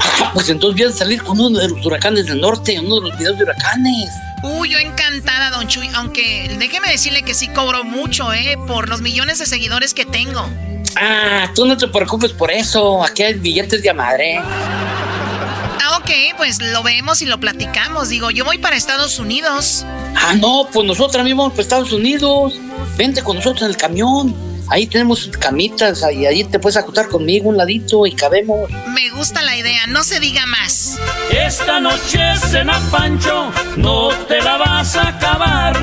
Ah, 0.00 0.30
pues 0.34 0.48
entonces 0.48 0.80
voy 0.80 0.92
a 0.92 0.96
salir 0.96 1.22
con 1.22 1.40
uno 1.40 1.58
de 1.58 1.68
los 1.68 1.84
huracanes 1.84 2.26
del 2.26 2.40
norte, 2.40 2.78
uno 2.78 3.00
de 3.00 3.08
los 3.08 3.18
videos 3.18 3.38
de 3.38 3.44
huracanes. 3.44 4.10
Uy, 4.42 4.70
yo 4.70 4.78
encantada, 4.78 5.50
don 5.50 5.66
Chuy, 5.66 5.88
aunque 5.94 6.54
déjeme 6.58 6.88
decirle 6.90 7.22
que 7.22 7.34
sí 7.34 7.48
cobro 7.48 7.84
mucho, 7.84 8.32
¿eh? 8.32 8.56
Por 8.66 8.88
los 8.88 9.00
millones 9.00 9.38
de 9.38 9.46
seguidores 9.46 9.94
que 9.94 10.04
tengo. 10.04 10.48
Ah, 10.96 11.50
tú 11.54 11.66
no 11.66 11.76
te 11.76 11.88
preocupes 11.88 12.32
por 12.32 12.50
eso. 12.50 13.02
Aquí 13.04 13.22
hay 13.22 13.34
billetes 13.34 13.82
de 13.82 13.92
madre. 13.92 14.38
Ah, 14.38 15.98
ok, 15.98 16.36
pues 16.36 16.60
lo 16.60 16.82
vemos 16.82 17.22
y 17.22 17.26
lo 17.26 17.38
platicamos. 17.38 18.08
Digo, 18.08 18.30
yo 18.30 18.44
voy 18.44 18.58
para 18.58 18.76
Estados 18.76 19.18
Unidos. 19.18 19.84
Ah, 20.14 20.34
no, 20.34 20.68
pues 20.72 20.86
nosotros 20.86 21.24
mismos 21.24 21.44
vamos 21.44 21.52
para 21.54 21.62
Estados 21.62 21.92
Unidos. 21.92 22.54
Vente 22.96 23.22
con 23.22 23.36
nosotros 23.36 23.62
en 23.62 23.68
el 23.68 23.76
camión. 23.76 24.34
Ahí 24.68 24.86
tenemos 24.86 25.30
camitas 25.38 26.04
y 26.12 26.26
ahí 26.26 26.44
te 26.44 26.58
puedes 26.58 26.76
acostar 26.76 27.08
conmigo 27.08 27.48
un 27.48 27.56
ladito 27.56 28.06
y 28.06 28.12
cabemos. 28.12 28.70
Me 28.88 29.10
gusta 29.10 29.42
la 29.42 29.56
idea, 29.56 29.86
no 29.86 30.02
se 30.02 30.18
diga 30.20 30.44
más. 30.46 30.98
Esta 31.30 31.80
noche 31.80 32.18
cena 32.48 32.80
Pancho, 32.90 33.50
no 33.76 34.08
te 34.26 34.40
la 34.40 34.56
vas 34.56 34.96
a 34.96 35.08
acabar. 35.08 35.74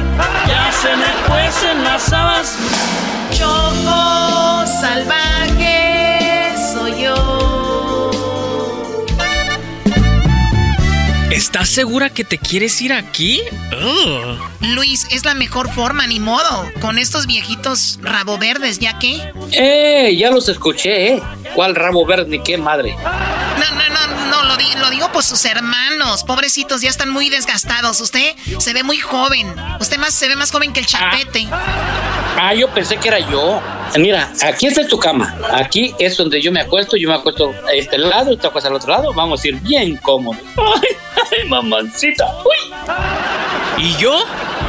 Ya 0.48 0.72
se 0.72 0.96
me 0.96 1.28
cuecen 1.28 1.84
las 1.84 2.12
habas. 2.12 2.58
Choco 3.32 4.66
salvaje 4.82 5.53
¿Estás 11.34 11.70
segura 11.70 12.12
que 12.12 12.24
te 12.24 12.38
quieres 12.38 12.80
ir 12.80 12.94
aquí? 12.94 13.42
Ugh. 13.72 14.38
Luis, 14.76 15.08
es 15.10 15.26
la 15.26 15.34
mejor 15.34 15.68
forma, 15.74 16.06
ni 16.06 16.20
modo. 16.20 16.72
Con 16.80 17.00
estos 17.00 17.26
viejitos 17.26 17.98
rabo 18.04 18.38
verdes, 18.38 18.78
¿ya 18.78 19.00
qué? 19.00 19.20
¡Eh! 19.52 20.16
Ya 20.16 20.30
los 20.30 20.48
escuché, 20.48 21.14
¿eh? 21.14 21.24
¿Cuál 21.56 21.76
rabo 21.76 22.06
verde 22.06 22.26
ni 22.30 22.40
qué 22.40 22.58
madre? 22.58 22.96
No, 22.96 23.76
no, 23.76 23.90
no, 23.90 24.26
no, 24.30 24.44
lo, 24.44 24.58
di- 24.58 24.74
lo 24.80 24.90
digo 24.90 25.12
por 25.12 25.24
sus 25.24 25.46
hermanos. 25.46 26.24
Pobrecitos, 26.24 26.82
ya 26.82 26.90
están 26.90 27.10
muy 27.10 27.30
desgastados. 27.30 28.00
Usted 28.02 28.36
se 28.58 28.74
ve 28.74 28.84
muy 28.84 28.98
joven. 28.98 29.54
Usted 29.80 29.98
más 29.98 30.14
se 30.14 30.28
ve 30.28 30.36
más 30.36 30.52
joven 30.52 30.74
que 30.74 30.80
el 30.80 30.86
chapete. 30.88 31.48
Ah, 32.40 32.54
yo 32.56 32.68
pensé 32.70 32.98
que 32.98 33.08
era 33.10 33.20
yo. 33.20 33.62
Mira, 33.98 34.32
aquí 34.44 34.66
está 34.66 34.88
tu 34.88 34.98
cama. 34.98 35.36
Aquí 35.54 35.94
es 36.00 36.18
donde 36.18 36.42
yo 36.42 36.52
me 36.52 36.62
acuesto. 36.62 36.98
Yo 36.98 37.08
me 37.10 37.16
acuesto 37.16 37.54
a 37.68 37.72
este 37.74 37.98
lado, 38.00 38.36
te 38.36 38.48
acuestas 38.48 38.72
al 38.72 38.78
otro 38.78 38.90
lado. 38.92 39.14
Vamos 39.14 39.44
a 39.44 39.48
ir 39.48 39.56
bien 39.62 39.98
cómodos. 39.98 40.42
¡Ay, 40.58 40.90
ay, 41.44 41.48
mamancita! 41.50 42.26
¡Uy! 42.44 42.74
¿Y 43.78 43.96
yo? 43.98 44.24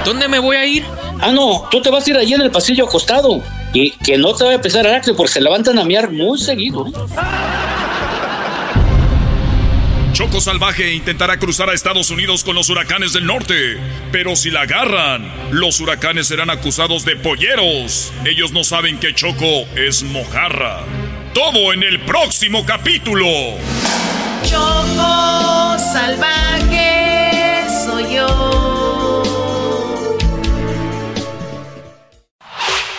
¿Dónde 0.05 0.28
me 0.28 0.39
voy 0.39 0.57
a 0.57 0.66
ir? 0.66 0.85
Ah, 1.20 1.30
no, 1.32 1.66
tú 1.70 1.80
te 1.80 1.89
vas 1.91 2.07
a 2.07 2.11
ir 2.11 2.16
allí 2.18 2.35
en 2.35 2.43
el 2.43 2.51
pasillo 2.51 2.85
acostado. 2.85 3.41
Y 3.74 3.90
que 3.90 4.16
no 4.16 4.34
te 4.34 4.44
vaya 4.44 4.56
a 4.56 4.62
pesar 4.62 4.86
porque 5.16 5.32
se 5.32 5.40
levantan 5.42 5.78
a 5.78 5.84
miar 5.84 6.10
muy 6.10 6.38
seguido. 6.38 6.86
¿eh? 6.86 6.92
Choco 10.14 10.40
Salvaje 10.40 10.94
intentará 10.94 11.38
cruzar 11.38 11.68
a 11.68 11.74
Estados 11.74 12.12
Unidos 12.12 12.44
con 12.44 12.54
los 12.54 12.70
huracanes 12.70 13.12
del 13.12 13.26
norte, 13.26 13.80
pero 14.12 14.36
si 14.36 14.48
la 14.48 14.60
agarran, 14.60 15.28
los 15.50 15.80
huracanes 15.80 16.28
serán 16.28 16.50
acusados 16.50 17.04
de 17.04 17.16
polleros. 17.16 18.12
Ellos 18.24 18.52
no 18.52 18.62
saben 18.62 19.00
que 19.00 19.12
Choco 19.12 19.66
es 19.74 20.04
mojarra. 20.04 20.84
Todo 21.34 21.72
en 21.72 21.82
el 21.82 21.98
próximo 22.02 22.64
capítulo. 22.64 23.26
Choco 24.44 25.76
salvaje 25.92 27.13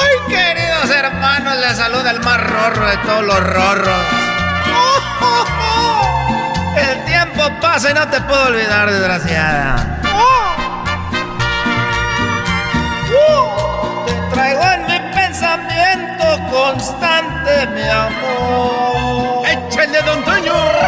Ay, 0.00 0.16
queridos 0.28 0.90
hermanos, 0.90 1.56
les 1.58 1.76
saluda 1.76 2.10
el 2.10 2.20
más 2.20 2.40
rorro 2.40 2.86
de 2.86 2.96
todos 2.98 3.24
los 3.24 3.40
rorros. 3.40 4.04
El 6.76 7.04
tiempo 7.04 7.42
pasa 7.60 7.90
y 7.90 7.94
no 7.94 8.08
te 8.08 8.20
puedo 8.22 8.46
olvidar, 8.46 8.90
desgraciada. 8.90 10.00
Te 14.06 14.14
traigo 14.34 14.62
en 14.62 14.86
mi 14.86 14.98
pensamiento 15.14 16.24
constante, 16.50 17.66
mi 17.74 17.88
amor. 17.88 19.46
¡Échale, 19.46 20.02
don! 20.02 20.37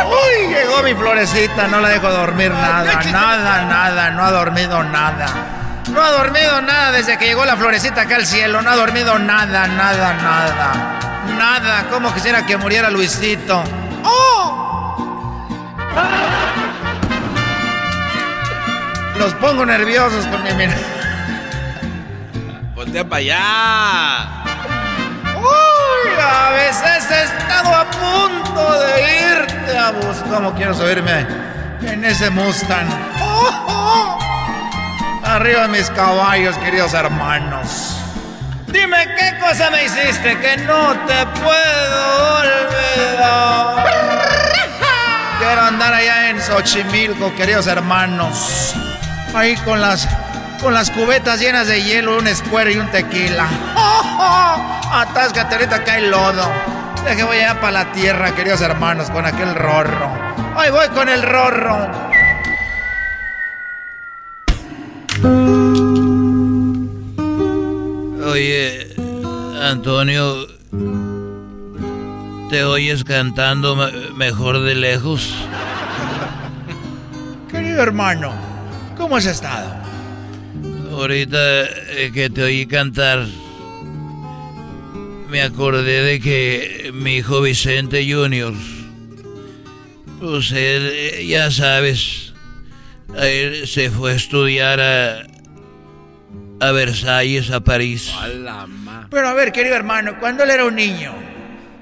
Uy, 0.06 0.48
llegó 0.48 0.82
mi 0.82 0.94
florecita, 0.94 1.66
no 1.66 1.80
la 1.80 1.88
dejo 1.88 2.10
dormir 2.10 2.50
nada, 2.50 3.02
nada, 3.12 3.62
nada, 3.62 4.10
no 4.10 4.24
ha 4.24 4.30
dormido 4.30 4.82
nada. 4.82 5.26
No 5.90 6.02
ha 6.02 6.10
dormido 6.10 6.60
nada 6.62 6.92
desde 6.92 7.18
que 7.18 7.26
llegó 7.26 7.44
la 7.44 7.56
florecita 7.56 8.02
acá 8.02 8.16
al 8.16 8.26
cielo, 8.26 8.62
no 8.62 8.70
ha 8.70 8.76
dormido 8.76 9.18
nada, 9.18 9.66
nada, 9.66 10.14
nada. 10.14 11.00
Nada, 11.36 11.84
como 11.90 12.12
quisiera 12.14 12.46
que 12.46 12.56
muriera 12.56 12.90
Luisito. 12.90 13.62
¡Oh! 14.04 14.96
Los 19.18 19.34
pongo 19.34 19.66
nerviosos 19.66 20.26
con 20.26 20.42
mi 20.42 20.52
mirada. 20.54 20.78
Voltea 22.74 23.04
para 23.04 23.16
allá. 23.16 24.39
A 26.20 26.50
veces 26.50 27.10
he 27.10 27.22
estado 27.24 27.74
a 27.74 27.90
punto 27.90 28.80
de 28.80 29.12
irte 29.32 29.78
a 29.78 29.90
buscar. 29.90 30.28
¿Cómo 30.30 30.54
quiero 30.54 30.74
subirme 30.74 31.26
en 31.82 32.04
ese 32.04 32.30
Mustang? 32.30 32.88
¡Oh, 33.20 33.64
oh! 33.68 34.18
Arriba 35.24 35.66
mis 35.68 35.88
caballos, 35.90 36.56
queridos 36.58 36.92
hermanos. 36.94 37.96
Dime 38.66 38.98
qué 39.16 39.38
cosa 39.40 39.70
me 39.70 39.84
hiciste 39.84 40.38
que 40.38 40.56
no 40.58 40.92
te 41.06 41.26
puedo 41.40 42.36
olvidar. 42.38 43.84
Quiero 45.38 45.62
andar 45.62 45.94
allá 45.94 46.30
en 46.30 46.40
Xochimilco, 46.40 47.34
queridos 47.34 47.66
hermanos. 47.66 48.74
Ahí 49.34 49.56
con 49.58 49.80
las 49.80 50.06
con 50.60 50.74
las 50.74 50.90
cubetas 50.90 51.40
llenas 51.40 51.66
de 51.66 51.82
hielo, 51.82 52.18
un 52.18 52.26
escuero 52.26 52.70
y 52.70 52.76
un 52.76 52.90
tequila. 52.90 53.48
Atáscate 54.92 55.54
ahorita 55.54 55.84
que 55.84 55.90
hay 55.90 56.06
lodo. 56.10 56.48
Ya 57.04 57.16
que 57.16 57.22
voy 57.22 57.38
allá 57.38 57.60
para 57.60 57.72
la 57.72 57.92
tierra, 57.92 58.34
queridos 58.34 58.60
hermanos, 58.60 59.10
con 59.10 59.24
aquel 59.24 59.54
rorro. 59.54 60.10
Hoy 60.56 60.70
voy 60.70 60.88
con 60.88 61.08
el 61.08 61.22
rorro. 61.22 61.88
Oye, 68.32 68.94
Antonio, 69.62 70.46
¿te 72.48 72.64
oyes 72.64 73.02
cantando 73.04 73.74
me- 73.76 74.10
mejor 74.16 74.60
de 74.60 74.74
lejos? 74.74 75.34
Querido 77.50 77.82
hermano, 77.82 78.32
¿cómo 78.96 79.16
has 79.16 79.26
estado? 79.26 79.74
Ahorita 80.92 81.38
eh, 81.96 82.10
que 82.14 82.30
te 82.30 82.42
oí 82.42 82.66
cantar, 82.66 83.26
me 85.30 85.42
acordé 85.42 86.02
de 86.02 86.20
que 86.20 86.90
mi 86.92 87.16
hijo 87.16 87.40
Vicente 87.40 88.04
Junior, 88.12 88.52
pues 90.20 90.50
él, 90.50 90.90
eh, 90.92 91.26
ya 91.26 91.52
sabes, 91.52 92.34
él 93.16 93.68
se 93.68 93.90
fue 93.90 94.12
a 94.12 94.14
estudiar 94.16 94.80
a, 94.80 95.22
a 96.58 96.72
Versalles, 96.72 97.52
a 97.52 97.60
París. 97.60 98.12
Pero 99.08 99.28
a 99.28 99.34
ver, 99.34 99.52
querido 99.52 99.76
hermano, 99.76 100.18
cuando 100.18 100.42
él 100.42 100.50
era 100.50 100.64
un 100.64 100.74
niño, 100.74 101.14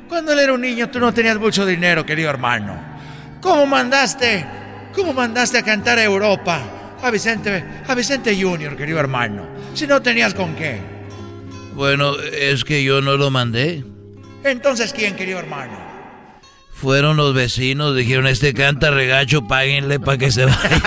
cuando 0.09 0.33
él 0.33 0.41
era 0.41 0.53
un 0.53 0.61
niño 0.61 0.91
tú 0.91 1.01
no 1.01 1.15
tenías 1.15 1.39
mucho 1.39 1.65
dinero, 1.65 2.05
querido 2.05 2.29
hermano. 2.29 2.79
¿Cómo 3.41 3.65
mandaste, 3.67 4.45
cómo 4.95 5.15
mandaste 5.15 5.57
a 5.57 5.63
cantar 5.63 5.99
a 5.99 6.05
Europa 6.05 6.99
a 7.03 7.11
Vicente, 7.11 7.65
a 7.87 7.95
Vicente 7.95 8.37
Junior, 8.39 8.77
querido 8.77 9.01
hermano? 9.01 9.49
Si 9.73 9.87
no 9.87 10.03
tenías 10.03 10.35
con 10.35 10.55
qué. 10.55 10.98
Bueno, 11.79 12.19
es 12.19 12.65
que 12.65 12.83
yo 12.83 13.01
no 13.01 13.17
lo 13.17 13.31
mandé. 13.31 13.85
Entonces, 14.43 14.93
¿quién, 14.93 15.15
querido 15.15 15.39
hermano? 15.39 15.79
Fueron 16.73 17.17
los 17.17 17.33
vecinos, 17.35 17.95
dijeron, 17.95 18.27
este 18.27 18.53
canta 18.53 18.91
regacho, 18.91 19.47
páguenle 19.47 20.01
para 20.01 20.19
que 20.19 20.33
se 20.33 20.45
vaya. 20.45 20.59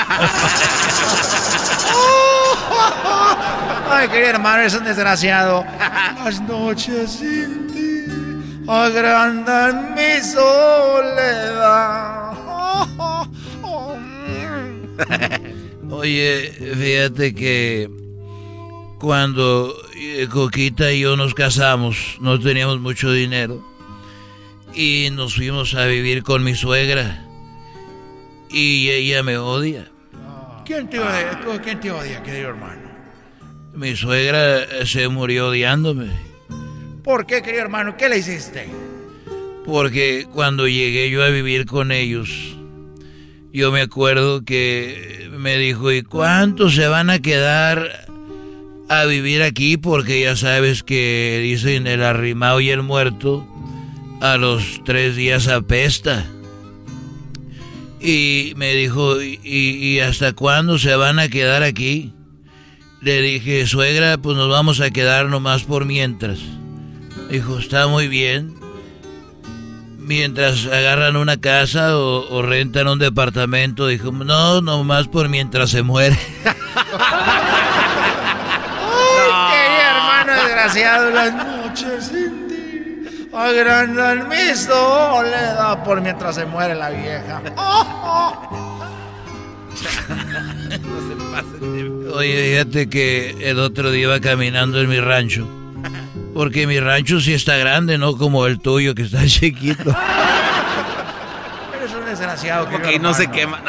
Ay, 3.89 4.09
querido 4.09 4.31
hermano, 4.31 4.63
eres 4.63 4.73
un 4.73 4.83
desgraciado. 4.83 5.63
Las 6.25 6.41
noches 6.41 7.09
sin 7.09 7.67
ti 7.67 8.03
agrandan 8.67 9.95
mi 9.95 10.21
soledad. 10.21 12.33
Oye, 15.89 16.51
fíjate 16.77 17.33
que 17.33 17.89
cuando 18.99 19.73
Coquita 20.29 20.91
y 20.91 21.01
yo 21.01 21.15
nos 21.15 21.33
casamos, 21.33 22.17
no 22.19 22.39
teníamos 22.39 22.79
mucho 22.79 23.11
dinero 23.11 23.63
y 24.73 25.09
nos 25.11 25.35
fuimos 25.35 25.75
a 25.75 25.85
vivir 25.85 26.23
con 26.23 26.43
mi 26.43 26.55
suegra 26.55 27.25
y 28.49 28.89
ella 28.89 29.21
me 29.21 29.37
odia. 29.37 29.91
¿Quién 30.65 30.89
te 30.89 30.99
odia, 30.99 31.39
¿Quién 31.63 31.79
te 31.79 31.91
odia, 31.91 32.23
querido 32.23 32.49
hermano? 32.49 32.81
Mi 33.73 33.95
suegra 33.95 34.63
eh, 34.63 34.85
se 34.85 35.07
murió 35.07 35.47
odiándome 35.47 36.09
¿Por 37.03 37.25
qué, 37.25 37.41
querido 37.41 37.63
hermano? 37.63 37.95
¿Qué 37.97 38.09
le 38.09 38.17
hiciste? 38.17 38.67
porque 39.65 40.27
cuando 40.33 40.67
llegué 40.67 41.09
yo 41.09 41.23
a 41.23 41.29
vivir 41.29 41.65
con 41.65 41.91
ellos, 41.91 42.57
yo 43.53 43.71
me 43.71 43.81
acuerdo 43.81 44.43
que 44.43 45.29
me 45.31 45.57
dijo, 45.57 45.91
¿y 45.91 46.01
cuántos 46.01 46.75
se 46.75 46.87
van 46.87 47.09
a 47.09 47.19
quedar 47.19 48.10
a 48.91 49.05
vivir 49.05 49.41
aquí? 49.41 49.77
Porque 49.77 50.21
ya 50.21 50.35
sabes 50.35 50.83
que 50.83 51.39
dicen 51.41 51.87
el 51.87 52.03
arrimado 52.03 52.59
y 52.59 52.71
el 52.71 52.83
muerto 52.83 53.47
a 54.19 54.35
los 54.35 54.81
tres 54.83 55.15
días 55.15 55.47
apesta. 55.47 56.25
Y 58.01 58.51
me 58.57 58.73
dijo, 58.73 59.21
¿y, 59.21 59.99
hasta 59.99 60.33
cuándo 60.33 60.77
se 60.77 60.93
van 60.97 61.19
a 61.19 61.29
quedar 61.29 61.63
aquí? 61.63 62.13
Le 62.99 63.21
dije, 63.21 63.65
suegra, 63.65 64.17
pues 64.17 64.35
nos 64.35 64.49
vamos 64.49 64.81
a 64.81 64.91
quedar 64.91 65.27
nomás 65.27 65.63
por 65.63 65.85
mientras. 65.85 66.39
Dijo, 67.29 67.59
está 67.59 67.87
muy 67.87 68.09
bien. 68.09 68.55
Mientras 69.99 70.65
agarran 70.65 71.15
una 71.15 71.39
casa 71.39 71.97
o, 71.97 72.27
o 72.29 72.41
rentan 72.41 72.89
un 72.89 72.99
departamento, 72.99 73.87
dijo, 73.87 74.11
no, 74.11 74.59
nomás 74.59 75.07
por 75.07 75.29
mientras 75.29 75.69
se 75.69 75.81
muere. 75.81 76.19
Ay, 79.33 79.51
querido 79.51 79.81
hermano 79.81 80.33
desgraciado, 80.63 81.09
las 81.11 81.33
noches 81.33 82.05
sin 82.07 82.47
ti 82.47 83.27
agrandan 83.33 84.27
mi 84.27 84.55
soledad 84.55 85.83
por 85.83 86.01
mientras 86.01 86.35
se 86.35 86.45
muere 86.45 86.75
la 86.75 86.89
vieja. 86.89 87.41
Oye, 92.13 92.51
fíjate 92.51 92.89
que 92.89 93.49
el 93.49 93.59
otro 93.59 93.91
día 93.91 94.03
iba 94.03 94.19
caminando 94.19 94.81
en 94.81 94.89
mi 94.89 94.99
rancho. 94.99 95.47
Porque 96.33 96.67
mi 96.67 96.79
rancho 96.79 97.19
sí 97.19 97.33
está 97.33 97.57
grande, 97.57 97.97
no 97.97 98.17
como 98.17 98.45
el 98.45 98.59
tuyo 98.59 98.95
que 98.95 99.03
está 99.03 99.25
chiquito. 99.25 99.95
Eres 101.77 101.93
un 101.93 102.05
desgraciado, 102.05 102.69
querido 102.69 102.89
Ok, 102.89 103.01
no 103.01 103.13
se 103.13 103.23
hermano. 103.23 103.37
quema. 103.37 103.61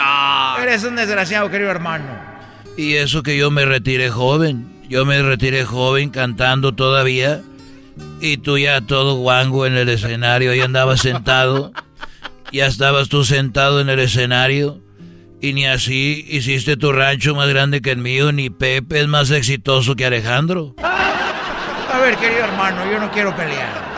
No. 0.57 0.63
Eres 0.63 0.85
un 0.85 0.97
desgraciado, 0.97 1.51
querido 1.51 1.71
hermano. 1.71 2.05
Y 2.77 2.95
eso 2.95 3.23
que 3.23 3.37
yo 3.37 3.51
me 3.51 3.65
retiré 3.65 4.11
joven. 4.11 4.72
Yo 4.89 5.05
me 5.05 5.23
retiré 5.23 5.65
joven 5.65 6.11
cantando 6.11 6.73
todavía. 6.73 7.43
Y 8.21 8.39
tú 8.39 8.59
ya 8.59 8.81
todo 8.81 9.17
guango 9.17 9.67
en 9.67 9.77
el 9.77 9.89
escenario. 9.89 10.53
Ahí 10.53 10.61
andabas 10.61 11.01
sentado. 11.01 11.73
Ya 12.53 12.67
estabas 12.67 13.09
tú 13.09 13.25
sentado 13.25 13.81
en 13.81 13.89
el 13.89 13.99
escenario. 13.99 14.81
Y 15.41 15.55
ni 15.55 15.67
así 15.67 16.25
hiciste 16.29 16.77
tu 16.77 16.93
rancho 16.93 17.35
más 17.35 17.49
grande 17.49 17.81
que 17.81 17.91
el 17.91 17.99
mío. 17.99 18.33
Ni 18.33 18.51
Pepe 18.51 19.01
es 19.01 19.09
más 19.09 19.31
exitoso 19.31 19.97
que 19.97 20.07
Alejandro. 20.07 20.75
A 20.79 21.99
ver, 22.01 22.17
querido 22.17 22.45
hermano, 22.45 22.91
yo 22.91 22.99
no 22.99 23.11
quiero 23.11 23.35
pelear. 23.37 23.93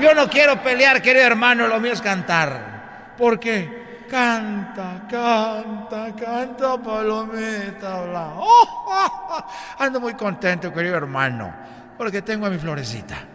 Yo 0.00 0.14
no 0.14 0.28
quiero 0.28 0.62
pelear, 0.62 1.02
querido 1.02 1.24
hermano, 1.24 1.68
lo 1.68 1.80
mío 1.80 1.92
es 1.92 2.00
cantar. 2.00 3.14
Porque 3.18 3.83
canta, 4.14 5.06
canta, 5.10 6.14
canta, 6.14 6.80
palomita, 6.80 8.04
bla. 8.06 8.34
Oh, 8.38 8.66
oh, 8.86 9.10
oh. 9.30 9.44
Ando 9.82 10.00
muy 10.00 10.14
contento, 10.14 10.72
querido 10.72 10.94
hermano, 10.96 11.52
porque 11.98 12.22
tengo 12.22 12.46
a 12.46 12.50
mi 12.50 12.58
florecita. 12.58 13.26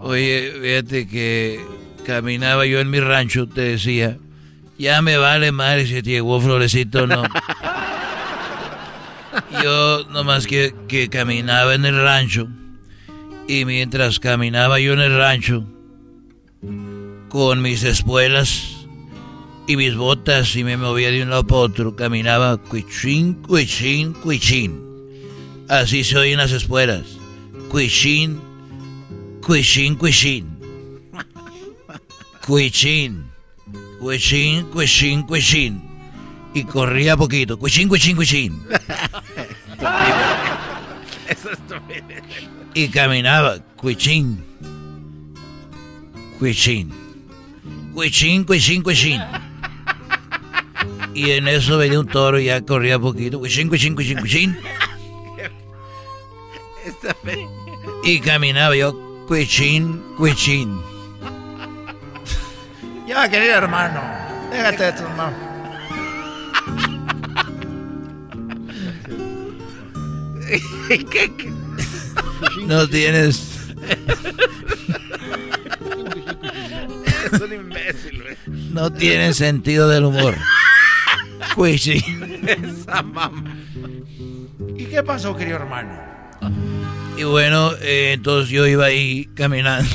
Oye, 0.00 0.52
fíjate 0.60 1.06
que 1.06 1.64
caminaba 2.04 2.66
yo 2.66 2.80
en 2.80 2.90
mi 2.90 2.98
rancho, 2.98 3.48
te 3.48 3.60
decía, 3.60 4.18
ya 4.76 5.00
me 5.00 5.16
vale 5.16 5.52
madre 5.52 5.86
si 5.86 6.02
te 6.02 6.10
llegó 6.10 6.40
florecito 6.40 7.04
o 7.04 7.06
no. 7.06 7.22
Yo 9.62 10.04
nomás 10.10 10.48
que, 10.48 10.74
que 10.88 11.08
caminaba 11.08 11.74
en 11.74 11.84
el 11.84 12.02
rancho 12.02 12.48
y 13.46 13.64
mientras 13.64 14.18
caminaba 14.18 14.80
yo 14.80 14.94
en 14.94 15.00
el 15.00 15.16
rancho 15.16 15.64
con 17.28 17.62
mis 17.62 17.84
espuelas 17.84 18.77
y 19.68 19.76
mis 19.76 19.94
botas 19.94 20.56
y 20.56 20.64
me 20.64 20.78
movía 20.78 21.10
de 21.10 21.22
un 21.22 21.28
lado 21.28 21.46
para 21.46 21.60
otro, 21.60 21.94
caminaba 21.94 22.56
cuichín, 22.56 23.34
cuichín, 23.34 24.14
cuichín. 24.14 24.80
Así 25.68 26.04
se 26.04 26.16
oyen 26.16 26.38
las 26.38 26.52
espuelas. 26.52 27.02
Cuichín, 27.68 28.40
cuichín, 29.42 29.94
cuichín. 29.96 30.58
Cuichín, 32.46 33.26
cuichín, 34.00 34.64
cuichín, 34.70 35.22
cuichín. 35.24 35.82
Y 36.54 36.64
corría 36.64 37.14
poquito. 37.14 37.58
Cuichín, 37.58 37.88
cuichín, 37.88 38.16
cuichín. 38.16 38.62
Y 42.72 42.88
caminaba. 42.88 43.58
Cuichín. 43.76 44.42
Cuichín. 46.38 46.90
Cuichín, 47.92 48.44
cuichín, 48.44 48.82
cuichín. 48.82 49.20
Y 51.18 51.32
en 51.32 51.48
eso 51.48 51.78
venía 51.78 51.98
un 51.98 52.06
toro 52.06 52.38
y 52.38 52.44
ya 52.44 52.64
corría 52.64 52.96
poquito. 52.96 53.40
Cuichín, 53.40 53.68
cuichín. 53.68 54.56
Esta 56.84 57.12
fe- 57.24 57.44
Y 58.04 58.20
caminaba 58.20 58.76
yo. 58.76 58.94
Cuichín, 59.26 60.00
cuichín. 60.16 60.80
Ya, 63.08 63.28
querido 63.28 63.54
hermano, 63.56 64.00
déjate 64.52 64.84
de 64.84 64.92
tus 64.92 65.08
manos. 65.16 65.34
No 72.66 72.88
tienes. 72.88 73.42
Es 77.32 77.40
un 77.40 77.52
imbécil. 77.52 78.22
No 78.72 78.90
tienes 78.92 79.36
sentido 79.36 79.88
del 79.88 80.04
humor. 80.06 80.34
Cuichín. 81.54 82.42
Esa 82.46 83.02
mamá. 83.02 83.44
¿Y 84.76 84.84
qué 84.84 85.02
pasó, 85.02 85.36
querido 85.36 85.56
hermano? 85.56 85.90
Y 87.16 87.24
bueno, 87.24 87.72
eh, 87.82 88.12
entonces 88.14 88.50
yo 88.50 88.66
iba 88.66 88.84
ahí 88.84 89.28
caminando. 89.34 89.90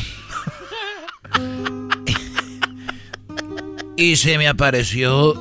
y 3.96 4.16
se 4.18 4.38
me 4.38 4.48
apareció 4.48 5.34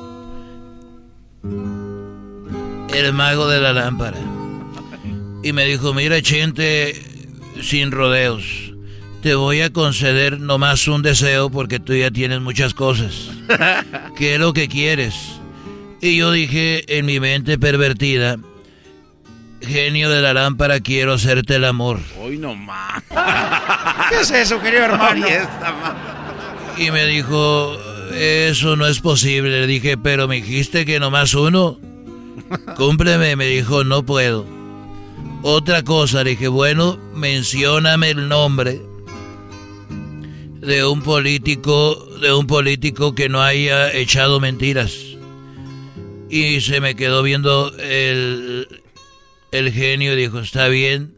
el 2.93 3.13
mago 3.13 3.47
de 3.47 3.59
la 3.59 3.73
lámpara. 3.73 4.17
Y 5.43 5.51
me 5.51 5.65
dijo, 5.65 5.93
mira, 5.93 6.21
Chente, 6.21 7.01
sin 7.61 7.91
rodeos, 7.91 8.73
te 9.21 9.35
voy 9.35 9.61
a 9.61 9.71
conceder 9.71 10.39
nomás 10.39 10.87
un 10.87 11.01
deseo 11.01 11.49
porque 11.49 11.79
tú 11.79 11.93
ya 11.93 12.11
tienes 12.11 12.39
muchas 12.39 12.73
cosas. 12.73 13.29
¿Qué 14.17 14.35
es 14.35 14.39
lo 14.39 14.53
que 14.53 14.69
quieres? 14.69 15.32
Y 16.03 16.17
yo 16.17 16.33
dije 16.33 16.83
en 16.97 17.05
mi 17.05 17.21
mente 17.21 17.57
pervertida, 17.57 18.37
genio 19.61 20.09
de 20.09 20.21
la 20.21 20.33
lámpara, 20.33 20.81
quiero 20.81 21.13
hacerte 21.13 21.55
el 21.55 21.63
amor. 21.63 22.01
Hoy 22.19 22.37
no 22.37 22.55
más. 22.55 23.01
¿Qué 24.09 24.19
es 24.19 24.29
eso, 24.31 24.61
querido 24.61 24.83
hermano? 24.83 25.25
Y 26.77 26.91
me 26.91 27.05
dijo, 27.05 27.77
eso 28.13 28.75
no 28.75 28.85
es 28.85 28.99
posible. 28.99 29.61
Le 29.61 29.65
dije, 29.65 29.97
pero 29.97 30.27
me 30.27 30.41
dijiste 30.41 30.85
que 30.85 30.99
nomás 30.99 31.35
uno. 31.35 31.79
Cúmpleme. 32.75 33.37
Me 33.37 33.45
dijo, 33.45 33.85
no 33.85 34.03
puedo. 34.03 34.45
Otra 35.41 35.83
cosa, 35.83 36.25
le 36.25 36.31
dije, 36.31 36.49
bueno, 36.49 36.99
mencióname 37.13 38.09
el 38.09 38.27
nombre 38.27 38.81
de 40.59 40.85
un 40.85 41.01
político, 41.01 41.95
de 42.19 42.33
un 42.33 42.45
político 42.45 43.15
que 43.15 43.29
no 43.29 43.41
haya 43.41 43.89
echado 43.93 44.41
mentiras. 44.41 45.12
Y 46.33 46.61
se 46.61 46.81
me 46.81 46.95
quedó 46.95 47.21
viendo 47.21 47.71
el, 47.77 48.81
el 49.51 49.71
genio 49.71 50.13
y 50.13 50.15
dijo, 50.15 50.39
está 50.39 50.67
bien, 50.67 51.13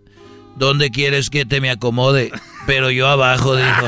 ¿dónde 0.57 0.91
quieres 0.91 1.29
que 1.29 1.45
te 1.45 1.61
me 1.61 1.71
acomode? 1.71 2.33
Pero 2.67 2.91
yo 2.91 3.07
abajo, 3.07 3.55
dijo. 3.55 3.87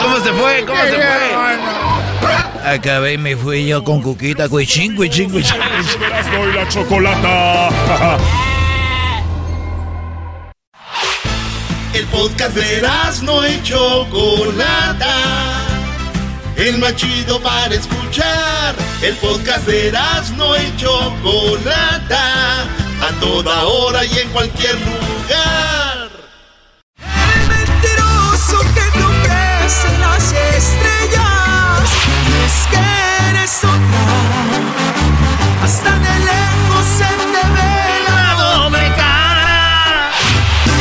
¿Cómo 0.00 0.20
se 0.20 0.32
fue? 0.32 0.64
¿Cómo 0.64 0.80
se 0.84 0.94
fue? 0.94 1.04
Acabé 2.64 3.14
y 3.14 3.18
me 3.18 3.34
fui 3.36 3.66
yo 3.66 3.82
con 3.82 4.00
cuquita, 4.02 4.48
cuichín, 4.48 4.94
cuichín, 4.94 5.28
cuichín. 5.28 5.56
Erasmo 5.56 6.46
y 6.48 6.52
la 6.52 6.68
chocolata. 6.68 7.70
El 11.94 12.06
podcast 12.06 12.54
de 12.54 12.82
no 13.24 13.48
y 13.48 13.60
Chocolata. 13.64 15.49
El 16.60 16.76
más 16.76 16.94
chido 16.94 17.40
para 17.40 17.74
escuchar. 17.74 18.74
El 19.00 19.16
podcast 19.16 19.66
de 19.66 19.90
no 20.36 20.54
y 20.54 20.76
Chocolata. 20.76 22.64
A 23.00 23.12
toda 23.18 23.64
hora 23.64 24.04
y 24.04 24.18
en 24.18 24.28
cualquier 24.28 24.74
lugar. 24.74 26.10
mentiroso 27.48 28.60
que 28.74 28.98
no 28.98 29.08
crees 29.22 29.84
en 29.86 30.00
las 30.02 30.32
estrellas. 30.32 31.88
Es 32.44 32.66
que 32.70 32.84
eres 33.30 33.64
otra. 33.64 34.02
Hasta 35.64 35.92
de 35.98 36.14
lejos 36.28 36.86
se 36.98 37.10
te 37.32 37.44
ve 37.56 37.72
la 38.06 38.34
doble 38.34 38.86
cara. 38.96 40.10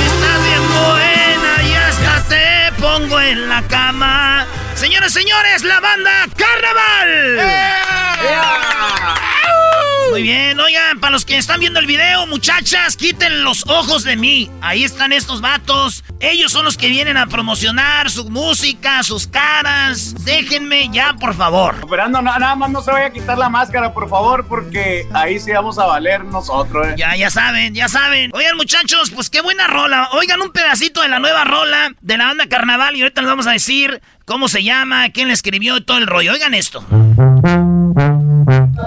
Estás 0.08 0.40
bien 0.44 0.66
buena 0.76 1.52
y 1.64 1.74
hasta 1.74 2.24
te 2.28 2.82
pongo 2.82 3.22
en 3.22 3.48
la 3.48 3.62
cama. 3.70 3.89
Señores, 4.90 5.14
señores, 5.14 5.64
la 5.66 5.80
banda 5.80 6.26
Carnaval. 6.36 7.89
Muy 10.12 10.24
bien, 10.24 10.60
oigan, 10.60 11.00
para 11.00 11.12
los 11.12 11.24
que 11.24 11.38
están 11.38 11.60
viendo 11.60 11.80
el 11.80 11.86
video, 11.86 12.26
muchachas, 12.28 12.98
quiten 12.98 13.44
los 13.44 13.64
ojos 13.68 14.04
de 14.04 14.16
mí. 14.16 14.50
Ahí 14.62 14.84
están 14.84 15.14
estos 15.14 15.40
vatos. 15.40 16.04
Ellos 16.20 16.52
son 16.52 16.66
los 16.66 16.78
que 16.78 16.90
vienen 16.90 17.16
a 17.16 17.28
promocionar 17.28 18.10
su 18.10 18.28
música, 18.30 19.04
sus 19.04 19.28
caras. 19.28 20.16
Déjenme 20.26 20.90
ya, 20.92 21.14
por 21.14 21.36
favor. 21.36 21.76
Esperando, 21.80 22.22
na- 22.22 22.40
nada 22.40 22.56
más 22.56 22.72
no 22.72 22.82
se 22.82 22.92
vaya 22.92 23.06
a 23.08 23.12
quitar 23.12 23.38
la 23.38 23.50
máscara, 23.50 23.94
por 23.94 24.10
favor, 24.10 24.46
porque 24.48 25.06
ahí 25.14 25.40
sí 25.40 25.52
vamos 25.52 25.78
a 25.78 25.86
valer 25.86 26.26
nosotros, 26.26 26.88
¿eh? 26.88 26.96
Ya, 26.98 27.16
ya 27.16 27.30
saben, 27.30 27.76
ya 27.76 27.88
saben. 27.88 28.32
Oigan, 28.34 28.58
muchachos, 28.58 29.12
pues 29.12 29.30
qué 29.30 29.42
buena 29.42 29.68
rola. 29.68 30.10
Oigan 30.14 30.42
un 30.42 30.52
pedacito 30.52 31.02
de 31.02 31.08
la 31.10 31.20
nueva 31.20 31.44
rola 31.44 31.92
de 32.02 32.18
la 32.18 32.26
banda 32.26 32.48
Carnaval 32.48 32.96
y 32.96 33.02
ahorita 33.04 33.22
les 33.22 33.30
vamos 33.30 33.46
a 33.48 33.52
decir 33.52 34.02
cómo 34.26 34.48
se 34.50 34.64
llama, 34.64 35.10
quién 35.12 35.28
la 35.28 35.34
escribió 35.36 35.78
y 35.78 35.82
todo 35.82 35.98
el 36.00 36.08
rollo. 36.08 36.34
Oigan 36.34 36.54
esto. 36.56 36.84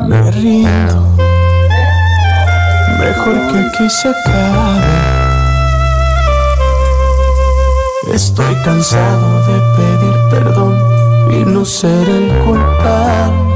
Me 0.08 0.30
rindo. 0.32 1.11
Que 3.52 3.58
aquí 3.58 3.90
se 3.90 4.08
acabe. 4.08 4.94
Estoy 8.14 8.54
cansado 8.64 9.46
de 9.46 9.60
pedir 9.76 10.16
perdón 10.30 10.74
y 11.30 11.44
no 11.44 11.62
ser 11.62 12.08
el 12.08 12.28
culpable. 12.44 13.52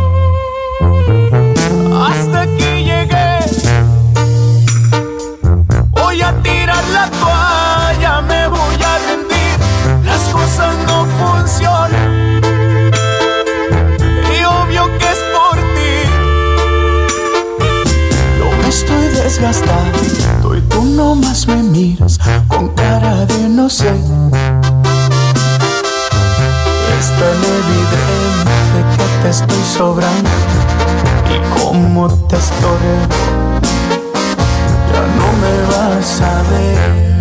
Desgastado 19.36 20.56
y 20.56 20.60
tú 20.62 20.82
nomás 20.82 21.46
me 21.46 21.56
miras 21.56 22.18
con 22.48 22.68
cara 22.68 23.26
de 23.26 23.48
no 23.48 23.68
sé. 23.68 23.90
Es 26.98 27.06
tan 27.18 27.38
evidente 27.58 28.78
que 28.96 29.04
te 29.22 29.28
estoy 29.28 29.62
sobrando 29.76 30.30
y 31.28 31.60
como 31.60 32.08
te 32.28 32.36
estorbo 32.36 32.96
ya 34.92 35.02
no 35.18 35.28
me 35.42 35.54
vas 35.70 36.20
a 36.22 36.42
ver. 36.50 37.15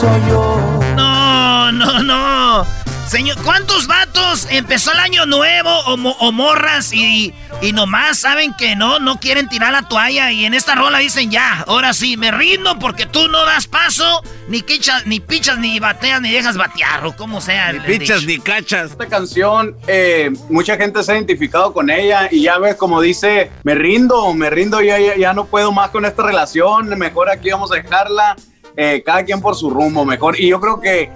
Soy 0.00 0.20
yo. 0.28 0.80
No, 0.96 1.72
no, 1.72 2.02
no. 2.02 2.66
Señor, 3.06 3.36
¿cuántos 3.42 3.88
vatos 3.88 4.46
empezó 4.50 4.92
el 4.92 5.00
año 5.00 5.26
nuevo 5.26 5.68
o, 5.86 5.96
mo- 5.96 6.16
o 6.20 6.30
morras 6.30 6.92
y, 6.92 7.34
y 7.60 7.72
nomás 7.72 8.18
saben 8.20 8.54
que 8.56 8.76
no, 8.76 9.00
no 9.00 9.18
quieren 9.18 9.48
tirar 9.48 9.72
la 9.72 9.82
toalla 9.82 10.30
y 10.30 10.44
en 10.44 10.54
esta 10.54 10.76
rola 10.76 10.98
dicen 10.98 11.28
ya, 11.28 11.64
ahora 11.66 11.92
sí, 11.92 12.16
me 12.16 12.30
rindo 12.30 12.78
porque 12.78 13.06
tú 13.06 13.26
no 13.26 13.44
das 13.44 13.66
paso, 13.66 14.22
ni, 14.48 14.62
quicha- 14.62 15.02
ni 15.06 15.18
pichas, 15.18 15.58
ni 15.58 15.80
bateas, 15.80 16.20
ni 16.20 16.30
dejas 16.30 16.56
batear 16.56 17.04
o 17.04 17.16
como 17.16 17.40
sea. 17.40 17.70
el 17.70 17.82
dicho. 17.98 18.14
ni 18.24 18.38
cachas. 18.38 18.92
Esta 18.92 19.06
canción, 19.08 19.74
eh, 19.88 20.30
mucha 20.48 20.76
gente 20.76 21.02
se 21.02 21.10
ha 21.10 21.16
identificado 21.16 21.72
con 21.72 21.90
ella 21.90 22.28
y 22.30 22.42
ya 22.42 22.58
ves 22.58 22.76
como 22.76 23.00
dice, 23.00 23.50
me 23.64 23.74
rindo, 23.74 24.32
me 24.34 24.50
rindo, 24.50 24.80
ya, 24.82 25.00
ya, 25.00 25.16
ya 25.16 25.32
no 25.34 25.46
puedo 25.46 25.72
más 25.72 25.90
con 25.90 26.04
esta 26.04 26.22
relación, 26.22 26.88
mejor 26.96 27.28
aquí 27.28 27.50
vamos 27.50 27.72
a 27.72 27.74
dejarla, 27.74 28.36
eh, 28.76 29.02
cada 29.04 29.24
quien 29.24 29.40
por 29.40 29.54
su 29.54 29.70
rumbo, 29.70 30.04
mejor. 30.04 30.38
Y 30.38 30.48
yo 30.48 30.60
creo 30.60 30.80
que 30.80 31.10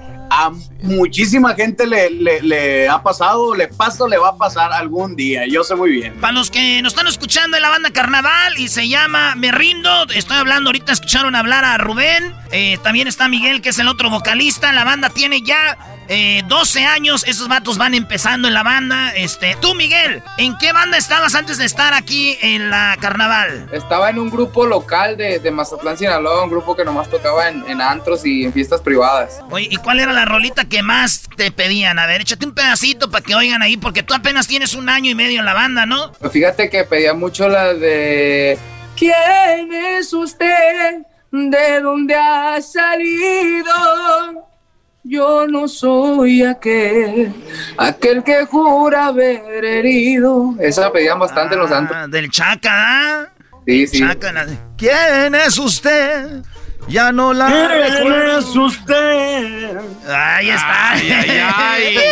muchísima 0.85 1.55
gente 1.55 1.87
le, 1.87 2.11
le- 2.11 2.43
le 2.43 2.89
ha 2.89 3.03
pasado, 3.03 3.55
le 3.55 3.69
pasa 3.69 4.05
o 4.05 4.09
le 4.09 4.19
va 4.19 4.29
a 4.31 4.37
pasar 4.37 4.73
algún 4.73 5.17
día, 5.17 5.43
yo 5.49 5.65
sé 5.65 5.75
muy 5.75 5.91
bien. 5.91 6.15
Para 6.21 6.33
los 6.33 6.51
que 6.51 6.81
nos 6.83 6.93
están 6.93 7.07
escuchando 7.07 7.57
en 7.57 7.63
la 7.63 7.71
banda 7.71 7.91
Carnaval 7.91 8.55
y 8.59 8.69
se 8.69 8.89
llama 8.89 9.35
Me 9.37 9.51
Rindo, 9.53 10.07
estoy 10.15 10.37
hablando 10.37 10.69
ahorita, 10.69 10.93
escucharon 10.93 11.35
hablar 11.35 11.65
a 11.65 11.77
Rubén, 11.79 12.35
eh, 12.53 12.79
también 12.83 13.09
está 13.09 13.29
Miguel 13.29 13.61
que 13.63 13.71
es 13.71 13.79
el 13.79 13.89
otro 13.89 14.11
vocalista, 14.11 14.73
la 14.73 14.85
banda 14.85 15.11
tiene 15.11 15.41
ya 15.43 15.77
eh, 16.09 16.43
12 16.49 16.85
años, 16.85 17.25
esos 17.27 17.49
vatos 17.49 17.79
van 17.79 17.95
empezando 17.95 18.47
en 18.49 18.55
la 18.55 18.63
banda, 18.63 19.15
este, 19.17 19.57
tú 19.61 19.75
Miguel, 19.75 20.23
¿en 20.39 20.57
qué 20.59 20.73
banda 20.73 20.99
estabas 20.99 21.35
antes 21.35 21.57
de 21.59 21.65
estar 21.65 21.95
aquí 21.95 22.37
en 22.43 22.69
la 22.71 22.97
Carnaval? 23.01 23.69
Estaba 23.73 24.11
en 24.11 24.19
un 24.19 24.29
grupo 24.31 24.67
local 24.67 25.17
de, 25.17 25.39
de 25.39 25.51
Mazatlán, 25.51 25.97
Sinaloa, 25.97 26.45
un 26.45 26.51
grupo 26.51 26.77
que 26.77 26.85
nomás 26.85 27.09
tocaba 27.09 27.49
en, 27.49 27.65
en 27.69 27.81
antros 27.81 28.27
y 28.27 28.45
en 28.45 28.53
fiestas 28.53 28.83
privadas. 28.83 29.41
Oye, 29.51 29.69
¿y 29.71 29.77
cuál 29.77 29.99
era 30.01 30.13
la 30.13 30.25
rolita 30.27 30.67
que 30.67 30.74
más 30.83 31.23
te 31.37 31.51
pedían? 31.51 31.99
A 31.99 32.07
ver, 32.07 32.23
échate 32.23 32.47
un 32.47 32.55
pedacito 32.55 33.11
para 33.11 33.25
que 33.25 33.35
oigan 33.35 33.63
ahí, 33.63 33.77
porque 33.77 34.03
tú 34.03 34.15
apenas 34.15 34.47
tienes 34.47 34.75
un 34.75 34.89
año 34.89 35.11
y 35.11 35.15
medio 35.15 35.41
en 35.41 35.47
la 35.47 35.55
banda, 35.55 35.87
¿no? 35.87 36.13
Fíjate 36.31 36.69
que 36.71 36.85
pedía 36.85 37.15
mucho 37.15 37.49
la 37.49 37.75
de... 37.75 38.59
¿Quién 38.97 39.73
es 39.73 40.13
usted? 40.13 40.99
¿De 41.33 41.81
dónde 41.81 42.15
ha 42.15 42.61
salido? 42.63 43.73
Yo 45.03 45.47
no 45.47 45.69
soy 45.69 46.43
aquel, 46.45 47.31
aquel 47.77 48.23
que 48.25 48.47
jura 48.47 49.07
haber 49.07 49.63
herido. 49.65 50.55
Esa 50.59 50.91
pedían 50.93 51.19
bastante 51.19 51.57
los 51.57 51.71
antros. 51.71 51.99
Ah, 52.03 52.07
Del 52.09 52.31
Chaca, 52.31 52.71
¿ah? 52.73 53.29
Sí, 53.67 53.87
sí. 53.87 53.99
Chaca, 53.99 54.33
la- 54.33 54.47
¿Quién 54.79 55.35
es 55.35 55.59
usted? 55.59 56.43
Ya 56.89 57.13
no 57.13 57.33
la 57.33 57.47
¿Quién 57.47 57.69
recuerdo. 57.95 58.39
es 58.39 58.57
usted? 58.57 59.77
Ahí 60.09 60.51
está. 60.51 60.93
Ay, 60.93 61.11
ay, 61.11 61.31
ay. 61.57 61.97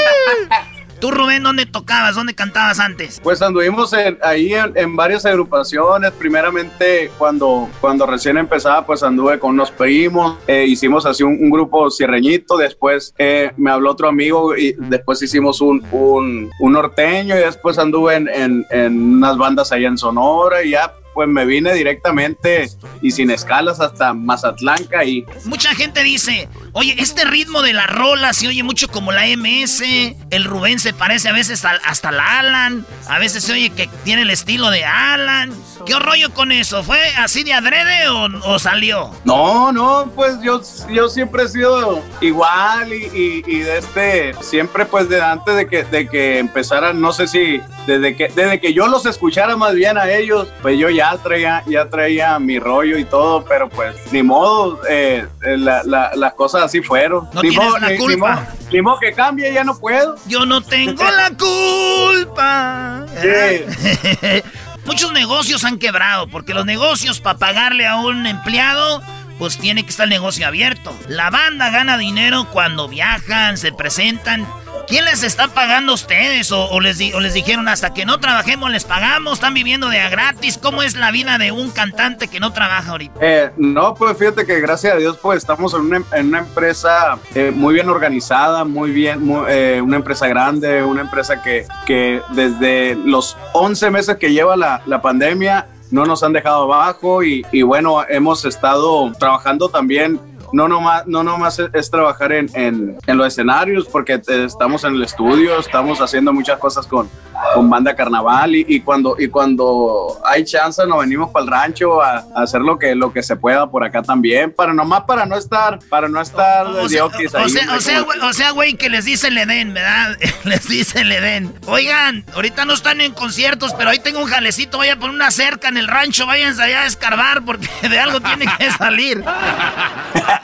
Tú, 1.00 1.10
Rubén, 1.10 1.42
¿dónde 1.42 1.66
tocabas? 1.66 2.14
¿Dónde 2.14 2.32
cantabas 2.32 2.78
antes? 2.78 3.18
Pues 3.24 3.42
anduvimos 3.42 3.92
en- 3.92 4.18
ahí 4.22 4.54
en, 4.54 4.72
en 4.76 4.94
varias 4.94 5.26
agrupaciones. 5.26 6.12
Primeramente, 6.12 7.10
cuando, 7.18 7.68
cuando 7.80 8.06
recién 8.06 8.38
empezaba, 8.38 8.86
pues 8.86 9.02
anduve 9.02 9.40
con 9.40 9.50
unos 9.50 9.72
primos. 9.72 10.36
eh, 10.46 10.64
hicimos 10.64 11.04
así 11.04 11.24
un, 11.24 11.32
un 11.40 11.50
grupo 11.50 11.90
cierreñito. 11.90 12.56
Después 12.56 13.14
eh, 13.18 13.50
me 13.56 13.72
habló 13.72 13.90
otro 13.90 14.08
amigo 14.08 14.56
y 14.56 14.74
después 14.78 15.20
hicimos 15.20 15.60
un, 15.60 15.84
un, 15.90 16.48
un 16.60 16.72
norteño. 16.72 17.34
Y 17.36 17.40
después 17.40 17.78
anduve 17.80 18.14
en, 18.14 18.28
en, 18.28 18.66
en 18.70 19.14
unas 19.16 19.36
bandas 19.36 19.72
allá 19.72 19.88
en 19.88 19.98
Sonora. 19.98 20.62
Y 20.62 20.70
ya, 20.70 20.92
pues 21.14 21.28
me 21.28 21.44
vine 21.44 21.72
directamente 21.74 22.68
y 23.00 23.10
sin 23.10 23.30
escalas 23.30 23.80
hasta 23.80 24.12
Mazatlanca. 24.14 25.04
Y 25.04 25.24
Mucha 25.44 25.74
gente 25.74 26.02
dice, 26.02 26.48
oye, 26.72 26.94
este 26.98 27.24
ritmo 27.24 27.62
de 27.62 27.72
la 27.72 27.86
rola 27.86 28.32
se 28.32 28.48
oye 28.48 28.62
mucho 28.62 28.88
como 28.88 29.12
la 29.12 29.26
MS. 29.26 29.82
El 30.30 30.44
Rubén 30.44 30.78
se 30.78 30.92
parece 30.92 31.28
a 31.28 31.32
veces 31.32 31.64
al- 31.64 31.80
hasta 31.84 32.08
al 32.10 32.20
Alan. 32.20 32.86
A 33.08 33.18
veces 33.18 33.44
se 33.44 33.52
oye 33.52 33.70
que 33.70 33.88
tiene 34.04 34.22
el 34.22 34.30
estilo 34.30 34.70
de 34.70 34.84
Alan. 34.84 35.52
¿Qué 35.86 35.94
rollo 35.98 36.32
con 36.32 36.52
eso? 36.52 36.82
¿Fue 36.84 37.00
así 37.16 37.42
de 37.42 37.52
adrede 37.54 38.08
o, 38.08 38.26
o 38.44 38.58
salió? 38.58 39.10
No, 39.24 39.72
no, 39.72 40.10
pues 40.14 40.36
yo, 40.42 40.60
yo 40.90 41.08
siempre 41.08 41.42
he 41.44 41.48
sido 41.48 42.02
igual 42.20 42.92
y, 42.92 43.04
y- 43.12 43.42
y 43.46 43.58
de 43.60 43.78
este, 43.78 44.34
siempre 44.42 44.86
pues 44.86 45.08
de 45.08 45.20
antes 45.20 45.56
de 45.56 45.66
que, 45.66 45.82
de 45.84 46.06
que 46.08 46.38
empezaran, 46.38 47.00
no 47.00 47.12
sé 47.12 47.26
si 47.26 47.60
desde 47.86 48.16
que, 48.16 48.28
desde 48.28 48.60
que 48.60 48.72
yo 48.72 48.86
los 48.86 49.06
escuchara 49.06 49.56
más 49.56 49.74
bien 49.74 49.98
a 49.98 50.08
ellos, 50.10 50.48
pues 50.62 50.78
yo 50.78 50.88
ya 50.88 51.01
traía, 51.22 51.62
ya 51.66 51.88
traía 51.88 52.38
mi 52.38 52.58
rollo 52.58 52.96
y 52.98 53.04
todo, 53.04 53.44
pero 53.44 53.68
pues 53.68 53.94
ni 54.12 54.22
modo, 54.22 54.80
eh, 54.88 55.26
eh, 55.44 55.56
la- 55.58 55.82
la- 55.84 56.10
las 56.14 56.34
cosas 56.34 56.62
así 56.64 56.80
fueron. 56.82 57.28
No 57.32 57.42
ni 57.42 57.50
tienes 57.50 57.66
modo, 57.68 57.78
la 57.78 57.86
ni- 57.88 57.92
ni 57.94 57.98
culpa. 57.98 58.34
modo- 58.34 58.46
ni 58.72 58.82
modo 58.82 58.98
que 59.00 59.12
cambie, 59.12 59.52
ya 59.52 59.64
no 59.64 59.78
puedo. 59.78 60.16
Yo 60.26 60.46
no 60.46 60.60
tengo 60.62 61.02
la 61.04 61.30
culpa. 61.36 63.06
Muchos 64.84 65.12
negocios 65.12 65.64
han 65.64 65.78
quebrado 65.78 66.26
porque 66.28 66.54
los 66.54 66.66
negocios 66.66 67.20
para 67.20 67.38
pagarle 67.38 67.86
a 67.86 67.96
un 67.96 68.26
empleado 68.26 69.00
pues 69.38 69.58
tiene 69.58 69.82
que 69.84 69.90
estar 69.90 70.04
el 70.04 70.10
negocio 70.10 70.46
abierto. 70.46 70.92
La 71.08 71.30
banda 71.30 71.70
gana 71.70 71.96
dinero 71.98 72.46
cuando 72.52 72.88
viajan, 72.88 73.56
se 73.58 73.72
presentan. 73.72 74.46
¿Quién 74.88 75.04
les 75.06 75.22
está 75.22 75.48
pagando 75.48 75.92
a 75.92 75.94
ustedes? 75.94 76.52
¿O, 76.52 76.78
les, 76.80 76.98
di- 76.98 77.12
o 77.14 77.20
les 77.20 77.32
dijeron 77.32 77.66
hasta 77.68 77.94
que 77.94 78.04
no 78.04 78.18
trabajemos 78.20 78.70
les 78.70 78.84
pagamos? 78.84 79.34
¿Están 79.34 79.54
viviendo 79.54 79.88
de 79.88 80.00
a 80.00 80.10
gratis? 80.10 80.58
¿Cómo 80.58 80.82
es 80.82 80.96
la 80.96 81.10
vida 81.10 81.38
de 81.38 81.50
un 81.52 81.70
cantante 81.70 82.28
que 82.28 82.40
no 82.40 82.52
trabaja 82.52 82.90
ahorita? 82.90 83.14
Eh, 83.22 83.50
no, 83.56 83.94
pues 83.94 84.18
fíjate 84.18 84.44
que 84.44 84.60
gracias 84.60 84.94
a 84.94 84.96
Dios 84.96 85.16
pues 85.22 85.38
estamos 85.38 85.72
en 85.74 85.80
una, 85.80 86.02
en 86.12 86.28
una 86.28 86.40
empresa 86.40 87.18
eh, 87.34 87.50
muy 87.54 87.74
bien 87.74 87.88
organizada, 87.88 88.64
muy 88.64 88.90
bien, 88.90 89.24
muy, 89.24 89.44
eh, 89.48 89.80
una 89.82 89.96
empresa 89.96 90.26
grande, 90.26 90.82
una 90.82 91.00
empresa 91.02 91.42
que, 91.42 91.66
que 91.86 92.20
desde 92.30 92.94
los 92.96 93.36
11 93.54 93.90
meses 93.90 94.16
que 94.16 94.32
lleva 94.32 94.56
la, 94.56 94.82
la 94.86 95.00
pandemia 95.00 95.68
no 95.90 96.04
nos 96.06 96.22
han 96.22 96.32
dejado 96.32 96.64
abajo 96.72 97.22
y 97.22 97.42
bueno, 97.62 98.02
hemos 98.08 98.44
estado 98.46 99.12
trabajando 99.18 99.68
también. 99.68 100.18
No 100.52 100.68
nomás, 100.68 101.06
no 101.06 101.22
nomás 101.22 101.58
es, 101.58 101.90
trabajar 101.90 102.32
en, 102.32 102.50
en, 102.54 102.96
en 103.06 103.16
los 103.16 103.26
escenarios, 103.26 103.86
porque 103.86 104.14
eh, 104.14 104.44
estamos 104.44 104.84
en 104.84 104.94
el 104.94 105.02
estudio, 105.02 105.58
estamos 105.58 106.00
haciendo 106.00 106.32
muchas 106.32 106.58
cosas 106.58 106.86
con, 106.86 107.08
con 107.54 107.68
banda 107.70 107.94
carnaval 107.94 108.54
y, 108.54 108.64
y 108.68 108.80
cuando, 108.80 109.16
y 109.18 109.28
cuando 109.28 110.20
hay 110.24 110.44
chance 110.44 110.86
nos 110.86 111.00
venimos 111.00 111.30
para 111.30 111.44
el 111.44 111.50
rancho 111.50 112.02
a, 112.02 112.18
a 112.34 112.42
hacer 112.42 112.60
lo 112.60 112.78
que, 112.78 112.94
lo 112.94 113.12
que 113.12 113.22
se 113.22 113.36
pueda 113.36 113.70
por 113.70 113.84
acá 113.84 114.02
también, 114.02 114.52
para 114.52 114.72
nomás 114.72 115.02
para 115.04 115.26
no 115.26 115.36
estar, 115.36 115.78
para 115.88 116.08
no 116.08 116.20
estar 116.20 116.66
O 116.66 116.88
de 116.88 116.88
sea, 116.88 117.06
o 117.06 117.10
ahí, 117.12 117.28
sea, 117.28 117.40
hombre, 117.42 117.76
o 117.76 117.80
sea, 117.80 118.00
güey, 118.00 118.18
o 118.20 118.32
sea, 118.32 118.50
güey, 118.50 118.74
que 118.74 118.88
les 118.90 119.04
dice 119.04 119.28
el 119.28 119.38
Edén, 119.38 119.74
¿verdad? 119.74 120.16
les 120.44 120.68
dice 120.68 121.00
el 121.00 121.12
Edén. 121.12 121.52
Oigan, 121.66 122.24
ahorita 122.34 122.64
no 122.64 122.74
están 122.74 123.00
en 123.00 123.12
conciertos, 123.12 123.74
pero 123.74 123.90
ahí 123.90 123.98
tengo 123.98 124.20
un 124.20 124.28
jalecito, 124.28 124.78
voy 124.78 124.88
a 124.88 124.98
poner 124.98 125.14
una 125.14 125.30
cerca 125.30 125.68
en 125.68 125.76
el 125.76 125.88
rancho, 125.88 126.26
váyanse 126.26 126.62
allá 126.62 126.82
a 126.82 126.86
escarbar 126.86 127.42
porque 127.42 127.68
de 127.88 127.98
algo 127.98 128.20
tiene 128.20 128.46
que 128.58 128.70
salir. 128.72 129.24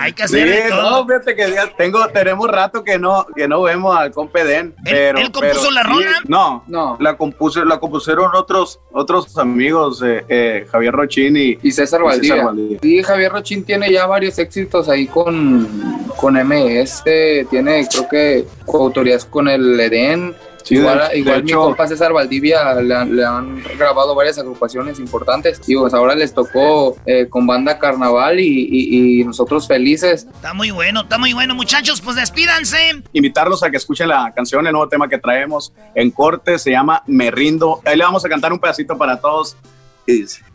Hay 0.00 0.12
que 0.12 0.26
Sí, 0.28 0.36
hacerle 0.36 0.68
todo. 0.68 0.90
no, 1.02 1.06
fíjate 1.06 1.34
que 1.36 1.50
ya 1.50 1.66
tengo, 1.76 2.06
tenemos 2.08 2.48
rato 2.48 2.82
que 2.84 2.98
no, 2.98 3.26
que 3.34 3.48
no 3.48 3.62
vemos 3.62 3.96
al 3.96 4.12
compeden. 4.12 4.74
Pero, 4.84 5.18
él 5.18 5.30
compuso 5.32 5.68
pero 5.68 5.70
la 5.72 5.82
sí, 5.82 5.88
rola? 5.88 6.12
No, 6.26 6.64
no. 6.66 6.96
La, 7.00 7.16
compuse, 7.16 7.64
la 7.64 7.78
compusieron 7.78 8.30
otros, 8.34 8.80
otros 8.92 9.36
amigos, 9.38 10.02
eh, 10.04 10.24
eh, 10.28 10.66
Javier 10.70 10.92
Rochín 10.94 11.36
y, 11.36 11.58
y 11.62 11.72
César 11.72 12.02
Valdivia. 12.02 12.50
Sí, 12.80 13.02
Javier 13.02 13.32
Rochín 13.32 13.64
tiene 13.64 13.90
ya 13.90 14.06
varios 14.06 14.38
éxitos 14.38 14.88
ahí 14.88 15.06
con, 15.06 15.68
con 16.16 16.34
MS, 16.34 17.04
tiene 17.50 17.86
creo 17.90 18.08
que 18.08 18.44
coautorías 18.66 19.24
con 19.24 19.48
el 19.48 19.78
Edén. 19.80 20.34
Sí, 20.64 20.74
igual 20.76 20.98
de- 21.00 21.08
de 21.08 21.18
igual 21.18 21.42
mi 21.44 21.50
hecho- 21.50 21.60
compa 21.60 21.86
César 21.88 22.12
Valdivia 22.12 22.74
le, 22.74 22.94
han- 22.94 23.16
le 23.16 23.24
han 23.24 23.62
grabado 23.78 24.14
varias 24.14 24.38
agrupaciones 24.38 24.98
importantes 24.98 25.60
y 25.66 25.76
pues 25.76 25.92
ahora 25.94 26.14
les 26.14 26.32
tocó 26.34 26.96
eh, 27.06 27.26
con 27.28 27.46
banda 27.46 27.78
Carnaval 27.78 28.38
y, 28.40 28.46
y- 28.70 29.20
y 29.20 29.24
nosotros 29.24 29.66
felices. 29.66 30.26
Está 30.34 30.54
muy 30.54 30.70
bueno, 30.70 31.00
está 31.02 31.18
muy 31.18 31.32
bueno, 31.32 31.54
muchachos. 31.54 32.00
Pues 32.00 32.16
despídanse. 32.16 33.02
invitarlos 33.12 33.62
a 33.62 33.70
que 33.70 33.76
escuchen 33.76 34.08
la 34.08 34.32
canción, 34.34 34.66
el 34.66 34.72
nuevo 34.72 34.88
tema 34.88 35.08
que 35.08 35.18
traemos 35.18 35.72
en 35.94 36.10
corte, 36.10 36.58
se 36.58 36.70
llama 36.70 37.02
Me 37.06 37.30
Rindo. 37.30 37.80
Ahí 37.84 37.96
le 37.96 38.04
vamos 38.04 38.24
a 38.24 38.28
cantar 38.28 38.52
un 38.52 38.58
pedacito 38.58 38.96
para 38.98 39.20
todos. 39.20 39.56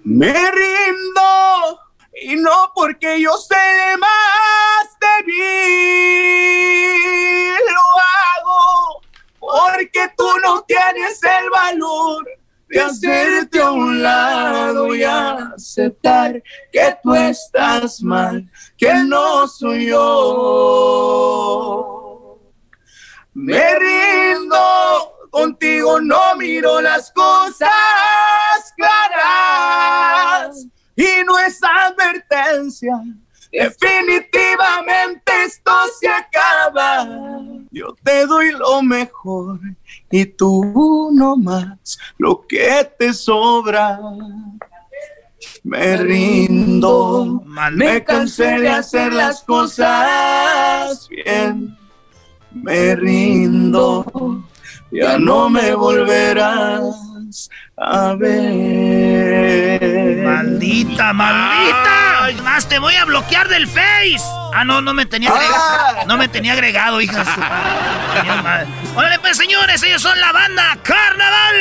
Me 0.04 0.34
rindo, 0.34 1.80
y 2.22 2.36
no 2.36 2.72
porque 2.76 3.22
yo 3.22 3.32
sé 3.38 3.56
más 3.98 4.90
de 5.00 5.26
mí, 6.28 7.48
lo 7.74 7.82
hago 7.82 9.02
porque 9.48 10.12
tú 10.18 10.28
no 10.44 10.62
tienes 10.64 11.24
el 11.24 11.50
valor 11.50 12.28
de 12.68 12.82
hacerte 12.82 13.62
a 13.62 13.72
un 13.72 14.04
lado 14.04 14.94
y 14.94 15.06
aceptar 15.06 16.44
que 16.70 16.98
tú 17.02 17.16
estás 17.16 18.02
mal, 18.02 18.46
que 18.78 18.94
no 19.06 19.48
soy 19.48 19.86
yo. 19.88 20.68
Me 23.34 23.80
rindo, 23.80 25.14
contigo 25.32 26.02
no 26.02 26.36
miro 26.36 26.82
las 26.82 27.10
cosas 27.14 27.70
claras 28.76 30.58
y 30.94 31.24
no 31.26 31.40
es 31.40 31.62
advertencia. 31.64 33.02
Definitivamente 33.52 35.32
esto 35.46 35.72
se 36.00 36.08
acaba. 36.08 37.08
Yo 37.72 37.96
te 38.04 38.26
doy 38.26 38.52
lo 38.52 38.82
mejor 38.82 39.60
y 40.12 40.26
tú 40.26 41.12
no 41.14 41.36
más 41.36 41.98
lo 42.18 42.46
que 42.48 42.90
te 42.98 43.14
sobra. 43.14 44.00
Me 45.64 45.98
rindo, 45.98 47.44
me 47.46 48.04
cansé 48.04 48.60
de 48.60 48.70
hacer 48.70 49.14
las 49.14 49.44
cosas 49.44 51.08
bien. 51.10 51.78
Me 52.52 52.96
rindo, 52.96 54.44
ya 54.92 55.18
no 55.18 55.50
me 55.50 55.76
volverás 55.76 56.96
a 57.78 58.14
ver. 58.18 59.82
Maldita, 60.24 61.14
maldita. 61.14 62.44
Más 62.44 62.68
te 62.68 62.80
voy 62.80 62.96
a 62.96 63.06
bloquear 63.06 63.48
del 63.48 63.68
Face. 63.68 64.24
Ah, 64.54 64.64
no, 64.66 64.82
no 64.82 64.94
me 64.94 65.06
tenía 65.06 65.30
agregado. 65.30 66.06
No 66.08 66.18
me 66.18 66.28
tenía 66.28 66.54
agregado, 66.54 67.00
hija. 67.02 67.24
Órale, 68.96 69.20
pues, 69.20 69.38
señores, 69.38 69.82
ellos 69.84 70.02
son 70.02 70.20
la 70.20 70.32
banda 70.32 70.78
Carnaval. 70.84 71.56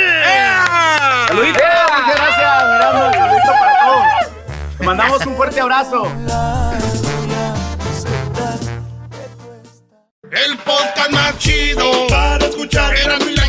Saluditos, 1.29 1.63
muchas 1.99 2.17
gracias, 2.17 2.63
saludito 3.15 3.53
para 3.59 3.79
todos. 3.85 4.05
Te 4.79 4.85
mandamos 4.85 5.27
un 5.27 5.37
fuerte 5.37 5.61
abrazo. 5.61 6.13
El 10.31 10.59
podcast 10.59 11.11
más 11.11 11.39
chido 11.39 12.07
para 12.09 12.45
escuchar. 12.47 12.95
Era 12.97 13.19
mi 13.19 13.35
la 13.35 13.49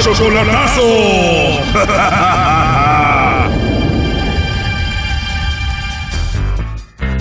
Chocolatazo. 0.00 0.82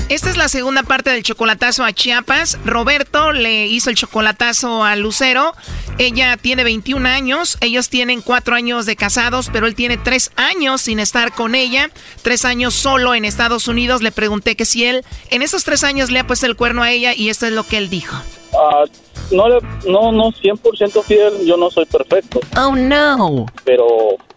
Esta 0.09 0.29
es 0.29 0.37
la 0.37 0.47
segunda 0.47 0.83
parte 0.83 1.09
del 1.09 1.23
chocolatazo 1.23 1.83
a 1.83 1.93
Chiapas. 1.93 2.59
Roberto 2.65 3.31
le 3.31 3.67
hizo 3.67 3.89
el 3.89 3.95
chocolatazo 3.95 4.83
a 4.83 4.95
Lucero. 4.95 5.55
Ella 5.97 6.37
tiene 6.37 6.63
21 6.63 7.07
años, 7.07 7.57
ellos 7.61 7.89
tienen 7.89 8.21
4 8.21 8.55
años 8.55 8.85
de 8.85 8.95
casados, 8.95 9.49
pero 9.51 9.65
él 9.65 9.75
tiene 9.75 9.97
3 9.97 10.31
años 10.35 10.81
sin 10.81 10.99
estar 10.99 11.33
con 11.33 11.55
ella, 11.55 11.89
3 12.21 12.45
años 12.45 12.73
solo 12.73 13.15
en 13.15 13.25
Estados 13.25 13.67
Unidos. 13.67 14.01
Le 14.01 14.11
pregunté 14.11 14.55
que 14.55 14.65
si 14.65 14.85
él 14.85 15.03
en 15.29 15.41
esos 15.41 15.63
3 15.63 15.83
años 15.83 16.11
le 16.11 16.19
ha 16.19 16.27
puesto 16.27 16.45
el 16.45 16.55
cuerno 16.55 16.83
a 16.83 16.91
ella 16.91 17.13
y 17.15 17.29
esto 17.29 17.45
es 17.45 17.53
lo 17.53 17.65
que 17.65 17.77
él 17.77 17.89
dijo. 17.89 18.15
Ah, 18.55 18.83
no, 19.31 19.47
le- 19.49 19.59
no, 19.87 20.11
no, 20.11 20.31
100% 20.31 21.03
fiel, 21.03 21.45
yo 21.45 21.57
no 21.57 21.69
soy 21.71 21.85
perfecto. 21.85 22.39
Oh 22.57 22.75
no. 22.75 23.45
Pero 23.63 23.85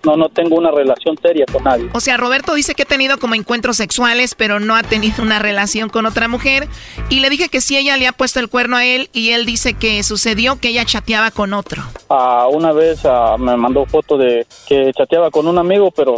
no, 0.04 0.16
no 0.16 0.28
tengo 0.28 0.56
una 0.56 0.70
relación 0.70 1.18
seria 1.20 1.44
con 1.50 1.64
nadie. 1.64 1.88
O 1.92 2.00
sea, 2.00 2.16
Roberto 2.16 2.54
dice 2.54 2.74
que 2.74 2.84
ha 2.84 2.86
tenido 2.86 3.18
como 3.18 3.34
encuentros 3.34 3.76
sexuales, 3.76 4.34
pero 4.34 4.60
no 4.60 4.76
ha 4.76 4.82
tenido 4.82 5.22
una 5.22 5.38
relación 5.38 5.88
con 5.88 6.06
otra 6.06 6.28
mujer. 6.28 6.68
Y 7.10 7.20
le 7.20 7.28
dije 7.28 7.48
que 7.48 7.60
si 7.60 7.76
ella 7.76 7.96
le 7.96 8.06
ha 8.06 8.12
puesto 8.12 8.40
el 8.40 8.48
cuerno 8.48 8.76
a 8.76 8.84
él 8.86 9.10
y 9.12 9.30
él 9.30 9.44
dice 9.44 9.74
que 9.74 10.02
sucedió 10.02 10.58
que 10.60 10.68
ella 10.68 10.84
chateaba 10.84 11.30
con 11.30 11.52
otro. 11.52 11.82
Ah, 12.08 12.46
una 12.50 12.72
vez 12.72 13.00
ah, 13.04 13.36
me 13.38 13.56
mandó 13.56 13.84
foto 13.86 14.16
de 14.16 14.46
que 14.68 14.92
chateaba 14.96 15.30
con 15.30 15.46
un 15.48 15.58
amigo, 15.58 15.90
pero 15.90 16.14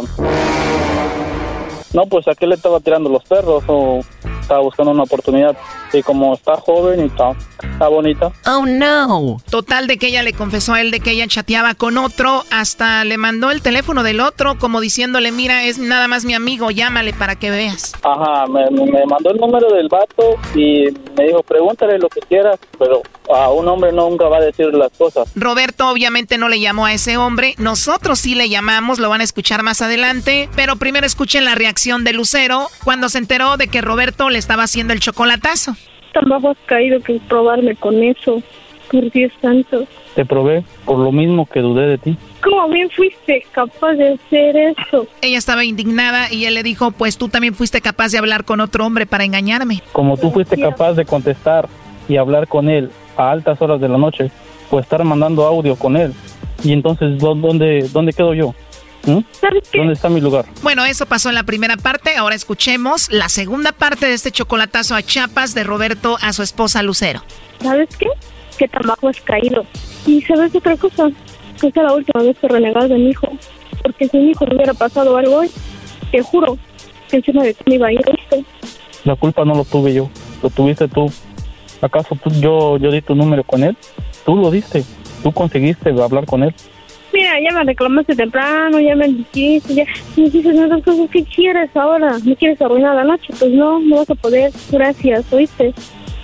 no, 1.93 2.05
pues 2.05 2.27
a 2.27 2.35
qué 2.35 2.45
le 2.45 2.55
estaba 2.55 2.79
tirando 2.79 3.09
los 3.09 3.23
perros 3.23 3.63
o 3.67 4.01
estaba 4.41 4.61
buscando 4.61 4.91
una 4.91 5.03
oportunidad. 5.03 5.55
Y 5.93 6.03
como 6.03 6.33
está 6.33 6.55
joven 6.55 6.99
y 7.01 7.07
está, 7.07 7.31
está 7.61 7.87
bonita, 7.87 8.31
Oh 8.45 8.65
no. 8.65 9.37
Total 9.49 9.87
de 9.87 9.97
que 9.97 10.07
ella 10.07 10.23
le 10.23 10.33
confesó 10.33 10.73
a 10.73 10.81
él 10.81 10.91
de 10.91 10.99
que 10.99 11.11
ella 11.11 11.27
chateaba 11.27 11.73
con 11.75 11.97
otro, 11.97 12.43
hasta 12.51 13.03
le 13.05 13.17
mandó 13.17 13.51
el 13.51 13.61
teléfono 13.61 14.03
del 14.03 14.19
otro 14.19 14.57
como 14.57 14.81
diciéndole, 14.81 15.31
mira, 15.31 15.63
es 15.63 15.77
nada 15.77 16.07
más 16.07 16.25
mi 16.25 16.33
amigo, 16.33 16.71
llámale 16.71 17.13
para 17.13 17.35
que 17.35 17.49
veas. 17.49 17.93
Ajá, 18.03 18.45
me, 18.47 18.69
me 18.69 19.05
mandó 19.05 19.31
el 19.31 19.37
número 19.37 19.73
del 19.73 19.87
vato 19.87 20.35
y 20.55 20.85
me 21.17 21.25
dijo, 21.25 21.43
pregúntale 21.43 21.97
lo 21.99 22.09
que 22.09 22.21
quieras, 22.21 22.59
pero 22.77 23.01
a 23.33 23.49
un 23.51 23.67
hombre 23.67 23.91
nunca 23.91 24.27
va 24.27 24.37
a 24.37 24.41
decir 24.41 24.73
las 24.73 24.91
cosas. 24.97 25.29
Roberto 25.35 25.87
obviamente 25.87 26.37
no 26.37 26.49
le 26.49 26.59
llamó 26.59 26.85
a 26.85 26.93
ese 26.93 27.17
hombre, 27.17 27.55
nosotros 27.57 28.19
sí 28.19 28.35
le 28.35 28.49
llamamos, 28.49 28.99
lo 28.99 29.09
van 29.09 29.21
a 29.21 29.23
escuchar 29.23 29.63
más 29.63 29.81
adelante, 29.81 30.49
pero 30.55 30.77
primero 30.77 31.05
escuchen 31.05 31.45
la 31.45 31.55
reacción 31.55 32.03
de 32.03 32.13
Lucero 32.13 32.67
cuando 32.83 33.09
se 33.09 33.19
enteró 33.19 33.57
de 33.57 33.67
que 33.67 33.81
Roberto 33.81 34.08
le 34.29 34.37
estaba 34.37 34.63
haciendo 34.63 34.93
el 34.93 34.99
chocolatazo. 34.99 35.75
Tan 36.13 36.27
bajo 36.29 36.49
has 36.49 36.57
caído 36.65 36.99
que 37.01 37.19
probarme 37.27 37.75
con 37.75 38.01
eso 38.03 38.41
por 38.91 39.11
10 39.11 39.31
tantos. 39.41 39.87
Te 40.15 40.25
probé 40.25 40.63
por 40.85 40.97
lo 40.97 41.11
mismo 41.11 41.45
que 41.45 41.59
dudé 41.59 41.85
de 41.87 41.97
ti. 41.99 42.17
¿Cómo 42.43 42.67
bien 42.69 42.89
fuiste 42.89 43.45
capaz 43.51 43.93
de 43.93 44.13
hacer 44.13 44.55
eso? 44.57 45.05
Ella 45.21 45.37
estaba 45.37 45.63
indignada 45.63 46.31
y 46.33 46.45
él 46.45 46.55
le 46.55 46.63
dijo, 46.63 46.91
pues 46.91 47.17
tú 47.17 47.29
también 47.29 47.53
fuiste 47.53 47.79
capaz 47.81 48.11
de 48.11 48.17
hablar 48.17 48.43
con 48.45 48.59
otro 48.59 48.85
hombre 48.85 49.05
para 49.05 49.23
engañarme. 49.23 49.83
Como 49.91 50.17
tú 50.17 50.31
fuiste 50.31 50.57
capaz 50.57 50.93
de 50.93 51.05
contestar 51.05 51.69
y 52.07 52.17
hablar 52.17 52.47
con 52.47 52.69
él 52.69 52.89
a 53.17 53.29
altas 53.31 53.61
horas 53.61 53.79
de 53.79 53.87
la 53.89 53.97
noche, 53.97 54.31
o 54.71 54.79
estar 54.79 55.03
mandando 55.03 55.45
audio 55.45 55.75
con 55.75 55.95
él, 55.97 56.13
y 56.63 56.73
entonces 56.73 57.17
¿dó- 57.19 57.35
¿dónde, 57.35 57.87
dónde 57.91 58.13
quedo 58.13 58.33
yo? 58.33 58.53
¿Mm? 59.05 59.19
¿Dónde 59.73 59.93
está 59.93 60.09
mi 60.09 60.19
lugar? 60.21 60.45
Bueno, 60.61 60.83
eso 60.85 61.05
pasó 61.05 61.29
en 61.29 61.35
la 61.35 61.43
primera 61.43 61.77
parte. 61.77 62.15
Ahora 62.17 62.35
escuchemos 62.35 63.09
la 63.11 63.29
segunda 63.29 63.71
parte 63.71 64.05
de 64.07 64.13
este 64.13 64.31
chocolatazo 64.31 64.95
a 64.95 65.01
Chiapas 65.01 65.53
de 65.53 65.63
Roberto 65.63 66.17
a 66.21 66.33
su 66.33 66.43
esposa 66.43 66.83
Lucero. 66.83 67.23
¿Sabes 67.61 67.89
qué? 67.97 68.07
Que 68.57 68.67
tan 68.67 68.81
bajo 68.85 69.07
has 69.07 69.19
caído. 69.21 69.65
Y 70.05 70.21
sabes 70.23 70.53
otra 70.53 70.75
cosa, 70.77 71.07
que 71.59 71.67
esta 71.67 71.81
es 71.81 71.87
la 71.87 71.93
última 71.93 72.23
vez 72.23 72.37
que 72.39 72.47
renegas 72.47 72.89
de 72.89 72.95
mi 72.95 73.09
hijo. 73.09 73.27
Porque 73.83 74.07
si 74.09 74.17
mi 74.17 74.31
hijo 74.31 74.45
le 74.45 74.55
hubiera 74.55 74.73
pasado 74.73 75.15
algo 75.17 75.37
hoy, 75.37 75.49
te 76.11 76.21
juro 76.21 76.57
que 77.09 77.17
encima 77.17 77.43
de 77.43 77.53
ti 77.53 77.63
me 77.67 77.75
iba 77.75 77.87
a 77.87 77.93
ir 77.93 78.01
esto. 78.05 78.43
La 79.05 79.15
culpa 79.15 79.45
no 79.45 79.55
lo 79.55 79.63
tuve 79.63 79.93
yo, 79.93 80.09
lo 80.43 80.49
tuviste 80.49 80.87
tú. 80.89 81.11
¿Acaso 81.81 82.17
tú- 82.21 82.29
yo, 82.41 82.77
yo 82.77 82.91
di 82.91 83.01
tu 83.01 83.15
número 83.15 83.43
con 83.45 83.63
él? 83.63 83.77
Tú 84.25 84.35
lo 84.35 84.51
diste, 84.51 84.83
tú 85.23 85.31
conseguiste 85.31 85.89
hablar 85.89 86.25
con 86.25 86.43
él. 86.43 86.53
Mira, 87.19 87.37
ya 87.41 87.53
me 87.53 87.65
reclamaste 87.65 88.15
temprano, 88.15 88.79
ya 88.79 88.95
me 88.95 89.09
dijiste, 89.09 89.75
ya 89.75 89.83
me 90.15 90.29
dices 90.29 90.55
no, 90.55 90.81
cosas 90.81 91.09
¿qué 91.11 91.25
quieres 91.25 91.69
ahora? 91.75 92.17
¿Me 92.23 92.33
quieres 92.33 92.61
arruinar 92.61 92.95
la 92.95 93.03
noche? 93.03 93.33
Pues 93.37 93.51
no, 93.51 93.77
no 93.81 93.97
vas 93.97 94.09
a 94.09 94.15
poder, 94.15 94.53
gracias, 94.71 95.33
¿oíste? 95.33 95.73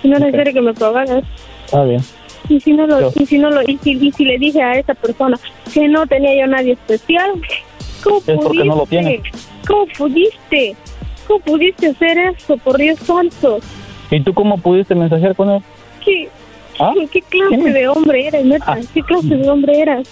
Si 0.00 0.08
no 0.08 0.14
es 0.16 0.22
necesario 0.22 0.54
que 0.54 0.60
me 0.62 0.72
pagaras. 0.72 1.22
Está 1.66 1.84
bien. 1.84 2.00
Y 2.48 2.60
si 2.60 2.72
no 2.72 2.86
lo, 2.86 3.12
y 3.14 3.26
si 3.26 3.36
no 3.36 3.50
lo, 3.50 3.60
y 3.66 3.76
si, 3.82 3.90
y 3.90 4.10
si 4.10 4.24
le 4.24 4.38
dije 4.38 4.62
a 4.62 4.78
esa 4.78 4.94
persona 4.94 5.38
que 5.74 5.86
no 5.86 6.06
tenía 6.06 6.34
yo 6.40 6.46
nadie 6.46 6.72
especial, 6.72 7.32
¿cómo 8.02 8.16
Es 8.16 8.24
pudiste? 8.24 8.64
no 8.64 8.76
lo 8.76 8.86
tiene. 8.86 9.22
¿Cómo 9.68 9.86
pudiste? 9.98 10.76
¿Cómo 11.26 11.40
pudiste 11.40 11.88
hacer 11.88 12.16
eso? 12.16 12.56
Por 12.56 12.78
Dios 12.78 12.98
santo. 13.00 13.58
¿Y 14.10 14.22
tú 14.22 14.32
cómo 14.32 14.56
pudiste 14.56 14.94
mensajear 14.94 15.36
con 15.36 15.50
él? 15.50 15.62
¿Qué, 16.02 16.30
¿Ah? 16.78 16.94
qué, 17.12 17.20
clase 17.20 17.70
de 17.70 17.86
hombre 17.86 18.28
eres, 18.28 18.46
neta? 18.46 18.64
Ah. 18.72 18.78
¿Qué 18.94 19.02
clase 19.02 19.36
de 19.36 19.50
hombre 19.50 19.78
eras? 19.78 20.08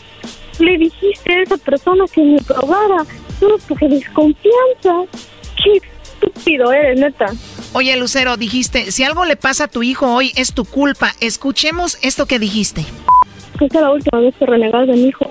Le 0.59 0.79
dijiste 0.79 1.33
a 1.33 1.43
esa 1.43 1.57
persona 1.57 2.05
que 2.13 2.23
me 2.23 2.39
probara, 2.39 3.05
solo 3.39 3.57
porque 3.69 3.89
desconfianza. 3.89 5.11
Qué 5.63 5.81
estúpido 6.03 6.73
eres, 6.73 7.01
neta. 7.01 7.27
Oye, 7.73 7.97
Lucero, 7.97 8.37
dijiste, 8.37 8.93
si 8.93 9.03
algo 9.03 9.25
le 9.25 9.37
pasa 9.37 9.65
a 9.65 9.69
tu 9.69 9.83
hijo 9.83 10.15
hoy 10.15 10.33
es 10.37 10.55
tu 10.55 10.65
culpa. 10.65 11.13
Escuchemos 11.21 11.99
esto 12.03 12.27
que 12.27 12.39
dijiste. 12.39 12.83
Esa 13.57 13.65
es 13.65 13.73
la 13.73 13.91
última 13.91 14.21
vez 14.21 14.35
que 14.39 14.47
renegas 14.47 14.87
de 14.87 14.95
mi 14.95 15.09
hijo. 15.09 15.27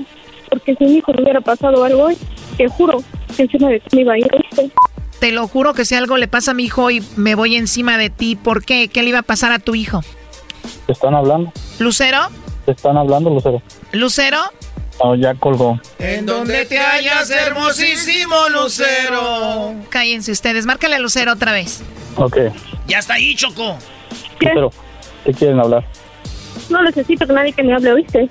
Porque 0.50 0.76
si 0.76 0.84
mi 0.86 0.98
hijo 0.98 1.14
le 1.14 1.24
hubiera 1.24 1.42
pasado 1.42 1.84
algo 1.84 2.04
hoy, 2.04 2.18
te 2.58 2.68
juro 2.68 3.04
que 3.36 3.44
encima 3.44 3.70
de 3.70 3.80
ti 3.80 3.96
me 3.96 4.02
iba 4.02 4.14
a 4.14 4.18
ir, 4.18 4.28
¿oíste? 4.34 4.72
Te 5.20 5.32
lo 5.32 5.48
juro 5.48 5.74
que 5.74 5.86
si 5.86 5.96
algo 5.96 6.18
le 6.18 6.28
pasa 6.28 6.52
a 6.52 6.54
mi 6.54 6.66
hijo 6.66 6.84
hoy, 6.84 7.02
me 7.16 7.36
voy 7.36 7.56
encima 7.56 7.98
de 7.98 8.10
ti. 8.10 8.36
¿Por 8.36 8.66
qué? 8.66 8.90
¿Qué 8.90 9.04
le 9.04 9.10
iba 9.10 9.20
a 9.20 9.24
pasar 9.24 9.52
a 9.52 9.60
tu 9.60 9.74
hijo? 9.74 10.02
¿Te 10.86 10.92
están 10.92 11.16
hablando? 11.16 11.52
¿Lucero? 11.80 12.20
¿Te 12.66 12.72
están 12.74 12.98
hablando, 12.98 13.30
Lucero? 13.30 13.62
¿Lucero? 13.94 14.38
No, 15.02 15.16
ya 15.16 15.34
colgó. 15.36 15.80
En 16.00 16.26
donde 16.26 16.66
te 16.66 16.78
hallas, 16.78 17.30
hermosísimo 17.30 18.36
lucero. 18.50 19.74
Cállense 19.90 20.32
ustedes. 20.32 20.66
Márcale 20.66 20.96
a 20.96 21.00
Lucero 21.00 21.34
otra 21.34 21.52
vez. 21.52 21.82
Ok. 22.16 22.38
Ya 22.88 23.00
está 23.00 23.16
ahí, 23.16 23.36
Choco. 23.36 23.78
Lucero, 24.40 24.72
¿qué 25.26 25.34
quieren 25.34 25.60
hablar? 25.60 25.86
No 26.70 26.82
necesito 26.84 27.26
que 27.26 27.34
nadie 27.34 27.54
que 27.54 27.64
me 27.64 27.74
hable, 27.74 27.94
¿oíste? 27.94 28.30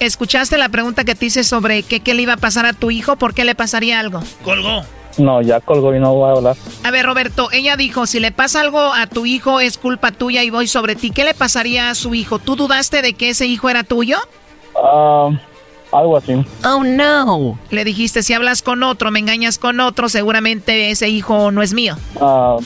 ¿Escuchaste 0.00 0.58
la 0.58 0.68
pregunta 0.68 1.04
que 1.04 1.14
te 1.14 1.26
hice 1.26 1.44
sobre 1.44 1.82
qué, 1.82 2.00
qué 2.00 2.14
le 2.14 2.22
iba 2.22 2.34
a 2.34 2.36
pasar 2.36 2.66
a 2.66 2.72
tu 2.72 2.90
hijo? 2.90 3.16
¿Por 3.16 3.34
qué 3.34 3.44
le 3.44 3.54
pasaría 3.54 4.00
algo? 4.00 4.22
Colgó. 4.44 4.84
No, 5.16 5.40
ya 5.40 5.60
colgó 5.60 5.94
y 5.94 6.00
no 6.00 6.12
voy 6.14 6.28
a 6.28 6.32
hablar. 6.32 6.56
A 6.82 6.90
ver, 6.90 7.06
Roberto, 7.06 7.48
ella 7.52 7.76
dijo, 7.76 8.06
si 8.06 8.18
le 8.18 8.32
pasa 8.32 8.60
algo 8.60 8.92
a 8.92 9.06
tu 9.06 9.26
hijo 9.26 9.60
es 9.60 9.78
culpa 9.78 10.10
tuya 10.10 10.42
y 10.42 10.50
voy 10.50 10.66
sobre 10.66 10.96
ti. 10.96 11.10
¿Qué 11.10 11.24
le 11.24 11.34
pasaría 11.34 11.88
a 11.90 11.94
su 11.94 12.14
hijo? 12.14 12.38
¿Tú 12.40 12.56
dudaste 12.56 13.00
de 13.00 13.14
que 13.14 13.30
ese 13.30 13.46
hijo 13.46 13.68
era 13.70 13.84
tuyo? 13.84 14.18
Ah, 14.76 15.30
algo 15.92 16.16
así. 16.16 16.44
Oh, 16.64 16.82
no. 16.84 17.58
Le 17.70 17.84
dijiste, 17.84 18.22
si 18.22 18.32
hablas 18.32 18.62
con 18.62 18.82
otro, 18.82 19.10
me 19.10 19.18
engañas 19.20 19.58
con 19.58 19.80
otro, 19.80 20.08
seguramente 20.08 20.90
ese 20.90 21.08
hijo 21.08 21.50
no 21.50 21.62
es 21.62 21.72
mío. 21.72 21.96
Ah, 22.20 22.56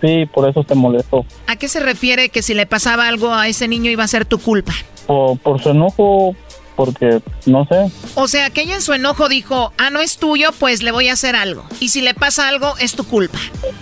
sí, 0.00 0.26
por 0.26 0.48
eso 0.48 0.64
te 0.64 0.74
molestó. 0.74 1.24
¿A 1.46 1.56
qué 1.56 1.68
se 1.68 1.80
refiere 1.80 2.28
que 2.28 2.42
si 2.42 2.54
le 2.54 2.66
pasaba 2.66 3.08
algo 3.08 3.32
a 3.32 3.48
ese 3.48 3.68
niño 3.68 3.90
iba 3.90 4.04
a 4.04 4.08
ser 4.08 4.24
tu 4.24 4.38
culpa? 4.38 4.72
Por, 5.06 5.38
por 5.38 5.62
su 5.62 5.70
enojo, 5.70 6.34
porque 6.76 7.20
no 7.46 7.64
sé. 7.66 7.90
O 8.14 8.28
sea, 8.28 8.50
que 8.50 8.62
ella 8.62 8.74
en 8.74 8.82
su 8.82 8.92
enojo 8.92 9.28
dijo, 9.28 9.72
ah, 9.78 9.90
no 9.90 10.00
es 10.00 10.18
tuyo, 10.18 10.50
pues 10.58 10.82
le 10.82 10.92
voy 10.92 11.08
a 11.08 11.14
hacer 11.14 11.36
algo. 11.36 11.64
Y 11.80 11.88
si 11.88 12.00
le 12.00 12.14
pasa 12.14 12.48
algo, 12.48 12.74
es 12.78 12.94
tu 12.94 13.04
culpa. 13.04 13.38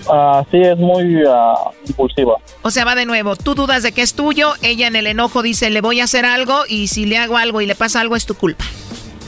Ah, 0.09 0.45
sí, 0.51 0.59
es 0.59 0.79
muy 0.79 1.23
ah, 1.29 1.71
impulsiva. 1.87 2.35
O 2.63 2.71
sea, 2.71 2.85
va 2.85 2.95
de 2.95 3.07
nuevo, 3.07 3.37
tú 3.37 3.55
dudas 3.55 3.83
de 3.83 3.93
que 3.93 4.03
es 4.03 4.15
tuyo, 4.15 4.53
ella 4.63 4.87
en 4.87 4.97
el 4.97 5.07
enojo 5.07 5.43
dice, 5.43 5.71
le 5.71 5.81
voy 5.81 6.01
a 6.01 6.05
hacer 6.05 6.25
algo, 6.25 6.65
y 6.69 6.89
si 6.89 7.07
le 7.07 7.19
hago 7.19 7.37
algo 7.37 7.61
y 7.61 7.67
le 7.67 7.75
pasa 7.75 8.01
algo, 8.01 8.17
es 8.17 8.27
tu 8.27 8.35
culpa. 8.35 8.65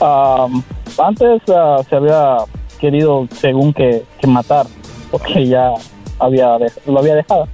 Ah, 0.01 0.47
antes 0.97 1.41
ah, 1.49 1.81
se 1.89 1.95
había 1.95 2.37
querido, 2.79 3.27
según 3.39 3.73
que, 3.73 4.03
que 4.19 4.27
matar, 4.27 4.65
porque 5.11 5.47
ya 5.47 5.71
había 6.19 6.57
lo 6.85 6.99
había 6.99 7.15
dejado. 7.15 7.47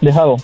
Dejado. 0.00 0.36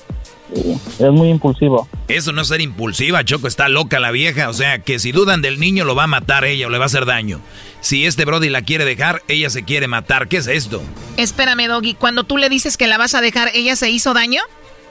Es 0.55 1.11
muy 1.11 1.29
impulsiva. 1.31 1.83
Eso 2.09 2.33
no 2.33 2.43
es 2.43 2.49
ser 2.49 2.61
impulsiva, 2.61 3.25
Choco, 3.25 3.49
está 3.49 3.69
loca 3.69 3.99
la 3.99 4.11
vieja. 4.11 4.49
O 4.49 4.53
sea, 4.53 4.79
que 4.79 4.99
si 4.99 5.13
dudan 5.13 5.43
del 5.43 5.59
niño, 5.59 5.85
lo 5.85 5.95
va 5.95 6.05
a 6.05 6.09
matar 6.09 6.45
ella 6.45 6.67
o 6.67 6.71
le 6.71 6.79
va 6.79 6.85
a 6.85 6.87
hacer 6.87 7.05
daño. 7.05 7.41
Si 7.81 8.07
este 8.07 8.25
Brody 8.25 8.49
la 8.49 8.63
quiere 8.63 8.85
dejar, 8.85 9.23
ella 9.29 9.51
se 9.51 9.65
quiere 9.65 9.89
matar. 9.89 10.29
¿Qué 10.29 10.39
es 10.39 10.47
esto? 10.47 10.83
Espérame, 11.17 11.67
Doggy, 11.67 11.95
cuando 11.95 12.25
tú 12.25 12.39
le 12.39 12.49
dices 12.49 12.77
que 12.77 12.87
la 12.87 12.99
vas 12.99 13.15
a 13.15 13.21
dejar, 13.21 13.51
¿ella 13.55 13.77
se 13.77 13.91
hizo 13.91 14.15
daño? 14.15 14.41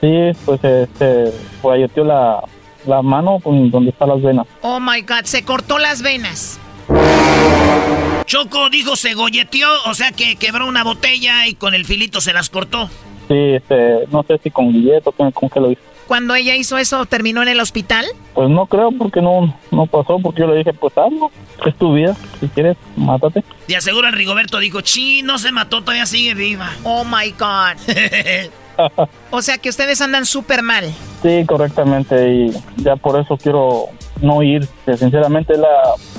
Sí, 0.01 0.31
pues 0.45 0.63
este, 0.63 1.31
guayeteó 1.61 2.03
la, 2.03 2.43
la 2.85 3.01
mano 3.01 3.39
con 3.41 3.71
donde 3.71 3.91
están 3.91 4.09
las 4.09 4.21
venas. 4.21 4.45
Oh 4.61 4.79
my 4.79 5.01
god, 5.01 5.23
se 5.23 5.43
cortó 5.43 5.79
las 5.79 6.01
venas. 6.01 6.59
Choco 8.25 8.69
dijo 8.69 8.95
se 8.95 9.13
golleteó, 9.13 9.69
o 9.85 9.93
sea 9.93 10.11
que 10.11 10.35
quebró 10.35 10.67
una 10.67 10.83
botella 10.83 11.47
y 11.47 11.55
con 11.55 11.73
el 11.73 11.85
filito 11.85 12.21
se 12.21 12.33
las 12.33 12.49
cortó. 12.49 12.89
Sí, 13.27 13.53
este, 13.53 14.05
no 14.11 14.23
sé 14.23 14.39
si 14.43 14.51
con 14.51 14.71
billete 14.71 15.09
o 15.09 15.11
con, 15.11 15.31
con 15.31 15.49
qué 15.49 15.59
lo 15.59 15.71
hizo. 15.71 15.81
Cuando 16.07 16.35
ella 16.35 16.55
hizo 16.55 16.77
eso, 16.77 17.05
¿terminó 17.07 17.41
en 17.41 17.47
el 17.47 17.59
hospital? 17.59 18.05
Pues 18.35 18.47
no 18.49 18.67
creo 18.67 18.91
porque 18.91 19.21
no, 19.21 19.57
no 19.71 19.87
pasó, 19.87 20.19
porque 20.19 20.41
yo 20.41 20.47
le 20.47 20.57
dije, 20.57 20.71
pues 20.73 20.95
hazlo, 20.95 21.31
es 21.65 21.75
tu 21.75 21.93
vida, 21.93 22.15
si 22.39 22.47
quieres, 22.47 22.77
mátate. 22.95 23.43
De 23.67 23.75
aseguro 23.75 24.07
el 24.07 24.13
Rigoberto 24.13 24.59
dijo, 24.59 24.81
chi, 24.81 25.23
no 25.23 25.39
se 25.39 25.51
mató, 25.51 25.81
todavía 25.81 26.05
sigue 26.05 26.35
viva. 26.35 26.71
Oh 26.83 27.03
my 27.03 27.31
god. 27.31 27.77
O 29.31 29.41
sea 29.41 29.57
que 29.57 29.69
ustedes 29.69 30.01
andan 30.01 30.25
súper 30.25 30.61
mal. 30.61 30.93
Sí, 31.21 31.45
correctamente, 31.45 32.33
y 32.33 32.53
ya 32.75 32.97
por 32.97 33.17
eso 33.17 33.37
quiero 33.37 33.85
no 34.21 34.43
ir, 34.43 34.67
que 34.85 34.97
sinceramente 34.97 35.53
es 35.53 35.59
la, 35.59 35.69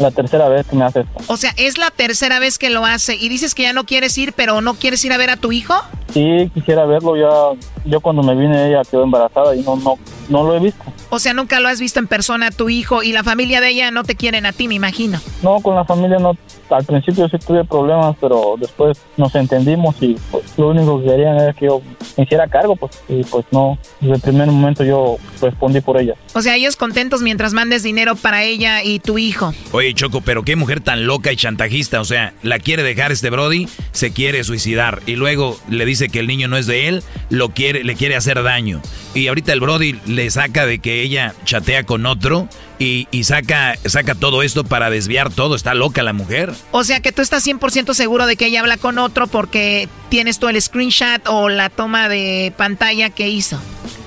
la 0.00 0.10
tercera 0.10 0.48
vez 0.48 0.66
que 0.66 0.76
me 0.76 0.84
hace 0.84 1.00
esto. 1.00 1.12
O 1.28 1.36
sea, 1.36 1.52
es 1.56 1.78
la 1.78 1.90
tercera 1.90 2.38
vez 2.38 2.58
que 2.58 2.70
lo 2.70 2.84
hace 2.84 3.14
y 3.14 3.28
dices 3.28 3.54
que 3.54 3.62
ya 3.62 3.72
no 3.72 3.84
quieres 3.84 4.16
ir, 4.18 4.32
pero 4.32 4.60
no 4.60 4.74
quieres 4.74 5.04
ir 5.04 5.12
a 5.12 5.16
ver 5.16 5.30
a 5.30 5.36
tu 5.36 5.52
hijo. 5.52 5.74
Sí, 6.12 6.50
quisiera 6.54 6.86
verlo, 6.86 7.16
ya, 7.16 7.58
yo 7.84 8.00
cuando 8.00 8.22
me 8.22 8.34
vine 8.34 8.68
ella 8.68 8.82
quedó 8.88 9.02
embarazada 9.02 9.54
y 9.54 9.60
no, 9.62 9.76
no, 9.76 9.98
no 10.28 10.44
lo 10.44 10.56
he 10.56 10.60
visto. 10.60 10.82
O 11.10 11.18
sea, 11.18 11.34
nunca 11.34 11.60
lo 11.60 11.68
has 11.68 11.80
visto 11.80 12.00
en 12.00 12.06
persona 12.06 12.48
a 12.48 12.50
tu 12.50 12.68
hijo 12.68 13.02
y 13.02 13.12
la 13.12 13.22
familia 13.22 13.60
de 13.60 13.68
ella 13.68 13.90
no 13.90 14.02
te 14.02 14.16
quieren 14.16 14.46
a 14.46 14.52
ti, 14.52 14.66
me 14.66 14.74
imagino. 14.74 15.20
No, 15.42 15.60
con 15.60 15.74
la 15.74 15.84
familia 15.84 16.18
no, 16.18 16.36
al 16.70 16.84
principio 16.84 17.28
sí 17.28 17.38
tuve 17.38 17.64
problemas, 17.64 18.16
pero 18.20 18.54
después 18.58 18.98
nos 19.16 19.34
entendimos 19.34 19.96
y 20.00 20.16
pues 20.30 20.44
lo 20.56 20.70
único 20.70 21.00
que 21.00 21.06
querían 21.06 21.36
era 21.36 21.52
que 21.52 21.66
yo 21.66 21.82
me 22.16 22.24
hiciera 22.24 22.48
cargo, 22.48 22.76
pues, 22.76 23.02
y 23.08 23.22
pues 23.24 23.44
no, 23.50 23.78
desde 24.00 24.14
el 24.14 24.20
primer 24.20 24.46
momento 24.48 24.84
yo 24.84 25.16
respondí 25.40 25.80
por 25.80 26.00
ella. 26.00 26.14
O 26.34 26.40
sea, 26.40 26.56
ellos 26.56 26.76
contentos 26.76 27.22
mientras 27.22 27.52
mandes 27.52 27.82
dinero 27.82 28.16
para 28.16 28.42
ella 28.42 28.55
y 28.56 28.98
tu 28.98 29.18
hijo. 29.18 29.54
Oye, 29.72 29.94
Choco, 29.94 30.20
pero 30.20 30.42
qué 30.42 30.56
mujer 30.56 30.80
tan 30.80 31.06
loca 31.06 31.32
y 31.32 31.36
chantajista. 31.36 32.00
O 32.00 32.04
sea, 32.04 32.34
la 32.42 32.58
quiere 32.58 32.82
dejar 32.82 33.12
este 33.12 33.30
Brody, 33.30 33.68
se 33.92 34.12
quiere 34.12 34.44
suicidar. 34.44 35.02
Y 35.06 35.16
luego 35.16 35.58
le 35.68 35.84
dice 35.84 36.08
que 36.08 36.20
el 36.20 36.26
niño 36.26 36.48
no 36.48 36.56
es 36.56 36.66
de 36.66 36.88
él, 36.88 37.02
lo 37.30 37.50
quiere, 37.50 37.84
le 37.84 37.94
quiere 37.94 38.16
hacer 38.16 38.42
daño. 38.42 38.80
Y 39.14 39.28
ahorita 39.28 39.52
el 39.52 39.60
Brody 39.60 39.98
le 40.06 40.30
saca 40.30 40.66
de 40.66 40.78
que 40.78 41.02
ella 41.02 41.34
chatea 41.44 41.84
con 41.84 42.06
otro 42.06 42.48
y, 42.78 43.08
y 43.10 43.24
saca, 43.24 43.76
saca 43.84 44.14
todo 44.14 44.42
esto 44.42 44.64
para 44.64 44.90
desviar 44.90 45.32
todo. 45.32 45.54
Está 45.54 45.74
loca 45.74 46.02
la 46.02 46.12
mujer. 46.12 46.52
O 46.72 46.84
sea 46.84 47.00
que 47.00 47.12
tú 47.12 47.22
estás 47.22 47.46
100% 47.46 47.94
seguro 47.94 48.26
de 48.26 48.36
que 48.36 48.46
ella 48.46 48.60
habla 48.60 48.76
con 48.76 48.98
otro 48.98 49.26
porque 49.26 49.88
tienes 50.08 50.38
tú 50.38 50.48
el 50.48 50.60
screenshot 50.60 51.26
o 51.28 51.48
la 51.48 51.70
toma 51.70 52.08
de 52.08 52.52
pantalla 52.56 53.10
que 53.10 53.28
hizo. 53.28 53.58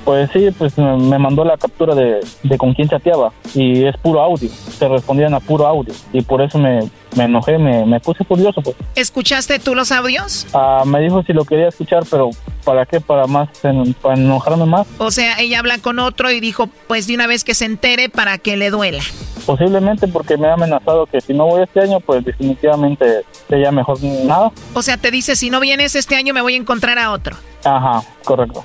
Pues 0.05 0.29
sí, 0.33 0.49
pues 0.57 0.77
me 0.77 0.97
me 0.97 1.19
mandó 1.19 1.43
la 1.43 1.57
captura 1.57 1.93
de, 1.93 2.19
de 2.43 2.57
con 2.57 2.73
quién 2.73 2.87
chateaba 2.87 3.31
y 3.53 3.83
es 3.85 3.95
puro 3.97 4.21
audio, 4.21 4.49
se 4.49 4.87
respondían 4.87 5.33
a 5.33 5.39
puro 5.39 5.67
audio 5.67 5.93
y 6.13 6.21
por 6.21 6.41
eso 6.41 6.57
me, 6.57 6.89
me 7.15 7.25
enojé, 7.25 7.57
me, 7.57 7.85
me 7.85 7.99
puse 7.99 8.23
furioso 8.23 8.61
pues. 8.61 8.75
¿Escuchaste 8.95 9.59
tú 9.59 9.75
los 9.75 9.91
audios? 9.91 10.45
Ah, 10.53 10.83
me 10.85 10.99
dijo 11.01 11.23
si 11.23 11.33
lo 11.33 11.43
quería 11.45 11.67
escuchar, 11.69 12.03
pero 12.09 12.29
¿para 12.63 12.85
qué? 12.85 13.01
Para 13.01 13.25
más, 13.27 13.49
en- 13.63 13.93
para 13.95 14.15
enojarme 14.15 14.65
más. 14.65 14.87
O 14.97 15.11
sea, 15.11 15.39
ella 15.39 15.59
habla 15.59 15.77
con 15.79 15.99
otro 15.99 16.31
y 16.31 16.39
dijo, 16.39 16.67
pues 16.87 17.07
de 17.07 17.15
una 17.15 17.27
vez 17.27 17.43
que 17.43 17.53
se 17.55 17.65
entere 17.65 18.09
para 18.09 18.37
que 18.37 18.57
le 18.57 18.69
duela. 18.69 19.03
Posiblemente 19.45 20.07
porque 20.07 20.37
me 20.37 20.47
ha 20.47 20.53
amenazado 20.53 21.05
que 21.07 21.21
si 21.21 21.33
no 21.33 21.45
voy 21.47 21.63
este 21.63 21.79
año, 21.81 21.99
pues 21.99 22.23
definitivamente 22.23 23.23
sería 23.47 23.71
mejor 23.71 23.97
nada. 24.03 24.51
O 24.73 24.81
sea, 24.83 24.97
te 24.97 25.09
dice, 25.09 25.35
si 25.35 25.49
no 25.49 25.59
vienes 25.59 25.95
este 25.95 26.15
año 26.15 26.33
me 26.33 26.41
voy 26.41 26.53
a 26.53 26.57
encontrar 26.57 26.99
a 26.99 27.11
otro. 27.11 27.35
Ajá, 27.63 28.03
correcto. 28.23 28.63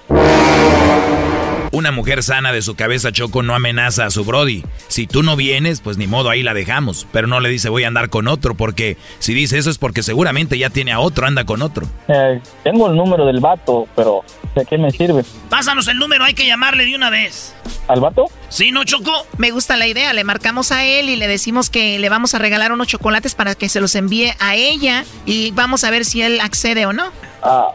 Una 1.75 1.91
mujer 1.91 2.22
sana 2.22 2.53
de 2.53 2.62
su 2.62 2.77
cabeza 2.77 3.11
Choco 3.11 3.43
no 3.43 3.53
amenaza 3.53 4.07
a 4.07 4.11
su 4.12 4.25
Brody. 4.25 4.62
Si 4.87 5.09
tú 5.09 5.25
no 5.25 5.35
vienes, 5.35 5.81
pues 5.81 5.99
ni 5.99 6.07
modo, 6.07 6.31
ahí 6.31 6.45
la 6.45 6.55
dejamos. 6.55 7.05
Pero 7.11 7.27
no 7.27 7.41
le 7.41 7.49
dice 7.49 7.68
voy 7.68 7.83
a 7.83 7.89
andar 7.89 8.11
con 8.11 8.29
otro, 8.29 8.55
porque 8.55 8.97
si 9.18 9.35
dice 9.35 9.59
eso 9.59 9.70
es 9.70 9.79
porque 9.79 10.05
seguramente 10.05 10.57
ya 10.57 10.70
tiene 10.70 10.93
a 10.93 11.01
otro, 11.01 11.27
anda 11.27 11.45
con 11.45 11.62
otro. 11.62 11.89
Eh, 12.07 12.41
tengo 12.62 12.89
el 12.89 12.95
número 12.95 13.27
del 13.27 13.41
vato, 13.41 13.89
pero 13.97 14.22
¿de 14.55 14.64
qué 14.64 14.79
me 14.79 14.93
sirve? 14.93 15.25
Pásanos 15.51 15.89
el 15.89 15.99
número, 15.99 16.22
hay 16.22 16.35
que 16.35 16.47
llamarle 16.47 16.85
de 16.85 16.95
una 16.95 17.11
vez. 17.11 17.57
¿Al 17.89 18.01
vato? 18.01 18.27
¿Sí, 18.51 18.70
no, 18.70 18.85
Choco? 18.85 19.11
Me 19.37 19.51
gusta 19.51 19.77
la 19.77 19.89
idea, 19.89 20.12
le 20.12 20.22
marcamos 20.22 20.70
a 20.70 20.85
él 20.85 21.09
y 21.09 21.16
le 21.16 21.27
decimos 21.27 21.70
que 21.70 21.99
le 21.99 22.09
vamos 22.09 22.37
a 22.37 22.39
regalar 22.39 22.70
unos 22.70 22.87
chocolates 22.87 23.35
para 23.35 23.57
que 23.57 23.68
se 23.68 23.81
los 23.81 23.97
envíe 23.97 24.33
a 24.39 24.55
ella 24.55 25.05
y 25.27 25.51
vamos 25.51 25.83
a 25.83 25.91
ver 25.91 26.05
si 26.05 26.22
él 26.22 26.39
accede 26.41 26.87
o 26.87 26.93
no. 26.93 27.11
Ah, 27.43 27.72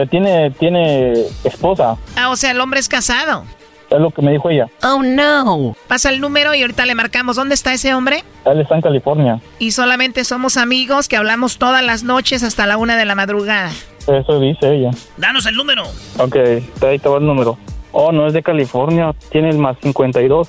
pero 0.00 0.08
tiene, 0.08 0.50
tiene 0.52 1.12
esposa. 1.44 1.98
Ah, 2.16 2.30
o 2.30 2.36
sea, 2.36 2.52
el 2.52 2.60
hombre 2.60 2.80
es 2.80 2.88
casado. 2.88 3.44
Es 3.90 4.00
lo 4.00 4.10
que 4.10 4.22
me 4.22 4.32
dijo 4.32 4.48
ella. 4.48 4.66
Oh, 4.82 5.02
no. 5.02 5.76
Pasa 5.88 6.08
el 6.08 6.22
número 6.22 6.54
y 6.54 6.62
ahorita 6.62 6.86
le 6.86 6.94
marcamos. 6.94 7.36
¿Dónde 7.36 7.54
está 7.54 7.74
ese 7.74 7.92
hombre? 7.92 8.24
Él 8.46 8.62
está 8.62 8.76
en 8.76 8.80
California. 8.80 9.40
Y 9.58 9.72
solamente 9.72 10.24
somos 10.24 10.56
amigos 10.56 11.06
que 11.06 11.18
hablamos 11.18 11.58
todas 11.58 11.84
las 11.84 12.02
noches 12.02 12.42
hasta 12.42 12.66
la 12.66 12.78
una 12.78 12.96
de 12.96 13.04
la 13.04 13.14
madrugada. 13.14 13.72
Eso 14.06 14.40
dice 14.40 14.74
ella. 14.74 14.90
Danos 15.18 15.44
el 15.44 15.54
número. 15.54 15.82
Ok, 16.16 16.36
ahí 16.82 16.98
te 16.98 17.08
va 17.10 17.18
el 17.18 17.26
número. 17.26 17.58
Oh, 17.92 18.10
no 18.10 18.26
es 18.26 18.32
de 18.32 18.42
California, 18.42 19.12
tiene 19.30 19.50
el 19.50 19.58
más 19.58 19.76
52. 19.82 20.48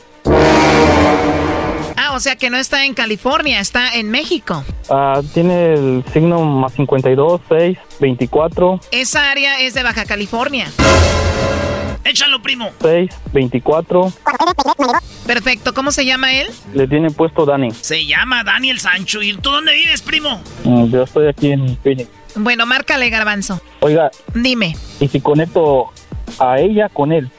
Ah, 1.97 2.13
o 2.13 2.19
sea 2.19 2.35
que 2.35 2.49
no 2.49 2.57
está 2.57 2.85
en 2.85 2.93
California, 2.93 3.59
está 3.59 3.93
en 3.95 4.09
México. 4.09 4.63
Ah, 4.89 5.21
tiene 5.33 5.73
el 5.73 6.03
signo 6.13 6.41
más 6.43 6.73
52, 6.73 7.41
6, 7.49 7.77
24. 7.99 8.79
Esa 8.91 9.31
área 9.31 9.59
es 9.61 9.73
de 9.73 9.83
Baja 9.83 10.05
California. 10.05 10.67
Échalo, 12.03 12.41
primo. 12.41 12.69
6, 12.81 13.09
24. 13.31 14.11
Perfecto, 15.27 15.73
¿cómo 15.73 15.91
se 15.91 16.05
llama 16.05 16.33
él? 16.33 16.47
Le 16.73 16.87
tiene 16.87 17.11
puesto 17.11 17.45
Dani. 17.45 17.71
Se 17.71 18.05
llama 18.05 18.43
Daniel 18.43 18.79
Sancho. 18.79 19.21
¿Y 19.21 19.33
tú 19.37 19.51
dónde 19.51 19.73
vives, 19.73 20.01
primo? 20.01 20.41
Mm, 20.63 20.85
Yo 20.91 21.03
estoy 21.03 21.27
aquí 21.27 21.51
en 21.51 21.77
Phoenix. 21.77 22.09
Bueno, 22.35 22.65
márcale, 22.65 23.09
Garbanzo. 23.09 23.61
Oiga. 23.81 24.09
Dime. 24.33 24.75
¿Y 24.99 25.07
si 25.09 25.19
conecto 25.21 25.91
a 26.39 26.59
ella 26.59 26.89
con 26.89 27.11
él? 27.11 27.29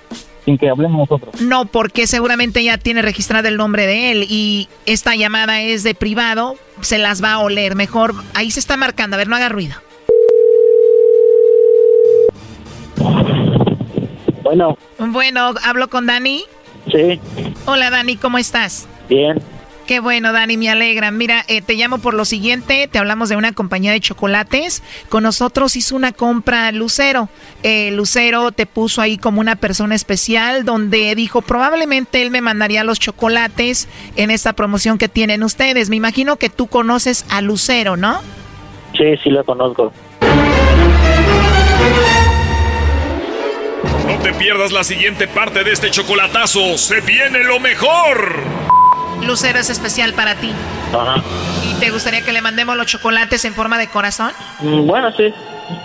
Sin 0.45 0.59
que 0.59 0.68
hablemos 0.68 1.09
nosotros. 1.09 1.40
No, 1.40 1.66
porque 1.66 2.07
seguramente 2.07 2.64
ya 2.64 2.76
tiene 2.78 3.03
registrado 3.03 3.49
el 3.49 3.57
nombre 3.57 3.86
de 3.86 4.11
él 4.11 4.26
y 4.28 4.68
esta 4.86 5.14
llamada 5.14 5.62
es 5.62 5.84
de 5.84 5.95
privado, 5.95 6.57
se 6.80 6.99
las 6.99 7.22
va 7.22 7.34
a 7.34 7.38
oler. 7.38 7.76
Mejor, 7.76 8.14
ahí 8.34 8.51
se 8.51 8.61
está 8.61 8.76
marcando, 8.76 9.16
a 9.16 9.18
ver, 9.18 9.28
no 9.28 9.36
haga 9.36 9.49
ruido. 9.49 9.76
Bueno. 14.43 14.76
Bueno, 14.99 15.55
¿hablo 15.62 15.88
con 15.88 16.07
Dani? 16.07 16.45
Sí. 16.90 17.20
Hola 17.66 17.90
Dani, 17.90 18.16
¿cómo 18.16 18.38
estás? 18.38 18.88
Bien. 19.09 19.40
Qué 19.93 20.01
bueno, 20.01 20.32
Dani, 20.32 20.57
me 20.57 20.70
alegra. 20.70 21.11
Mira, 21.11 21.45
eh, 21.49 21.61
te 21.61 21.74
llamo 21.74 21.99
por 21.99 22.14
lo 22.14 22.24
siguiente, 22.24 22.88
te 22.90 22.99
hablamos 22.99 23.28
de 23.28 23.36
una 23.36 23.53
compañía 23.53 23.93
de 23.93 24.01
chocolates. 24.01 24.82
Con 25.11 25.22
nosotros 25.22 25.76
hizo 25.76 25.95
una 25.95 26.12
compra 26.12 26.72
Lucero. 26.72 27.28
Eh, 27.62 27.90
Lucero 27.90 28.53
te 28.53 28.64
puso 28.64 29.03
ahí 29.03 29.18
como 29.18 29.43
una 29.43 29.55
persona 29.55 29.95
especial 29.95 30.64
donde 30.64 31.14
dijo 31.14 31.43
probablemente 31.43 32.22
él 32.22 32.30
me 32.30 32.40
mandaría 32.40 32.84
los 32.84 33.01
chocolates 33.01 33.86
en 34.16 34.30
esta 34.30 34.55
promoción 34.55 34.97
que 34.97 35.09
tienen 35.11 35.43
ustedes. 35.43 35.90
Me 35.90 35.97
imagino 35.97 36.36
que 36.36 36.49
tú 36.49 36.68
conoces 36.68 37.26
a 37.28 37.43
Lucero, 37.43 37.99
¿no? 37.99 38.22
Sí, 38.97 39.14
sí 39.22 39.28
lo 39.28 39.45
conozco. 39.45 39.93
No 44.07 44.18
te 44.22 44.32
pierdas 44.32 44.72
la 44.72 44.84
siguiente 44.84 45.28
parte 45.28 45.64
de 45.64 45.72
este 45.72 45.90
chocolatazo. 45.90 46.78
Se 46.78 47.03
viene 47.03 47.45
lo 47.45 47.61
mejor. 47.61 48.62
Lucero 49.26 49.58
es 49.58 49.70
especial 49.70 50.12
para 50.14 50.34
ti. 50.36 50.52
Ajá. 50.92 51.22
¿Y 51.64 51.74
te 51.80 51.90
gustaría 51.90 52.22
que 52.22 52.32
le 52.32 52.42
mandemos 52.42 52.76
los 52.76 52.86
chocolates 52.86 53.44
en 53.44 53.54
forma 53.54 53.78
de 53.78 53.88
corazón? 53.88 54.30
Mm, 54.60 54.86
Bueno, 54.86 55.10
sí. 55.12 55.32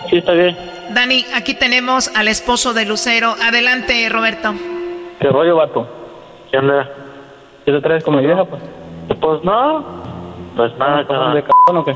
Sí, 0.09 0.17
está 0.17 0.33
bien. 0.33 0.57
Dani, 0.89 1.25
aquí 1.35 1.53
tenemos 1.53 2.09
al 2.15 2.27
esposo 2.27 2.73
de 2.73 2.85
Lucero. 2.85 3.35
Adelante, 3.43 4.07
Roberto. 4.09 4.53
¿Qué 5.19 5.27
rollo, 5.29 5.55
vato? 5.57 5.88
¿Qué 6.51 6.57
onda? 6.57 6.89
¿Qué 7.65 7.71
te 7.71 7.81
traes 7.81 8.03
como 8.03 8.19
vieja, 8.19 8.45
pues? 8.45 8.61
Pues 9.19 9.43
no. 9.43 9.85
Pues 10.55 10.75
nada, 10.77 11.05
cabrón. 11.05 11.35
¿De 11.35 11.43
cabrón 11.43 11.77
o 11.77 11.85
qué? 11.85 11.95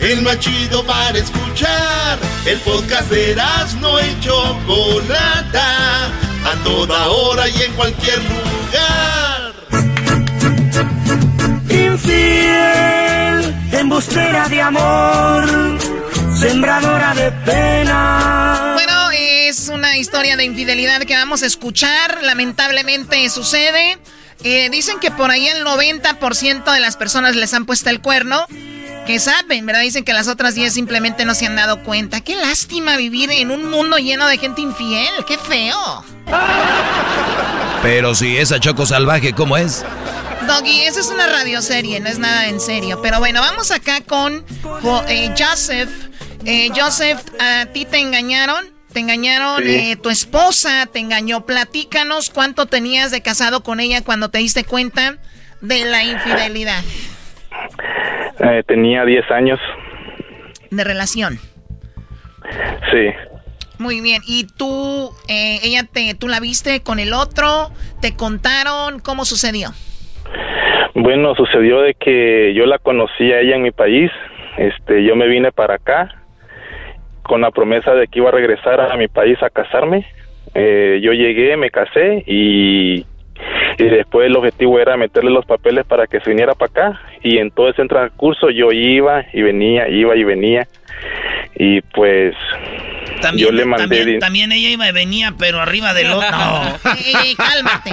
El 0.00 0.22
más 0.22 0.38
chido 0.38 0.84
para 0.84 1.18
escuchar. 1.18 2.18
El 2.46 2.58
podcast 2.60 3.10
de 3.10 3.36
no 3.80 4.00
y 4.00 4.20
Chocolata. 4.20 6.06
A 6.44 6.54
toda 6.64 7.08
hora 7.08 7.48
y 7.48 7.62
en 7.62 7.72
cualquier 7.72 8.18
lugar. 8.18 9.54
Infiel, 11.68 13.54
embustera 13.72 14.48
de 14.48 14.62
amor, 14.62 15.78
sembradora 16.38 17.14
de 17.14 17.32
pena. 17.44 18.70
Bueno, 18.74 19.10
es 19.10 19.68
una 19.68 19.96
historia 19.98 20.36
de 20.36 20.44
infidelidad 20.44 21.02
que 21.02 21.14
vamos 21.14 21.42
a 21.42 21.46
escuchar. 21.46 22.22
Lamentablemente 22.22 23.28
sucede. 23.30 23.98
Eh, 24.44 24.70
dicen 24.70 25.00
que 25.00 25.10
por 25.10 25.32
ahí 25.32 25.48
el 25.48 25.64
90% 25.64 26.72
de 26.72 26.80
las 26.80 26.96
personas 26.96 27.34
les 27.34 27.52
han 27.52 27.66
puesto 27.66 27.90
el 27.90 28.00
cuerno. 28.00 28.46
Que 29.08 29.18
saben, 29.18 29.64
¿verdad? 29.64 29.80
Dicen 29.80 30.04
que 30.04 30.12
las 30.12 30.28
otras 30.28 30.54
10 30.54 30.72
simplemente 30.72 31.24
no 31.24 31.34
se 31.34 31.46
han 31.46 31.56
dado 31.56 31.82
cuenta. 31.82 32.20
Qué 32.20 32.36
lástima 32.36 32.96
vivir 32.98 33.30
en 33.32 33.50
un 33.50 33.68
mundo 33.70 33.96
lleno 33.96 34.26
de 34.26 34.36
gente 34.36 34.60
infiel. 34.60 35.08
Qué 35.26 35.38
feo. 35.38 36.04
Pero 37.82 38.14
si 38.14 38.36
esa 38.36 38.60
choco 38.60 38.84
salvaje, 38.84 39.32
¿cómo 39.32 39.56
es? 39.56 39.82
Doggy, 40.46 40.82
eso 40.82 41.00
es 41.00 41.06
una 41.08 41.26
radioserie, 41.26 42.00
no 42.00 42.08
es 42.10 42.18
nada 42.18 42.48
en 42.48 42.60
serio. 42.60 43.00
Pero 43.02 43.18
bueno, 43.18 43.40
vamos 43.40 43.70
acá 43.70 44.02
con 44.02 44.44
Jo- 44.82 45.04
eh, 45.08 45.32
Joseph. 45.38 45.88
Eh, 46.44 46.70
Joseph, 46.76 47.18
¿a 47.40 47.64
ti 47.72 47.86
te 47.86 47.98
engañaron? 48.00 48.66
¿Te 48.92 49.00
engañaron? 49.00 49.62
Sí. 49.62 49.70
eh, 49.74 49.96
tu 49.96 50.10
esposa 50.10 50.86
te 50.86 50.98
engañó. 50.98 51.46
Platícanos 51.46 52.28
cuánto 52.30 52.66
tenías 52.66 53.10
de 53.10 53.22
casado 53.22 53.62
con 53.62 53.80
ella 53.80 54.02
cuando 54.02 54.28
te 54.28 54.38
diste 54.38 54.64
cuenta 54.64 55.16
de 55.62 55.84
la 55.86 56.04
infidelidad 56.04 56.82
Eh, 58.40 58.62
tenía 58.66 59.04
10 59.04 59.30
años. 59.30 59.60
de 60.70 60.84
relación. 60.84 61.38
Sí. 62.90 63.10
Muy 63.78 64.00
bien. 64.00 64.22
¿Y 64.26 64.46
tú, 64.46 65.10
eh, 65.28 65.60
ella 65.62 65.84
te, 65.90 66.14
tú 66.14 66.28
la 66.28 66.40
viste 66.40 66.82
con 66.82 66.98
el 66.98 67.12
otro? 67.12 67.70
¿Te 68.02 68.16
contaron 68.16 69.00
cómo 69.00 69.24
sucedió? 69.24 69.70
Bueno, 70.94 71.34
sucedió 71.36 71.80
de 71.80 71.94
que 71.94 72.52
yo 72.54 72.66
la 72.66 72.78
conocí 72.78 73.32
a 73.32 73.40
ella 73.40 73.56
en 73.56 73.62
mi 73.62 73.70
país. 73.70 74.10
Este, 74.56 75.04
yo 75.04 75.14
me 75.14 75.28
vine 75.28 75.52
para 75.52 75.74
acá 75.74 76.14
con 77.22 77.42
la 77.42 77.50
promesa 77.50 77.94
de 77.94 78.08
que 78.08 78.18
iba 78.18 78.30
a 78.30 78.32
regresar 78.32 78.80
a 78.80 78.96
mi 78.96 79.06
país 79.06 79.40
a 79.42 79.50
casarme. 79.50 80.04
Eh, 80.54 80.98
yo 81.02 81.12
llegué, 81.12 81.56
me 81.56 81.70
casé 81.70 82.24
y, 82.26 83.06
y 83.78 83.84
después 83.84 84.26
el 84.26 84.36
objetivo 84.36 84.78
era 84.80 84.96
meterle 84.96 85.30
los 85.30 85.46
papeles 85.46 85.86
para 85.86 86.06
que 86.06 86.20
se 86.20 86.30
viniera 86.30 86.54
para 86.54 86.70
acá. 86.70 87.00
Y 87.22 87.38
en 87.38 87.52
todo 87.52 87.70
ese 87.70 87.84
transcurso 87.86 88.50
yo 88.50 88.72
iba 88.72 89.24
y 89.32 89.42
venía, 89.42 89.88
iba 89.88 90.16
y 90.16 90.24
venía. 90.24 90.66
Y 91.54 91.80
pues 91.80 92.34
yo 93.36 93.52
le 93.52 93.64
mandé... 93.64 94.18
también, 94.18 94.52
ella 94.52 94.68
iba 94.68 94.88
y 94.88 94.92
venía, 94.92 95.34
pero 95.38 95.60
arriba 95.60 95.94
del 95.94 96.12
otro. 96.12 96.28
No. 96.38 96.92
Ey, 96.94 97.14
ey, 97.24 97.34
cálmate. 97.34 97.90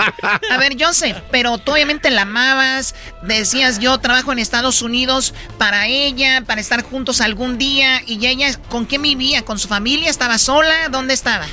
A 0.51 0.57
ver, 0.57 0.73
Joseph, 0.79 1.17
pero 1.31 1.57
tú 1.57 1.71
obviamente 1.71 2.09
la 2.11 2.23
amabas. 2.23 2.95
Decías, 3.23 3.79
yo 3.79 3.97
trabajo 3.97 4.31
en 4.31 4.39
Estados 4.39 4.81
Unidos 4.81 5.33
para 5.57 5.87
ella, 5.87 6.43
para 6.45 6.61
estar 6.61 6.83
juntos 6.83 7.21
algún 7.21 7.57
día. 7.57 8.01
¿Y 8.05 8.25
ella 8.25 8.47
con 8.69 8.85
quién 8.85 9.01
vivía? 9.01 9.43
¿Con 9.43 9.57
su 9.57 9.67
familia? 9.67 10.09
¿Estaba 10.09 10.37
sola? 10.37 10.89
¿Dónde 10.89 11.13
estaba? 11.13 11.45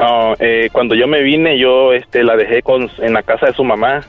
Ah, 0.00 0.34
eh, 0.38 0.68
cuando 0.72 0.94
yo 0.94 1.06
me 1.06 1.22
vine, 1.22 1.58
yo 1.58 1.92
este, 1.92 2.22
la 2.22 2.36
dejé 2.36 2.62
con, 2.62 2.90
en 2.98 3.12
la 3.12 3.22
casa 3.22 3.46
de 3.46 3.54
su 3.54 3.64
mamá. 3.64 4.02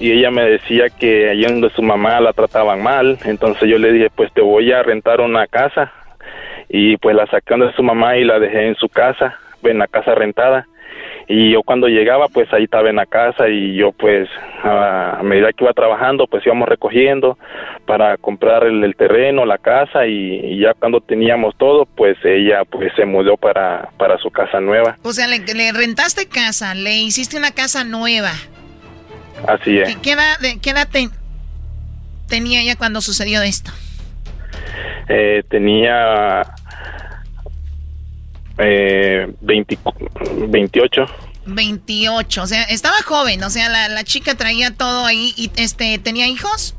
Y 0.00 0.12
ella 0.12 0.30
me 0.30 0.42
decía 0.42 0.90
que 0.90 1.30
allí 1.30 1.44
donde 1.44 1.70
su 1.70 1.82
mamá 1.82 2.20
la 2.20 2.32
trataban 2.32 2.82
mal. 2.82 3.18
Entonces 3.24 3.68
yo 3.68 3.78
le 3.78 3.92
dije, 3.92 4.10
pues 4.14 4.32
te 4.32 4.42
voy 4.42 4.70
a 4.72 4.82
rentar 4.82 5.20
una 5.20 5.46
casa. 5.46 5.92
Y 6.68 6.96
pues 6.98 7.16
la 7.16 7.26
saqué 7.26 7.56
de 7.56 7.72
su 7.72 7.82
mamá 7.82 8.16
y 8.16 8.24
la 8.24 8.38
dejé 8.38 8.68
en 8.68 8.74
su 8.76 8.88
casa, 8.88 9.38
en 9.62 9.78
la 9.78 9.86
casa 9.86 10.14
rentada. 10.14 10.66
Y 11.34 11.50
yo 11.52 11.62
cuando 11.62 11.86
llegaba, 11.88 12.28
pues 12.28 12.52
ahí 12.52 12.64
estaba 12.64 12.90
en 12.90 12.96
la 12.96 13.06
casa 13.06 13.48
y 13.48 13.74
yo 13.74 13.92
pues 13.92 14.28
a 14.62 15.18
medida 15.22 15.50
que 15.52 15.64
iba 15.64 15.72
trabajando, 15.72 16.26
pues 16.26 16.44
íbamos 16.44 16.68
recogiendo 16.68 17.38
para 17.86 18.18
comprar 18.18 18.64
el, 18.64 18.84
el 18.84 18.94
terreno, 18.96 19.46
la 19.46 19.56
casa 19.56 20.06
y, 20.06 20.12
y 20.44 20.58
ya 20.60 20.74
cuando 20.74 21.00
teníamos 21.00 21.56
todo, 21.56 21.86
pues 21.86 22.18
ella 22.22 22.64
pues 22.68 22.92
se 22.96 23.06
mudó 23.06 23.38
para, 23.38 23.88
para 23.96 24.18
su 24.18 24.30
casa 24.30 24.60
nueva. 24.60 24.98
O 25.02 25.12
sea, 25.14 25.26
le, 25.26 25.38
le 25.38 25.72
rentaste 25.72 26.28
casa, 26.28 26.74
le 26.74 26.96
hiciste 26.98 27.38
una 27.38 27.52
casa 27.52 27.82
nueva. 27.82 28.32
Así 29.48 29.78
es. 29.78 29.88
¿Qué, 29.88 30.02
qué 30.02 30.12
edad, 30.12 30.36
qué 30.60 30.70
edad 30.70 30.86
te- 30.92 31.08
tenía 32.28 32.60
ella 32.60 32.76
cuando 32.76 33.00
sucedió 33.00 33.40
esto? 33.40 33.70
Eh, 35.08 35.42
tenía 35.48 36.42
eh, 38.58 39.32
20 39.40 39.78
28. 40.48 41.06
28, 41.44 42.42
o 42.42 42.46
sea, 42.46 42.62
estaba 42.64 42.96
joven, 43.04 43.42
o 43.42 43.50
sea, 43.50 43.68
la, 43.68 43.88
la 43.88 44.04
chica 44.04 44.36
traía 44.36 44.72
todo 44.72 45.06
ahí 45.06 45.34
y 45.36 45.50
este, 45.56 45.98
¿tenía 45.98 46.28
hijos? 46.28 46.76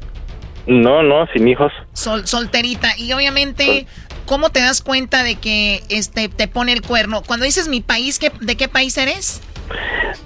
No, 0.68 1.04
no, 1.04 1.28
sin 1.34 1.48
hijos. 1.48 1.72
Sol, 1.94 2.26
solterita. 2.26 2.98
Y 2.98 3.12
obviamente, 3.12 3.86
¿cómo 4.26 4.50
te 4.50 4.62
das 4.62 4.82
cuenta 4.82 5.24
de 5.24 5.36
que 5.36 5.84
este 5.90 6.30
te 6.30 6.48
pone 6.48 6.72
el 6.72 6.82
cuerno? 6.82 7.22
Cuando 7.22 7.46
dices 7.46 7.68
mi 7.68 7.82
país, 7.82 8.20
¿qué, 8.20 8.32
¿de 8.40 8.56
qué 8.56 8.70
país 8.70 8.98
eres? 8.98 9.42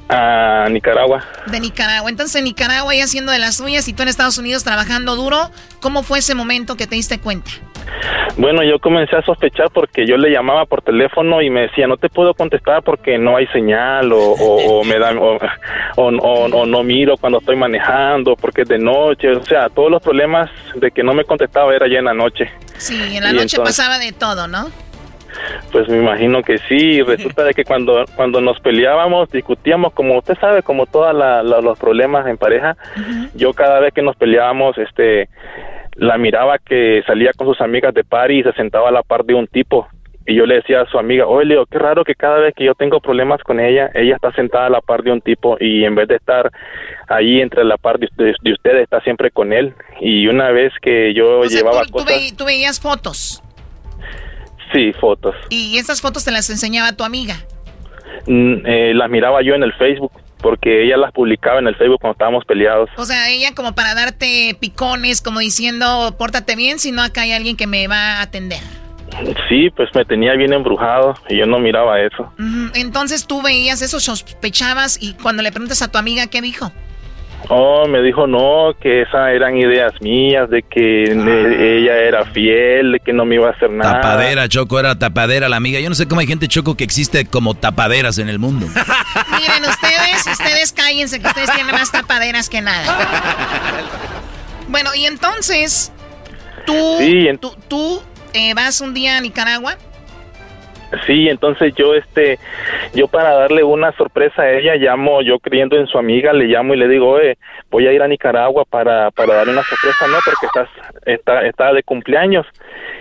A 0.09 0.67
Nicaragua. 0.69 1.23
De 1.47 1.59
Nicaragua. 1.59 2.09
Entonces, 2.09 2.35
en 2.37 2.45
Nicaragua 2.45 2.95
ya 2.95 3.03
haciendo 3.03 3.31
de 3.31 3.39
las 3.39 3.57
suyas 3.57 3.87
y 3.87 3.93
tú 3.93 4.03
en 4.03 4.09
Estados 4.09 4.37
Unidos 4.37 4.63
trabajando 4.63 5.15
duro, 5.15 5.51
¿cómo 5.81 6.03
fue 6.03 6.19
ese 6.19 6.35
momento 6.35 6.75
que 6.75 6.87
te 6.87 6.95
diste 6.95 7.19
cuenta? 7.19 7.51
Bueno, 8.37 8.61
yo 8.63 8.79
comencé 8.79 9.15
a 9.15 9.23
sospechar 9.23 9.71
porque 9.71 10.05
yo 10.05 10.15
le 10.15 10.29
llamaba 10.29 10.65
por 10.65 10.83
teléfono 10.83 11.41
y 11.41 11.49
me 11.49 11.61
decía, 11.61 11.87
no 11.87 11.97
te 11.97 12.07
puedo 12.07 12.35
contestar 12.35 12.83
porque 12.83 13.17
no 13.17 13.35
hay 13.35 13.47
señal 13.47 14.11
o, 14.13 14.19
o, 14.19 14.83
me 14.83 14.99
da, 14.99 15.11
o, 15.17 15.39
o, 15.97 16.65
no 16.65 16.83
miro 16.83 17.17
cuando 17.17 17.39
estoy 17.39 17.55
manejando 17.55 18.35
porque 18.35 18.61
es 18.61 18.67
de 18.67 18.77
noche. 18.77 19.31
O 19.31 19.43
sea, 19.43 19.69
todos 19.69 19.89
los 19.89 20.03
problemas 20.03 20.51
de 20.75 20.91
que 20.91 21.01
no 21.01 21.13
me 21.13 21.23
contestaba 21.23 21.73
era 21.73 21.87
ya 21.87 21.97
en 21.97 22.05
la 22.05 22.13
noche. 22.13 22.51
Sí, 22.77 23.17
en 23.17 23.23
la 23.23 23.33
noche 23.33 23.57
pasaba 23.57 23.97
de 23.97 24.11
todo, 24.11 24.47
¿no? 24.47 24.69
Pues 25.71 25.87
me 25.89 25.97
imagino 25.97 26.41
que 26.43 26.57
sí. 26.69 27.01
Resulta 27.07 27.43
de 27.43 27.53
que 27.53 27.63
cuando, 27.63 28.05
cuando 28.15 28.41
nos 28.41 28.59
peleábamos, 28.59 29.29
discutíamos, 29.31 29.93
como 29.93 30.17
usted 30.17 30.37
sabe, 30.39 30.63
como 30.63 30.85
todos 30.85 31.15
los 31.63 31.79
problemas 31.79 32.27
en 32.27 32.37
pareja, 32.37 32.75
yo 33.35 33.53
cada 33.53 33.79
vez 33.79 33.93
que 33.93 34.01
nos 34.01 34.15
peleábamos, 34.15 34.77
este 34.77 35.29
la 35.97 36.17
miraba 36.17 36.59
que 36.59 37.01
salía 37.07 37.31
con 37.35 37.47
sus 37.47 37.59
amigas 37.59 37.93
de 37.93 38.03
party 38.03 38.39
y 38.39 38.43
se 38.43 38.53
sentaba 38.53 38.89
a 38.89 38.91
la 38.91 39.01
par 39.01 39.25
de 39.25 39.33
un 39.33 39.47
tipo. 39.47 39.87
Y 40.29 40.35
yo 40.35 40.45
le 40.45 40.55
decía 40.55 40.81
a 40.81 40.85
su 40.89 40.99
amiga, 40.99 41.25
oye 41.25 41.45
Leo, 41.45 41.65
qué 41.65 41.79
raro 41.79 42.03
que 42.03 42.13
cada 42.13 42.39
vez 42.39 42.53
que 42.53 42.65
yo 42.65 42.75
tengo 42.75 42.99
problemas 42.99 43.41
con 43.43 43.61
ella, 43.61 43.89
ella 43.93 44.15
está 44.15 44.33
sentada 44.33 44.65
a 44.67 44.69
la 44.69 44.81
par 44.81 45.01
de 45.01 45.11
un 45.11 45.21
tipo 45.21 45.55
y 45.59 45.85
en 45.85 45.95
vez 45.95 46.09
de 46.09 46.17
estar 46.17 46.51
ahí 47.07 47.39
entre 47.39 47.63
la 47.63 47.77
par 47.77 47.97
de, 47.97 48.07
ustedes, 48.07 48.83
está 48.83 48.99
siempre 49.01 49.31
con 49.31 49.53
él. 49.53 49.73
Y 50.01 50.27
una 50.27 50.51
vez 50.51 50.73
que 50.81 51.13
yo 51.13 51.43
llevaba 51.43 51.83
cosas... 51.89 52.35
¿tú, 52.37 52.45
veías 52.45 52.81
fotos? 52.81 53.41
Sí, 54.73 54.93
fotos. 54.93 55.35
¿Y 55.49 55.77
esas 55.77 56.01
fotos 56.01 56.25
te 56.25 56.31
las 56.31 56.49
enseñaba 56.49 56.93
tu 56.93 57.03
amiga? 57.03 57.35
Mm, 58.25 58.65
eh, 58.65 58.93
las 58.93 59.09
miraba 59.09 59.41
yo 59.41 59.55
en 59.55 59.63
el 59.63 59.73
Facebook 59.73 60.11
porque 60.41 60.85
ella 60.85 60.97
las 60.97 61.11
publicaba 61.11 61.59
en 61.59 61.67
el 61.67 61.75
Facebook 61.75 61.99
cuando 61.99 62.13
estábamos 62.13 62.45
peleados. 62.45 62.89
O 62.97 63.05
sea, 63.05 63.29
ella 63.29 63.53
como 63.55 63.73
para 63.73 63.95
darte 63.95 64.55
picones, 64.59 65.21
como 65.21 65.39
diciendo, 65.39 66.15
pórtate 66.17 66.55
bien, 66.55 66.79
si 66.79 66.91
no 66.91 67.01
acá 67.01 67.21
hay 67.21 67.31
alguien 67.31 67.57
que 67.57 67.67
me 67.67 67.87
va 67.87 68.19
a 68.19 68.21
atender. 68.21 68.59
Sí, 69.49 69.69
pues 69.71 69.89
me 69.95 70.05
tenía 70.05 70.33
bien 70.33 70.53
embrujado 70.53 71.15
y 71.29 71.37
yo 71.37 71.45
no 71.45 71.59
miraba 71.59 71.99
eso. 72.01 72.31
Entonces 72.75 73.25
tú 73.25 73.41
veías 73.41 73.81
eso, 73.81 73.99
sospechabas 73.99 75.01
y 75.01 75.13
cuando 75.13 75.41
le 75.41 75.51
preguntas 75.51 75.81
a 75.81 75.91
tu 75.91 75.97
amiga, 75.97 76.27
¿qué 76.27 76.41
dijo? 76.41 76.71
Oh, 77.49 77.87
me 77.87 78.01
dijo 78.01 78.27
no, 78.27 78.75
que 78.79 79.03
esas 79.03 79.29
eran 79.29 79.57
ideas 79.57 79.93
mías, 80.01 80.49
de 80.49 80.63
que 80.63 81.03
ella 81.05 81.97
era 81.97 82.25
fiel, 82.25 82.91
de 82.91 82.99
que 82.99 83.13
no 83.13 83.25
me 83.25 83.35
iba 83.35 83.47
a 83.47 83.51
hacer 83.51 83.69
nada. 83.69 84.01
Tapadera, 84.01 84.49
Choco, 84.49 84.79
era 84.79 84.99
tapadera 84.99 85.47
la 85.47 85.55
amiga. 85.55 85.79
Yo 85.79 85.87
no 85.87 85.95
sé 85.95 86.07
cómo 86.07 86.19
hay 86.19 86.27
gente, 86.27 86.47
Choco, 86.47 86.75
que 86.75 86.83
existe 86.83 87.25
como 87.25 87.55
tapaderas 87.55 88.17
en 88.17 88.27
el 88.27 88.37
mundo. 88.37 88.65
Miren, 89.39 89.63
ustedes, 89.69 90.27
ustedes 90.29 90.73
cállense, 90.73 91.21
que 91.21 91.27
ustedes 91.27 91.51
tienen 91.53 91.73
más 91.73 91.91
tapaderas 91.91 92.49
que 92.49 92.61
nada. 92.61 92.97
Bueno, 94.67 94.93
y 94.93 95.05
entonces, 95.05 95.93
tú, 96.65 96.97
tú, 97.39 97.55
tú 97.69 98.01
eh, 98.33 98.53
vas 98.53 98.81
un 98.81 98.93
día 98.93 99.17
a 99.17 99.21
Nicaragua. 99.21 99.77
Sí, 101.05 101.27
entonces 101.27 101.73
yo 101.75 101.93
este, 101.95 102.39
yo 102.93 103.07
para 103.07 103.33
darle 103.33 103.63
una 103.63 103.91
sorpresa 103.93 104.43
a 104.43 104.51
ella 104.51 104.75
llamo, 104.75 105.21
yo 105.21 105.39
creyendo 105.39 105.77
en 105.77 105.87
su 105.87 105.97
amiga, 105.97 106.31
le 106.31 106.45
llamo 106.45 106.73
y 106.73 106.77
le 106.77 106.87
digo, 106.87 107.19
voy 107.69 107.87
a 107.87 107.91
ir 107.91 108.01
a 108.01 108.07
Nicaragua 108.07 108.63
para, 108.63 109.11
para 109.11 109.35
darle 109.35 109.53
una 109.53 109.63
sorpresa, 109.63 110.07
¿no? 110.07 110.17
Porque 110.23 110.45
estás, 110.45 110.69
está, 111.05 111.45
está 111.45 111.73
de 111.73 111.83
cumpleaños 111.83 112.45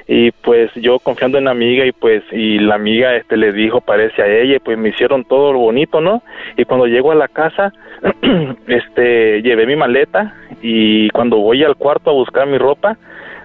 y 0.08 0.30
pues 0.30 0.72
yo 0.74 0.98
confiando 0.98 1.38
en 1.38 1.44
la 1.44 1.50
amiga 1.52 1.84
y 1.84 1.92
pues 1.92 2.22
y 2.32 2.58
la 2.58 2.76
amiga 2.76 3.16
este 3.16 3.36
le 3.36 3.52
dijo 3.52 3.80
parece 3.80 4.22
a 4.22 4.26
ella 4.26 4.56
y 4.56 4.60
pues 4.60 4.78
me 4.78 4.90
hicieron 4.90 5.24
todo 5.24 5.52
lo 5.52 5.60
bonito, 5.60 6.00
¿no? 6.00 6.22
Y 6.56 6.64
cuando 6.64 6.86
llego 6.86 7.12
a 7.12 7.16
la 7.16 7.28
casa, 7.28 7.72
este, 8.66 9.42
llevé 9.42 9.66
mi 9.66 9.76
maleta 9.76 10.34
y 10.60 11.08
cuando 11.10 11.38
voy 11.38 11.62
al 11.62 11.76
cuarto 11.76 12.10
a 12.10 12.14
buscar 12.14 12.46
mi 12.46 12.58
ropa, 12.58 12.96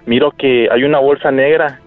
miro 0.06 0.32
que 0.32 0.68
hay 0.70 0.84
una 0.84 0.98
bolsa 0.98 1.30
negra 1.30 1.80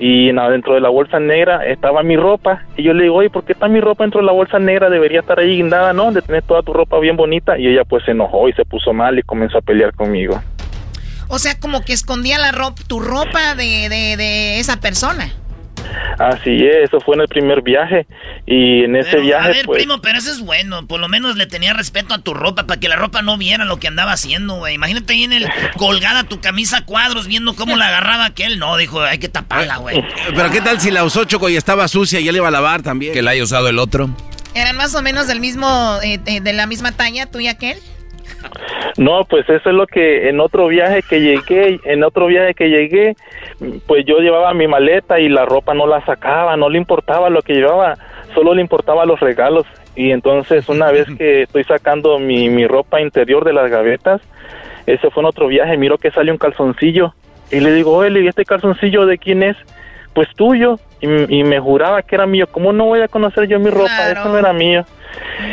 y 0.00 0.32
dentro 0.32 0.74
de 0.74 0.80
la 0.80 0.88
bolsa 0.88 1.20
negra 1.20 1.66
estaba 1.66 2.02
mi 2.02 2.16
ropa 2.16 2.64
y 2.74 2.82
yo 2.82 2.94
le 2.94 3.02
digo, 3.04 3.20
¿por 3.30 3.44
qué 3.44 3.52
está 3.52 3.68
mi 3.68 3.82
ropa 3.82 4.04
dentro 4.04 4.20
de 4.20 4.26
la 4.26 4.32
bolsa 4.32 4.58
negra? 4.58 4.88
Debería 4.88 5.20
estar 5.20 5.38
ahí 5.38 5.56
guindada, 5.56 5.92
¿no? 5.92 6.10
De 6.10 6.22
tener 6.22 6.42
toda 6.42 6.62
tu 6.62 6.72
ropa 6.72 6.98
bien 6.98 7.16
bonita 7.16 7.58
y 7.58 7.66
ella 7.66 7.84
pues 7.84 8.04
se 8.06 8.12
enojó 8.12 8.48
y 8.48 8.54
se 8.54 8.64
puso 8.64 8.94
mal 8.94 9.18
y 9.18 9.22
comenzó 9.22 9.58
a 9.58 9.60
pelear 9.60 9.94
conmigo. 9.94 10.40
O 11.28 11.38
sea, 11.38 11.60
como 11.60 11.82
que 11.82 11.92
escondía 11.92 12.38
la 12.38 12.50
ropa, 12.50 12.80
tu 12.88 12.98
ropa 12.98 13.54
de, 13.54 13.90
de, 13.90 14.16
de 14.16 14.58
esa 14.58 14.80
persona. 14.80 15.30
Así 16.18 16.66
es, 16.66 16.84
eso 16.88 17.00
fue 17.00 17.14
en 17.14 17.22
el 17.22 17.28
primer 17.28 17.62
viaje. 17.62 18.06
Y 18.46 18.84
en 18.84 18.96
ese 18.96 19.20
viaje. 19.20 19.44
A 19.44 19.52
ver, 19.52 19.66
pues, 19.66 19.78
primo, 19.78 20.00
pero 20.00 20.18
eso 20.18 20.30
es 20.30 20.40
bueno. 20.40 20.86
Por 20.86 21.00
lo 21.00 21.08
menos 21.08 21.36
le 21.36 21.46
tenía 21.46 21.72
respeto 21.72 22.14
a 22.14 22.18
tu 22.18 22.34
ropa 22.34 22.66
para 22.66 22.78
que 22.78 22.88
la 22.88 22.96
ropa 22.96 23.22
no 23.22 23.38
viera 23.38 23.64
lo 23.64 23.78
que 23.78 23.88
andaba 23.88 24.12
haciendo, 24.12 24.56
güey. 24.56 24.74
Imagínate 24.74 25.12
ahí 25.12 25.24
en 25.24 25.32
el 25.32 25.48
colgada 25.76 26.24
tu 26.24 26.40
camisa 26.40 26.78
a 26.78 26.84
cuadros 26.84 27.26
viendo 27.26 27.54
cómo 27.54 27.76
la 27.76 27.88
agarraba 27.88 28.26
aquel. 28.26 28.58
No, 28.58 28.76
dijo, 28.76 29.00
hay 29.00 29.18
que 29.18 29.28
taparla, 29.28 29.76
güey. 29.78 30.04
Pero 30.34 30.50
¿qué 30.50 30.60
tal 30.60 30.80
si 30.80 30.90
la 30.90 31.04
usó 31.04 31.24
Choco 31.24 31.48
y 31.48 31.56
estaba 31.56 31.88
sucia 31.88 32.20
y 32.20 32.28
él 32.28 32.36
iba 32.36 32.48
a 32.48 32.50
lavar 32.50 32.82
también? 32.82 33.12
Que 33.12 33.22
la 33.22 33.30
haya 33.32 33.42
usado 33.42 33.68
el 33.68 33.78
otro. 33.78 34.10
¿Eran 34.54 34.76
más 34.76 34.94
o 34.94 35.02
menos 35.02 35.26
del 35.28 35.40
mismo, 35.40 35.98
eh, 36.02 36.20
eh, 36.26 36.40
de 36.40 36.52
la 36.52 36.66
misma 36.66 36.92
talla, 36.92 37.26
tú 37.26 37.38
y 37.38 37.46
aquel? 37.46 37.78
No, 38.96 39.24
pues 39.24 39.48
eso 39.48 39.70
es 39.70 39.74
lo 39.74 39.86
que 39.86 40.28
en 40.28 40.40
otro 40.40 40.68
viaje 40.68 41.02
que 41.02 41.20
llegué, 41.20 41.80
en 41.84 42.04
otro 42.04 42.26
viaje 42.26 42.54
que 42.54 42.68
llegué, 42.68 43.16
pues 43.86 44.04
yo 44.04 44.18
llevaba 44.18 44.52
mi 44.54 44.66
maleta 44.66 45.20
y 45.20 45.28
la 45.28 45.44
ropa 45.44 45.74
no 45.74 45.86
la 45.86 46.04
sacaba, 46.04 46.56
no 46.56 46.68
le 46.68 46.78
importaba 46.78 47.30
lo 47.30 47.42
que 47.42 47.54
llevaba, 47.54 47.96
solo 48.34 48.54
le 48.54 48.60
importaba 48.60 49.06
los 49.06 49.20
regalos. 49.20 49.66
Y 49.96 50.12
entonces 50.12 50.68
una 50.68 50.90
vez 50.90 51.06
que 51.18 51.42
estoy 51.42 51.64
sacando 51.64 52.18
mi, 52.18 52.48
mi 52.48 52.66
ropa 52.66 53.00
interior 53.00 53.44
de 53.44 53.52
las 53.52 53.70
gavetas, 53.70 54.20
ese 54.86 55.10
fue 55.10 55.22
en 55.22 55.28
otro 55.28 55.48
viaje, 55.48 55.76
miro 55.76 55.98
que 55.98 56.10
sale 56.10 56.32
un 56.32 56.38
calzoncillo 56.38 57.14
y 57.50 57.60
le 57.60 57.72
digo, 57.72 57.92
oye, 57.92 58.20
¿y 58.20 58.28
este 58.28 58.44
calzoncillo 58.44 59.06
de 59.06 59.18
quién 59.18 59.42
es? 59.42 59.56
Pues 60.14 60.28
tuyo. 60.36 60.78
Y, 61.00 61.44
me 61.44 61.58
juraba 61.58 62.02
que 62.02 62.14
era 62.14 62.26
mío. 62.26 62.46
¿Cómo 62.50 62.72
no 62.72 62.84
voy 62.84 63.00
a 63.00 63.08
conocer 63.08 63.48
yo 63.48 63.58
mi 63.58 63.70
ropa? 63.70 64.10
Eso 64.10 64.28
no 64.28 64.38
era 64.38 64.52
mío. 64.52 64.84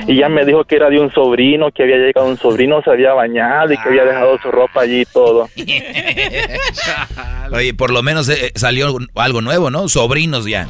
Y 0.08 0.18
ya 0.18 0.30
me 0.30 0.46
dijo 0.46 0.64
que 0.64 0.76
era 0.76 0.90
de 0.90 1.00
un 1.00 1.12
sobrino, 1.12 1.72
que 1.72 1.84
había 1.84 1.98
llegado 1.98 2.28
un 2.28 2.38
sobrino, 2.38 2.82
se 2.82 2.92
había 2.92 3.14
bañado 3.14 3.72
y 3.74 3.78
que 3.78 3.90
había 3.90 4.06
dejado 4.06 4.40
su 4.40 4.52
ropa 4.52 4.82
allí 4.82 5.02
y 5.02 5.06
todo. 5.06 5.50
Oye, 7.52 7.74
por 7.74 7.92
lo 7.92 8.04
menos 8.04 8.30
eh, 8.30 8.52
salió 8.56 8.98
algo 9.16 9.42
nuevo, 9.42 9.70
¿no? 9.70 9.88
Sobrinos 9.90 10.46
ya. 10.46 10.68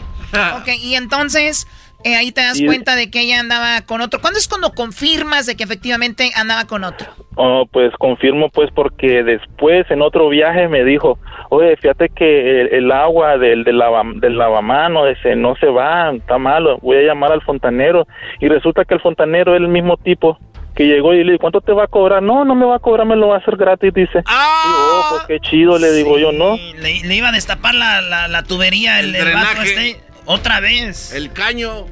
ok, 0.61 0.69
y 0.80 0.95
entonces 0.95 1.68
eh, 2.03 2.15
ahí 2.15 2.32
te 2.32 2.41
das 2.41 2.61
cuenta 2.61 2.95
de 2.95 3.10
que 3.10 3.22
ella 3.22 3.40
andaba 3.40 3.82
con 3.82 4.02
otro. 4.02 4.22
¿Cuándo 4.22 4.40
es 4.40 4.48
cuando 4.48 4.72
confirmas 4.74 5.45
de 5.45 5.56
que 5.56 5.64
efectivamente 5.64 6.32
andaba 6.36 6.65
con 6.65 6.84
otro? 6.84 7.07
Oh, 7.36 7.65
pues 7.72 7.91
confirmo 7.98 8.49
pues 8.49 8.69
porque 8.74 9.24
después 9.24 9.90
en 9.90 10.02
otro 10.02 10.30
viaje 10.30 10.68
me 10.68 10.84
dijo, 10.84 11.19
oye, 11.49 11.76
fíjate 11.78 12.10
que 12.10 12.61
el, 12.61 12.91
agua 12.91 13.38
del, 13.38 13.64
del, 13.64 13.82
del 14.15 14.38
lavamano 14.38 15.07
ese 15.07 15.36
no 15.36 15.56
se 15.56 15.68
va, 15.68 16.11
está 16.11 16.38
malo, 16.38 16.78
voy 16.82 16.98
a 16.98 17.02
llamar 17.02 17.32
al 17.32 17.41
fontanero. 17.41 18.07
Y 18.40 18.48
resulta 18.48 18.86
que 18.86 18.94
el 18.94 19.02
fontanero 19.02 19.56
es 19.56 19.61
el 19.61 19.68
mismo 19.68 19.98
tipo 19.98 20.38
que 20.78 20.86
llegó 20.86 21.14
y 21.15 21.24
le 21.24 21.32
dijo, 21.32 21.41
¿cuánto 21.41 21.61
te 21.61 21.74
va 21.74 21.86
a 21.86 21.88
cobrar? 21.88 22.22
No, 22.22 22.45
no 22.45 22.53
me 22.53 22.65
va 22.65 22.76
a 22.76 22.80
cobrar, 22.80 23.07
me 23.07 23.15
lo 23.15 23.30
va 23.30 23.38
a 23.38 23.40
hacer 23.40 23.57
gratis, 23.57 23.91
dice. 23.94 24.22
¡Ah! 24.28 24.64
oh, 24.68 25.07
pues 25.10 25.24
qué 25.28 25.40
chido, 25.40 25.80
le 25.80 25.91
digo 25.91 26.19
yo, 26.19 26.32
¿no? 26.32 26.56
Le, 26.56 27.15
iba 27.15 27.30
a 27.30 27.32
destapar 27.32 27.74
la, 27.74 28.28
la, 28.28 28.44
tubería, 28.44 28.99
el, 28.99 29.15
el, 29.15 29.28
este. 29.64 30.06
Otra 30.27 30.59
vez. 30.59 31.13
El 31.13 31.31
caño. 31.31 31.85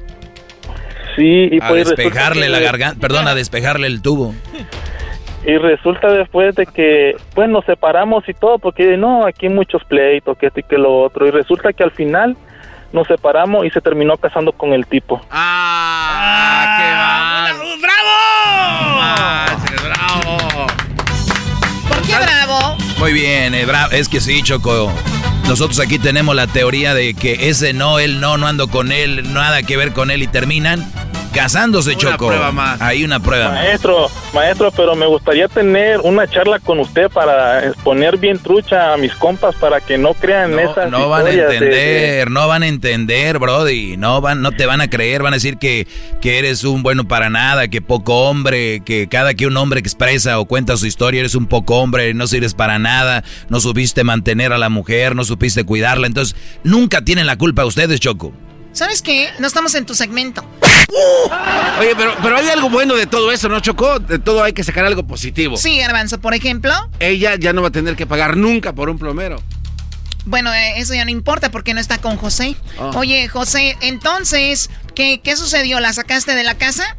Sí, 1.16 1.48
y 1.50 1.62
a 1.62 1.68
pues 1.68 1.88
despejarle 1.88 2.50
la 2.50 2.60
garganta, 2.60 3.00
perdón, 3.00 3.26
a 3.26 3.34
despejarle 3.34 3.86
el 3.86 4.02
tubo. 4.02 4.34
Y 5.46 5.56
resulta 5.56 6.08
después 6.12 6.54
de 6.54 6.66
que, 6.66 7.16
pues 7.34 7.48
nos 7.48 7.64
separamos 7.64 8.28
y 8.28 8.34
todo, 8.34 8.58
porque 8.58 8.96
no, 8.98 9.24
aquí 9.24 9.46
hay 9.46 9.52
muchos 9.52 9.82
pleitos, 9.84 10.36
que 10.36 10.48
esto 10.48 10.60
y 10.60 10.64
que 10.64 10.76
lo 10.76 11.02
otro. 11.02 11.26
Y 11.26 11.30
resulta 11.30 11.72
que 11.72 11.82
al 11.82 11.92
final 11.92 12.36
nos 12.92 13.06
separamos 13.06 13.64
y 13.64 13.70
se 13.70 13.80
terminó 13.80 14.18
casando 14.18 14.52
con 14.52 14.74
el 14.74 14.86
tipo. 14.86 15.20
¡Ah! 15.30 16.76
¡Qué 16.78 17.54
mal! 17.54 17.80
¡Bravo! 17.80 19.75
¡Bravo! 22.18 22.76
¿Por 22.76 22.78
qué 22.78 22.84
bravo? 22.84 22.98
Muy 22.98 23.12
bien, 23.12 23.54
eh, 23.54 23.66
es 23.92 24.08
que 24.08 24.20
sí, 24.20 24.42
Choco. 24.42 24.92
Nosotros 25.48 25.78
aquí 25.78 25.98
tenemos 25.98 26.34
la 26.34 26.46
teoría 26.46 26.92
de 26.92 27.14
que 27.14 27.48
ese 27.48 27.72
no, 27.72 27.98
él 27.98 28.20
no, 28.20 28.36
no 28.36 28.48
ando 28.48 28.68
con 28.68 28.90
él, 28.90 29.32
nada 29.32 29.62
que 29.62 29.76
ver 29.76 29.92
con 29.92 30.10
él 30.10 30.22
y 30.22 30.26
terminan 30.26 30.84
Casándose, 31.36 31.90
Una 31.90 31.98
Choco. 31.98 32.26
prueba 32.28 32.50
más. 32.50 32.80
Hay 32.80 33.04
una 33.04 33.20
prueba 33.20 33.50
más. 33.50 33.54
Maestro, 33.64 34.10
maestro, 34.32 34.70
pero 34.72 34.96
me 34.96 35.06
gustaría 35.06 35.48
tener 35.48 36.00
una 36.00 36.26
charla 36.26 36.58
con 36.58 36.78
usted 36.80 37.08
para 37.10 37.66
exponer 37.66 38.16
bien 38.16 38.38
trucha 38.38 38.92
a 38.94 38.96
mis 38.96 39.14
compas 39.14 39.54
para 39.56 39.80
que 39.80 39.98
no 39.98 40.14
crean 40.14 40.52
No, 40.52 40.58
esas 40.60 40.90
no 40.90 41.08
van 41.08 41.26
a 41.26 41.30
de- 41.30 41.42
entender, 41.42 42.30
no 42.30 42.48
van 42.48 42.62
a 42.62 42.66
entender, 42.68 43.38
Brody. 43.38 43.96
No 43.96 44.20
van, 44.20 44.40
no 44.42 44.52
te 44.52 44.66
van 44.66 44.80
a 44.80 44.88
creer, 44.88 45.22
van 45.22 45.34
a 45.34 45.36
decir 45.36 45.58
que, 45.58 45.86
que 46.20 46.38
eres 46.38 46.64
un 46.64 46.82
bueno 46.82 47.06
para 47.06 47.28
nada, 47.30 47.68
que 47.68 47.82
poco 47.82 48.28
hombre, 48.28 48.80
que 48.84 49.06
cada 49.08 49.34
que 49.34 49.46
un 49.46 49.56
hombre 49.56 49.78
expresa 49.80 50.38
o 50.40 50.46
cuenta 50.46 50.76
su 50.76 50.86
historia 50.86 51.20
eres 51.20 51.34
un 51.34 51.46
poco 51.46 51.76
hombre, 51.76 52.14
no 52.14 52.26
sirves 52.26 52.54
para 52.54 52.78
nada, 52.78 53.22
no 53.48 53.60
supiste 53.60 54.04
mantener 54.04 54.52
a 54.52 54.58
la 54.58 54.68
mujer, 54.70 55.14
no 55.14 55.24
supiste 55.24 55.64
cuidarla. 55.64 56.06
Entonces, 56.06 56.34
nunca 56.64 57.02
tienen 57.02 57.26
la 57.26 57.36
culpa 57.36 57.64
ustedes, 57.64 58.00
Choco. 58.00 58.32
¿Sabes 58.76 59.00
qué? 59.00 59.30
No 59.38 59.46
estamos 59.46 59.74
en 59.74 59.86
tu 59.86 59.94
segmento. 59.94 60.44
Oye, 61.80 61.94
pero, 61.96 62.14
pero 62.22 62.36
hay 62.36 62.50
algo 62.50 62.68
bueno 62.68 62.94
de 62.94 63.06
todo 63.06 63.32
eso, 63.32 63.48
¿no, 63.48 63.60
Chocó? 63.60 64.00
De 64.00 64.18
todo 64.18 64.42
hay 64.42 64.52
que 64.52 64.62
sacar 64.64 64.84
algo 64.84 65.06
positivo. 65.06 65.56
Sí, 65.56 65.78
Garbanzo, 65.78 66.20
por 66.20 66.34
ejemplo. 66.34 66.74
Ella 67.00 67.36
ya 67.36 67.54
no 67.54 67.62
va 67.62 67.68
a 67.68 67.70
tener 67.70 67.96
que 67.96 68.06
pagar 68.06 68.36
nunca 68.36 68.74
por 68.74 68.90
un 68.90 68.98
plomero. 68.98 69.42
Bueno, 70.26 70.52
eh, 70.52 70.74
eso 70.76 70.92
ya 70.92 71.06
no 71.06 71.10
importa 71.10 71.50
porque 71.50 71.72
no 71.72 71.80
está 71.80 71.96
con 72.02 72.18
José. 72.18 72.54
Ah. 72.78 72.90
Oye, 72.96 73.28
José, 73.28 73.78
entonces, 73.80 74.68
¿qué, 74.94 75.22
¿qué 75.24 75.36
sucedió? 75.36 75.80
¿La 75.80 75.94
sacaste 75.94 76.34
de 76.34 76.44
la 76.44 76.56
casa? 76.56 76.98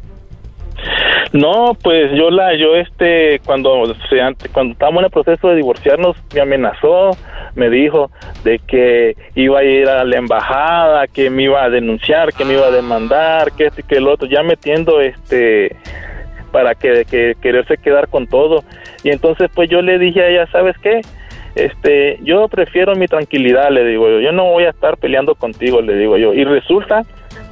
No, 1.32 1.76
pues 1.82 2.10
yo 2.14 2.30
la, 2.30 2.54
yo 2.56 2.74
este, 2.76 3.40
cuando 3.44 3.94
se, 4.08 4.20
ante- 4.20 4.48
cuando 4.48 4.72
estábamos 4.72 5.00
en 5.00 5.04
el 5.06 5.10
proceso 5.10 5.48
de 5.48 5.56
divorciarnos, 5.56 6.16
me 6.34 6.40
amenazó, 6.40 7.10
me 7.54 7.68
dijo 7.68 8.10
de 8.44 8.58
que 8.60 9.14
iba 9.34 9.58
a 9.58 9.64
ir 9.64 9.88
a 9.88 10.04
la 10.04 10.16
embajada, 10.16 11.06
que 11.06 11.28
me 11.28 11.42
iba 11.44 11.62
a 11.62 11.70
denunciar, 11.70 12.32
que 12.32 12.44
me 12.44 12.54
iba 12.54 12.66
a 12.66 12.70
demandar, 12.70 13.52
que 13.52 13.66
este 13.66 13.82
que 13.82 13.96
el 13.96 14.08
otro, 14.08 14.26
ya 14.28 14.42
metiendo 14.42 15.00
este 15.00 15.76
para 16.52 16.74
que, 16.74 17.04
que 17.04 17.34
quererse 17.42 17.76
quedar 17.76 18.08
con 18.08 18.26
todo. 18.26 18.64
Y 19.04 19.10
entonces 19.10 19.50
pues 19.54 19.68
yo 19.68 19.82
le 19.82 19.98
dije 19.98 20.22
a 20.22 20.28
ella, 20.28 20.46
¿sabes 20.50 20.76
qué? 20.78 21.02
Este, 21.56 22.18
yo 22.22 22.48
prefiero 22.48 22.94
mi 22.94 23.06
tranquilidad, 23.06 23.70
le 23.70 23.84
digo 23.84 24.08
yo, 24.08 24.20
yo 24.20 24.32
no 24.32 24.44
voy 24.44 24.64
a 24.64 24.70
estar 24.70 24.96
peleando 24.96 25.34
contigo, 25.34 25.82
le 25.82 25.94
digo 25.94 26.16
yo. 26.16 26.32
Y 26.32 26.44
resulta 26.44 27.02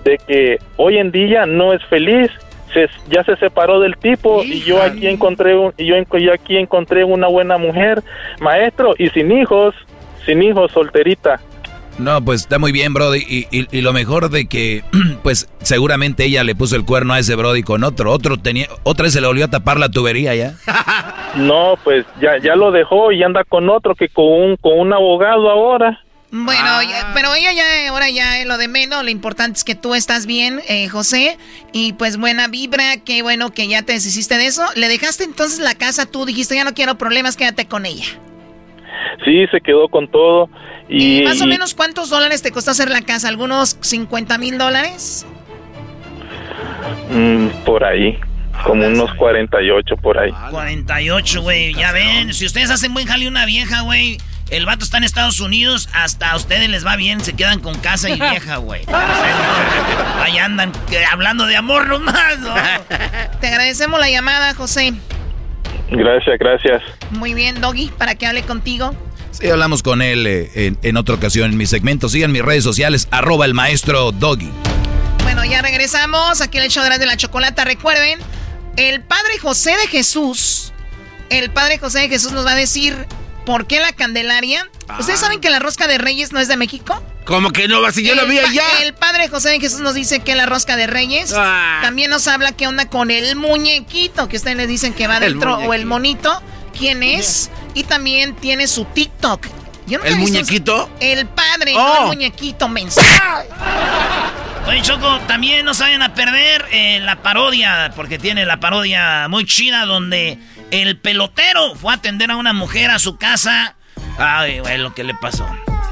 de 0.05 0.17
que 0.27 0.59
hoy 0.77 0.99
en 0.99 1.11
día 1.11 1.45
no 1.45 1.73
es 1.73 1.85
feliz, 1.87 2.31
se, 2.73 2.89
ya 3.11 3.25
se 3.25 3.37
separó 3.37 3.81
del 3.81 3.97
tipo 3.97 4.43
y 4.43 4.61
yo 4.61 4.83
aquí 4.83 5.07
encontré 5.07 5.57
un, 5.57 5.73
y 5.77 5.87
yo, 5.87 5.95
aquí 6.33 6.57
encontré 6.57 7.05
una 7.05 7.29
buena 7.29 7.59
mujer, 7.59 8.03
maestro, 8.41 8.95
y 8.99 9.09
sin 9.11 9.33
hijos, 9.33 9.75
sin 10.25 10.43
hijos, 10.43 10.73
solterita. 10.73 11.41
No, 11.99 12.23
pues 12.23 12.43
está 12.43 12.59
muy 12.59 12.73
bien, 12.73 12.93
Brody. 12.93 13.21
Y, 13.27 13.47
y- 13.51 13.67
y 13.71 13.81
lo 13.81 13.95
mejor 13.95 14.29
de 14.29 14.47
que, 14.47 14.83
pues 15.23 15.49
seguramente 15.63 16.25
ella 16.27 16.45
le 16.45 16.55
puso 16.55 16.77
el 16.77 16.85
cuerno 16.85 17.15
a 17.15 17.19
ese 17.19 17.35
Brody 17.37 17.63
con 17.63 17.85
otro. 17.85 18.13
Otro 18.13 18.37
tenía, 18.37 18.67
otra 18.83 19.05
vez 19.05 19.15
se 19.15 19.23
le 19.23 19.27
volvió 19.27 19.47
a 19.47 19.51
tapar 19.51 19.79
la 19.79 19.89
tubería 19.89 20.35
ya. 20.35 20.53
No, 21.37 21.75
pues 21.85 22.07
ya, 22.21 22.39
ya 22.39 22.57
lo 22.57 22.71
dejó 22.71 23.13
y 23.13 23.23
anda 23.23 23.45
con 23.45 23.69
otro 23.69 23.95
que 23.95 24.09
con 24.09 24.25
un, 24.27 24.57
con 24.57 24.79
un 24.79 24.93
abogado 24.95 25.51
ahora. 25.51 26.01
Bueno, 26.45 26.63
Ah. 26.65 26.85
ya- 26.85 27.11
pero 27.15 27.35
ella 27.35 27.53
ya, 27.53 27.89
ahora 27.91 28.11
ya 28.11 28.39
es 28.41 28.47
lo 28.47 28.59
de 28.59 28.69
menos. 28.69 29.03
Lo 29.05 29.11
importante 29.11 29.57
es 29.59 29.65
que 29.65 29.75
tú 29.75 29.95
estás 29.95 30.27
bien, 30.27 30.61
eh, 30.69 30.89
José. 30.89 31.39
Y 31.73 31.93
pues 31.95 32.17
buena 32.17 32.49
vibra, 32.49 32.99
qué 33.05 33.23
bueno 33.23 33.51
que 33.53 33.69
ya 33.69 33.83
te 33.83 33.93
deshiciste 33.95 34.37
de 34.37 34.47
eso. 34.47 34.65
¿Le 34.75 34.89
dejaste 34.89 35.25
entonces 35.25 35.59
la 35.61 35.75
casa 35.75 36.07
tú? 36.07 36.25
Dijiste, 36.27 36.55
ya 36.55 36.65
no 36.65 36.75
quiero 36.75 36.97
problemas, 36.99 37.37
quédate 37.37 37.67
con 37.67 37.87
ella. 37.87 38.05
Sí, 39.25 39.47
se 39.51 39.61
quedó 39.61 39.89
con 39.89 40.11
todo. 40.11 40.51
Y, 40.89 41.19
¿Y 41.19 41.23
más 41.25 41.41
o 41.41 41.47
menos 41.47 41.75
cuántos 41.75 42.11
dólares 42.11 42.43
te 42.43 42.53
costó 42.53 42.71
hacer 42.73 42.91
la 42.91 43.03
casa? 43.03 43.29
¿Algunos 43.29 43.77
50 43.81 44.39
mil 44.39 44.59
dólares? 44.59 45.27
mm, 47.11 47.47
por 47.65 47.85
ahí, 47.85 48.19
como 48.65 48.87
unos 48.87 49.13
48 49.15 49.97
por 49.97 50.19
ahí. 50.19 50.31
48, 50.51 51.43
güey. 51.43 51.75
Ya 51.75 51.93
ven, 51.93 52.33
si 52.35 52.47
ustedes 52.47 52.71
hacen 52.71 52.93
buen 52.95 53.07
jale 53.07 53.29
una 53.29 53.47
vieja, 53.47 53.83
güey. 53.83 54.19
El 54.49 54.65
vato 54.65 54.85
está 54.85 54.99
en 54.99 55.05
Estados 55.05 55.41
Unidos, 55.41 55.89
hasta 55.93 56.31
a 56.31 56.37
ustedes 56.37 56.69
les 56.69 56.87
va 56.87 56.95
bien, 56.95 57.21
se 57.21 57.33
quedan 57.33 57.59
con 57.59 57.77
casa 57.79 58.09
y 58.09 58.15
vieja, 58.21 58.59
güey. 58.59 58.83
Ahí 60.23 60.39
andan 60.39 60.71
que, 60.89 61.05
hablando 61.05 61.47
de 61.47 61.57
amor 61.57 61.89
nomás, 61.89 62.39
¿no? 62.39 62.55
Te 63.41 63.49
agradecemos 63.49 63.99
la 63.99 64.09
llamada, 64.09 64.55
José. 64.55 64.95
Gracias, 65.91 66.39
gracias. 66.39 66.83
Muy 67.11 67.35
bien, 67.35 67.61
Doggy, 67.61 67.91
para 67.99 68.15
que 68.15 68.27
hable 68.27 68.43
contigo. 68.43 68.95
Sí, 69.33 69.49
hablamos 69.49 69.83
con 69.83 70.01
él 70.01 70.27
eh, 70.27 70.51
en, 70.55 70.79
en 70.83 70.97
otra 70.97 71.17
ocasión 71.17 71.51
en 71.51 71.57
mi 71.57 71.67
segmento. 71.67 72.09
Sigan 72.09 72.31
mis 72.31 72.43
redes 72.43 72.63
sociales, 72.63 73.09
arroba 73.11 73.45
el 73.47 73.55
maestro 73.55 74.13
Doggy. 74.13 74.51
Bueno, 75.25 75.45
ya 75.45 75.61
regresamos. 75.61 76.41
Aquí 76.41 76.59
el 76.59 76.71
show 76.71 76.85
de 76.85 77.07
la 77.07 77.17
chocolata. 77.17 77.65
Recuerden, 77.65 78.21
el 78.77 79.03
Padre 79.03 79.39
José 79.39 79.73
de 79.77 79.89
Jesús, 79.89 80.73
el 81.31 81.51
Padre 81.51 81.79
José 81.79 82.01
de 82.01 82.09
Jesús 82.09 82.33
nos 82.33 82.47
va 82.47 82.53
a 82.53 82.57
decir 82.57 83.07
por 83.47 83.67
qué 83.67 83.81
la 83.81 83.93
Candelaria. 83.93 84.69
¿Ustedes 84.99 85.21
saben 85.21 85.41
que 85.41 85.49
la 85.49 85.59
rosca 85.59 85.87
de 85.87 85.97
Reyes 85.97 86.33
no 86.33 86.41
es 86.41 86.49
de 86.49 86.57
México? 86.59 87.03
Como 87.25 87.51
que 87.51 87.67
no, 87.67 87.91
si 87.91 88.05
yo 88.05 88.15
lo 88.15 88.23
El 88.23 88.29
vi 88.29 88.39
pa- 88.39 88.49
allá. 88.51 88.65
El 88.83 88.93
Padre 88.95 89.29
José 89.29 89.49
de 89.51 89.59
Jesús 89.61 89.81
nos 89.81 89.95
dice 89.95 90.21
que 90.21 90.35
la 90.35 90.45
rosca 90.47 90.77
de 90.77 90.87
Reyes. 90.87 91.33
Ah. 91.35 91.79
También 91.83 92.11
nos 92.11 92.29
habla 92.29 92.53
qué 92.53 92.67
onda 92.69 92.89
con 92.91 93.11
el 93.11 93.35
muñequito, 93.37 94.29
que 94.29 94.37
ustedes 94.37 94.57
le 94.59 94.67
dicen 94.67 94.93
que 94.93 95.07
va 95.07 95.17
El 95.17 95.33
dentro, 95.33 95.57
o 95.59 95.73
el 95.75 95.87
monito. 95.87 96.43
¿Quién 96.79 97.03
es? 97.03 97.51
Y 97.75 97.85
también 97.85 98.37
tiene 98.37 98.67
su 98.69 98.85
TikTok. 98.85 99.47
Yo 99.87 100.01
¿El 100.03 100.17
muñequito? 100.17 100.91
El 101.01 101.27
padre, 101.27 101.73
Oh. 101.77 101.79
no 101.79 102.01
el 102.03 102.07
muñequito, 102.17 102.69
mensaje. 102.69 103.49
Oye, 104.69 104.83
Choco, 104.83 105.21
también 105.29 105.65
no 105.65 105.75
saben 105.75 106.03
a 106.03 106.13
perder 106.15 106.65
eh, 106.73 106.99
la 107.01 107.23
parodia, 107.23 107.93
porque 107.95 108.19
tiene 108.19 108.45
la 108.45 108.59
parodia 108.59 109.29
muy 109.29 109.47
chida 109.47 109.85
donde 109.87 110.39
el 110.71 110.99
pelotero 110.99 111.75
fue 111.75 111.93
a 111.93 111.97
atender 111.97 112.31
a 112.31 112.37
una 112.37 112.53
mujer 112.53 112.91
a 112.91 112.99
su 112.99 113.17
casa. 113.17 113.77
Ay, 114.19 114.61
güey, 114.61 114.79
lo 114.79 114.95
que 114.95 115.05
le 115.05 115.15
pasó. 115.15 115.47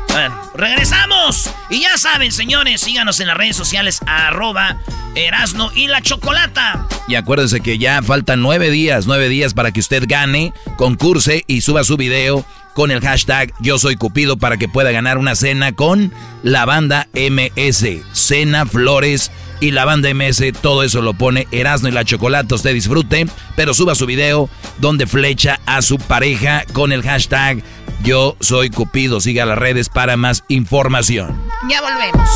Bueno, 0.09 0.41
regresamos. 0.55 1.51
Y 1.71 1.81
ya 1.81 1.99
saben, 1.99 2.31
señores, 2.31 2.81
síganos 2.81 3.19
en 3.21 3.27
las 3.27 3.37
redes 3.37 3.57
sociales, 3.57 4.01
arroba 4.07 4.77
Erasno 5.17 5.73
y 5.75 5.89
la 5.89 6.03
Chocolata. 6.03 6.87
Y 7.09 7.17
acuérdense 7.17 7.61
que 7.61 7.79
ya 7.79 8.01
faltan 8.03 8.41
nueve 8.41 8.71
días, 8.71 9.07
nueve 9.07 9.29
días 9.29 9.55
para 9.55 9.73
que 9.73 9.81
usted 9.81 10.05
gane, 10.07 10.53
concurse 10.77 11.45
y 11.47 11.63
suba 11.63 11.83
su 11.83 11.97
video 11.97 12.45
con 12.75 12.91
el 12.91 13.01
hashtag 13.01 13.53
Yo 13.61 13.79
Soy 13.79 13.97
Cupido 13.97 14.37
para 14.37 14.57
que 14.57 14.69
pueda 14.69 14.91
ganar 14.91 15.17
una 15.17 15.35
cena 15.35 15.73
con 15.73 16.13
la 16.43 16.67
banda 16.67 17.09
MS. 17.15 17.87
Cena, 18.13 18.67
flores 18.67 19.31
y 19.61 19.71
la 19.71 19.85
banda 19.85 20.13
MS. 20.13 20.43
Todo 20.61 20.83
eso 20.83 21.01
lo 21.01 21.15
pone 21.15 21.47
Erasno 21.53 21.89
y 21.89 21.93
la 21.93 22.05
Chocolata. 22.05 22.55
Usted 22.55 22.75
disfrute, 22.75 23.27
pero 23.57 23.73
suba 23.73 23.95
su 23.95 24.07
video 24.07 24.51
donde 24.79 25.07
flecha 25.07 25.61
a 25.65 25.81
su 25.81 25.99
pareja 25.99 26.65
con 26.73 26.93
el 26.93 27.03
hashtag 27.03 27.63
Yo 28.03 28.37
Soy 28.41 28.71
Cupido. 28.71 29.21
Siga 29.21 29.47
las 29.47 29.59
redes 29.59 29.89
para 29.89 30.17
más 30.17 30.45
información. 30.49 31.41
Ya 31.71 31.81
volvemos. 31.81 32.29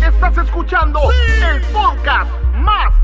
Estás 0.00 0.46
escuchando 0.46 1.00
el 1.10 1.60
podcast 1.72 2.30
más 2.54 3.03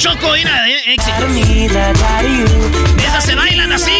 Choco, 0.00 0.32
mira, 0.32 0.66
eh, 0.66 0.94
éxito. 0.94 1.26
Esas 3.06 3.22
se 3.24 3.34
bailan 3.34 3.70
así. 3.72 3.92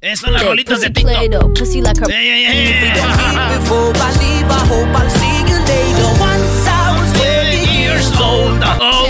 Esas 0.00 0.20
son 0.20 0.32
las 0.32 0.44
rolitas 0.44 0.80
de 0.80 0.90
TikTok. 0.90 1.54
Ey, 2.08 2.28
ey, 2.28 2.44
ey. 2.44 2.92
Bueno, 8.72 9.01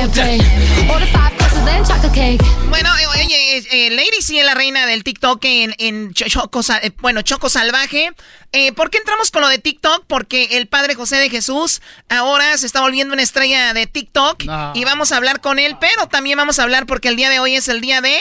eh, 3.87 3.91
Lady 3.91 4.21
sí 4.21 4.39
es 4.39 4.45
la 4.45 4.55
reina 4.55 4.87
del 4.87 5.05
TikTok 5.05 5.45
en, 5.45 5.75
en 5.79 6.13
Choco, 6.15 6.61
eh, 6.83 6.91
bueno, 6.99 7.23
Choco 7.23 7.49
Salvaje. 7.49 8.13
Eh, 8.53 8.73
¿Por 8.73 8.91
qué 8.91 8.99
entramos 8.99 9.31
con 9.31 9.43
lo 9.43 9.49
de 9.49 9.59
TikTok? 9.59 10.05
Porque 10.07 10.49
el 10.53 10.67
Padre 10.67 10.95
José 10.95 11.17
de 11.17 11.31
Jesús 11.31 11.81
ahora 12.09 12.57
se 12.59 12.67
está 12.67 12.81
volviendo 12.81 13.15
una 13.15 13.23
estrella 13.23 13.73
de 13.75 13.87
TikTok 13.87 14.43
y 14.75 14.85
vamos 14.85 15.13
a 15.13 15.17
hablar 15.17 15.41
con 15.41 15.59
él, 15.59 15.77
pero 15.81 16.09
también 16.09 16.37
vamos 16.37 16.59
a 16.59 16.63
hablar 16.63 16.87
porque 16.87 17.09
el 17.09 17.17
día 17.17 17.31
de 17.31 17.39
hoy 17.39 17.57
es 17.57 17.69
el 17.69 17.81
día 17.81 18.01
de... 18.01 18.19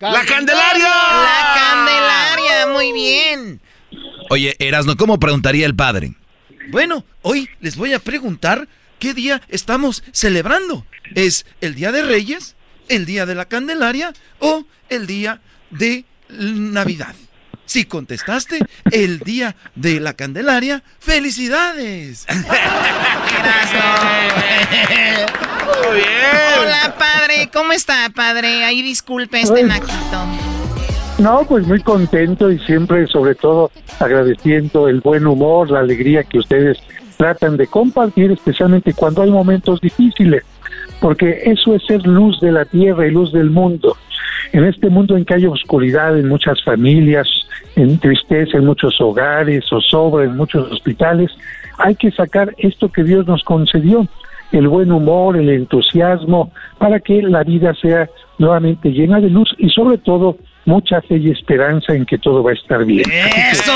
¡La 0.00 0.24
Candelaria! 0.24 0.84
¡La 0.84 1.52
Candelaria! 1.54 2.66
Muy 2.72 2.92
bien. 2.92 3.60
Oye, 4.30 4.56
Erasno, 4.58 4.96
¿cómo 4.96 5.18
preguntaría 5.18 5.66
el 5.66 5.76
padre? 5.76 6.14
Bueno, 6.70 7.04
hoy 7.22 7.50
les 7.60 7.76
voy 7.76 7.92
a 7.92 7.98
preguntar 7.98 8.68
qué 8.98 9.14
día 9.14 9.42
estamos 9.48 10.02
celebrando. 10.12 10.86
¿Es 11.14 11.44
el 11.60 11.74
Día 11.74 11.90
de 11.90 12.02
Reyes, 12.02 12.54
el 12.90 13.06
Día 13.06 13.24
de 13.24 13.34
la 13.34 13.46
Candelaria 13.46 14.12
o 14.40 14.64
el 14.90 15.06
Día 15.06 15.40
de 15.70 16.04
Navidad? 16.28 17.14
Si 17.64 17.84
contestaste 17.84 18.58
el 18.90 19.20
Día 19.20 19.54
de 19.76 20.00
la 20.00 20.14
Candelaria, 20.14 20.82
¡felicidades! 20.98 22.26
Muy 25.88 25.96
bien. 25.96 26.08
Hola, 26.60 26.96
padre. 26.98 27.48
¿Cómo 27.52 27.72
está, 27.72 28.10
padre? 28.14 28.64
Ahí 28.64 28.82
disculpe 28.82 29.40
este 29.40 29.62
naquito. 29.62 30.26
No, 31.18 31.44
pues 31.46 31.66
muy 31.66 31.80
contento 31.80 32.50
y 32.50 32.58
siempre, 32.60 33.06
sobre 33.06 33.34
todo, 33.34 33.70
agradeciendo 33.98 34.88
el 34.88 35.00
buen 35.00 35.26
humor, 35.26 35.70
la 35.70 35.80
alegría 35.80 36.24
que 36.24 36.38
ustedes 36.38 36.78
tratan 37.18 37.58
de 37.58 37.66
compartir, 37.66 38.30
especialmente 38.32 38.94
cuando 38.94 39.20
hay 39.22 39.30
momentos 39.30 39.80
difíciles, 39.82 40.42
porque 41.00 41.42
eso 41.44 41.74
es 41.74 41.82
ser 41.86 42.06
luz 42.06 42.40
de 42.40 42.52
la 42.52 42.64
tierra 42.64 43.06
y 43.06 43.10
luz 43.10 43.32
del 43.32 43.50
mundo. 43.50 43.96
En 44.52 44.64
este 44.64 44.90
mundo 44.90 45.16
en 45.16 45.24
que 45.24 45.34
hay 45.34 45.46
oscuridad 45.46 46.18
en 46.18 46.28
muchas 46.28 46.62
familias, 46.64 47.28
en 47.76 47.98
tristeza 47.98 48.58
en 48.58 48.66
muchos 48.66 49.00
hogares, 49.00 49.64
zozobra 49.68 50.24
en 50.24 50.36
muchos 50.36 50.70
hospitales, 50.70 51.30
hay 51.78 51.94
que 51.94 52.10
sacar 52.10 52.54
esto 52.58 52.90
que 52.90 53.04
Dios 53.04 53.26
nos 53.26 53.42
concedió, 53.44 54.06
el 54.52 54.68
buen 54.68 54.90
humor, 54.92 55.36
el 55.36 55.48
entusiasmo, 55.48 56.52
para 56.78 57.00
que 57.00 57.22
la 57.22 57.44
vida 57.44 57.74
sea 57.80 58.08
nuevamente 58.38 58.90
llena 58.90 59.20
de 59.20 59.30
luz 59.30 59.54
y 59.58 59.68
sobre 59.70 59.98
todo 59.98 60.36
mucha 60.64 61.00
fe 61.02 61.16
y 61.18 61.30
esperanza 61.30 61.94
en 61.94 62.06
que 62.06 62.18
todo 62.18 62.42
va 62.42 62.50
a 62.50 62.54
estar 62.54 62.84
bien. 62.84 63.10
¡Eso! 63.10 63.72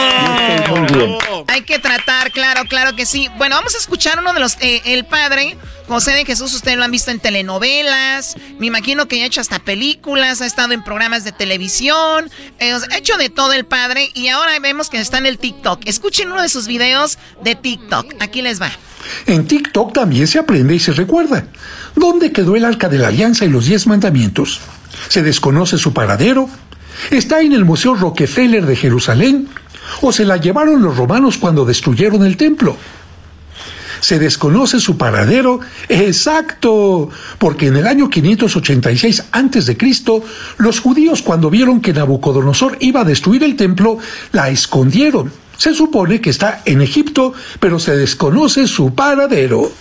Hay 1.48 1.62
que 1.62 1.78
tratar, 1.78 2.31
claro, 2.31 2.62
claro 2.69 2.94
que 2.94 3.06
sí. 3.06 3.28
Bueno, 3.39 3.56
vamos 3.56 3.74
a 3.74 3.78
escuchar 3.78 4.19
uno 4.19 4.32
de 4.32 4.40
los... 4.40 4.56
Eh, 4.61 4.82
el 4.86 5.05
padre, 5.05 5.56
José 5.89 6.12
de 6.12 6.24
Jesús, 6.24 6.52
ustedes 6.55 6.77
lo 6.77 6.85
han 6.85 6.90
visto 6.90 7.11
en 7.11 7.20
telenovelas, 7.20 8.36
me 8.59 8.66
imagino 8.66 9.06
que 9.06 9.23
ha 9.23 9.27
hecho 9.27 9.40
hasta 9.40 9.59
películas, 9.59 10.40
ha 10.40 10.47
estado 10.47 10.73
en 10.73 10.82
programas 10.82 11.24
de 11.24 11.32
televisión, 11.32 12.31
eh, 12.59 12.73
ha 12.73 12.98
hecho 12.98 13.16
de 13.16 13.28
todo 13.28 13.52
el 13.52 13.65
padre 13.65 14.11
y 14.15 14.28
ahora 14.28 14.59
vemos 14.61 14.90
que 14.90 14.98
está 14.98 15.19
en 15.19 15.27
el 15.27 15.39
TikTok. 15.39 15.82
Escuchen 15.86 16.31
uno 16.32 16.43
de 16.43 16.48
sus 16.48 16.66
videos 16.66 17.19
de 17.43 17.55
TikTok. 17.55 18.15
Aquí 18.20 18.43
les 18.43 18.61
va. 18.61 18.70
En 19.27 19.47
TikTok 19.47 19.93
también 19.93 20.27
se 20.27 20.39
aprende 20.39 20.74
y 20.74 20.78
se 20.78 20.93
recuerda. 20.93 21.47
¿Dónde 21.94 22.32
quedó 22.32 22.56
el 22.56 22.65
arca 22.65 22.89
de 22.89 22.98
la 22.98 23.09
alianza 23.09 23.44
y 23.44 23.51
los 23.51 23.66
diez 23.66 23.86
mandamientos? 23.86 24.61
Se 25.09 25.22
desconoce 25.22 25.78
su 25.78 25.93
paradero, 25.93 26.48
¿Está 27.10 27.40
en 27.40 27.52
el 27.52 27.64
Museo 27.64 27.94
Rockefeller 27.94 28.66
de 28.66 28.76
Jerusalén? 28.76 29.48
¿O 30.01 30.12
se 30.12 30.24
la 30.24 30.36
llevaron 30.36 30.82
los 30.82 30.97
romanos 30.97 31.36
cuando 31.36 31.64
destruyeron 31.64 32.24
el 32.24 32.36
templo? 32.36 32.76
Se 34.01 34.18
desconoce 34.18 34.81
su 34.81 34.98
paradero 34.98 35.60
exacto, 35.89 37.09
porque 37.39 37.68
en 37.68 37.76
el 37.76 37.86
año 37.86 38.10
586 38.10 39.24
a.C., 39.32 39.76
los 40.59 40.81
judíos 40.81 41.22
cuando 41.22 41.48
vieron 41.48 41.81
que 41.81 41.93
Nabucodonosor 41.93 42.76
iba 42.81 43.01
a 43.01 43.05
destruir 43.05 43.43
el 43.44 43.56
templo, 43.56 43.98
la 44.32 44.51
escondieron. 44.51 45.32
Se 45.56 45.74
supone 45.74 46.20
que 46.20 46.31
está 46.31 46.62
en 46.64 46.81
Egipto, 46.81 47.32
pero 47.60 47.78
se 47.78 47.97
desconoce 47.97 48.66
su 48.66 48.94
paradero. 48.94 49.72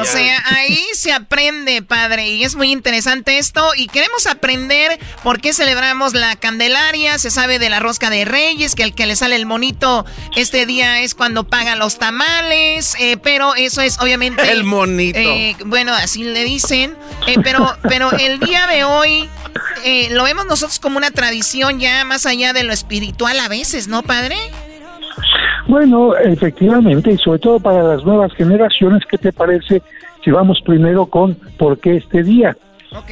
O 0.00 0.04
sea, 0.04 0.42
ahí 0.46 0.80
se 0.94 1.12
aprende, 1.12 1.82
padre, 1.82 2.28
y 2.28 2.44
es 2.44 2.54
muy 2.54 2.70
interesante 2.70 3.38
esto. 3.38 3.72
Y 3.76 3.86
queremos 3.86 4.26
aprender 4.26 4.98
por 5.22 5.40
qué 5.40 5.52
celebramos 5.52 6.14
la 6.14 6.36
Candelaria. 6.36 7.18
Se 7.18 7.30
sabe 7.30 7.58
de 7.58 7.68
la 7.68 7.80
rosca 7.80 8.08
de 8.08 8.24
Reyes, 8.24 8.74
que 8.74 8.82
el 8.82 8.94
que 8.94 9.06
le 9.06 9.16
sale 9.16 9.36
el 9.36 9.46
monito 9.46 10.06
este 10.36 10.66
día 10.66 11.00
es 11.00 11.14
cuando 11.14 11.44
paga 11.44 11.76
los 11.76 11.98
tamales. 11.98 12.94
Eh, 12.98 13.18
pero 13.22 13.54
eso 13.54 13.80
es 13.80 13.98
obviamente. 13.98 14.42
El 14.50 14.64
monito. 14.64 15.18
Eh, 15.18 15.56
bueno, 15.66 15.92
así 15.94 16.24
le 16.24 16.44
dicen. 16.44 16.96
Eh, 17.26 17.36
pero, 17.42 17.76
pero 17.82 18.10
el 18.12 18.40
día 18.40 18.66
de 18.66 18.84
hoy 18.84 19.28
lo 20.10 20.24
vemos 20.24 20.46
nosotros 20.46 20.78
como 20.78 20.98
una 20.98 21.10
tradición 21.10 21.80
ya 21.80 22.04
más 22.04 22.26
allá 22.26 22.52
de 22.52 22.64
lo 22.64 22.72
espiritual 22.72 23.09
a 23.44 23.48
veces, 23.48 23.88
¿no, 23.88 24.02
padre? 24.02 24.36
Bueno, 25.68 26.16
efectivamente, 26.16 27.12
y 27.12 27.18
sobre 27.18 27.38
todo 27.38 27.60
para 27.60 27.82
las 27.82 28.04
nuevas 28.04 28.32
generaciones, 28.34 29.02
¿qué 29.08 29.18
te 29.18 29.32
parece 29.32 29.82
si 30.24 30.30
vamos 30.30 30.60
primero 30.64 31.06
con 31.06 31.34
por 31.58 31.78
qué 31.78 31.96
este 31.96 32.22
día? 32.22 32.56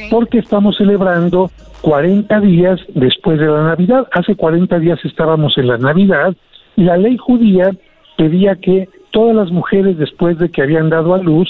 Porque 0.09 0.39
estamos 0.39 0.75
celebrando 0.77 1.51
40 1.81 2.39
días 2.41 2.79
después 2.89 3.39
de 3.39 3.45
la 3.45 3.63
Navidad. 3.63 4.07
Hace 4.11 4.35
40 4.35 4.77
días 4.79 4.99
estábamos 5.05 5.57
en 5.57 5.67
la 5.67 5.77
Navidad 5.77 6.35
y 6.75 6.83
la 6.83 6.97
ley 6.97 7.17
judía 7.17 7.71
pedía 8.17 8.55
que 8.55 8.89
todas 9.11 9.35
las 9.35 9.51
mujeres 9.51 9.97
después 9.97 10.37
de 10.37 10.49
que 10.49 10.61
habían 10.61 10.89
dado 10.89 11.13
a 11.13 11.19
luz 11.19 11.47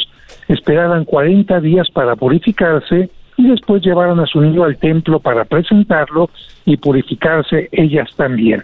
esperaran 0.47 1.05
40 1.05 1.59
días 1.61 1.89
para 1.91 2.15
purificarse 2.15 3.09
y 3.39 3.47
después 3.47 3.81
llevaran 3.81 4.19
a 4.19 4.25
su 4.25 4.41
niño 4.41 4.65
al 4.65 4.77
templo 4.77 5.19
para 5.19 5.45
presentarlo 5.45 6.29
y 6.65 6.75
purificarse 6.75 7.69
ellas 7.71 8.09
también. 8.17 8.61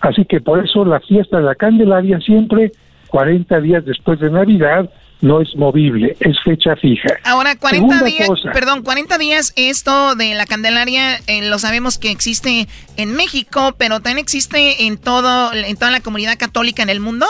Así 0.00 0.24
que 0.24 0.40
por 0.40 0.64
eso 0.64 0.84
la 0.84 0.98
fiesta 1.00 1.38
de 1.38 1.44
la 1.44 1.54
Candelaria 1.54 2.18
siempre 2.20 2.72
40 3.06 3.60
días 3.60 3.84
después 3.84 4.18
de 4.18 4.30
Navidad 4.30 4.90
no 5.20 5.40
es 5.40 5.54
movible, 5.56 6.16
es 6.20 6.36
fecha 6.44 6.74
fija. 6.76 7.08
Ahora, 7.24 7.56
40 7.56 8.02
días, 8.04 8.28
perdón, 8.52 8.82
40 8.82 9.16
días, 9.16 9.52
esto 9.56 10.14
de 10.16 10.34
la 10.34 10.44
Candelaria 10.44 11.16
eh, 11.28 11.48
lo 11.48 11.58
sabemos 11.58 11.96
que 11.96 12.10
existe 12.10 12.66
en 12.96 13.14
México, 13.14 13.76
pero 13.78 14.00
también 14.00 14.18
existe 14.18 14.86
en 14.86 14.98
todo 14.98 15.52
en 15.54 15.76
toda 15.76 15.92
la 15.92 16.00
comunidad 16.00 16.36
católica 16.36 16.82
en 16.82 16.90
el 16.90 17.00
mundo. 17.00 17.26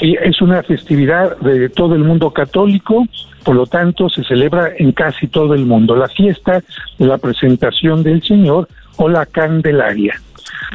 Sí, 0.00 0.16
es 0.22 0.40
una 0.40 0.62
festividad 0.62 1.36
de 1.38 1.68
todo 1.68 1.94
el 1.94 2.02
mundo 2.02 2.32
católico, 2.32 3.06
por 3.44 3.56
lo 3.56 3.66
tanto 3.66 4.08
se 4.08 4.24
celebra 4.24 4.70
en 4.78 4.92
casi 4.92 5.26
todo 5.26 5.54
el 5.54 5.66
mundo 5.66 5.96
la 5.96 6.08
fiesta 6.08 6.62
de 6.98 7.06
la 7.06 7.18
presentación 7.18 8.02
del 8.02 8.22
Señor 8.22 8.68
o 8.96 9.08
la 9.08 9.26
Candelaria. 9.26 10.20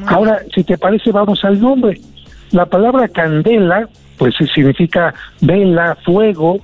Ahora, 0.05 0.41
si 0.53 0.63
te 0.63 0.77
parece, 0.77 1.11
vamos 1.11 1.43
al 1.43 1.59
nombre. 1.59 1.99
La 2.51 2.65
palabra 2.65 3.07
candela, 3.07 3.89
pues 4.17 4.35
significa 4.53 5.13
vela, 5.41 5.97
fuego. 6.03 6.59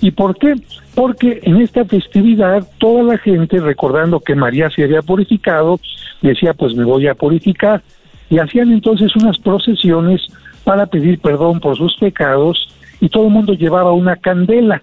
¿Y 0.00 0.10
por 0.10 0.36
qué? 0.36 0.54
Porque 0.94 1.40
en 1.42 1.60
esta 1.60 1.84
festividad 1.84 2.66
toda 2.78 3.02
la 3.02 3.18
gente, 3.18 3.60
recordando 3.60 4.20
que 4.20 4.34
María 4.34 4.70
se 4.70 4.84
había 4.84 5.02
purificado, 5.02 5.80
decía, 6.22 6.54
pues 6.54 6.74
me 6.74 6.84
voy 6.84 7.06
a 7.06 7.14
purificar. 7.14 7.82
Y 8.30 8.38
hacían 8.38 8.72
entonces 8.72 9.14
unas 9.16 9.38
procesiones 9.38 10.20
para 10.64 10.86
pedir 10.86 11.18
perdón 11.20 11.60
por 11.60 11.76
sus 11.76 11.96
pecados 11.96 12.68
y 13.00 13.08
todo 13.08 13.26
el 13.26 13.32
mundo 13.32 13.54
llevaba 13.54 13.92
una 13.92 14.16
candela. 14.16 14.82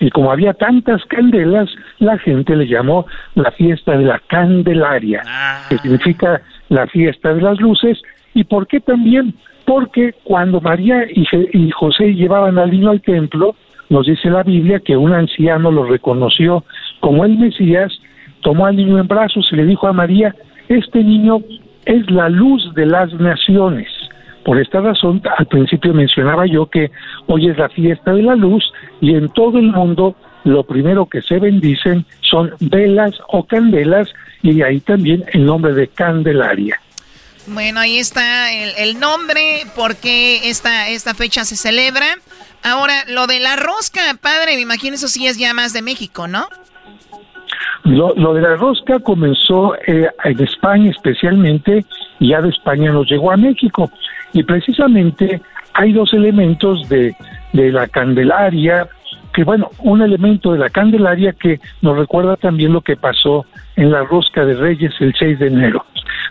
Y 0.00 0.10
como 0.10 0.30
había 0.30 0.52
tantas 0.52 1.04
candelas, 1.06 1.70
la 1.98 2.18
gente 2.18 2.54
le 2.54 2.66
llamó 2.66 3.06
la 3.34 3.50
fiesta 3.52 3.96
de 3.96 4.04
la 4.04 4.20
Candelaria, 4.26 5.22
que 5.68 5.78
significa 5.78 6.42
la 6.68 6.86
fiesta 6.86 7.32
de 7.32 7.40
las 7.40 7.60
luces. 7.60 8.00
¿Y 8.34 8.44
por 8.44 8.66
qué 8.66 8.80
también? 8.80 9.34
Porque 9.64 10.14
cuando 10.24 10.60
María 10.60 11.06
y, 11.10 11.70
José 11.70 12.14
llevaban 12.14 12.58
al 12.58 12.70
niño 12.70 12.90
al 12.90 13.00
templo, 13.00 13.56
nos 13.88 14.06
dice 14.06 14.30
la 14.30 14.42
Biblia 14.42 14.80
que 14.80 14.96
un 14.96 15.12
anciano 15.12 15.70
lo 15.70 15.84
reconoció 15.84 16.64
como 17.00 17.24
el 17.24 17.38
Mesías, 17.38 17.92
tomó 18.42 18.66
al 18.66 18.76
niño 18.76 18.98
en 18.98 19.08
brazos 19.08 19.48
y 19.50 19.56
le 19.56 19.64
dijo 19.64 19.88
a 19.88 19.92
María, 19.92 20.34
este 20.68 21.02
niño 21.02 21.40
es 21.84 22.10
la 22.10 22.28
luz 22.28 22.74
de 22.74 22.86
las 22.86 23.12
naciones. 23.14 23.88
Por 24.46 24.60
esta 24.60 24.80
razón, 24.80 25.20
al 25.36 25.46
principio 25.46 25.92
mencionaba 25.92 26.46
yo 26.46 26.70
que 26.70 26.92
hoy 27.26 27.48
es 27.48 27.58
la 27.58 27.68
fiesta 27.68 28.12
de 28.12 28.22
la 28.22 28.36
luz 28.36 28.62
y 29.00 29.12
en 29.16 29.28
todo 29.30 29.58
el 29.58 29.72
mundo 29.72 30.14
lo 30.44 30.62
primero 30.62 31.06
que 31.06 31.20
se 31.20 31.40
bendicen 31.40 32.06
son 32.20 32.52
velas 32.60 33.12
o 33.26 33.44
candelas 33.44 34.08
y 34.42 34.62
ahí 34.62 34.78
también 34.78 35.24
el 35.32 35.44
nombre 35.44 35.74
de 35.74 35.88
Candelaria. 35.88 36.80
Bueno, 37.48 37.80
ahí 37.80 37.98
está 37.98 38.52
el, 38.52 39.00
nombre, 39.00 39.62
porque 39.74 40.48
esta, 40.48 40.90
esta 40.90 41.14
fecha 41.14 41.44
se 41.44 41.56
celebra. 41.56 42.06
Ahora, 42.62 43.02
lo 43.08 43.26
de 43.26 43.40
la 43.40 43.56
rosca, 43.56 44.00
padre, 44.20 44.54
me 44.54 44.60
imagino 44.60 44.94
eso 44.94 45.08
sí 45.08 45.26
es 45.26 45.38
ya 45.38 45.54
más 45.54 45.72
de 45.72 45.82
México, 45.82 46.28
¿no? 46.28 46.46
Lo, 47.82 48.14
lo 48.14 48.32
de 48.32 48.42
la 48.42 48.54
rosca 48.54 49.00
comenzó 49.00 49.74
eh, 49.88 50.08
en 50.22 50.40
España 50.40 50.90
especialmente 50.90 51.84
y 52.20 52.28
ya 52.28 52.40
de 52.40 52.50
España 52.50 52.92
nos 52.92 53.10
llegó 53.10 53.32
a 53.32 53.36
México. 53.36 53.90
Y 54.36 54.42
precisamente 54.42 55.40
hay 55.72 55.94
dos 55.94 56.12
elementos 56.12 56.86
de, 56.90 57.16
de 57.54 57.72
la 57.72 57.88
Candelaria 57.88 58.86
que 59.32 59.44
bueno, 59.44 59.70
un 59.78 60.02
elemento 60.02 60.52
de 60.52 60.58
la 60.58 60.68
Candelaria 60.68 61.32
que 61.32 61.58
nos 61.80 61.96
recuerda 61.96 62.36
también 62.36 62.74
lo 62.74 62.82
que 62.82 62.96
pasó 62.96 63.46
en 63.76 63.90
la 63.90 64.02
rosca 64.04 64.44
de 64.44 64.54
Reyes 64.54 64.92
el 65.00 65.14
6 65.18 65.38
de 65.38 65.46
enero. 65.46 65.86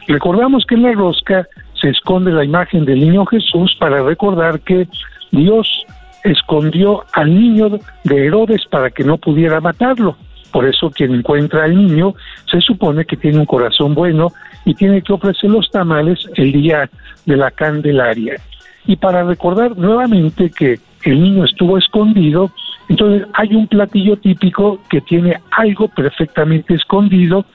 Recordamos 0.07 0.65
que 0.67 0.75
en 0.75 0.83
la 0.83 0.91
rosca 0.91 1.47
se 1.81 1.89
esconde 1.89 2.31
la 2.31 2.43
imagen 2.43 2.85
del 2.85 2.99
niño 2.99 3.25
Jesús 3.25 3.75
para 3.79 4.03
recordar 4.03 4.59
que 4.59 4.87
Dios 5.31 5.85
escondió 6.23 7.03
al 7.13 7.33
niño 7.33 7.79
de 8.03 8.25
Herodes 8.27 8.61
para 8.69 8.91
que 8.91 9.03
no 9.03 9.17
pudiera 9.17 9.61
matarlo. 9.61 10.15
Por 10.51 10.65
eso 10.67 10.91
quien 10.91 11.13
encuentra 11.13 11.63
al 11.63 11.75
niño 11.75 12.13
se 12.51 12.61
supone 12.61 13.05
que 13.05 13.17
tiene 13.17 13.39
un 13.39 13.45
corazón 13.45 13.95
bueno 13.95 14.29
y 14.65 14.73
tiene 14.73 15.01
que 15.01 15.13
ofrecer 15.13 15.49
los 15.49 15.69
tamales 15.69 16.19
el 16.35 16.51
día 16.51 16.89
de 17.25 17.37
la 17.37 17.51
Candelaria. 17.51 18.41
Y 18.87 18.95
para 18.97 19.23
recordar 19.23 19.77
nuevamente 19.77 20.49
que 20.49 20.79
el 21.03 21.21
niño 21.21 21.45
estuvo 21.45 21.77
escondido, 21.77 22.51
entonces 22.89 23.27
hay 23.33 23.55
un 23.55 23.67
platillo 23.67 24.17
típico 24.17 24.79
que 24.89 25.01
tiene 25.01 25.39
algo 25.51 25.87
perfectamente 25.87 26.75
escondido, 26.75 27.45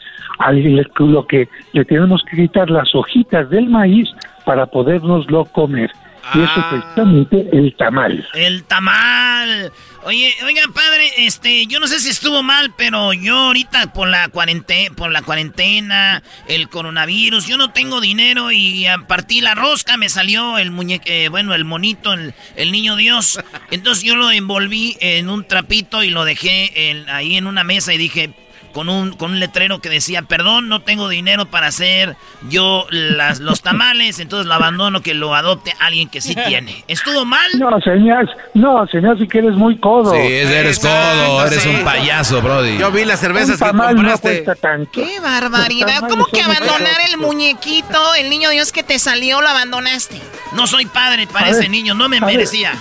lo 0.98 1.26
que 1.26 1.48
le 1.72 1.84
tenemos 1.84 2.22
que 2.28 2.36
quitar 2.36 2.70
las 2.70 2.94
hojitas 2.94 3.48
del 3.50 3.68
maíz 3.68 4.08
para 4.44 4.66
podérnoslo 4.66 5.44
comer. 5.46 5.90
Y 6.34 6.40
eso 6.40 6.60
es 6.60 6.66
precisamente 6.66 7.48
el 7.52 7.74
tamal. 7.76 8.24
El 8.34 8.64
tamal. 8.64 9.72
Oye, 10.02 10.34
oiga, 10.46 10.62
padre, 10.72 11.12
este, 11.18 11.66
yo 11.66 11.78
no 11.78 11.86
sé 11.86 12.00
si 12.00 12.08
estuvo 12.08 12.42
mal, 12.42 12.72
pero 12.74 13.12
yo 13.12 13.36
ahorita 13.36 13.92
por 13.92 14.08
la 14.08 14.28
cuarentena, 14.28 14.94
por 14.96 15.12
la 15.12 15.20
cuarentena, 15.20 16.22
el 16.48 16.70
coronavirus, 16.70 17.46
yo 17.46 17.58
no 17.58 17.72
tengo 17.72 18.00
dinero 18.00 18.50
y 18.50 18.86
a 18.86 18.96
partir 18.96 19.42
la 19.42 19.54
rosca 19.54 19.98
me 19.98 20.08
salió 20.08 20.56
el 20.56 20.70
muñeque, 20.70 21.26
eh, 21.26 21.28
bueno, 21.28 21.54
el 21.54 21.66
monito, 21.66 22.14
el, 22.14 22.34
el, 22.56 22.72
niño 22.72 22.96
Dios. 22.96 23.40
Entonces 23.70 24.02
yo 24.02 24.16
lo 24.16 24.30
envolví 24.30 24.96
en 25.00 25.28
un 25.28 25.46
trapito 25.46 26.02
y 26.02 26.08
lo 26.08 26.24
dejé 26.24 26.90
en, 26.90 27.06
ahí 27.10 27.36
en 27.36 27.46
una 27.46 27.62
mesa 27.62 27.92
y 27.92 27.98
dije, 27.98 28.32
con 28.72 28.88
un, 28.88 29.12
con 29.12 29.32
un 29.32 29.40
letrero 29.40 29.80
que 29.80 29.88
decía, 29.88 30.22
perdón, 30.22 30.68
no 30.68 30.80
tengo 30.82 31.08
dinero 31.08 31.46
para 31.46 31.68
hacer 31.68 32.16
yo 32.48 32.86
las, 32.90 33.40
los 33.40 33.62
tamales, 33.62 34.18
entonces 34.20 34.46
lo 34.46 34.54
abandono, 34.54 35.02
que 35.02 35.14
lo 35.14 35.34
adopte 35.34 35.74
alguien 35.80 36.08
que 36.08 36.20
sí 36.20 36.34
tiene. 36.46 36.84
¿Estuvo 36.88 37.24
mal? 37.24 37.50
No, 37.58 37.80
señor, 37.80 38.28
no, 38.54 38.86
señor, 38.86 39.18
si 39.18 39.26
que 39.26 39.38
eres 39.38 39.54
muy 39.54 39.78
codo. 39.78 40.12
Sí, 40.12 40.18
eres 40.18 40.78
codo, 40.78 41.46
eres 41.46 41.66
un 41.66 41.84
payaso, 41.84 42.40
brody. 42.42 42.78
Yo 42.78 42.90
vi 42.90 43.04
las 43.04 43.20
cervezas 43.20 43.58
que 43.58 43.70
compraste. 43.70 44.44
¡Qué 44.92 45.20
barbaridad! 45.20 46.08
¿Cómo 46.08 46.26
que 46.26 46.40
abandonar 46.42 47.00
el 47.08 47.18
muñequito, 47.18 48.14
el 48.18 48.30
niño 48.30 48.50
Dios 48.50 48.72
que 48.72 48.82
te 48.82 48.98
salió, 48.98 49.40
lo 49.40 49.48
abandonaste? 49.48 50.20
No 50.52 50.66
soy 50.66 50.86
padre 50.86 51.26
para 51.26 51.50
ese 51.50 51.68
niño, 51.68 51.94
no 51.94 52.08
me 52.08 52.20
merecía. 52.20 52.72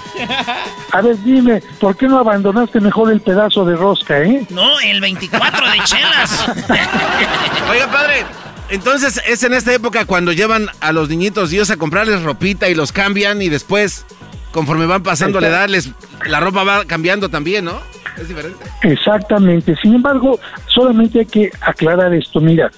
a 0.92 1.02
ver, 1.02 1.18
dime, 1.24 1.62
¿por 1.80 1.96
qué 1.96 2.08
no 2.08 2.18
abandonaste 2.18 2.80
mejor 2.80 3.12
el 3.12 3.22
pedazo 3.22 3.66
de 3.66 3.76
rosca, 3.76 4.22
eh? 4.22 4.46
No, 4.50 4.80
el 4.80 5.02
24 5.02 5.70
de 5.70 5.79
chelas. 5.84 6.50
Oiga, 7.70 7.92
padre, 7.92 8.26
entonces 8.70 9.22
es 9.28 9.44
en 9.44 9.54
esta 9.54 9.74
época 9.74 10.06
cuando 10.06 10.32
llevan 10.32 10.68
a 10.80 10.92
los 10.92 11.10
niñitos 11.10 11.50
Dios 11.50 11.72
a 11.72 11.78
comprarles 11.78 12.22
ropita 12.22 12.70
y 12.70 12.76
los 12.76 12.92
cambian 12.92 13.42
y 13.42 13.50
después, 13.50 14.06
conforme 14.52 14.86
van 14.86 15.02
pasando 15.02 15.42
la 15.42 15.48
edad, 15.48 15.70
les, 15.70 15.92
la 16.28 16.40
ropa 16.40 16.64
va 16.64 16.86
cambiando 16.86 17.30
también, 17.30 17.66
¿no? 17.66 17.80
Es 18.18 18.28
diferente. 18.28 18.64
Exactamente. 18.84 19.76
Sin 19.82 19.96
embargo, 19.96 20.40
solamente 20.68 21.20
hay 21.20 21.26
que 21.26 21.52
aclarar 21.62 22.14
esto. 22.14 22.40
Mira, 22.42 22.70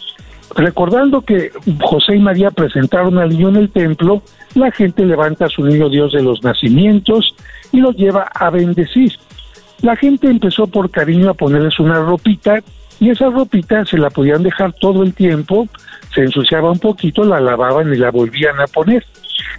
recordando 0.55 1.21
que 1.21 1.51
José 1.81 2.15
y 2.15 2.19
María 2.19 2.51
presentaron 2.51 3.17
al 3.17 3.29
niño 3.29 3.49
en 3.49 3.55
el 3.57 3.69
templo, 3.69 4.23
la 4.53 4.71
gente 4.71 5.05
levanta 5.05 5.45
a 5.45 5.49
su 5.49 5.65
niño 5.65 5.89
Dios 5.89 6.13
de 6.13 6.21
los 6.21 6.43
nacimientos 6.43 7.35
y 7.71 7.81
lo 7.81 7.91
lleva 7.91 8.29
a 8.33 8.49
bendecir. 8.49 9.13
La 9.81 9.95
gente 9.95 10.27
empezó 10.27 10.67
por 10.67 10.91
cariño 10.91 11.31
a 11.31 11.33
ponerles 11.33 11.79
una 11.79 11.99
ropita 11.99 12.61
y 13.01 13.09
esa 13.09 13.29
ropita 13.31 13.83
se 13.83 13.97
la 13.97 14.11
podían 14.11 14.43
dejar 14.43 14.73
todo 14.73 15.01
el 15.01 15.15
tiempo, 15.15 15.67
se 16.13 16.21
ensuciaba 16.21 16.71
un 16.71 16.77
poquito, 16.77 17.23
la 17.23 17.39
lavaban 17.41 17.91
y 17.91 17.97
la 17.97 18.11
volvían 18.11 18.59
a 18.59 18.67
poner. 18.67 19.03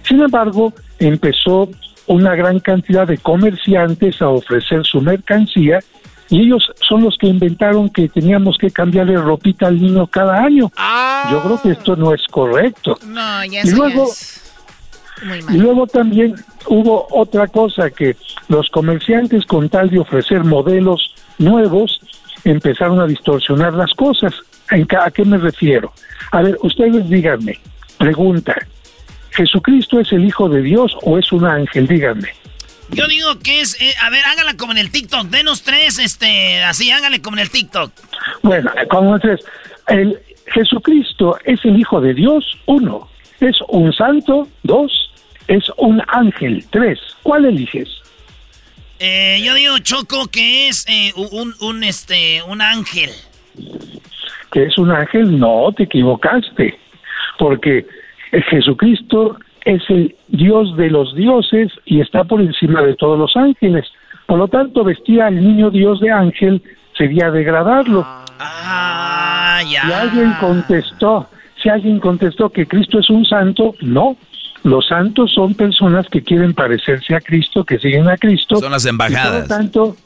Sin 0.03 0.21
embargo, 0.21 0.71
empezó 0.97 1.69
una 2.07 2.35
gran 2.35 2.61
cantidad 2.61 3.05
de 3.05 3.17
comerciantes 3.17 4.21
a 4.21 4.29
ofrecer 4.29 4.85
su 4.85 5.01
mercancía 5.01 5.79
y 6.29 6.39
ellos 6.39 6.71
son 6.87 7.03
los 7.03 7.17
que 7.17 7.27
inventaron 7.27 7.89
que 7.89 8.07
teníamos 8.07 8.57
que 8.57 8.71
cambiarle 8.71 9.17
ropita 9.17 9.67
al 9.67 9.81
niño 9.81 10.07
cada 10.07 10.41
año. 10.41 10.71
Yo 11.29 11.43
creo 11.43 11.61
que 11.61 11.71
esto 11.71 11.97
no 11.97 12.13
es 12.13 12.25
correcto. 12.31 12.97
No, 13.05 13.43
ya 13.43 13.61
y 13.65 13.71
luego, 13.71 14.07
y 15.49 15.57
luego 15.57 15.85
también 15.87 16.35
hubo 16.67 17.07
otra 17.11 17.47
cosa 17.47 17.89
que 17.89 18.15
los 18.47 18.69
comerciantes 18.69 19.45
con 19.45 19.67
tal 19.67 19.89
de 19.89 19.99
ofrecer 19.99 20.45
modelos 20.45 21.13
nuevos 21.39 21.99
empezaron 22.43 22.99
a 22.99 23.07
distorsionar 23.07 23.73
las 23.73 23.91
cosas. 23.93 24.33
¿A 24.69 25.11
qué 25.11 25.25
me 25.25 25.37
refiero? 25.37 25.93
A 26.31 26.41
ver, 26.41 26.57
ustedes 26.61 27.09
díganme, 27.09 27.59
pregunta, 27.97 28.55
¿Jesucristo 29.31 29.99
es 29.99 30.11
el 30.11 30.25
Hijo 30.25 30.47
de 30.49 30.61
Dios 30.61 30.95
o 31.01 31.17
es 31.17 31.31
un 31.31 31.45
ángel? 31.45 31.87
Díganme. 31.87 32.29
Yo 32.89 33.07
digo 33.07 33.39
que 33.39 33.61
es, 33.61 33.81
eh, 33.81 33.93
a 34.01 34.09
ver, 34.09 34.23
hágala 34.25 34.55
como 34.55 34.73
en 34.73 34.77
el 34.77 34.91
TikTok, 34.91 35.27
denos 35.27 35.63
tres, 35.63 35.97
este, 35.97 36.63
así, 36.63 36.91
hágale 36.91 37.21
como 37.21 37.37
en 37.37 37.43
el 37.43 37.49
TikTok. 37.49 37.91
Bueno, 38.43 38.71
entonces, 38.75 39.39
el 39.87 40.19
Jesucristo 40.53 41.37
es 41.45 41.63
el 41.65 41.79
Hijo 41.79 42.01
de 42.01 42.13
Dios, 42.13 42.45
uno, 42.65 43.09
es 43.39 43.55
un 43.69 43.91
santo, 43.93 44.47
dos, 44.63 45.11
es 45.47 45.63
un 45.77 46.01
ángel, 46.07 46.65
tres. 46.69 46.99
¿Cuál 47.23 47.45
eliges? 47.45 48.02
Eh, 49.05 49.41
yo 49.43 49.53
digo, 49.55 49.77
Choco, 49.79 50.27
que 50.31 50.69
es 50.69 50.85
eh, 50.87 51.11
un, 51.33 51.53
un, 51.59 51.83
este, 51.83 52.41
un 52.47 52.61
ángel. 52.61 53.09
¿Que 54.49 54.63
es 54.63 54.77
un 54.77 54.91
ángel? 54.91 55.37
No, 55.37 55.73
te 55.75 55.83
equivocaste. 55.83 56.79
Porque 57.37 57.85
Jesucristo 58.49 59.37
es 59.65 59.81
el 59.89 60.15
Dios 60.29 60.77
de 60.77 60.89
los 60.89 61.13
dioses 61.15 61.73
y 61.83 61.99
está 61.99 62.23
por 62.23 62.39
encima 62.39 62.81
de 62.81 62.95
todos 62.95 63.19
los 63.19 63.35
ángeles. 63.35 63.85
Por 64.25 64.37
lo 64.37 64.47
tanto, 64.47 64.85
vestir 64.85 65.21
al 65.21 65.35
niño 65.35 65.69
Dios 65.69 65.99
de 65.99 66.09
ángel 66.09 66.63
sería 66.97 67.29
degradarlo. 67.29 68.05
Ah, 68.39 69.59
ya. 69.69 69.81
Si 69.81 69.91
alguien 69.91 70.31
contestó, 70.39 71.27
si 71.61 71.67
alguien 71.67 71.99
contestó 71.99 72.49
que 72.49 72.65
Cristo 72.65 72.99
es 72.99 73.09
un 73.09 73.25
santo, 73.25 73.75
no. 73.81 74.15
Los 74.63 74.87
santos 74.87 75.31
son 75.33 75.53
personas 75.53 76.07
que 76.07 76.21
quieren 76.21 76.53
parecerse 76.53 77.15
a 77.15 77.19
Cristo, 77.19 77.65
que 77.65 77.79
siguen 77.79 78.07
a 78.09 78.17
Cristo. 78.17 78.55
Son 78.55 78.71
las 78.71 78.85
embajadas. 78.85 79.31
por 79.31 79.41
lo 79.41 79.47
tanto, 79.47 79.97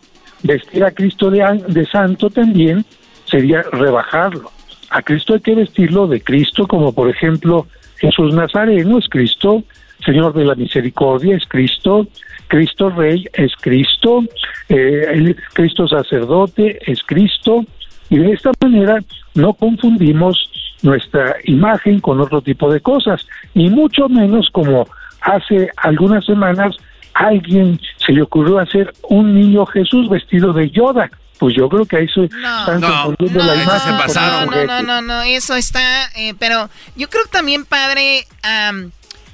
vestir 0.43 0.83
a 0.83 0.91
Cristo 0.91 1.29
de, 1.29 1.63
de 1.67 1.85
santo 1.85 2.29
también 2.29 2.83
sería 3.25 3.61
rebajarlo. 3.71 4.51
A 4.89 5.01
Cristo 5.01 5.33
hay 5.35 5.41
que 5.41 5.55
vestirlo 5.55 6.07
de 6.07 6.21
Cristo, 6.21 6.65
como 6.65 6.93
por 6.93 7.09
ejemplo 7.09 7.67
Jesús 7.97 8.33
Nazareno 8.33 8.97
es 8.97 9.07
Cristo, 9.09 9.63
Señor 10.05 10.33
de 10.33 10.45
la 10.45 10.55
Misericordia 10.55 11.35
es 11.35 11.45
Cristo, 11.47 12.07
Cristo 12.47 12.89
Rey 12.89 13.25
es 13.33 13.51
Cristo, 13.59 14.23
eh, 14.69 15.05
el 15.11 15.35
Cristo 15.53 15.87
Sacerdote 15.87 16.79
es 16.89 17.03
Cristo, 17.03 17.65
y 18.09 18.17
de 18.17 18.31
esta 18.31 18.51
manera 18.61 19.03
no 19.35 19.53
confundimos 19.53 20.49
nuestra 20.81 21.35
imagen 21.45 21.99
con 21.99 22.19
otro 22.21 22.41
tipo 22.41 22.71
de 22.71 22.81
cosas, 22.81 23.25
y 23.53 23.69
mucho 23.69 24.09
menos 24.09 24.49
como 24.51 24.87
hace 25.21 25.69
algunas 25.77 26.25
semanas 26.25 26.75
alguien 27.13 27.79
se 27.97 28.13
le 28.13 28.21
ocurrió 28.21 28.59
hacer 28.59 28.93
un 29.09 29.33
niño 29.33 29.65
Jesús 29.65 30.09
vestido 30.09 30.53
de 30.53 30.69
Yoda. 30.69 31.09
Pues 31.39 31.55
yo 31.55 31.69
creo 31.69 31.85
que 31.85 31.97
ahí 31.97 32.07
se 32.07 32.25
están 32.25 32.81
confundiendo 32.81 33.43
la 33.43 33.55
imagen. 33.55 33.95
No, 34.15 34.45
no, 34.45 34.65
no, 34.65 34.81
no, 34.81 35.01
no, 35.01 35.21
eso 35.21 35.55
está, 35.55 36.09
eh, 36.15 36.33
pero 36.39 36.69
yo 36.95 37.09
creo 37.09 37.25
también, 37.29 37.63
padre, 37.63 38.25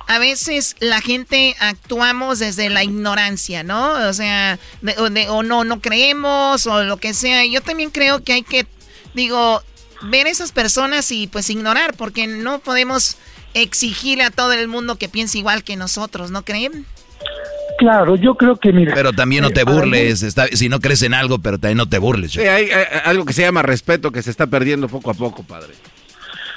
a 0.08 0.20
veces 0.20 0.76
la 0.80 1.00
gente 1.00 1.56
actuamos 1.60 2.40
desde 2.40 2.70
la 2.70 2.84
ignorancia, 2.84 3.64
¿no? 3.64 3.92
O 4.10 4.14
sea, 4.14 4.60
o 5.30 5.44
no, 5.44 5.64
no 5.64 5.80
creemos 5.80 6.68
o 6.68 6.84
lo 6.84 6.98
que 6.98 7.14
sea. 7.14 7.46
Yo 7.46 7.62
también 7.62 7.90
creo 7.90 8.22
que 8.22 8.34
hay 8.34 8.44
que, 8.44 8.66
digo, 9.14 9.62
ver 10.04 10.28
esas 10.28 10.52
personas 10.52 11.12
y 11.12 11.28
pues 11.28 11.50
ignorar, 11.50 11.96
porque 11.98 12.28
no 12.28 12.60
podemos 12.60 13.18
exigirle 13.54 14.24
a 14.24 14.32
todo 14.32 14.54
el 14.54 14.68
mundo 14.68 14.96
que 14.96 15.10
piense 15.10 15.38
igual 15.38 15.64
que 15.64 15.76
nosotros, 15.76 16.32
¿no 16.32 16.44
creen? 16.44 16.86
Claro, 17.78 18.16
yo 18.16 18.36
creo 18.36 18.56
que 18.56 18.72
mira. 18.72 18.94
Pero 18.94 19.14
también 19.14 19.42
no 19.42 19.50
te 19.50 19.64
burles, 19.64 20.24
está, 20.24 20.48
si 20.48 20.70
no 20.70 20.80
crees 20.80 21.02
en 21.04 21.14
algo, 21.14 21.40
pero 21.40 21.58
también 21.58 21.78
no 21.78 21.90
te 21.90 21.98
burles. 21.98 22.32
Sí, 22.34 22.42
hay, 22.42 22.70
hay, 22.70 22.86
algo 23.06 23.26
que 23.26 23.34
se 23.34 23.42
llama 23.42 23.62
respeto 23.62 24.12
que 24.12 24.22
se 24.22 24.30
está 24.30 24.48
perdiendo 24.48 24.88
poco 24.88 25.12
a 25.12 25.14
poco, 25.14 25.44
padre. 25.44 25.74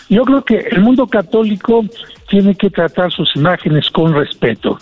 Yo 0.09 0.25
creo 0.25 0.45
que 0.45 0.59
el 0.71 0.81
mundo 0.81 1.07
católico 1.07 1.85
tiene 2.29 2.55
que 2.55 2.71
tratar 2.71 3.13
sus 3.13 3.35
imágenes 3.35 3.91
con 3.91 4.15
respeto 4.15 4.79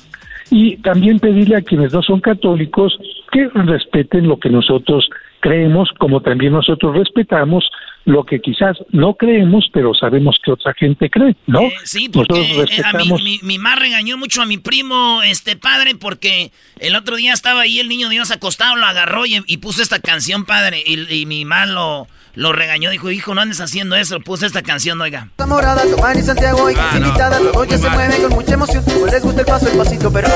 y 0.51 0.77
también 0.79 1.19
pedirle 1.19 1.57
a 1.57 1.63
quienes 1.63 1.93
no 1.93 2.03
son 2.03 2.21
católicos 2.21 2.99
que 3.33 3.49
respeten 3.49 4.29
lo 4.29 4.39
que 4.39 4.51
nosotros 4.51 5.09
creemos, 5.41 5.89
como 5.99 6.21
también 6.21 6.53
nosotros 6.53 6.97
respetamos 6.97 7.69
lo 8.05 8.25
que 8.25 8.41
quizás 8.41 8.77
no 8.91 9.15
creemos, 9.15 9.67
pero 9.73 9.95
sabemos 9.95 10.37
que 10.45 10.53
otra 10.53 10.75
gente 10.75 11.09
cree, 11.11 11.37
¿no? 11.47 11.63
Eh, 11.63 11.75
sí, 11.85 12.09
porque 12.09 12.41
eh, 12.41 12.83
a 12.85 12.93
mí, 12.99 13.11
mi, 13.23 13.41
mi 13.43 13.59
mamá 13.59 13.77
regañó 13.77 14.19
mucho 14.19 14.43
a 14.43 14.47
mi 14.47 14.59
primo, 14.59 15.23
este 15.23 15.57
padre, 15.57 15.95
porque 15.95 16.53
el 16.81 16.97
otro 16.97 17.17
día 17.17 17.33
estaba 17.33 17.63
ahí 17.63 17.81
el 17.81 17.89
niño 17.89 18.09
Dios 18.09 18.31
acostado, 18.31 18.77
lo 18.77 18.87
agarró 18.87 19.25
y, 19.27 19.57
puso 19.59 19.83
esta 19.83 19.99
canción, 20.01 20.45
padre, 20.45 20.83
y, 20.85 21.13
y 21.15 21.27
mi 21.27 21.45
mamá 21.45 21.67
lo, 21.67 22.07
lo 22.35 22.53
regañó, 22.53 22.91
dijo, 22.91 23.11
hijo, 23.11 23.35
no 23.35 23.41
andes 23.41 23.61
haciendo 23.61 23.97
eso, 23.97 24.21
puse 24.21 24.47
esta 24.47 24.63
canción, 24.63 25.01
oiga. 25.01 25.29
Morada, 25.47 25.83
y 25.87 26.23
Santiago 26.23 26.71
y 26.71 26.75
ah, 26.77 26.99
no. 27.01 27.79
se 27.79 27.91
mueve 27.91 28.23
con 28.23 28.31
mucha 28.31 28.55
emoción, 28.55 28.85
pues 28.85 29.13
les 29.13 29.23
gusta 29.23 29.41
el 29.41 29.47
paso, 29.47 29.71
el 29.71 29.79
pasito, 29.79 30.13
pero 30.13 30.29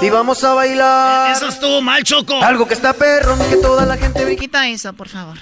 y 0.00 0.08
vamos 0.08 0.42
a 0.44 0.54
bailar. 0.54 1.32
Eso 1.32 1.48
estuvo 1.48 1.82
mal, 1.82 2.02
Choco. 2.04 2.42
Algo 2.42 2.66
que 2.66 2.74
está 2.74 2.94
perro, 2.94 3.36
que 3.50 3.56
toda 3.56 3.84
la 3.84 3.96
gente... 3.96 4.36
Quita 4.36 4.68
eso, 4.68 4.92
por 4.94 5.08
favor 5.08 5.36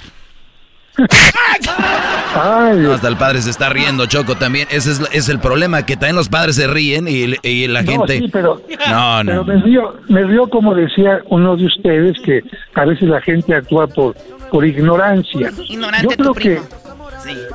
hasta 2.93 3.09
el 3.09 3.17
padre 3.17 3.41
se 3.41 3.51
está 3.51 3.69
riendo, 3.69 4.07
Choco, 4.07 4.37
también. 4.37 4.69
Ese 4.71 4.93
es, 5.13 5.29
el 5.29 5.39
problema, 5.41 5.85
que 5.85 5.97
también 5.97 6.17
los 6.17 6.29
padres 6.29 6.57
se 6.57 6.67
ríen 6.67 7.07
y, 7.09 7.67
la 7.69 7.83
gente... 7.83 8.19
Sí, 8.19 8.29
pero, 8.33 8.61
no, 8.89 9.25
no. 9.25 9.45
me, 9.45 9.57
río, 9.63 9.95
me 10.09 10.25
río 10.25 10.49
como 10.49 10.75
decía 10.75 11.21
uno 11.27 11.57
de 11.57 11.67
ustedes, 11.67 12.19
que 12.25 12.43
a 12.75 12.85
veces 12.85 13.09
la 13.09 13.21
gente 13.21 13.55
actúa 13.55 13.87
por, 13.87 14.15
por 14.51 14.65
ignorancia. 14.65 15.51
yo 16.03 16.09
creo 16.09 16.35
que, 16.35 16.61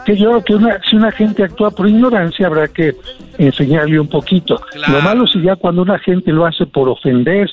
que 0.05 0.17
yo 0.17 0.29
creo 0.29 0.43
que 0.43 0.55
una, 0.55 0.79
si 0.89 0.95
una 0.95 1.11
gente 1.11 1.43
actúa 1.43 1.71
por 1.71 1.87
ignorancia 1.87 2.47
habrá 2.47 2.67
que 2.67 2.95
enseñarle 3.37 3.99
un 3.99 4.07
poquito. 4.07 4.61
Lo 4.87 5.01
malo 5.01 5.27
sería 5.27 5.55
cuando 5.55 5.81
una 5.81 5.99
gente 5.99 6.31
lo 6.31 6.45
hace 6.45 6.65
por 6.65 6.89
ofender 6.89 7.49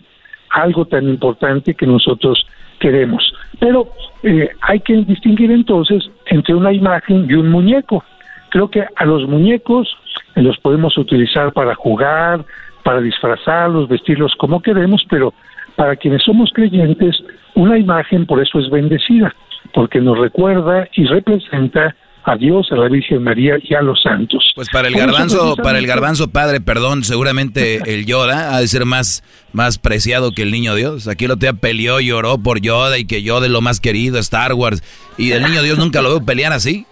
algo 0.51 0.85
tan 0.85 1.09
importante 1.09 1.75
que 1.75 1.87
nosotros 1.87 2.45
queremos. 2.81 3.33
Pero 3.61 3.89
eh, 4.25 4.51
hay 4.63 4.81
que 4.81 4.95
distinguir 5.05 5.53
entonces 5.53 6.11
entre 6.27 6.55
una 6.55 6.73
imagen 6.73 7.27
y 7.29 7.35
un 7.35 7.51
muñeco. 7.51 8.03
Creo 8.49 8.69
que 8.69 8.85
a 8.97 9.05
los 9.05 9.29
muñecos 9.29 9.89
los 10.35 10.59
podemos 10.59 10.97
utilizar 10.99 11.53
para 11.53 11.75
jugar, 11.75 12.45
para 12.83 13.01
disfrazarlos, 13.01 13.89
vestirlos 13.89 14.35
como 14.37 14.61
queremos, 14.61 15.05
pero 15.09 15.33
para 15.77 15.97
quienes 15.97 16.23
somos 16.23 16.51
creyentes, 16.53 17.17
una 17.55 17.79
imagen 17.79 18.27
por 18.27 18.41
eso 18.41 18.59
es 18.59 18.69
bendecida, 18.71 19.35
porque 19.73 20.01
nos 20.01 20.19
recuerda 20.19 20.89
y 20.95 21.05
representa 21.05 21.95
a 22.25 22.37
Dios, 22.37 22.69
a 22.71 22.77
la 22.77 22.89
Virgen 22.89 23.23
María 23.23 23.55
y 23.63 23.75
a 23.75 23.83
los 23.83 24.03
santos. 24.03 24.53
Pues 24.55 24.69
para 24.71 24.89
el 24.89 24.95
garbanzo, 24.95 25.57
para 25.57 25.79
el 25.79 25.87
garbanzo 25.87 26.29
padre, 26.29 26.61
perdón, 26.61 27.05
seguramente 27.05 27.81
el 27.95 28.07
Yoda 28.07 28.55
ha 28.55 28.61
de 28.61 28.69
ser 28.69 28.85
más, 28.85 29.23
más 29.53 29.79
preciado 29.79 30.33
que 30.33 30.43
el 30.43 30.51
niño 30.51 30.75
Dios. 30.75 31.09
Aquí 31.09 31.27
lo 31.27 31.37
te 31.37 31.53
peleó, 31.55 32.01
lloró 32.01 32.39
por 32.39 32.61
Yoda 32.61 32.99
y 32.99 33.05
que 33.05 33.23
Yoda 33.23 33.47
es 33.47 33.53
lo 33.53 33.61
más 33.61 33.81
querido, 33.81 34.19
Star 34.19 34.53
Wars. 34.55 34.83
Y 35.17 35.33
el 35.33 35.43
niño 35.43 35.63
Dios 35.63 35.79
nunca 35.79 36.03
lo 36.03 36.11
veo 36.11 36.25
pelear 36.25 36.53
así. 36.53 36.87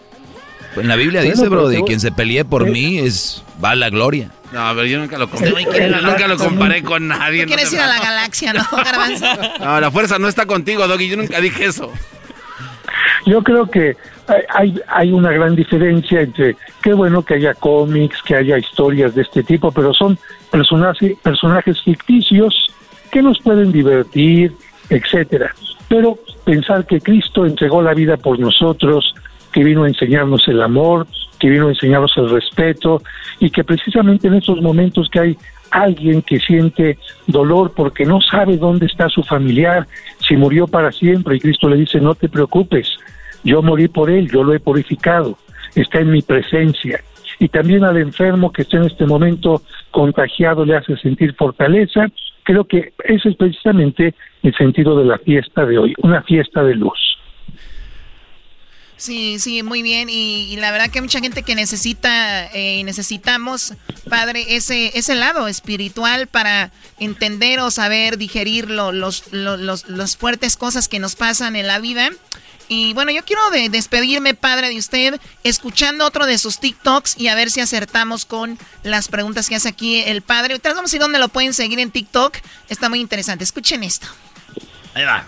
Pues 0.74 0.84
en 0.84 0.88
la 0.88 0.96
Biblia 0.96 1.22
dice, 1.22 1.48
bro, 1.48 1.68
de 1.68 1.82
quien 1.82 1.98
se 1.98 2.12
pelee 2.12 2.44
por 2.44 2.68
eh. 2.68 2.70
mí 2.70 2.98
es 2.98 3.42
va 3.62 3.74
la 3.74 3.90
gloria. 3.90 4.30
No, 4.52 4.66
pero 4.74 4.86
yo 4.86 4.98
nunca 4.98 5.18
lo, 5.18 5.26
nunca 5.26 6.26
lo 6.26 6.36
comparé 6.38 6.82
con 6.82 7.08
nadie. 7.08 7.42
¿Tú 7.42 7.48
quieres 7.48 7.72
ir 7.72 7.80
a 7.80 7.86
la 7.86 8.00
galaxia, 8.00 8.52
no, 8.52 8.64
garbanzo? 8.72 9.26
No, 9.60 9.80
la 9.80 9.90
fuerza 9.90 10.18
no 10.18 10.28
está 10.28 10.46
contigo, 10.46 10.86
Doggy. 10.86 11.08
Yo 11.08 11.16
nunca 11.16 11.40
dije 11.40 11.66
eso. 11.66 11.92
Yo 13.26 13.42
creo 13.42 13.66
que 13.66 13.96
hay, 14.48 14.80
hay 14.88 15.12
una 15.12 15.32
gran 15.32 15.56
diferencia 15.56 16.20
entre 16.20 16.56
qué 16.82 16.92
bueno 16.92 17.22
que 17.22 17.34
haya 17.34 17.54
cómics, 17.54 18.22
que 18.22 18.36
haya 18.36 18.58
historias 18.58 19.14
de 19.14 19.22
este 19.22 19.42
tipo, 19.42 19.70
pero 19.72 19.92
son 19.92 20.18
personajes, 20.50 21.16
personajes 21.22 21.80
ficticios 21.82 22.68
que 23.10 23.22
nos 23.22 23.38
pueden 23.40 23.72
divertir, 23.72 24.52
etcétera. 24.90 25.54
Pero 25.88 26.18
pensar 26.44 26.86
que 26.86 27.00
Cristo 27.00 27.46
entregó 27.46 27.82
la 27.82 27.94
vida 27.94 28.16
por 28.16 28.38
nosotros, 28.38 29.14
que 29.52 29.64
vino 29.64 29.84
a 29.84 29.88
enseñarnos 29.88 30.46
el 30.48 30.60
amor, 30.60 31.06
que 31.38 31.48
vino 31.48 31.68
a 31.68 31.70
enseñarnos 31.70 32.12
el 32.16 32.30
respeto 32.30 33.02
y 33.38 33.50
que 33.50 33.64
precisamente 33.64 34.28
en 34.28 34.34
estos 34.34 34.60
momentos 34.60 35.08
que 35.10 35.20
hay 35.20 35.38
alguien 35.70 36.22
que 36.22 36.38
siente 36.38 36.98
dolor 37.26 37.72
porque 37.74 38.04
no 38.04 38.20
sabe 38.20 38.56
dónde 38.56 38.86
está 38.86 39.08
su 39.08 39.22
familiar, 39.22 39.86
si 40.20 40.36
murió 40.36 40.66
para 40.66 40.92
siempre 40.92 41.36
y 41.36 41.40
Cristo 41.40 41.68
le 41.68 41.76
dice 41.76 42.00
no 42.00 42.14
te 42.14 42.28
preocupes, 42.28 42.96
yo 43.44 43.62
morí 43.62 43.88
por 43.88 44.10
él, 44.10 44.30
yo 44.30 44.44
lo 44.44 44.54
he 44.54 44.60
purificado, 44.60 45.38
está 45.74 46.00
en 46.00 46.10
mi 46.10 46.22
presencia. 46.22 47.00
Y 47.38 47.48
también 47.48 47.84
al 47.84 47.96
enfermo 47.96 48.52
que 48.52 48.62
está 48.62 48.78
en 48.78 48.84
este 48.84 49.06
momento 49.06 49.62
contagiado 49.90 50.64
le 50.64 50.76
hace 50.76 50.96
sentir 50.96 51.34
fortaleza. 51.34 52.06
Creo 52.42 52.64
que 52.64 52.92
ese 53.04 53.28
es 53.28 53.36
precisamente 53.36 54.14
el 54.42 54.54
sentido 54.56 54.98
de 54.98 55.04
la 55.04 55.18
fiesta 55.18 55.64
de 55.64 55.78
hoy, 55.78 55.94
una 56.02 56.22
fiesta 56.22 56.64
de 56.64 56.74
luz. 56.74 57.17
Sí, 58.98 59.38
sí, 59.38 59.62
muy 59.62 59.82
bien. 59.82 60.08
Y, 60.10 60.56
la 60.56 60.72
verdad 60.72 60.90
que 60.90 60.98
hay 60.98 61.02
mucha 61.02 61.20
gente 61.20 61.44
que 61.44 61.54
necesita 61.54 62.46
eh, 62.52 62.82
necesitamos, 62.84 63.74
Padre, 64.10 64.56
ese, 64.56 64.98
ese 64.98 65.14
lado 65.14 65.46
espiritual 65.46 66.26
para 66.26 66.72
entender 66.98 67.60
o 67.60 67.70
saber 67.70 68.18
digerir 68.18 68.68
los, 68.68 69.22
los, 69.30 70.16
fuertes 70.16 70.56
cosas 70.56 70.88
que 70.88 70.98
nos 70.98 71.14
pasan 71.14 71.54
en 71.54 71.68
la 71.68 71.78
vida. 71.78 72.10
Y 72.70 72.92
bueno, 72.92 73.12
yo 73.12 73.24
quiero 73.24 73.40
despedirme, 73.70 74.34
padre, 74.34 74.68
de 74.68 74.76
usted, 74.76 75.18
escuchando 75.42 76.04
otro 76.04 76.26
de 76.26 76.36
sus 76.36 76.58
TikToks 76.58 77.18
y 77.18 77.28
a 77.28 77.34
ver 77.34 77.50
si 77.50 77.60
acertamos 77.60 78.26
con 78.26 78.58
las 78.82 79.08
preguntas 79.08 79.48
que 79.48 79.54
hace 79.54 79.68
aquí 79.68 80.02
el 80.02 80.22
padre. 80.22 80.52
Ahorita 80.52 80.74
vamos 80.74 80.92
a 80.92 80.98
dónde 80.98 81.18
lo 81.18 81.28
pueden 81.28 81.54
seguir 81.54 81.78
en 81.78 81.90
TikTok. 81.90 82.36
Está 82.68 82.88
muy 82.90 83.00
interesante. 83.00 83.44
Escuchen 83.44 83.84
esto. 83.84 84.08
Ahí 84.94 85.04
va. 85.04 85.24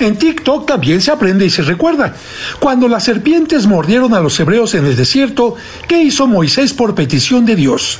En 0.00 0.16
TikTok 0.16 0.66
también 0.66 1.00
se 1.00 1.10
aprende 1.10 1.44
y 1.44 1.50
se 1.50 1.62
recuerda. 1.62 2.14
Cuando 2.60 2.88
las 2.88 3.04
serpientes 3.04 3.66
mordieron 3.66 4.14
a 4.14 4.20
los 4.20 4.38
hebreos 4.38 4.74
en 4.74 4.86
el 4.86 4.96
desierto, 4.96 5.56
¿qué 5.88 6.02
hizo 6.02 6.26
Moisés 6.26 6.72
por 6.72 6.94
petición 6.94 7.44
de 7.44 7.56
Dios? 7.56 7.98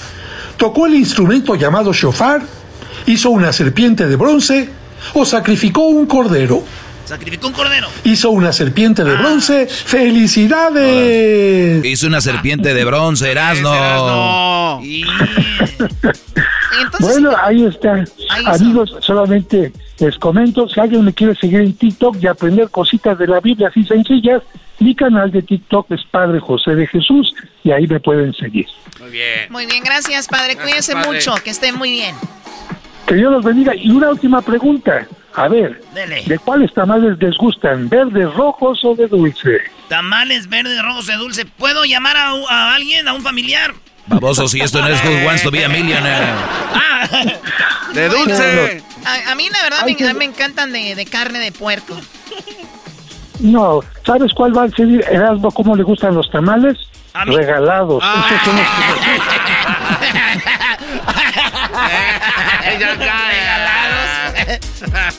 Tocó 0.57 0.87
el 0.87 0.95
instrumento 0.95 1.55
llamado 1.55 1.93
shofar, 1.93 2.43
hizo 3.07 3.31
una 3.31 3.53
serpiente 3.53 4.07
de 4.07 4.17
bronce 4.17 4.69
o 5.15 5.25
sacrificó 5.25 5.87
un 5.87 6.07
cordero. 6.07 6.63
Sacrificó 7.05 7.49
un 7.49 7.55
cordero. 7.55 7.89
Hizo 8.05 8.31
una 8.31 8.53
serpiente 8.53 9.03
de 9.03 9.15
bronce. 9.15 9.67
¡Felicidades! 9.67 11.85
Hizo 11.85 12.07
una 12.07 12.21
serpiente 12.21 12.75
de 12.75 12.85
bronce, 12.85 13.31
Erasno. 13.31 14.81
Bueno, 17.01 17.33
ahí 17.43 17.65
está. 17.65 18.05
Amigos, 18.47 18.95
solamente 19.01 19.73
les 19.99 20.17
comento, 20.19 20.69
si 20.69 20.81
alguien 20.81 21.05
me 21.05 21.13
quiere 21.13 21.35
seguir 21.35 21.61
en 21.61 21.75
TikTok 21.75 22.17
y 22.21 22.27
aprender 22.27 22.71
cositas 22.71 23.19
de 23.19 23.27
la 23.27 23.41
Biblia 23.41 23.69
así 23.69 23.85
sencillas, 23.85 24.43
mi 24.79 24.95
canal 24.95 25.31
de 25.31 25.43
TikTok 25.43 25.91
es 25.91 26.05
Padre 26.11 26.39
José 26.41 26.75
de 26.75 26.87
Jesús 26.87 27.35
y 27.65 27.73
ahí 27.73 27.87
me 27.87 27.99
pueden 27.99 28.33
seguir. 28.35 28.67
Muy 29.01 29.11
bien. 29.11 29.51
Muy 29.51 29.67
bien, 29.67 29.83
gracias 29.83 30.29
Padre. 30.29 30.57
Cuídense 30.57 30.95
mucho, 30.95 31.35
que 31.43 31.51
estén 31.51 31.77
muy 31.77 31.91
bien. 31.91 32.15
Que 33.07 33.15
Dios 33.15 33.33
los 33.33 33.45
bendiga. 33.45 33.75
Y 33.75 33.91
una 33.91 34.11
última 34.11 34.43
pregunta. 34.43 35.07
A 35.35 35.47
ver, 35.47 35.81
¿de 36.27 36.39
cuáles 36.41 36.73
tamales 36.75 37.17
les 37.21 37.37
gustan? 37.37 37.89
¿Verdes, 37.89 38.33
rojos 38.35 38.85
o 38.85 38.95
de 38.95 39.07
dulce? 39.07 39.61
Tamales 39.89 40.49
verdes, 40.49 40.83
rojos 40.83 41.07
de 41.07 41.15
dulce. 41.15 41.45
¿Puedo 41.45 41.85
llamar 41.85 42.17
a, 42.17 42.75
alguien, 42.75 43.07
a 43.07 43.13
un 43.13 43.23
familiar? 43.23 43.73
Baboso, 44.09 44.49
si 44.49 44.61
esto 44.61 44.81
no 44.81 44.89
es 44.89 45.05
Who 45.05 45.27
Wants 45.27 45.43
to 45.43 45.51
Be 45.51 45.65
a 45.65 45.69
Millionaire. 45.69 46.33
Ah. 46.75 47.09
¡De 47.93 48.09
dulce! 48.09 48.83
A, 49.05 49.35
mí, 49.35 49.49
la 49.51 49.63
verdad, 49.63 49.85
me, 49.87 50.15
me, 50.15 50.25
encantan 50.25 50.73
de, 50.73 51.07
carne 51.11 51.39
de 51.39 51.53
puerco. 51.53 51.95
No, 53.41 53.81
¿sabes 54.05 54.33
cuál 54.35 54.57
va 54.57 54.65
a 54.65 54.69
ser 54.71 54.89
Erasmo? 55.11 55.51
¿Cómo 55.53 55.77
le 55.77 55.83
gustan 55.83 56.15
los 56.15 56.31
tamales? 56.31 56.77
Regalados. 57.27 58.03
Ah. 58.05 58.27
Esos 58.29 58.43
son 58.45 58.57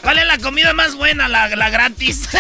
¿Cuál 0.02 0.20
es 0.20 0.28
la 0.28 0.38
comida 0.38 0.72
más 0.74 0.96
buena? 0.96 1.28
La, 1.28 1.70
gratis. 1.70 2.30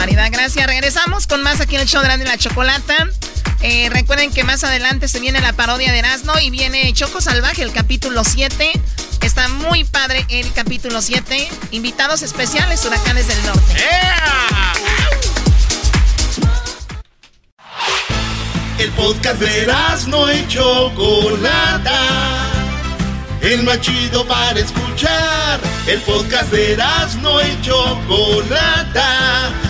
barbaridad. 0.00 0.30
Gracias. 0.32 0.66
Regresamos 0.66 1.26
con 1.26 1.42
más 1.42 1.60
aquí 1.60 1.74
en 1.74 1.82
el 1.82 1.88
show 1.88 2.00
de 2.00 2.08
la, 2.08 2.16
la 2.16 2.38
Chocolata. 2.38 3.06
Eh, 3.60 3.90
recuerden 3.90 4.32
que 4.32 4.44
más 4.44 4.64
adelante 4.64 5.08
se 5.08 5.20
viene 5.20 5.40
la 5.40 5.52
parodia 5.52 5.92
de 5.92 5.98
Erasmo 5.98 6.32
y 6.40 6.48
viene 6.48 6.90
Choco 6.94 7.20
Salvaje, 7.20 7.62
el 7.62 7.72
capítulo 7.72 8.24
7. 8.24 8.72
Está 9.20 9.48
muy 9.48 9.84
padre 9.84 10.24
el 10.30 10.50
capítulo 10.54 11.02
7. 11.02 11.46
Invitados 11.72 12.22
especiales, 12.22 12.82
Huracanes 12.86 13.28
del 13.28 13.44
Norte. 13.44 13.74
El 18.78 18.90
podcast 18.92 19.38
de 19.38 19.66
no 20.06 20.32
y 20.32 20.48
Chocolata. 20.48 21.92
El 23.42 23.64
más 23.64 23.82
chido 23.82 24.26
para 24.26 24.58
escuchar. 24.58 25.60
El 25.86 26.00
podcast 26.00 26.50
de 26.50 26.78
no 27.20 27.42
y 27.42 27.60
Chocolata. 27.60 29.69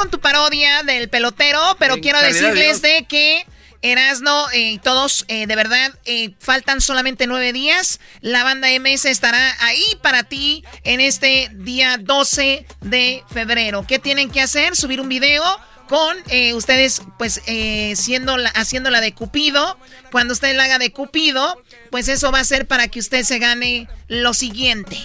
Con 0.00 0.10
tu 0.10 0.18
parodia 0.18 0.82
del 0.82 1.10
pelotero, 1.10 1.60
pero 1.78 2.00
quiero 2.00 2.22
decirles 2.22 2.80
de 2.80 3.04
que 3.06 3.44
Erasno 3.82 4.46
y 4.54 4.78
todos, 4.78 5.26
eh, 5.28 5.46
de 5.46 5.56
verdad, 5.56 5.92
eh, 6.06 6.30
faltan 6.38 6.80
solamente 6.80 7.26
nueve 7.26 7.52
días. 7.52 8.00
La 8.22 8.42
banda 8.42 8.70
MS 8.70 9.04
estará 9.04 9.54
ahí 9.60 9.84
para 10.00 10.22
ti 10.24 10.64
en 10.84 11.00
este 11.00 11.50
día 11.52 11.98
12 11.98 12.64
de 12.80 13.22
febrero. 13.30 13.84
¿Qué 13.86 13.98
tienen 13.98 14.30
que 14.30 14.40
hacer? 14.40 14.74
Subir 14.74 15.02
un 15.02 15.10
video 15.10 15.44
con 15.86 16.16
eh, 16.30 16.54
ustedes, 16.54 17.02
pues, 17.18 17.42
eh, 17.46 17.92
siendo 17.94 18.38
la, 18.38 18.48
haciendo 18.50 18.88
la 18.88 19.02
de 19.02 19.12
Cupido. 19.12 19.78
Cuando 20.10 20.32
usted 20.32 20.56
la 20.56 20.64
haga 20.64 20.78
de 20.78 20.92
Cupido, 20.92 21.62
pues 21.90 22.08
eso 22.08 22.32
va 22.32 22.40
a 22.40 22.44
ser 22.44 22.66
para 22.66 22.88
que 22.88 23.00
usted 23.00 23.22
se 23.24 23.38
gane 23.38 23.86
lo 24.08 24.32
siguiente. 24.32 24.96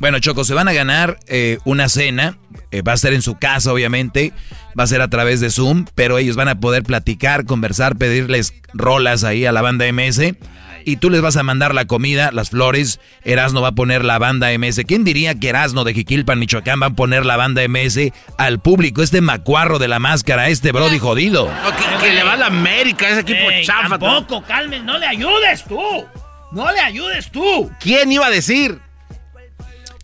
Bueno, 0.00 0.20
Choco, 0.20 0.44
se 0.44 0.54
van 0.54 0.68
a 0.68 0.72
ganar 0.72 1.18
eh, 1.26 1.58
una 1.64 1.88
cena. 1.88 2.38
Eh, 2.70 2.82
va 2.82 2.92
a 2.92 2.96
ser 2.96 3.12
en 3.12 3.22
su 3.22 3.38
casa, 3.38 3.72
obviamente. 3.72 4.32
Va 4.78 4.84
a 4.84 4.86
ser 4.86 5.00
a 5.00 5.08
través 5.08 5.40
de 5.40 5.50
Zoom. 5.50 5.86
Pero 5.94 6.18
ellos 6.18 6.36
van 6.36 6.48
a 6.48 6.60
poder 6.60 6.82
platicar, 6.82 7.44
conversar, 7.44 7.96
pedirles 7.96 8.54
rolas 8.74 9.24
ahí 9.24 9.46
a 9.46 9.52
la 9.52 9.62
banda 9.62 9.90
MS. 9.92 10.34
Y 10.84 10.96
tú 10.96 11.10
les 11.10 11.20
vas 11.20 11.36
a 11.36 11.42
mandar 11.42 11.74
la 11.74 11.84
comida, 11.84 12.30
las 12.32 12.50
flores. 12.50 12.98
Erasno 13.22 13.60
va 13.60 13.68
a 13.68 13.72
poner 13.72 14.04
la 14.04 14.18
banda 14.18 14.48
MS. 14.56 14.82
¿Quién 14.86 15.04
diría 15.04 15.34
que 15.34 15.50
Erasno 15.50 15.84
de 15.84 15.92
Jiquilpan, 15.92 16.38
Michoacán, 16.38 16.80
va 16.80 16.86
a 16.86 16.90
poner 16.90 17.26
la 17.26 17.36
banda 17.36 17.62
MS 17.68 18.12
al 18.38 18.60
público? 18.60 19.02
Este 19.02 19.20
macuarro 19.20 19.78
de 19.78 19.88
la 19.88 19.98
máscara, 19.98 20.48
este 20.48 20.72
brody 20.72 20.98
jodido. 20.98 21.50
que, 21.76 22.06
que 22.06 22.14
le 22.14 22.22
va 22.22 22.34
a 22.34 22.36
la 22.38 22.46
América, 22.46 23.08
ese 23.08 23.20
equipo 23.20 23.50
Ey, 23.50 23.66
chafa. 23.66 23.98
Tampoco, 23.98 24.42
calmen, 24.46 24.86
no 24.86 24.96
le 24.96 25.06
ayudes 25.06 25.64
tú. 25.64 25.78
No 26.52 26.72
le 26.72 26.80
ayudes 26.80 27.30
tú. 27.30 27.70
¿Quién 27.80 28.10
iba 28.10 28.26
a 28.26 28.30
decir? 28.30 28.80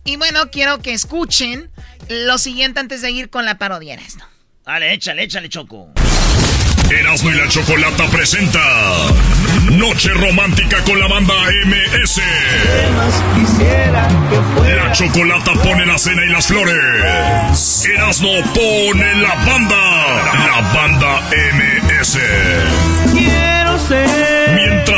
Y 0.05 0.17
bueno, 0.17 0.51
quiero 0.51 0.79
que 0.79 0.93
escuchen 0.93 1.71
lo 2.07 2.37
siguiente 2.37 2.79
antes 2.79 3.01
de 3.01 3.09
ir 3.09 3.29
con 3.31 3.43
la 3.43 3.57
parodia. 3.57 3.95
Erasno. 3.95 4.23
Dale, 4.63 4.93
échale, 4.93 5.23
échale, 5.23 5.49
Choco. 5.49 5.91
Erasmo 6.91 7.31
y 7.31 7.33
la 7.33 7.47
Chocolata 7.47 8.07
presenta 8.11 8.61
Noche 9.71 10.09
Romántica 10.13 10.83
con 10.83 10.99
la 10.99 11.07
banda 11.07 11.33
MS. 11.65 12.21
La 14.75 14.91
Chocolata 14.91 15.53
pone 15.63 15.87
la 15.87 15.97
cena 15.97 16.23
y 16.23 16.29
las 16.29 16.45
flores. 16.45 17.85
Erasmo 17.91 18.29
pone 18.53 19.15
la 19.15 19.35
banda. 19.43 19.75
La 20.45 20.61
banda 20.71 21.29
MS. 21.31 22.19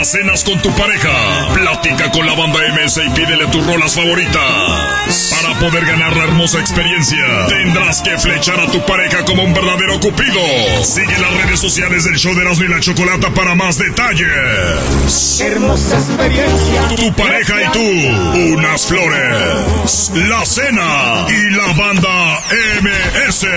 Cenas 0.04 0.44
con 0.44 0.62
tu 0.62 0.72
pareja, 0.76 1.48
platica 1.54 2.12
con 2.12 2.26
la 2.26 2.34
banda 2.34 2.60
MS 2.76 3.02
y 3.06 3.10
pídele 3.10 3.48
tus 3.48 3.66
rolas 3.66 3.96
favoritas. 3.96 5.32
Para 5.32 5.47
poder 5.60 5.86
ganar 5.86 6.16
la 6.16 6.26
hermosa 6.26 6.60
experiencia, 6.60 7.48
tendrás 7.48 8.02
que 8.02 8.18
flechar 8.18 8.60
a 8.60 8.68
tu 8.68 8.86
pareja 8.86 9.26
como 9.26 9.44
un 9.44 9.54
verdadero 9.54 10.00
cupido. 10.00 10.42
Sigue 10.84 11.18
las 11.18 11.34
redes 11.44 11.60
sociales 11.60 12.04
del 12.04 12.16
show 12.16 12.34
de 12.36 12.42
Erasmo 12.42 12.66
y 12.66 12.68
la 12.68 12.80
Chocolata 12.80 13.34
para 13.34 13.56
más 13.56 13.78
detalles. 13.78 15.42
Hermosa 15.42 15.98
experiencia. 15.98 16.96
Tu 16.96 17.14
pareja 17.14 17.56
y 17.64 17.72
tú, 17.72 18.54
unas 18.54 18.86
flores, 18.86 20.12
la 20.28 20.46
cena 20.46 21.26
y 21.30 21.56
la 21.56 21.74
banda 21.74 22.40
MS. 22.82 23.48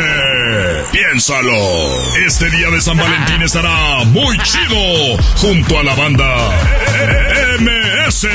Piénsalo, 0.93 2.17
este 2.27 2.51
día 2.51 2.71
de 2.71 2.81
San 2.81 2.97
Valentín 2.97 3.43
estará 3.43 4.05
muy 4.07 4.39
chido 4.39 5.23
junto 5.37 5.79
a 5.79 5.83
la 5.83 5.95
banda 5.95 6.51
MS 7.61 8.27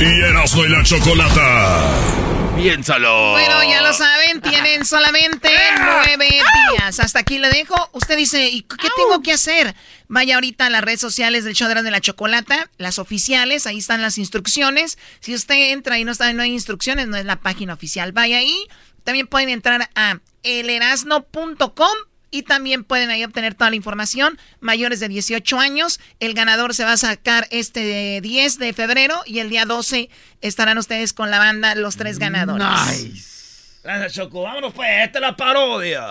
y 0.00 0.20
Erasmo 0.20 0.64
y 0.64 0.68
la 0.68 0.82
Chocolata. 0.82 2.28
Piénsalo. 2.68 3.30
Bueno, 3.30 3.64
ya 3.64 3.80
lo 3.80 3.94
saben, 3.94 4.42
tienen 4.42 4.84
solamente 4.84 5.48
nueve 5.80 6.28
días. 6.28 7.00
Hasta 7.00 7.20
aquí 7.20 7.38
le 7.38 7.48
dejo. 7.48 7.74
Usted 7.94 8.14
dice, 8.14 8.50
¿y 8.50 8.60
qué 8.60 8.88
tengo 8.94 9.22
que 9.22 9.32
hacer? 9.32 9.74
Vaya 10.06 10.34
ahorita 10.34 10.66
a 10.66 10.68
las 10.70 10.84
redes 10.84 11.00
sociales 11.00 11.44
del 11.44 11.54
show 11.54 11.66
de 11.66 11.90
la 11.90 12.02
Chocolata, 12.02 12.68
las 12.76 12.98
oficiales, 12.98 13.66
ahí 13.66 13.78
están 13.78 14.02
las 14.02 14.18
instrucciones. 14.18 14.98
Si 15.20 15.34
usted 15.34 15.72
entra 15.72 15.98
y 15.98 16.04
no 16.04 16.12
está, 16.12 16.30
no 16.34 16.42
hay 16.42 16.52
instrucciones, 16.52 17.08
no 17.08 17.16
es 17.16 17.24
la 17.24 17.40
página 17.40 17.72
oficial. 17.72 18.12
Vaya 18.12 18.36
ahí. 18.36 18.68
También 19.02 19.28
pueden 19.28 19.48
entrar 19.48 19.88
a 19.94 20.18
elerasno.com 20.42 21.96
y 22.30 22.42
también 22.42 22.84
pueden 22.84 23.10
ahí 23.10 23.24
obtener 23.24 23.54
toda 23.54 23.70
la 23.70 23.76
información. 23.76 24.38
Mayores 24.60 25.00
de 25.00 25.08
18 25.08 25.58
años, 25.58 26.00
el 26.20 26.34
ganador 26.34 26.74
se 26.74 26.84
va 26.84 26.92
a 26.92 26.96
sacar 26.96 27.46
este 27.50 28.20
10 28.20 28.58
de 28.58 28.72
febrero 28.72 29.20
y 29.26 29.38
el 29.38 29.50
día 29.50 29.64
12 29.64 30.10
estarán 30.40 30.78
ustedes 30.78 31.12
con 31.12 31.30
la 31.30 31.38
banda 31.38 31.74
los 31.74 31.96
tres 31.96 32.18
ganadores. 32.18 33.80
Gracias, 33.82 34.12
Choco. 34.14 34.42
Vámonos, 34.42 34.72
pues. 34.74 34.88
Esta 35.04 35.18
es 35.18 35.22
la 35.22 35.36
parodia. 35.36 36.04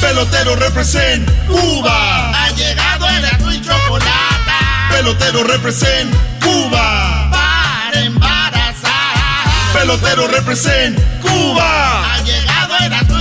Pelotero 0.00 0.56
represent 0.56 1.28
Cuba. 1.46 2.44
Ha 2.44 2.50
llegado 2.50 3.08
el 3.08 3.24
azul 3.24 3.54
y 3.54 3.60
chocolate. 3.60 4.52
Pelotero 4.90 5.44
represent 5.44 6.14
Cuba. 6.40 7.30
Para 7.30 8.00
embarazar. 8.00 9.72
Pelotero 9.72 10.28
represent 10.28 10.98
Cuba. 11.20 12.14
Ha 12.14 12.22
llegado 12.22 12.55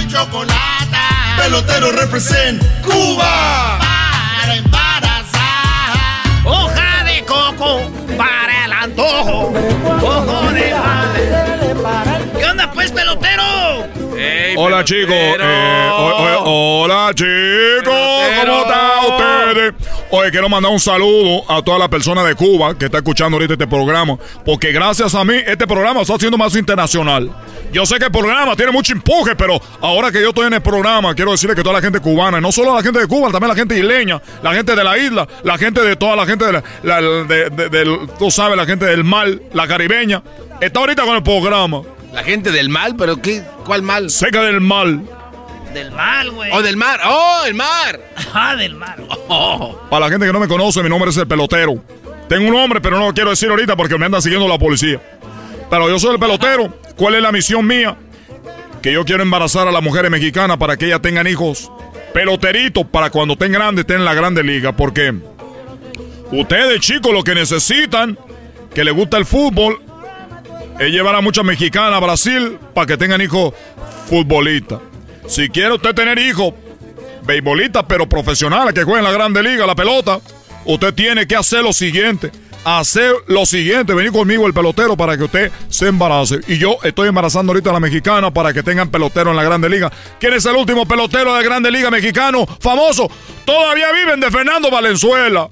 chocolate. 0.08 0.56
Pelotero 1.38 1.92
represent 1.92 2.62
Cuba. 2.82 3.80
Para 3.80 4.56
embarazar. 4.56 5.94
Hoja 6.46 7.04
de 7.04 7.24
coco 7.26 7.82
para 8.18 8.66
el 8.66 8.74
antojo. 8.74 9.54
Ojo 10.02 10.52
de 10.54 10.74
madre. 10.74 12.30
¿Qué 12.38 12.46
onda, 12.46 12.72
pues, 12.72 12.92
pelotero? 12.92 13.44
Hola 14.58 14.84
chicos, 14.86 15.14
eh, 15.14 15.90
hola 16.46 17.12
chicos, 17.14 17.94
¿cómo 18.40 18.62
están 18.62 19.06
ustedes? 19.10 19.74
Oye, 20.18 20.32
quiero 20.32 20.48
mandar 20.48 20.72
un 20.72 20.80
saludo 20.80 21.44
a 21.52 21.62
toda 21.62 21.78
la 21.78 21.90
persona 21.90 22.24
de 22.24 22.36
Cuba 22.36 22.74
que 22.78 22.86
está 22.86 23.00
escuchando 23.00 23.36
ahorita 23.36 23.56
este 23.56 23.68
programa, 23.68 24.18
porque 24.46 24.72
gracias 24.72 25.14
a 25.14 25.26
mí 25.26 25.34
este 25.46 25.68
programa 25.68 26.04
está 26.04 26.16
haciendo 26.16 26.38
más 26.38 26.56
internacional. 26.56 27.30
Yo 27.74 27.86
sé 27.86 27.98
que 28.00 28.06
el 28.06 28.12
programa 28.12 28.56
tiene 28.56 28.72
mucho 28.72 28.94
empuje, 28.94 29.36
pero 29.36 29.60
ahora 29.82 30.14
que 30.14 30.22
yo 30.22 30.30
estoy 30.30 30.48
en 30.48 30.54
el 30.54 30.62
programa, 30.62 31.14
quiero 31.16 31.32
decirle 31.32 31.54
que 31.54 31.64
toda 31.64 31.74
la 31.76 31.82
gente 31.82 32.00
cubana, 32.00 32.38
y 32.38 32.42
no 32.42 32.50
solo 32.54 32.74
la 32.74 32.82
gente 32.82 32.98
de 33.00 33.08
Cuba, 33.08 33.30
también 33.30 33.50
la 33.50 33.56
gente 33.56 33.78
isleña, 33.78 34.22
la 34.42 34.54
gente 34.54 34.74
de 34.74 34.84
la 34.86 34.98
isla, 34.98 35.28
la 35.44 35.58
gente 35.58 35.82
de 35.82 35.98
toda 35.98 36.16
la 36.16 36.26
gente 36.26 36.46
de 36.46 36.52
la, 36.54 36.64
la- 36.84 37.02
de- 37.02 37.50
de- 37.50 37.70
del- 37.70 38.00
tú 38.18 38.32
sabes, 38.32 38.56
la 38.56 38.66
gente 38.66 38.86
del 38.86 39.04
mar, 39.04 39.28
la 39.54 39.68
caribeña, 39.68 40.24
está 40.62 40.80
ahorita 40.80 41.04
con 41.04 41.18
el 41.18 41.24
programa. 41.24 41.82
La 42.14 42.24
gente 42.24 42.52
del 42.52 42.70
mal, 42.70 42.96
pero 42.96 43.22
¿qué? 43.22 43.44
¿Cuál 43.66 43.82
mal? 43.82 44.10
Seca 44.10 44.44
del 44.44 44.62
mal. 44.62 45.02
Del 45.76 45.92
mal, 45.92 46.32
güey. 46.32 46.50
Oh, 46.54 46.62
del 46.62 46.78
mar. 46.78 47.02
Oh, 47.06 47.44
el 47.46 47.54
mar. 47.54 48.00
Ah, 48.38 48.56
del 48.56 48.76
mar. 48.76 48.98
Para 49.90 50.06
la 50.06 50.10
gente 50.10 50.26
que 50.26 50.34
no 50.34 50.40
me 50.40 50.48
conoce, 50.48 50.82
mi 50.82 50.90
nombre 50.90 51.10
es 51.10 51.18
el 51.18 51.28
pelotero. 51.28 51.82
Tengo 52.30 52.48
un 52.48 52.54
nombre, 52.54 52.80
pero 52.82 52.98
no 52.98 53.08
lo 53.08 53.14
quiero 53.14 53.30
decir 53.30 53.50
ahorita 53.50 53.76
porque 53.76 53.98
me 53.98 54.06
anda 54.06 54.22
siguiendo 54.22 54.48
la 54.48 54.58
policía. 54.58 55.02
Pero 55.70 55.90
yo 55.90 56.00
soy 56.00 56.14
el 56.14 56.20
pelotero. 56.20 56.74
¿Cuál 56.96 57.16
es 57.16 57.22
la 57.22 57.32
misión 57.32 57.68
mía? 57.68 57.98
Que 58.82 58.94
yo 58.94 59.04
quiero 59.04 59.24
embarazar 59.24 59.68
a 59.68 59.72
las 59.72 59.82
mujeres 59.84 60.12
mexicanas 60.12 60.58
para 60.58 60.78
que 60.78 60.86
ellas 60.86 61.02
tengan 61.02 61.28
hijos 61.28 61.72
peloteritos 62.14 62.86
para 62.86 63.10
cuando 63.10 63.34
estén 63.34 63.52
grandes 63.52 63.84
estén 63.84 63.98
en 63.98 64.06
la 64.06 64.14
grande 64.14 64.44
liga. 64.44 64.74
Porque 64.74 65.14
ustedes, 66.32 66.80
chicos, 66.80 67.14
lo 67.14 67.24
que 67.24 67.36
necesitan, 67.36 68.18
que 68.74 68.84
les 68.84 68.94
gusta 68.94 69.18
el 69.18 69.26
fútbol, 69.26 69.82
es 70.80 70.90
llevar 70.90 71.16
a 71.16 71.22
muchas 71.22 71.44
mexicanas 71.44 71.94
a 71.94 72.00
Brasil 72.00 72.60
para 72.74 72.88
que 72.88 72.98
tengan 72.98 73.22
hijos 73.22 73.54
futbolistas. 74.10 74.80
Si 75.28 75.50
quiere 75.50 75.74
usted 75.74 75.94
tener 75.94 76.20
hijos 76.20 76.54
beisbolistas, 77.24 77.86
pero 77.88 78.08
profesionales 78.08 78.74
que 78.74 78.84
jueguen 78.84 79.06
en 79.06 79.12
la 79.12 79.18
grande 79.18 79.42
liga, 79.42 79.66
la 79.66 79.76
pelota, 79.76 80.20
usted 80.66 80.94
tiene 80.94 81.28
que 81.28 81.36
hacer 81.36 81.64
lo 81.64 81.74
siguiente. 81.74 82.32
Hacer 82.66 83.14
lo 83.28 83.46
siguiente, 83.46 83.94
venir 83.94 84.12
conmigo 84.12 84.48
el 84.48 84.54
pelotero 84.54 84.98
para 84.98 85.16
que 85.18 85.24
usted 85.24 85.52
se 85.70 85.88
embarace. 85.88 86.40
Y 86.48 86.58
yo 86.58 86.78
estoy 86.84 87.08
embarazando 87.08 87.52
ahorita 87.52 87.70
a 87.70 87.74
la 87.74 87.80
mexicana 87.80 88.32
para 88.32 88.52
que 88.52 88.64
tengan 88.64 88.90
pelotero 88.90 89.30
en 89.30 89.38
la 89.38 89.44
Grande 89.44 89.70
Liga. 89.70 89.92
¿Quién 90.20 90.34
es 90.34 90.46
el 90.46 90.56
último 90.56 90.86
pelotero 90.86 91.34
de 91.34 91.42
la 91.42 91.46
Grande 91.46 91.72
Liga 91.72 91.92
mexicano 91.92 92.46
famoso? 92.60 93.10
Todavía 93.46 93.92
viven 93.92 94.20
de 94.20 94.32
Fernando 94.32 94.72
Valenzuela. 94.72 95.48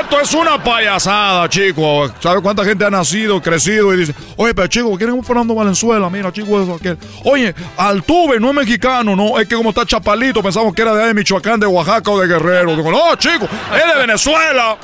Esto 0.00 0.20
es 0.20 0.34
una 0.34 0.62
payasada, 0.62 1.48
chicos. 1.48 2.12
¿Sabe 2.20 2.42
cuánta 2.42 2.64
gente 2.64 2.84
ha 2.84 2.90
nacido, 2.90 3.40
crecido 3.40 3.94
y 3.94 3.98
dice, 3.98 4.14
oye, 4.36 4.54
pero 4.54 4.68
chico, 4.68 4.94
¿quién 4.98 5.16
es 5.16 5.26
Fernando 5.26 5.54
Valenzuela? 5.54 6.10
Mira, 6.10 6.30
chico, 6.30 6.60
eso, 6.62 6.74
aquel. 6.74 6.98
Oye, 7.24 7.54
Altuve 7.78 8.38
no 8.38 8.50
es 8.50 8.54
mexicano, 8.54 9.16
no, 9.16 9.38
es 9.40 9.48
que 9.48 9.56
como 9.56 9.70
está 9.70 9.86
chapalito, 9.86 10.42
pensamos 10.42 10.74
que 10.74 10.82
era 10.82 10.94
de, 10.94 11.14
Michoacán, 11.14 11.58
de 11.58 11.66
Oaxaca 11.66 12.10
o 12.10 12.20
de 12.20 12.26
Guerrero. 12.26 12.76
Digo, 12.76 12.90
no, 12.90 13.16
chico, 13.16 13.48
es 13.74 13.94
de 13.94 14.00
Venezuela. 14.00 14.76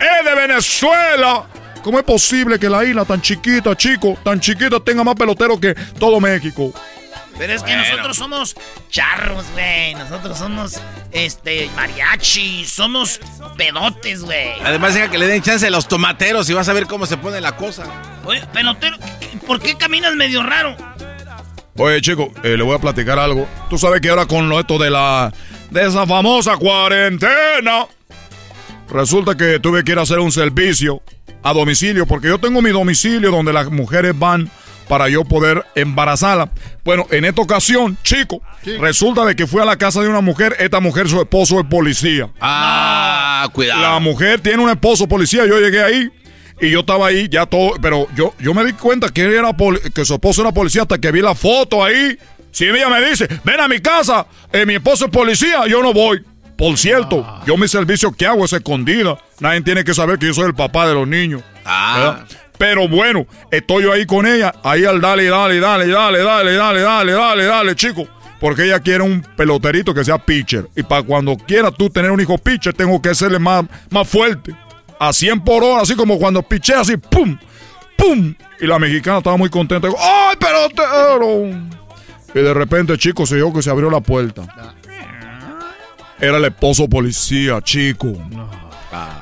Es 0.00 0.24
de 0.24 0.34
Venezuela. 0.34 1.46
¿Cómo 1.82 1.98
es 1.98 2.04
posible 2.04 2.58
que 2.58 2.68
la 2.68 2.84
isla 2.84 3.04
tan 3.04 3.20
chiquita, 3.22 3.76
chico, 3.76 4.18
tan 4.22 4.38
chiquita, 4.40 4.80
tenga 4.80 5.02
más 5.04 5.14
peloteros 5.14 5.58
que 5.60 5.74
todo 5.98 6.20
México? 6.20 6.72
Pero 7.38 7.54
es 7.54 7.62
que 7.62 7.74
nosotros 7.74 8.18
somos 8.18 8.54
charros, 8.90 9.46
güey. 9.54 9.94
Nosotros 9.94 10.36
somos, 10.36 10.78
este, 11.10 11.70
mariachi. 11.74 12.66
Somos 12.66 13.18
pedotes, 13.56 14.22
güey. 14.22 14.60
Además, 14.62 14.92
deja 14.92 15.10
que 15.10 15.16
le 15.16 15.26
den 15.26 15.42
chance 15.42 15.66
a 15.66 15.70
los 15.70 15.88
tomateros 15.88 16.50
y 16.50 16.52
vas 16.52 16.68
a 16.68 16.74
ver 16.74 16.86
cómo 16.86 17.06
se 17.06 17.16
pone 17.16 17.40
la 17.40 17.56
cosa. 17.56 17.84
Oye, 18.26 18.42
pelotero, 18.52 18.98
¿por 19.46 19.58
qué 19.58 19.74
caminas 19.76 20.14
medio 20.16 20.42
raro? 20.42 20.76
Oye, 21.78 22.02
chico, 22.02 22.30
eh, 22.42 22.58
le 22.58 22.62
voy 22.62 22.76
a 22.76 22.78
platicar 22.78 23.18
algo. 23.18 23.48
Tú 23.70 23.78
sabes 23.78 24.02
que 24.02 24.10
ahora 24.10 24.26
con 24.26 24.48
lo 24.50 24.60
esto 24.60 24.76
de 24.76 24.90
la... 24.90 25.32
De 25.70 25.86
esa 25.86 26.06
famosa 26.06 26.58
cuarentena... 26.58 27.86
Resulta 28.90 29.36
que 29.36 29.60
tuve 29.60 29.84
que 29.84 29.92
ir 29.92 29.98
a 29.98 30.02
hacer 30.02 30.18
un 30.18 30.32
servicio 30.32 31.02
a 31.42 31.52
domicilio, 31.52 32.06
porque 32.06 32.28
yo 32.28 32.38
tengo 32.38 32.60
mi 32.60 32.70
domicilio 32.70 33.30
donde 33.30 33.52
las 33.52 33.70
mujeres 33.70 34.18
van 34.18 34.50
para 34.88 35.08
yo 35.08 35.24
poder 35.24 35.64
embarazarla. 35.76 36.50
Bueno, 36.84 37.06
en 37.10 37.24
esta 37.24 37.40
ocasión, 37.40 37.96
chico, 38.02 38.42
resulta 38.80 39.24
de 39.24 39.36
que 39.36 39.46
fui 39.46 39.62
a 39.62 39.64
la 39.64 39.76
casa 39.76 40.02
de 40.02 40.08
una 40.08 40.20
mujer, 40.20 40.56
esta 40.58 40.80
mujer 40.80 41.08
su 41.08 41.20
esposo 41.20 41.60
es 41.60 41.66
policía. 41.66 42.28
Ah, 42.40 43.48
cuidado. 43.52 43.80
La 43.80 44.00
mujer 44.00 44.40
tiene 44.40 44.62
un 44.62 44.68
esposo 44.68 45.06
policía, 45.06 45.46
yo 45.46 45.60
llegué 45.60 45.80
ahí 45.82 46.10
y 46.60 46.70
yo 46.70 46.80
estaba 46.80 47.06
ahí 47.06 47.28
ya 47.28 47.46
todo, 47.46 47.74
pero 47.80 48.08
yo, 48.16 48.34
yo 48.40 48.52
me 48.52 48.64
di 48.64 48.72
cuenta 48.72 49.10
que, 49.10 49.24
él 49.24 49.32
era 49.32 49.54
que 49.94 50.04
su 50.04 50.14
esposo 50.14 50.42
era 50.42 50.52
policía 50.52 50.82
hasta 50.82 50.98
que 50.98 51.12
vi 51.12 51.20
la 51.20 51.36
foto 51.36 51.84
ahí. 51.84 52.18
Si 52.50 52.64
ella 52.64 52.88
me 52.88 53.08
dice, 53.08 53.28
ven 53.44 53.60
a 53.60 53.68
mi 53.68 53.78
casa, 53.78 54.26
eh, 54.52 54.66
mi 54.66 54.74
esposo 54.74 55.04
es 55.04 55.10
policía, 55.12 55.68
yo 55.68 55.84
no 55.84 55.92
voy. 55.92 56.20
Por 56.60 56.76
cierto, 56.76 57.26
yo 57.46 57.56
mi 57.56 57.66
servicio 57.68 58.12
que 58.12 58.26
hago 58.26 58.44
es 58.44 58.52
escondida. 58.52 59.16
Nadie 59.40 59.62
tiene 59.62 59.82
que 59.82 59.94
saber 59.94 60.18
que 60.18 60.26
yo 60.26 60.34
soy 60.34 60.44
el 60.44 60.54
papá 60.54 60.86
de 60.86 60.92
los 60.92 61.08
niños. 61.08 61.42
Ah. 61.64 62.26
Pero 62.58 62.86
bueno, 62.86 63.26
estoy 63.50 63.84
yo 63.84 63.94
ahí 63.94 64.04
con 64.04 64.26
ella, 64.26 64.52
ahí 64.62 64.84
al 64.84 65.00
dale, 65.00 65.24
dale, 65.24 65.58
dale, 65.58 65.86
dale, 65.86 66.18
dale, 66.18 66.52
dale, 66.52 66.82
dale, 66.82 67.12
dale, 67.12 67.44
dale, 67.46 67.74
chico. 67.74 68.06
Porque 68.38 68.64
ella 68.64 68.78
quiere 68.78 69.02
un 69.02 69.22
peloterito 69.22 69.94
que 69.94 70.04
sea 70.04 70.18
pitcher. 70.18 70.68
Y 70.76 70.82
para 70.82 71.02
cuando 71.02 71.34
quieras 71.34 71.72
tú 71.78 71.88
tener 71.88 72.10
un 72.10 72.20
hijo 72.20 72.36
pitcher, 72.36 72.74
tengo 72.74 73.00
que 73.00 73.14
serle 73.14 73.38
más, 73.38 73.64
más 73.88 74.06
fuerte. 74.06 74.54
A 74.98 75.14
100 75.14 75.40
por 75.40 75.64
hora, 75.64 75.80
así 75.80 75.96
como 75.96 76.18
cuando 76.18 76.42
piché 76.42 76.74
así, 76.74 76.98
¡pum! 76.98 77.38
¡pum! 77.96 78.34
Y 78.60 78.66
la 78.66 78.78
mexicana 78.78 79.16
estaba 79.16 79.38
muy 79.38 79.48
contenta. 79.48 79.88
¡Ay, 79.98 80.36
pelotero! 80.36 81.58
Y 82.34 82.38
de 82.38 82.52
repente, 82.52 82.98
chico, 82.98 83.24
se 83.24 83.36
dio 83.36 83.50
que 83.50 83.62
se 83.62 83.70
abrió 83.70 83.88
la 83.88 84.02
puerta. 84.02 84.74
Era 86.20 86.36
el 86.36 86.44
esposo 86.44 86.88
policía, 86.88 87.60
chico. 87.62 88.12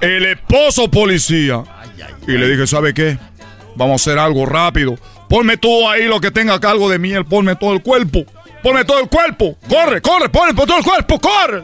El 0.00 0.26
esposo 0.26 0.90
policía. 0.90 1.62
Y 2.26 2.32
le 2.32 2.48
dije, 2.48 2.66
¿sabe 2.66 2.92
qué? 2.92 3.18
Vamos 3.76 3.92
a 3.92 4.10
hacer 4.10 4.18
algo 4.18 4.44
rápido. 4.46 4.96
Ponme 5.28 5.56
todo 5.56 5.88
ahí 5.88 6.08
lo 6.08 6.20
que 6.20 6.30
tenga 6.30 6.58
cargo 6.58 6.88
de 6.88 6.98
miel. 6.98 7.24
Ponme 7.24 7.54
todo 7.54 7.72
el 7.72 7.82
cuerpo. 7.82 8.24
Ponme 8.62 8.84
todo 8.84 8.98
el 8.98 9.08
cuerpo. 9.08 9.56
Corre, 9.68 10.02
corre, 10.02 10.28
ponme 10.28 10.52
todo 10.54 10.78
el 10.78 10.84
cuerpo, 10.84 11.20
corre. 11.20 11.62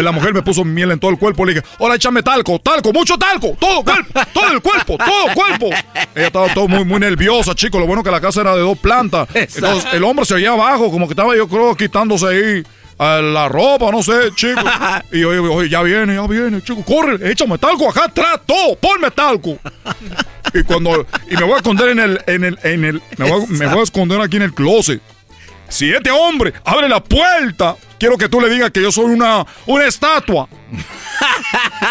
La 0.00 0.12
mujer 0.12 0.32
me 0.32 0.42
puso 0.42 0.64
miel 0.64 0.92
en 0.92 1.00
todo 1.00 1.10
el 1.10 1.18
cuerpo. 1.18 1.44
Le 1.44 1.54
dije, 1.54 1.66
ahora 1.80 1.96
échame 1.96 2.22
talco, 2.22 2.60
talco, 2.60 2.92
mucho 2.92 3.18
talco. 3.18 3.56
Todo 3.58 3.82
cuerpo, 3.82 4.20
todo 4.32 4.52
el 4.52 4.62
cuerpo, 4.62 4.96
todo 4.96 5.28
el 5.28 5.34
cuerpo. 5.34 5.66
Ella 6.14 6.26
estaba 6.26 6.54
todo 6.54 6.68
muy, 6.68 6.84
muy 6.84 7.00
nerviosa, 7.00 7.54
chico. 7.54 7.80
Lo 7.80 7.86
bueno 7.86 8.04
que 8.04 8.10
la 8.10 8.20
casa 8.20 8.42
era 8.42 8.54
de 8.54 8.60
dos 8.60 8.78
plantas. 8.78 9.28
Entonces 9.34 9.92
el 9.92 10.04
hombre 10.04 10.24
se 10.24 10.34
oía 10.34 10.52
abajo, 10.52 10.90
como 10.90 11.08
que 11.08 11.12
estaba 11.12 11.36
yo 11.36 11.48
creo 11.48 11.74
quitándose 11.74 12.26
ahí 12.28 12.62
a 12.98 13.20
la 13.22 13.48
ropa, 13.48 13.90
no 13.92 14.02
sé, 14.02 14.12
chico. 14.34 14.60
Y 15.12 15.24
oye, 15.24 15.38
oye, 15.38 15.68
ya 15.68 15.82
viene, 15.82 16.14
ya 16.14 16.26
viene, 16.26 16.60
chico. 16.62 16.82
Corre, 16.84 17.30
échame 17.30 17.58
talco 17.58 17.88
acá 17.88 18.04
atrás, 18.04 18.40
todo, 18.46 18.76
ponme 18.76 19.10
talco. 19.10 19.58
Y 20.54 20.62
cuando, 20.64 21.06
y 21.30 21.36
me 21.36 21.42
voy 21.44 21.52
a 21.52 21.56
esconder 21.58 21.88
en 21.90 21.98
el, 22.00 22.20
en 22.26 22.44
el, 22.44 22.58
en 22.62 22.84
el, 22.84 23.02
me 23.18 23.30
voy, 23.30 23.42
a- 23.42 23.46
me 23.48 23.66
voy 23.66 23.80
a 23.80 23.82
esconder 23.82 24.20
aquí 24.20 24.36
en 24.36 24.42
el 24.42 24.54
closet. 24.54 25.00
Si 25.68 25.92
este 25.92 26.10
hombre 26.10 26.54
abre 26.64 26.88
la 26.88 27.02
puerta, 27.04 27.76
quiero 27.98 28.16
que 28.16 28.28
tú 28.30 28.40
le 28.40 28.48
digas 28.48 28.70
que 28.70 28.80
yo 28.80 28.90
soy 28.90 29.04
una, 29.04 29.44
una 29.66 29.86
estatua. 29.86 30.48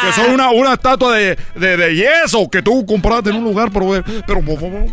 que 0.01 0.13
soy 0.13 0.33
una, 0.33 0.49
una 0.49 0.73
estatua 0.73 1.15
de, 1.15 1.37
de, 1.55 1.77
de 1.77 1.95
yeso 1.95 2.49
que 2.49 2.63
tú 2.63 2.83
compraste 2.87 3.29
en 3.29 3.35
un 3.35 3.43
lugar, 3.43 3.69
pero, 3.71 4.03
pero 4.25 4.41
por 4.41 4.59
favor. 4.59 4.85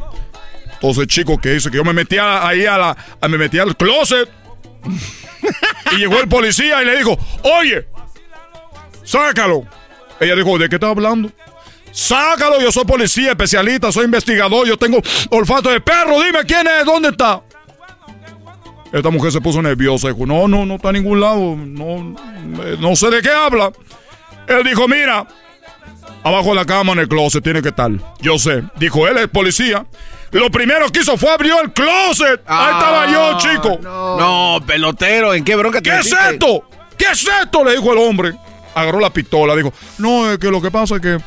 Entonces, 0.75 1.07
chico, 1.07 1.39
¿qué 1.41 1.55
hice? 1.57 1.71
Que 1.71 1.79
yo 1.79 1.85
me 1.85 1.95
metí 1.95 2.19
a- 2.19 2.47
ahí 2.47 2.67
a 2.67 2.77
la, 2.77 2.97
a- 3.21 3.29
me 3.29 3.39
metí 3.39 3.59
al 3.59 3.75
closet. 3.75 4.29
Y 5.93 5.97
llegó 5.97 6.19
el 6.21 6.29
policía 6.29 6.83
y 6.83 6.87
le 6.87 6.99
dijo, 6.99 7.19
oye, 7.43 7.87
sácalo. 9.05 9.67
Ella 10.21 10.35
dijo, 10.37 10.59
¿de 10.59 10.69
qué 10.69 10.77
estás 10.77 10.91
hablando? 10.91 11.31
Sácalo, 11.93 12.61
yo 12.61 12.73
soy 12.73 12.85
policía, 12.85 13.31
especialista, 13.31 13.93
soy 13.93 14.07
investigador, 14.07 14.67
yo 14.67 14.77
tengo 14.77 15.01
olfato 15.31 15.71
de 15.71 15.81
perro, 15.81 16.21
dime 16.23 16.41
quién 16.45 16.67
es, 16.67 16.85
¿dónde 16.85 17.11
está? 17.11 17.43
Esta 18.93 19.11
mujer 19.11 19.33
se 19.33 19.41
puso 19.41 19.61
nerviosa, 19.63 20.09
dijo, 20.09 20.27
no, 20.27 20.49
no, 20.49 20.67
no 20.67 20.77
está 20.77 20.89
en 20.89 20.95
ningún 20.95 21.21
lado, 21.21 21.57
no, 21.57 22.17
eh, 22.65 22.77
no 22.81 22.97
sé 22.97 23.11
de 23.11 23.23
qué 23.23 23.31
habla. 23.31 23.73
Él 24.47 24.63
dijo, 24.65 24.87
mira, 24.89 25.27
abajo 26.23 26.51
de 26.51 26.55
la 26.57 26.65
cama 26.65 26.93
en 26.93 27.01
el 27.01 27.09
closet 27.09 27.43
tiene 27.43 27.63
que 27.63 27.69
estar. 27.69 27.91
Yo 28.21 28.39
sé, 28.39 28.63
dijo 28.77 29.07
él, 29.07 29.19
es 29.19 29.29
policía. 29.29 29.87
Lo 30.35 30.51
primero 30.51 30.91
que 30.91 31.01
hizo 31.01 31.17
fue 31.17 31.31
abrió 31.31 31.61
el 31.61 31.73
closet. 31.73 32.43
Ahí 32.47 32.73
estaba 32.73 33.07
yo, 33.11 33.39
chico. 33.39 33.79
No, 33.83 34.61
pelotero, 34.67 35.33
¿en 35.33 35.45
qué 35.45 35.55
bronca 35.57 35.81
te 35.81 35.91
¿Qué 35.91 35.99
es 36.01 36.13
esto? 36.31 36.69
¿Qué 36.99 37.07
es 37.13 37.27
esto? 37.43 37.65
Le 37.65 37.73
dijo 37.73 37.93
el 37.93 37.99
hombre. 37.99 38.33
Agarró 38.75 38.99
la 39.01 39.11
pistola, 39.11 39.55
dijo, 39.55 39.73
no, 39.99 40.31
es 40.33 40.39
que 40.39 40.51
lo 40.51 40.61
que 40.61 40.71
pasa 40.71 40.97
es 40.97 41.01
que 41.01 41.19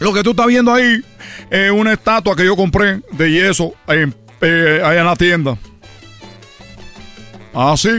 lo 0.00 0.12
que 0.14 0.22
tú 0.22 0.30
estás 0.30 0.46
viendo 0.46 0.72
ahí 0.72 1.02
es 1.50 1.70
una 1.70 1.92
estatua 1.92 2.34
que 2.34 2.44
yo 2.46 2.56
compré 2.56 3.00
de 3.12 3.30
yeso 3.30 3.74
en, 3.86 4.14
eh, 4.40 4.80
allá 4.82 5.00
en 5.00 5.06
la 5.06 5.16
tienda. 5.16 5.56
Ah, 7.52 7.74
sí. 7.76 7.90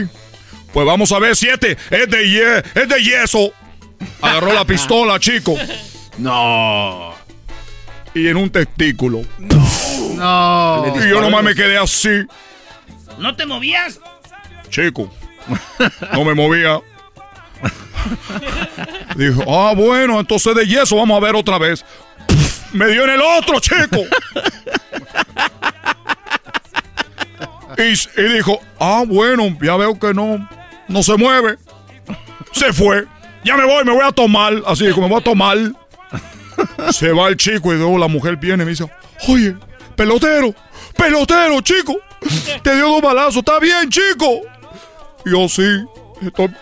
Pues 0.72 0.84
vamos 0.86 1.10
a 1.12 1.18
ver 1.20 1.36
si 1.36 1.48
este 1.48 1.72
es 1.90 2.10
de, 2.10 2.28
ye- 2.28 2.58
es 2.74 2.88
de 2.88 3.02
yeso. 3.02 3.50
Agarró 4.20 4.52
la 4.52 4.64
pistola, 4.64 5.18
chico. 5.20 5.54
No. 6.18 7.12
Y 8.14 8.26
en 8.28 8.38
un 8.38 8.48
testículo. 8.48 9.20
No. 9.38 9.62
Y 10.16 11.08
yo 11.08 11.20
nomás 11.20 11.42
me 11.44 11.54
quedé 11.54 11.78
así, 11.78 12.26
¿No 13.18 13.34
te 13.36 13.46
movías? 13.46 14.00
chico. 14.68 15.10
No 16.12 16.24
me 16.24 16.34
movía. 16.34 16.80
Dijo, 19.16 19.42
ah, 19.48 19.72
bueno, 19.74 20.18
entonces 20.20 20.54
de 20.54 20.66
yeso 20.66 20.96
vamos 20.96 21.16
a 21.16 21.24
ver 21.24 21.34
otra 21.34 21.58
vez. 21.58 21.84
Pff, 22.26 22.72
me 22.74 22.86
dio 22.88 23.04
en 23.04 23.10
el 23.10 23.20
otro, 23.22 23.60
chico. 23.60 24.02
Y, 27.78 28.20
y 28.20 28.34
dijo, 28.34 28.60
ah, 28.80 29.04
bueno, 29.06 29.56
ya 29.60 29.76
veo 29.76 29.98
que 29.98 30.14
no, 30.14 30.48
no 30.88 31.02
se 31.02 31.16
mueve. 31.16 31.58
Se 32.52 32.72
fue. 32.72 33.06
Ya 33.44 33.56
me 33.56 33.64
voy, 33.64 33.84
me 33.84 33.92
voy 33.92 34.04
a 34.04 34.12
tomar. 34.12 34.54
Así 34.66 34.86
dijo, 34.86 35.00
me 35.00 35.08
voy 35.08 35.20
a 35.20 35.24
tomar. 35.24 35.58
Se 36.90 37.12
va 37.12 37.28
el 37.28 37.36
chico 37.36 37.72
y 37.72 37.76
luego 37.76 37.98
la 37.98 38.08
mujer 38.08 38.36
viene 38.36 38.62
y 38.62 38.66
me 38.66 38.70
dice, 38.70 38.90
oye, 39.28 39.54
pelotero, 39.96 40.54
pelotero, 40.96 41.60
chico. 41.62 41.96
Te 42.62 42.74
dio 42.74 42.88
dos 42.88 43.02
balazos, 43.02 43.36
¿está 43.36 43.58
bien, 43.58 43.88
chico? 43.90 44.40
Yo 45.24 45.48
sí, 45.48 45.62
estoy, 46.22 46.54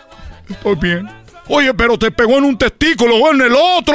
estoy 0.49 0.75
bien. 0.77 1.09
Oye, 1.49 1.75
pero 1.75 1.99
te 1.99 2.11
pegó 2.11 2.39
en 2.39 2.45
un 2.45 2.57
testículo 2.59 3.17
o 3.17 3.31
en 3.33 3.41
el 3.43 3.55
otro. 3.55 3.95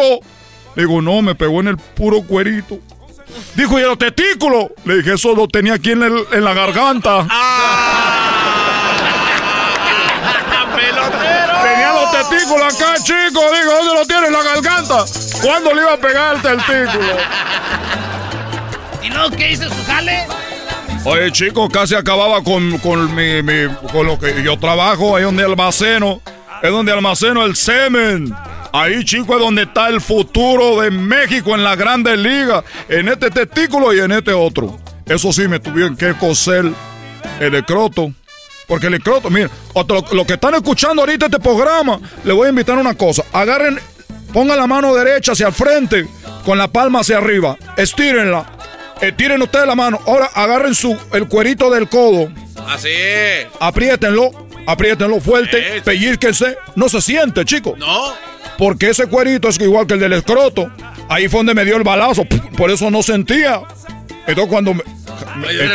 Le 0.76 0.84
digo, 0.86 1.02
no, 1.02 1.22
me 1.22 1.34
pegó 1.36 1.60
en 1.62 1.70
el 1.70 1.78
puro 1.78 2.22
cuerito. 2.22 2.78
Dijo, 3.56 3.80
¿y 3.80 3.84
los 3.84 3.98
testículos? 3.98 4.68
Le 4.86 4.98
dije, 4.98 5.14
eso 5.14 5.36
lo 5.36 5.48
tenía 5.48 5.74
aquí 5.76 5.92
en, 5.92 6.04
el- 6.04 6.26
en 6.32 6.44
la 6.44 6.54
garganta. 6.54 7.28
Tenía 11.64 11.94
los 11.94 12.12
testículos 12.12 12.74
acá, 12.76 12.96
chico. 13.04 13.42
Digo, 13.42 13.72
¿dónde 13.78 13.94
lo 13.94 14.06
tiene 14.06 14.28
en 14.28 14.34
la 14.34 14.44
garganta? 14.44 15.06
¿Cuándo 15.42 15.74
le 15.74 15.82
iba 15.82 15.94
a 15.94 15.98
pegar 15.98 16.36
el 16.36 16.42
testículo? 16.42 17.14
¿Y 19.04 19.10
luego 19.10 19.36
qué 19.36 19.52
hizo 19.52 19.70
su 19.70 19.84
jale? 19.86 20.26
Oye, 21.06 21.32
chico, 21.32 21.70
casi 21.70 21.96
acababa 21.96 22.44
con, 22.44 22.78
con, 22.80 23.16
mi, 23.16 23.42
con 23.92 24.06
lo 24.06 24.20
que 24.20 24.44
yo 24.44 24.58
trabajo, 24.60 25.16
ahí 25.16 25.24
donde 25.24 25.44
almaceno, 25.44 26.22
es 26.62 26.70
donde 26.70 26.92
almaceno 26.92 27.46
el 27.46 27.56
semen 27.56 28.36
Ahí, 28.72 29.04
chico, 29.04 29.36
es 29.36 29.40
donde 29.40 29.64
está 29.64 29.88
el 29.90 30.00
futuro 30.00 30.82
de 30.82 30.92
México 30.92 31.56
en 31.56 31.64
la 31.64 31.76
Grandes 31.76 32.18
Ligas. 32.20 32.64
En 32.88 33.08
este 33.08 33.32
testículo 33.32 33.94
y 33.94 34.00
en 34.00 34.12
este 34.12 34.32
otro. 34.32 34.80
Eso 35.06 35.34
sí, 35.34 35.48
me 35.48 35.60
tuvieron 35.60 35.98
que 35.98 36.14
coser 36.14 36.66
el 37.40 37.56
escroto. 37.56 38.14
Porque 38.68 38.88
el 38.88 38.96
escroto, 38.96 39.32
mira, 39.32 39.50
lo, 40.12 40.26
que 40.26 40.34
están 40.34 40.54
escuchando 40.54 41.02
ahorita 41.02 41.26
este 41.26 41.40
programa, 41.40 42.00
le 42.24 42.34
voy 42.34 42.46
a 42.46 42.50
invitar 42.50 42.78
una 42.78 42.94
cosa. 42.94 43.24
Agarren, 43.34 43.80
pongan 44.32 44.60
la 44.60 44.68
mano 44.68 44.94
derecha 44.94 45.32
hacia 45.32 45.48
el 45.48 45.54
frente, 45.54 46.06
con 46.46 46.60
la 46.60 46.68
palma 46.68 47.00
hacia 47.00 47.18
arriba. 47.18 47.58
Estírenla. 47.76 48.59
Estiren 49.02 49.42
ustedes 49.42 49.66
la 49.66 49.76
mano. 49.76 50.00
Ahora 50.06 50.30
agarren 50.34 50.76
su, 50.76 50.98
el 51.14 51.28
cuerito 51.28 51.70
del 51.70 51.88
codo. 51.88 52.32
Así. 52.68 52.90
Apriétenlo, 53.60 54.32
apriétenlo 54.66 55.20
fuerte, 55.22 55.82
pellizquense. 55.84 56.58
No 56.76 56.90
se 56.90 57.02
siente, 57.02 57.46
chico. 57.46 57.76
No. 57.78 58.14
Porque 58.58 58.90
ese 58.90 59.08
cuerito 59.08 59.48
es 59.48 59.60
igual 59.60 59.88
que 59.88 59.94
el 59.94 60.02
del 60.02 60.14
escroto. 60.14 60.70
Ahí 61.08 61.28
fue 61.28 61.40
donde 61.40 61.54
me 61.54 61.64
dio 61.66 61.78
el 61.78 61.84
balazo. 61.84 62.24
Por 62.58 62.70
eso 62.70 62.92
no 62.92 63.02
sentía. 63.02 63.62
Entonces 64.28 64.52
cuando 64.52 64.74
me, 64.74 64.84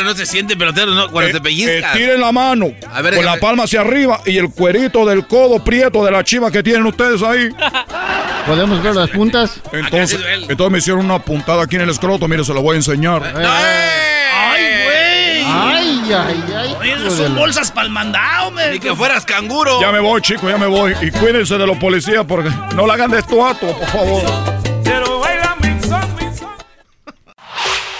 no 0.04 0.14
se 0.14 0.26
siente 0.26 0.56
pelotero 0.56 0.92
no, 0.92 1.10
cuando 1.10 1.30
eh, 1.30 1.32
te 1.32 1.40
pellizcas. 1.40 1.92
Tiren 1.92 2.20
la 2.20 2.32
mano 2.32 2.72
con 3.14 3.24
la 3.24 3.38
palma 3.38 3.64
hacia 3.64 3.80
arriba 3.80 4.20
y 4.26 4.38
el 4.38 4.50
cuerito 4.50 5.06
del 5.06 5.26
codo 5.26 5.62
prieto 5.62 6.04
de 6.04 6.10
la 6.10 6.24
chiva 6.24 6.50
que 6.50 6.62
tienen 6.62 6.84
ustedes 6.86 7.22
ahí. 7.22 7.48
¿Podemos 8.46 8.82
ver 8.82 8.94
las 8.94 9.10
puntas? 9.10 9.60
Entonces, 9.72 10.20
entonces 10.48 10.70
me 10.70 10.78
hicieron 10.78 11.04
una 11.04 11.18
puntada 11.18 11.62
aquí 11.62 11.76
en 11.76 11.82
el 11.82 11.90
escroto. 11.90 12.28
Mire, 12.28 12.44
se 12.44 12.52
lo 12.52 12.60
voy 12.60 12.74
a 12.74 12.76
enseñar. 12.76 13.22
¡Ay, 13.34 14.64
güey! 14.84 15.44
¡Ay, 15.46 16.12
ay, 16.12 16.44
ay! 16.54 16.76
Oye, 16.78 16.92
esas 16.92 17.14
son 17.14 17.34
bolsas 17.34 17.70
para 17.70 17.86
el 17.86 17.92
mandado, 17.92 18.50
me. 18.50 18.72
Ni 18.72 18.80
que 18.80 18.94
fueras 18.94 19.24
canguro. 19.24 19.80
Ya 19.80 19.90
me 19.92 20.00
voy, 20.00 20.20
chicos, 20.20 20.50
ya 20.50 20.58
me 20.58 20.66
voy. 20.66 20.94
Y 21.00 21.10
cuídense 21.10 21.56
de 21.56 21.66
los 21.66 21.78
policías 21.78 22.24
porque 22.26 22.50
no 22.74 22.86
la 22.86 22.94
hagan 22.94 23.10
de 23.10 23.20
estuato, 23.20 23.66
por 23.78 23.88
favor. 23.88 24.54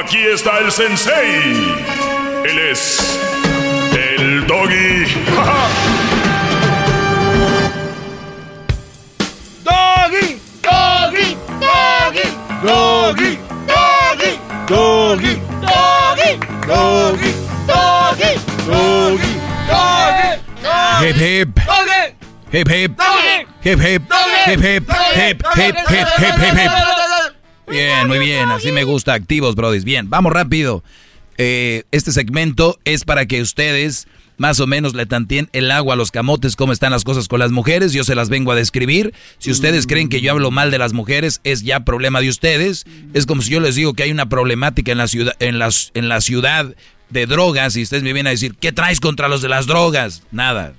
Aquí 0.00 0.24
está 0.26 0.58
el 0.60 0.70
sensei. 0.70 1.74
Él 2.44 2.58
es 2.70 3.18
el 3.92 4.46
doggy. 4.46 5.04
doggy, 9.64 10.40
doggy, 10.62 11.36
doggy, 11.60 12.26
doggy, 12.62 13.38
doggy, 13.66 14.38
doggy, 14.68 15.34
doggy, 15.66 16.38
doggy, 16.66 17.32
doggy, 17.66 18.34
doggy, 18.68 19.32
doggy. 19.66 21.02
Hip 21.02 21.16
hip. 21.16 21.58
Hip 22.50 22.68
hip. 22.68 23.00
Hip 23.60 23.78
hip. 23.80 24.02
Hip 24.46 24.60
hip. 24.60 24.84
Hip 24.84 24.86
hip. 24.86 25.42
Hip 25.56 25.76
hip. 25.88 26.08
Hip 26.18 26.54
hip. 26.54 26.97
Bien, 27.70 28.08
muy 28.08 28.18
bien, 28.18 28.48
así 28.50 28.72
me 28.72 28.84
gusta, 28.84 29.14
activos, 29.14 29.54
brodis. 29.54 29.84
Bien, 29.84 30.08
vamos 30.08 30.32
rápido. 30.32 30.82
Eh, 31.36 31.84
este 31.92 32.12
segmento 32.12 32.78
es 32.84 33.04
para 33.04 33.26
que 33.26 33.42
ustedes 33.42 34.08
más 34.38 34.60
o 34.60 34.66
menos 34.66 34.94
le 34.94 35.04
tantien 35.04 35.48
el 35.52 35.70
agua 35.70 35.94
a 35.94 35.96
los 35.96 36.10
camotes, 36.10 36.56
cómo 36.56 36.72
están 36.72 36.92
las 36.92 37.04
cosas 37.04 37.28
con 37.28 37.40
las 37.40 37.50
mujeres. 37.50 37.92
Yo 37.92 38.04
se 38.04 38.14
las 38.14 38.28
vengo 38.28 38.52
a 38.52 38.54
describir. 38.54 39.12
Si 39.38 39.50
ustedes 39.50 39.86
creen 39.86 40.08
que 40.08 40.20
yo 40.20 40.32
hablo 40.32 40.50
mal 40.50 40.70
de 40.70 40.78
las 40.78 40.92
mujeres, 40.92 41.40
es 41.44 41.62
ya 41.62 41.80
problema 41.80 42.20
de 42.20 42.28
ustedes. 42.28 42.86
Es 43.14 43.26
como 43.26 43.42
si 43.42 43.50
yo 43.50 43.60
les 43.60 43.74
digo 43.74 43.94
que 43.94 44.04
hay 44.04 44.12
una 44.12 44.28
problemática 44.28 44.92
en 44.92 44.98
la 44.98 45.08
ciudad, 45.08 45.34
en 45.40 45.58
las, 45.58 45.90
en 45.94 46.08
la 46.08 46.20
ciudad 46.20 46.74
de 47.10 47.26
drogas 47.26 47.76
y 47.76 47.82
ustedes 47.82 48.02
me 48.02 48.12
vienen 48.12 48.28
a 48.28 48.30
decir, 48.30 48.54
¿qué 48.54 48.72
traes 48.72 49.00
contra 49.00 49.28
los 49.28 49.42
de 49.42 49.48
las 49.48 49.66
drogas? 49.66 50.22
Nada. 50.30 50.74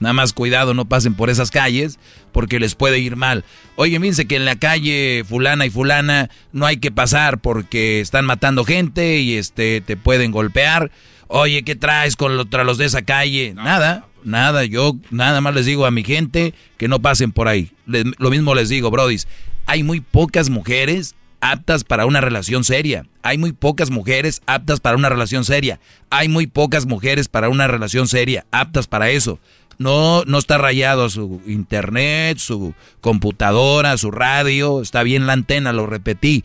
Nada 0.00 0.14
más 0.14 0.32
cuidado, 0.32 0.74
no 0.74 0.86
pasen 0.86 1.14
por 1.14 1.30
esas 1.30 1.50
calles 1.50 1.98
porque 2.32 2.58
les 2.58 2.74
puede 2.74 2.98
ir 2.98 3.16
mal. 3.16 3.44
Oye, 3.76 3.98
fíjense 3.98 4.26
que 4.26 4.36
en 4.36 4.46
la 4.46 4.56
calle 4.56 5.24
fulana 5.28 5.66
y 5.66 5.70
fulana 5.70 6.30
no 6.52 6.66
hay 6.66 6.78
que 6.78 6.90
pasar 6.90 7.38
porque 7.38 8.00
están 8.00 8.24
matando 8.24 8.64
gente 8.64 9.18
y 9.18 9.34
este 9.34 9.80
te 9.82 9.96
pueden 9.96 10.32
golpear. 10.32 10.90
Oye, 11.28 11.62
¿qué 11.62 11.76
traes 11.76 12.16
contra 12.16 12.64
los 12.64 12.78
de 12.78 12.86
esa 12.86 13.02
calle? 13.02 13.52
Nada, 13.54 14.06
nada. 14.24 14.64
Yo 14.64 14.96
nada 15.10 15.40
más 15.40 15.54
les 15.54 15.66
digo 15.66 15.86
a 15.86 15.90
mi 15.90 16.02
gente 16.02 16.54
que 16.76 16.88
no 16.88 17.00
pasen 17.00 17.30
por 17.30 17.46
ahí. 17.46 17.70
lo 17.86 18.30
mismo 18.30 18.54
les 18.54 18.68
digo, 18.68 18.90
brodis. 18.90 19.28
Hay 19.66 19.82
muy 19.82 20.00
pocas 20.00 20.50
mujeres 20.50 21.14
aptas 21.40 21.84
para 21.84 22.06
una 22.06 22.20
relación 22.20 22.64
seria. 22.64 23.06
Hay 23.22 23.38
muy 23.38 23.52
pocas 23.52 23.90
mujeres 23.90 24.42
aptas 24.46 24.80
para 24.80 24.96
una 24.96 25.08
relación 25.08 25.44
seria. 25.44 25.80
Hay 26.10 26.28
muy 26.28 26.46
pocas 26.46 26.86
mujeres 26.86 27.28
para 27.28 27.48
una 27.48 27.66
relación 27.66 28.08
seria 28.08 28.46
aptas 28.50 28.86
para 28.86 29.10
eso. 29.10 29.38
No, 29.80 30.24
no 30.26 30.36
está 30.36 30.58
rayado 30.58 31.08
su 31.08 31.40
internet, 31.46 32.36
su 32.36 32.74
computadora, 33.00 33.96
su 33.96 34.10
radio, 34.10 34.82
está 34.82 35.02
bien 35.02 35.26
la 35.26 35.32
antena, 35.32 35.72
lo 35.72 35.86
repetí. 35.86 36.44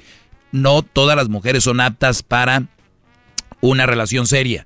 No 0.53 0.83
todas 0.83 1.17
las 1.17 1.27
mujeres 1.27 1.65
son 1.65 1.81
aptas 1.81 2.23
para 2.23 2.69
una 3.59 3.85
relación 3.85 4.25
seria. 4.25 4.65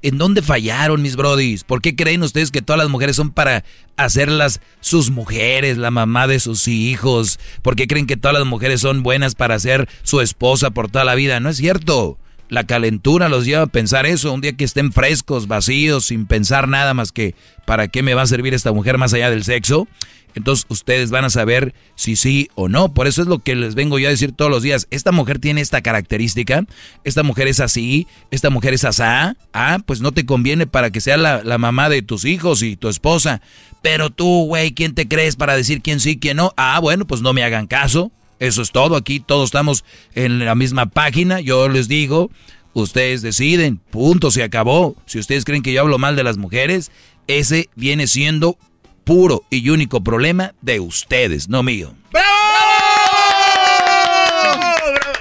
¿En 0.00 0.16
dónde 0.16 0.40
fallaron 0.40 1.02
mis 1.02 1.14
brodis? 1.14 1.64
¿Por 1.64 1.82
qué 1.82 1.94
creen 1.94 2.22
ustedes 2.22 2.50
que 2.50 2.62
todas 2.62 2.78
las 2.78 2.88
mujeres 2.88 3.16
son 3.16 3.32
para 3.32 3.64
hacerlas 3.98 4.62
sus 4.80 5.10
mujeres, 5.10 5.76
la 5.76 5.90
mamá 5.90 6.26
de 6.26 6.40
sus 6.40 6.68
hijos? 6.68 7.38
¿Por 7.60 7.76
qué 7.76 7.86
creen 7.86 8.06
que 8.06 8.16
todas 8.16 8.38
las 8.38 8.46
mujeres 8.46 8.80
son 8.80 9.02
buenas 9.02 9.34
para 9.34 9.58
ser 9.58 9.90
su 10.04 10.22
esposa 10.22 10.70
por 10.70 10.90
toda 10.90 11.04
la 11.04 11.16
vida? 11.16 11.38
No 11.38 11.50
es 11.50 11.58
cierto. 11.58 12.18
La 12.48 12.64
calentura 12.64 13.28
los 13.28 13.44
lleva 13.44 13.62
a 13.62 13.66
pensar 13.66 14.06
eso, 14.06 14.32
un 14.32 14.40
día 14.40 14.52
que 14.52 14.64
estén 14.64 14.92
frescos, 14.92 15.48
vacíos, 15.48 16.06
sin 16.06 16.26
pensar 16.26 16.68
nada 16.68 16.94
más 16.94 17.10
que 17.10 17.34
¿para 17.64 17.88
qué 17.88 18.02
me 18.02 18.14
va 18.14 18.22
a 18.22 18.26
servir 18.26 18.54
esta 18.54 18.72
mujer 18.72 18.98
más 18.98 19.12
allá 19.12 19.30
del 19.30 19.44
sexo? 19.44 19.88
Entonces 20.36 20.66
ustedes 20.68 21.10
van 21.10 21.24
a 21.24 21.30
saber 21.30 21.74
si 21.94 22.14
sí 22.14 22.50
o 22.54 22.68
no. 22.68 22.92
Por 22.92 23.06
eso 23.06 23.22
es 23.22 23.28
lo 23.28 23.38
que 23.38 23.56
les 23.56 23.74
vengo 23.74 23.98
yo 23.98 24.06
a 24.06 24.10
decir 24.10 24.32
todos 24.32 24.50
los 24.50 24.62
días. 24.62 24.86
Esta 24.90 25.10
mujer 25.10 25.38
tiene 25.38 25.62
esta 25.62 25.80
característica, 25.80 26.64
esta 27.04 27.22
mujer 27.22 27.48
es 27.48 27.58
así, 27.58 28.06
esta 28.30 28.50
mujer 28.50 28.74
es 28.74 28.84
asá. 28.84 29.34
Ah, 29.54 29.78
pues 29.84 30.02
no 30.02 30.12
te 30.12 30.26
conviene 30.26 30.66
para 30.66 30.90
que 30.90 31.00
sea 31.00 31.16
la, 31.16 31.42
la 31.42 31.56
mamá 31.56 31.88
de 31.88 32.02
tus 32.02 32.26
hijos 32.26 32.62
y 32.62 32.76
tu 32.76 32.88
esposa. 32.88 33.40
Pero 33.80 34.10
tú, 34.10 34.44
güey, 34.44 34.72
¿quién 34.72 34.94
te 34.94 35.08
crees 35.08 35.36
para 35.36 35.56
decir 35.56 35.80
quién 35.80 36.00
sí, 36.00 36.18
quién 36.18 36.36
no? 36.36 36.52
Ah, 36.58 36.78
bueno, 36.80 37.06
pues 37.06 37.22
no 37.22 37.32
me 37.32 37.42
hagan 37.42 37.66
caso. 37.66 38.12
Eso 38.38 38.62
es 38.62 38.70
todo. 38.70 38.96
Aquí 38.96 39.20
todos 39.20 39.46
estamos 39.46 39.84
en 40.14 40.44
la 40.44 40.54
misma 40.54 40.86
página. 40.86 41.40
Yo 41.40 41.68
les 41.68 41.88
digo, 41.88 42.30
ustedes 42.72 43.22
deciden. 43.22 43.78
Punto, 43.90 44.30
se 44.30 44.42
acabó. 44.42 44.96
Si 45.06 45.18
ustedes 45.18 45.44
creen 45.44 45.62
que 45.62 45.72
yo 45.72 45.80
hablo 45.80 45.98
mal 45.98 46.16
de 46.16 46.24
las 46.24 46.36
mujeres, 46.36 46.90
ese 47.26 47.68
viene 47.74 48.06
siendo 48.06 48.58
puro 49.04 49.44
y 49.50 49.70
único 49.70 50.02
problema 50.02 50.54
de 50.62 50.80
ustedes, 50.80 51.48
no 51.48 51.62
mío. 51.62 51.94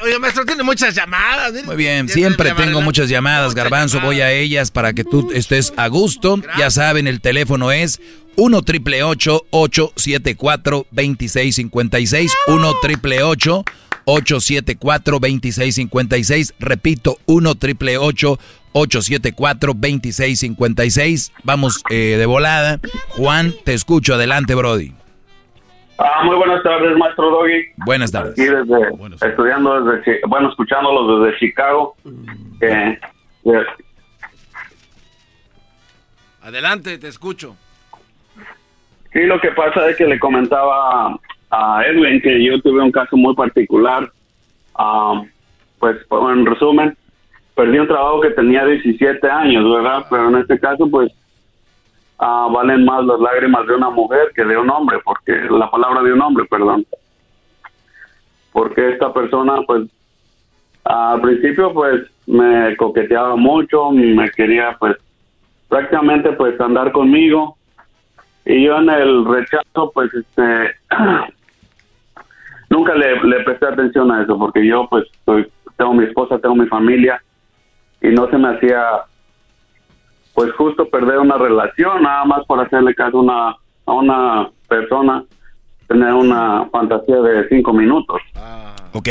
Oye, 0.06 0.20
maestro, 0.20 0.46
tiene 0.46 0.62
muchas 0.62 0.94
llamadas. 0.94 1.52
Muy 1.66 1.76
bien, 1.76 2.08
siempre 2.08 2.52
tengo 2.52 2.80
muchas 2.82 3.10
llamadas, 3.10 3.56
Garbanzo. 3.56 4.00
Voy 4.02 4.22
a 4.22 4.32
ellas 4.32 4.70
para 4.70 4.94
que 4.94 5.04
tú 5.04 5.32
estés 5.34 5.74
a 5.78 5.88
gusto. 5.88 6.40
Ya 6.60 6.70
saben, 6.70 7.08
el 7.08 7.22
teléfono 7.22 7.72
es 7.72 8.00
1 8.36 8.62
triple 8.62 9.02
874 9.02 10.86
2656 10.92 12.32
1 12.48 12.74
triple 12.84 13.24
874 13.24 15.20
2656 15.20 16.54
Repito, 16.60 17.18
1 17.26 17.56
triple 17.56 17.98
874 17.98 19.74
2656 19.74 21.32
Vamos 21.44 21.82
eh, 21.90 22.16
de 22.20 22.26
volada. 22.28 22.80
Juan, 23.10 23.56
te 23.64 23.74
escucho. 23.74 24.14
Adelante, 24.14 24.54
Brody. 24.54 24.94
Ah, 25.98 26.24
muy 26.26 26.36
buenas 26.36 26.62
tardes, 26.62 26.98
maestro 26.98 27.30
Doggy. 27.30 27.68
Buenas 27.86 28.12
tardes. 28.12 28.34
Aquí 28.34 28.44
desde, 28.44 29.30
estudiando 29.30 29.82
desde, 29.84 30.20
bueno, 30.28 30.50
escuchándolos 30.50 31.24
desde 31.24 31.40
Chicago. 31.40 31.96
Eh, 32.62 33.00
Adelante, 36.42 36.98
te 36.98 37.08
escucho. 37.08 37.56
Sí, 39.14 39.22
lo 39.22 39.40
que 39.40 39.52
pasa 39.52 39.88
es 39.90 39.96
que 39.96 40.06
le 40.06 40.20
comentaba 40.20 41.18
a 41.50 41.84
Edwin 41.86 42.22
que 42.22 42.44
yo 42.44 42.62
tuve 42.62 42.82
un 42.82 42.92
caso 42.92 43.16
muy 43.16 43.34
particular. 43.34 44.12
Ah, 44.76 45.24
pues, 45.80 45.98
en 46.12 46.46
resumen, 46.46 46.98
perdí 47.56 47.80
un 47.80 47.88
trabajo 47.88 48.20
que 48.20 48.32
tenía 48.32 48.66
17 48.66 49.30
años, 49.30 49.64
¿verdad? 49.74 50.06
Pero 50.10 50.28
en 50.30 50.36
este 50.38 50.60
caso, 50.60 50.90
pues, 50.90 51.12
ah, 52.20 52.48
valen 52.52 52.86
más 52.86 53.06
las 53.06 53.20
lágrimas 53.20 53.68
de 53.68 53.76
una 53.76 53.90
mujer 53.90 54.32
que 54.36 54.44
de 54.44 54.58
un 54.58 54.70
hombre, 54.70 55.00
porque 55.04 55.34
la 55.50 55.70
palabra 55.70 56.02
de 56.04 56.14
un 56.14 56.22
hombre, 56.22 56.46
perdón. 56.46 56.86
porque 58.52 58.92
esta 58.92 59.14
persona 59.14 59.62
pues 59.68 59.90
al 60.86 61.20
principio 61.20 61.74
pues 61.74 62.04
me 62.28 62.76
coqueteaba 62.78 63.36
mucho, 63.36 63.92
me 63.92 64.30
quería 64.32 64.78
pues 64.80 64.96
prácticamente 65.68 66.32
pues 66.34 66.60
andar 66.62 66.92
conmigo 66.92 67.58
y 68.46 68.64
yo 68.64 68.78
en 68.78 68.90
el 68.90 69.26
rechazo 69.26 69.92
pues 69.94 70.10
este 70.14 70.76
nunca 72.70 72.96
le, 72.96 73.22
le 73.24 73.44
presté 73.44 73.66
atención 73.68 74.12
a 74.12 74.24
eso 74.24 74.38
porque 74.38 74.66
yo 74.66 74.88
pues 74.90 75.06
soy, 75.26 75.52
tengo 75.78 75.94
mi 75.94 76.06
esposa, 76.06 76.40
tengo 76.40 76.56
mi 76.56 76.68
familia 76.68 77.22
y 78.02 78.10
no 78.10 78.30
se 78.30 78.38
me 78.38 78.56
hacía 78.56 78.86
pues 80.36 80.52
justo 80.54 80.88
perder 80.90 81.18
una 81.20 81.38
relación 81.38 82.04
nada 82.04 82.24
más 82.26 82.46
por 82.46 82.60
hacerle 82.60 82.94
caso 82.94 83.18
a 83.18 83.22
una, 83.22 83.56
a 83.88 83.94
una 83.94 84.50
persona, 84.68 85.24
tener 85.88 86.14
una 86.14 86.68
fantasía 86.72 87.16
de 87.22 87.48
cinco 87.50 87.74
minutos. 87.74 88.22
Ok. 88.94 89.08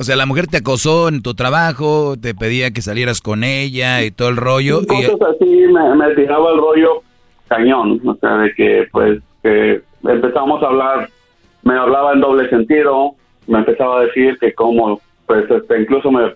O 0.00 0.04
sea, 0.04 0.16
la 0.16 0.26
mujer 0.26 0.46
te 0.46 0.58
acosó 0.58 1.08
en 1.08 1.22
tu 1.22 1.34
trabajo, 1.34 2.14
te 2.20 2.34
pedía 2.34 2.70
que 2.70 2.82
salieras 2.82 3.20
con 3.20 3.42
ella 3.44 4.02
y 4.04 4.10
todo 4.10 4.28
el 4.28 4.36
rollo. 4.36 4.80
y- 4.82 4.86
Cosas 4.86 5.34
así 5.36 5.44
me, 5.72 5.94
me 5.96 6.14
tiraba 6.14 6.50
el 6.52 6.58
rollo 6.58 7.02
cañón, 7.48 8.00
o 8.06 8.14
sea, 8.16 8.36
de 8.38 8.52
que 8.54 8.86
pues 8.92 9.20
que 9.42 9.80
empezamos 10.04 10.62
a 10.62 10.66
hablar, 10.66 11.08
me 11.62 11.74
hablaba 11.76 12.12
en 12.12 12.20
doble 12.20 12.48
sentido, 12.48 13.12
me 13.46 13.58
empezaba 13.58 13.98
a 14.00 14.04
decir 14.04 14.38
que 14.38 14.52
como, 14.54 15.00
pues 15.26 15.50
este, 15.50 15.80
incluso 15.82 16.10
me 16.12 16.32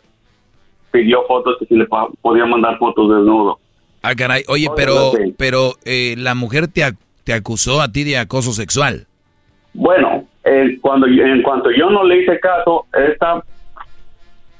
pidió 0.90 1.22
fotos 1.28 1.56
que 1.58 1.66
si 1.66 1.76
le 1.76 1.86
podía 2.20 2.46
mandar 2.46 2.78
fotos 2.78 3.08
desnudo. 3.10 3.58
Ah, 4.02 4.14
caray. 4.16 4.42
Oye, 4.48 4.68
pero, 4.76 5.12
pero 5.38 5.74
eh, 5.84 6.14
la 6.18 6.34
mujer 6.34 6.68
te, 6.68 6.82
te 7.24 7.32
acusó 7.32 7.80
a 7.80 7.90
ti 7.90 8.04
de 8.04 8.18
acoso 8.18 8.52
sexual. 8.52 9.06
Bueno, 9.74 10.26
eh, 10.44 10.78
cuando 10.80 11.06
en 11.06 11.42
cuanto 11.42 11.70
yo 11.70 11.88
no 11.88 12.04
le 12.04 12.22
hice 12.22 12.38
caso, 12.40 12.86
esta 12.92 13.42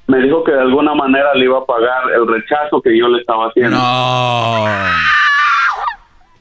me 0.06 0.20
dijo 0.20 0.44
que 0.44 0.52
de 0.52 0.60
alguna 0.60 0.94
manera 0.94 1.34
le 1.34 1.44
iba 1.44 1.58
a 1.58 1.64
pagar 1.64 2.10
el 2.14 2.26
rechazo 2.26 2.80
que 2.80 2.96
yo 2.96 3.08
le 3.08 3.20
estaba 3.20 3.48
haciendo. 3.48 3.76
No. 3.76 4.66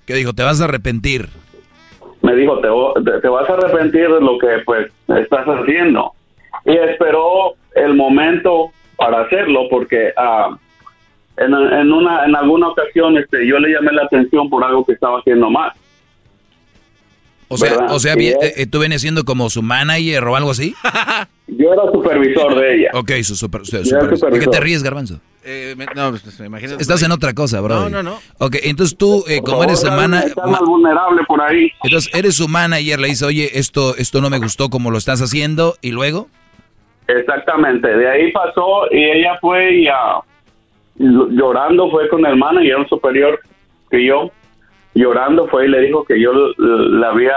¿Qué 0.06 0.14
dijo? 0.16 0.34
Te 0.34 0.44
vas 0.44 0.62
a 0.62 0.66
arrepentir. 0.66 1.30
Me 2.22 2.36
dijo, 2.36 2.60
te, 2.60 3.28
vas 3.28 3.50
a 3.50 3.54
arrepentir 3.54 4.10
de 4.10 4.22
lo 4.22 4.38
que 4.38 4.60
pues 4.66 4.92
estás 5.08 5.46
haciendo. 5.46 6.12
Y 6.66 6.76
esperó 6.76 7.54
el 7.76 7.96
momento 7.96 8.72
para 8.96 9.22
hacerlo 9.22 9.68
porque 9.70 10.14
ah, 10.18 10.56
en, 11.46 11.54
en 11.54 11.92
una 11.92 12.26
en 12.26 12.36
alguna 12.36 12.70
ocasión 12.70 13.18
este 13.18 13.46
yo 13.48 13.58
le 13.60 13.72
llamé 13.74 13.92
la 13.94 14.04
atención 14.04 14.50
por 14.50 14.64
algo 14.64 14.86
que 14.86 14.94
estaba 14.94 15.20
haciendo 15.20 15.50
mal. 15.50 15.72
O 17.54 17.58
sea, 17.58 17.72
¿Verdad? 17.72 17.92
o 17.94 18.00
sea, 18.00 18.16
bien, 18.16 18.38
es- 18.42 18.58
eh, 18.60 18.66
¿tú 18.66 18.80
vienes 18.80 19.02
siendo 19.02 19.26
como 19.26 19.50
su 19.50 19.62
manager 19.62 20.24
o 20.24 20.36
algo 20.38 20.52
así? 20.52 20.74
Yo 21.48 21.74
era 21.74 21.84
supervisor 21.92 22.56
de 22.56 22.76
ella. 22.76 22.92
Ok, 22.94 23.12
su 23.24 23.36
super, 23.36 23.66
supervisor. 23.66 24.04
¿De 24.04 24.10
qué 24.10 24.16
supervisor. 24.16 24.52
te 24.54 24.60
ríes, 24.62 24.84
Garbanzo? 24.84 25.20
Eh, 25.44 25.74
me- 25.78 25.86
no, 25.94 26.12
pues, 26.12 26.40
me 26.40 26.46
imagino. 26.46 26.78
Estás 26.80 27.04
en 27.04 27.12
otra 27.12 27.34
cosa, 27.34 27.60
bro. 27.60 27.76
No, 27.76 27.90
no, 27.90 28.04
no. 28.04 28.20
Ok, 28.38 28.56
entonces 28.64 28.98
tú, 28.98 29.26
eh, 29.28 29.42
como 29.44 29.66
eres 29.66 29.82
favor, 29.84 29.98
manager... 30.00 30.30
Está 30.30 30.48
más 30.48 30.62
vulnerable 30.62 31.24
por 31.28 31.42
ahí. 31.42 31.70
Entonces, 31.84 32.10
eres 32.16 32.36
su 32.38 32.48
manager, 32.48 33.02
le 33.02 33.10
dice, 33.10 33.26
oye, 33.26 33.50
esto, 33.60 33.98
esto 33.98 34.22
no 34.22 34.30
me 34.30 34.38
gustó 34.40 34.70
como 34.70 34.90
lo 34.90 34.98
estás 34.98 35.22
haciendo, 35.22 35.76
y 35.82 35.92
luego... 35.92 36.30
Exactamente, 37.08 37.86
de 37.86 38.10
ahí 38.10 38.32
pasó 38.32 38.86
y 38.92 39.04
ella 39.04 39.38
fue 39.42 39.74
y 39.76 39.88
ah, 39.90 40.22
llorando 41.02 41.90
fue 41.90 42.08
con 42.10 42.26
el 42.26 42.36
manager, 42.38 42.78
un 42.78 42.88
superior 42.88 43.40
que 43.90 44.06
yo, 44.06 44.32
llorando 44.94 45.48
fue 45.48 45.66
y 45.66 45.70
le 45.70 45.82
dijo 45.82 46.04
que 46.06 46.20
yo 46.22 46.32
l- 46.32 47.00
le 47.00 47.06
había 47.06 47.34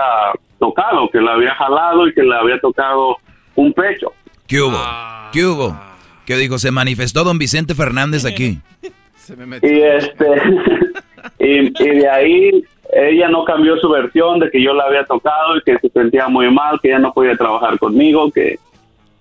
tocado, 0.58 1.08
que 1.10 1.20
le 1.20 1.30
había 1.30 1.54
jalado 1.54 2.06
y 2.08 2.14
que 2.14 2.22
le 2.22 2.34
había 2.34 2.58
tocado 2.60 3.16
un 3.56 3.72
pecho. 3.72 4.12
¿Qué 4.46 4.60
hubo? 4.60 4.78
¿Qué 5.32 5.44
hubo? 5.44 5.76
¿Qué 6.26 6.36
dijo? 6.36 6.58
Se 6.58 6.70
manifestó 6.70 7.24
don 7.24 7.38
Vicente 7.38 7.74
Fernández 7.74 8.24
aquí. 8.24 8.58
Y 9.62 9.80
este 9.80 10.26
y, 11.38 11.82
y 11.82 11.88
de 11.98 12.08
ahí 12.08 12.64
ella 12.92 13.28
no 13.28 13.44
cambió 13.44 13.76
su 13.78 13.88
versión 13.88 14.38
de 14.38 14.50
que 14.50 14.62
yo 14.62 14.72
la 14.74 14.84
había 14.84 15.04
tocado 15.04 15.56
y 15.56 15.62
que 15.62 15.78
se 15.78 15.88
sentía 15.88 16.28
muy 16.28 16.50
mal, 16.52 16.78
que 16.80 16.88
ella 16.88 16.98
no 16.98 17.12
podía 17.12 17.34
trabajar 17.36 17.78
conmigo, 17.78 18.30
que 18.30 18.58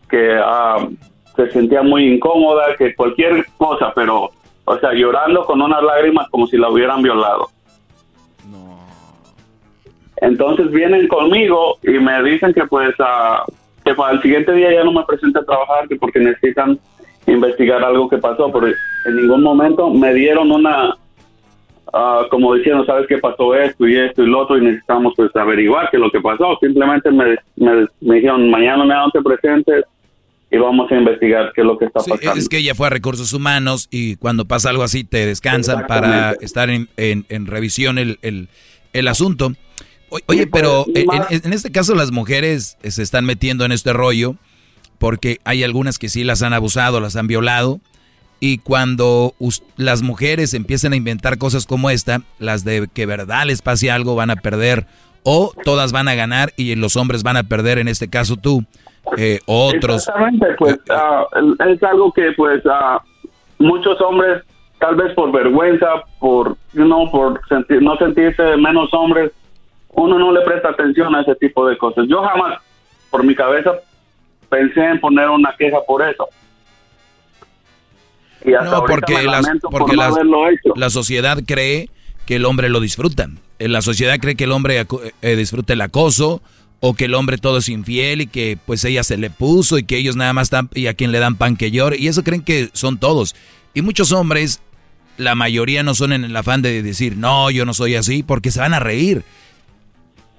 que 0.10 0.38
ah, 0.44 0.88
se 1.36 1.52
sentía 1.52 1.82
muy 1.82 2.06
incómoda, 2.14 2.76
que 2.78 2.96
cualquier 2.96 3.46
cosa, 3.58 3.92
pero 3.96 4.32
o 4.66 4.78
sea, 4.78 4.94
llorando 4.94 5.46
con 5.46 5.62
unas 5.62 5.84
lágrimas 5.84 6.30
como 6.30 6.48
si 6.48 6.58
la 6.58 6.70
hubieran 6.70 7.02
violado. 7.02 7.50
Entonces 10.18 10.72
vienen 10.72 11.08
conmigo 11.08 11.78
y 11.84 11.92
me 12.00 12.24
dicen 12.24 12.54
que 12.54 12.66
pues 12.66 12.96
ah, 13.00 13.44
que 13.84 13.94
para 13.94 14.14
el 14.14 14.22
siguiente 14.22 14.54
día 14.54 14.72
ya 14.72 14.84
no 14.84 14.94
me 14.94 15.04
presente 15.04 15.40
a 15.40 15.44
trabajar 15.44 15.88
que 15.90 15.98
porque 15.98 16.20
necesitan 16.20 16.80
investigar 17.28 17.84
algo 17.84 18.08
que 18.08 18.18
pasó, 18.18 18.50
pero 18.52 18.68
en 18.68 19.16
ningún 19.16 19.44
momento 19.44 19.90
me 19.90 20.14
dieron 20.14 20.50
una 20.50 20.96
ah, 21.92 22.26
como 22.30 22.54
diciendo, 22.54 22.86
sabes 22.86 23.06
que 23.08 23.18
pasó 23.18 23.54
esto 23.54 23.86
y 23.86 23.98
esto 23.98 24.24
y 24.24 24.28
lo 24.28 24.40
otro 24.40 24.58
y 24.58 24.62
necesitamos 24.62 25.14
pues 25.18 25.36
averiguar 25.36 25.90
qué 25.90 25.98
es 25.98 26.02
lo 26.02 26.12
que 26.12 26.22
pasó. 26.22 26.58
Simplemente 26.62 27.12
me, 27.12 27.36
me, 27.58 27.86
me 28.00 28.16
dijeron, 28.16 28.50
mañana 28.50 28.86
no 28.86 29.12
te 29.12 29.22
presentes 29.22 29.84
y 30.54 30.58
vamos 30.58 30.90
a 30.92 30.96
investigar 30.96 31.52
qué 31.56 31.62
es 31.62 31.68
lo 31.68 31.78
que 31.78 31.86
está 31.86 32.00
Sí, 32.02 32.12
pasando. 32.12 32.40
es 32.40 32.48
que 32.48 32.58
ella 32.60 32.76
fue 32.76 32.88
a 32.88 32.90
recursos 32.92 33.34
humanos 33.34 33.88
y 33.92 34.16
cuando 34.18 34.46
pasa 34.46 34.70
algo 34.70 34.84
así 34.84 35.04
te 35.04 35.26
descansan 35.26 35.88
para 35.88 36.34
estar 36.42 36.70
en, 36.70 36.88
en- 36.96 37.26
en 37.30 37.48
revisión 37.48 37.98
el, 37.98 38.20
el- 38.22 38.48
el 38.94 39.08
asunto. 39.08 39.54
Oye, 40.28 40.46
pero 40.48 40.86
y 40.94 41.00
en, 41.00 41.44
en- 41.44 41.54
este 41.54 41.72
caso 41.72 41.96
las 41.96 42.12
mujeres 42.12 42.78
se 42.84 43.02
están 43.02 43.26
metiendo 43.26 43.66
en 43.66 43.72
este 43.72 43.94
rollo 43.94 44.36
porque 45.00 45.40
hay 45.44 45.64
algunas 45.64 45.98
que 45.98 46.08
sí 46.08 46.24
las 46.24 46.44
han 46.44 46.54
abusado, 46.54 47.00
las 47.02 47.16
han 47.16 47.28
violado. 47.28 47.82
Y 48.40 48.58
cuando 48.60 49.34
las 49.78 50.02
mujeres 50.02 50.54
empiezan 50.54 50.92
a 50.94 50.98
inventar 50.98 51.38
cosas 51.38 51.66
como 51.66 51.90
esta, 51.90 52.22
las 52.40 52.64
de 52.66 52.88
que 52.94 53.06
verdad 53.06 53.46
les 53.48 53.62
pase 53.62 53.90
algo 53.90 54.16
van 54.16 54.30
a 54.30 54.36
perder 54.36 54.86
o 55.24 55.54
todas 55.64 55.94
van 55.94 56.10
a 56.10 56.16
ganar 56.16 56.54
y 56.58 56.76
los 56.76 56.98
hombres 56.98 57.24
van 57.24 57.38
a 57.38 57.44
perder, 57.44 57.80
en 57.80 57.88
este 57.88 58.10
caso 58.10 58.36
tú, 58.36 58.66
eh, 59.18 59.40
otros. 59.46 60.08
Exactamente, 60.08 60.48
pues 60.58 60.78
ah, 60.90 61.26
es 61.70 61.84
algo 61.84 62.12
que 62.12 62.32
pues 62.36 62.64
ah, 62.70 63.02
muchos 63.60 64.00
hombres 64.02 64.44
tal 64.80 64.96
vez 64.96 65.14
por 65.14 65.32
vergüenza, 65.32 65.88
por 66.20 66.58
no 66.74 67.10
por 67.12 67.40
sentir, 67.48 67.82
no 67.82 67.96
sentirse 67.98 68.58
menos 68.58 68.94
hombres, 68.94 69.32
uno 69.90 70.18
no 70.20 70.32
le 70.32 70.42
presta 70.42 70.70
atención 70.70 71.16
a 71.16 71.22
ese 71.22 71.36
tipo 71.36 71.66
de 71.68 71.78
cosas. 71.78 72.06
Yo 72.10 72.22
jamás 72.24 72.60
por 73.10 73.24
mi 73.24 73.36
cabeza 73.36 73.72
pensé 74.50 74.82
en 74.84 75.00
poner 75.00 75.30
una 75.30 75.56
queja 75.58 75.78
por 75.88 76.02
eso. 76.02 76.28
Y 78.46 78.54
hasta 78.54 78.72
No, 78.80 78.86
porque, 78.86 79.24
las- 79.24 79.44
lamento 79.46 79.70
por 79.70 79.82
porque 79.82 79.96
no 79.96 80.50
hecho. 80.50 80.74
la 80.76 80.90
sociedad 80.90 81.38
cree 81.46 81.90
que 82.26 82.36
el 82.36 82.46
hombre 82.46 82.70
lo 82.70 82.80
disfruta. 82.80 83.28
Eh, 83.60 83.68
La 83.70 83.82
sociedad 83.82 84.18
cree 84.20 84.36
que 84.36 84.44
el 84.46 84.52
hombre 84.52 84.86
eh, 85.22 85.36
disfruta 85.36 85.74
el 85.74 85.82
acoso 85.82 86.42
o 86.86 86.96
que 86.96 87.06
el 87.06 87.14
hombre 87.14 87.38
todo 87.38 87.60
es 87.60 87.70
infiel 87.70 88.20
y 88.20 88.28
que 88.28 88.58
pues 88.66 88.84
ella 88.84 89.06
se 89.06 89.16
le 89.16 89.30
puso 89.30 89.78
y 89.78 89.86
que 89.86 89.96
ellos 89.96 90.18
nada 90.18 90.34
más 90.34 90.48
están 90.48 90.70
y 90.74 90.88
a 90.88 90.94
quien 90.94 91.14
le 91.14 91.20
dan 91.20 91.38
pan 91.38 91.56
que 91.56 91.72
llore. 91.72 91.96
Y 91.98 92.10
eso 92.10 92.26
creen 92.26 92.42
que 92.42 92.72
son 92.74 92.98
todos. 92.98 93.36
Y 93.74 93.82
muchos 93.82 94.12
hombres, 94.12 94.60
la 95.16 95.34
mayoría 95.34 95.82
no 95.84 95.96
son 95.96 96.12
en 96.12 96.26
el 96.26 96.36
afán 96.36 96.62
de 96.62 96.84
decir, 96.84 97.16
no, 97.16 97.50
yo 97.52 97.64
no 97.64 97.74
soy 97.74 97.96
así, 97.96 98.22
porque 98.22 98.52
se 98.52 98.60
van 98.60 98.74
a 98.74 98.82
reír. 98.82 99.24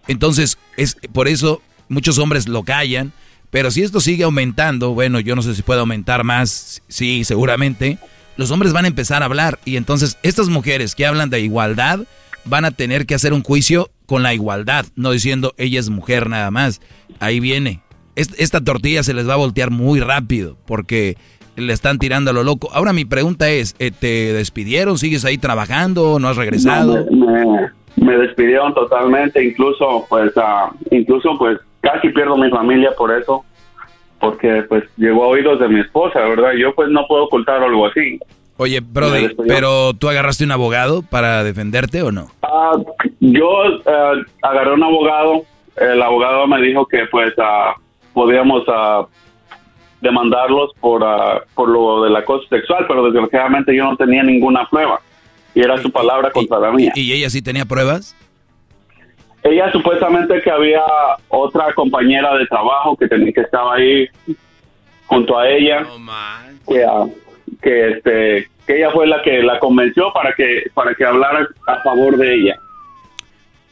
Entonces, 0.07 0.59
es 0.77 0.99
por 1.15 1.29
eso 1.29 1.63
muchos 1.89 2.19
hombres 2.19 2.47
lo 2.47 2.63
callan. 2.63 3.15
Pero 3.51 3.71
si 3.71 3.81
esto 3.81 4.01
sigue 4.01 4.25
aumentando, 4.25 4.93
bueno, 4.93 5.21
yo 5.21 5.35
no 5.37 5.41
sé 5.41 5.55
si 5.55 5.63
puede 5.63 5.81
aumentar 5.81 6.25
más, 6.25 6.83
sí, 6.89 7.25
seguramente, 7.25 7.97
los 8.37 8.51
hombres 8.51 8.75
van 8.75 8.85
a 8.85 8.89
empezar 8.89 9.23
a 9.23 9.27
hablar. 9.27 9.61
Y 9.65 9.77
entonces 9.79 10.19
estas 10.23 10.51
mujeres 10.51 10.95
que 10.95 11.07
hablan 11.07 11.31
de 11.31 11.41
igualdad 11.41 12.01
van 12.45 12.67
a 12.67 12.71
tener 12.71 13.07
que 13.07 13.15
hacer 13.15 13.33
un 13.33 13.43
juicio 13.43 13.91
con 14.07 14.23
la 14.23 14.35
igualdad, 14.35 14.87
no 14.97 15.11
diciendo 15.11 15.55
ella 15.57 15.81
es 15.81 15.91
mujer 15.91 16.29
nada 16.29 16.51
más. 16.51 16.81
Ahí 17.21 17.41
viene. 17.41 17.81
Est- 18.17 18.35
Esta 18.39 18.61
tortilla 18.63 19.03
se 19.03 19.15
les 19.15 19.29
va 19.29 19.33
a 19.35 19.37
voltear 19.39 19.71
muy 19.71 20.01
rápido 20.01 20.57
porque 20.67 21.17
le 21.57 21.73
están 21.73 21.99
tirando 21.99 22.31
a 22.31 22.35
lo 22.35 22.43
loco. 22.43 22.69
Ahora 22.73 22.93
mi 22.93 23.05
pregunta 23.05 23.49
es, 23.49 23.75
eh, 23.79 23.91
¿te 23.91 24.33
despidieron? 24.33 24.99
¿Sigues 24.99 25.25
ahí 25.25 25.39
trabajando? 25.39 26.19
¿No 26.19 26.29
has 26.29 26.37
regresado? 26.37 27.07
No, 27.11 27.27
me, 27.27 27.45
me- 27.47 27.71
me 27.97 28.17
despidieron 28.19 28.75
totalmente, 28.75 29.43
incluso 29.45 30.05
pues 30.09 30.33
ah, 30.37 30.73
incluso 30.91 31.31
pues 31.39 31.59
casi 31.81 32.09
pierdo 32.09 32.37
mi 32.37 32.51
familia 32.51 32.91
por 32.99 33.17
eso, 33.17 33.45
porque 34.21 34.65
pues 34.69 34.85
llegó 34.97 35.25
a 35.25 35.29
oídos 35.29 35.61
de 35.61 35.69
mi 35.69 35.81
esposa, 35.81 36.19
¿verdad? 36.21 36.53
Yo 36.59 36.75
pues 36.75 36.89
no 36.91 37.03
puedo 37.07 37.25
ocultar 37.25 37.63
algo 37.63 37.87
así. 37.87 38.19
Oye, 38.57 38.81
Brody. 38.81 39.29
¿pero 39.49 39.95
tú 39.95 40.09
agarraste 40.09 40.45
un 40.45 40.53
abogado 40.53 41.03
para 41.03 41.43
defenderte 41.45 42.03
o 42.03 42.13
no? 42.13 42.31
Ah, 42.55 42.77
yo 43.19 43.49
ah, 43.87 44.15
agarré 44.43 44.75
un 44.75 44.85
abogado, 44.85 45.45
el 45.77 46.01
abogado 46.01 46.47
me 46.47 46.61
dijo 46.63 46.87
que 46.87 47.05
pues 47.11 47.33
ah, 47.39 47.75
podíamos 48.13 48.63
ah, 48.69 49.07
demandarlos 50.01 50.71
por, 50.81 51.03
ah, 51.03 51.43
por 51.55 51.69
lo 51.69 52.05
del 52.05 52.15
acoso 52.15 52.47
sexual, 52.49 52.85
pero 52.87 53.11
desgraciadamente 53.11 53.75
yo 53.75 53.85
no 53.85 53.97
tenía 53.97 54.23
ninguna 54.23 54.69
prueba 54.71 55.01
y 55.53 55.63
era 55.63 55.79
su 55.79 55.91
palabra 55.91 56.31
contra 56.31 56.61
la 56.61 56.71
mía. 56.71 56.93
¿Y 56.95 57.13
ella 57.13 57.29
sí 57.29 57.43
tenía 57.43 57.65
pruebas? 57.65 58.15
ella 59.45 59.71
supuestamente 59.73 60.41
que 60.41 60.51
había 60.51 60.83
otra 61.29 61.73
compañera 61.75 62.35
de 62.37 62.47
trabajo 62.47 62.97
que 62.97 63.07
tenía 63.07 63.31
que 63.31 63.43
estaba 63.43 63.75
ahí 63.75 64.09
junto 65.07 65.39
a 65.39 65.49
ella 65.49 65.87
que, 66.67 66.83
ah, 66.83 67.07
que 67.61 67.91
este 67.91 68.49
que 68.67 68.77
ella 68.79 68.91
fue 68.93 69.07
la 69.07 69.23
que 69.23 69.43
la 69.43 69.59
convenció 69.59 70.13
para 70.13 70.33
que 70.35 70.65
para 70.75 70.95
que 70.95 71.05
hablara 71.05 71.47
a 71.67 71.77
favor 71.83 72.17
de 72.17 72.35
ella 72.35 72.57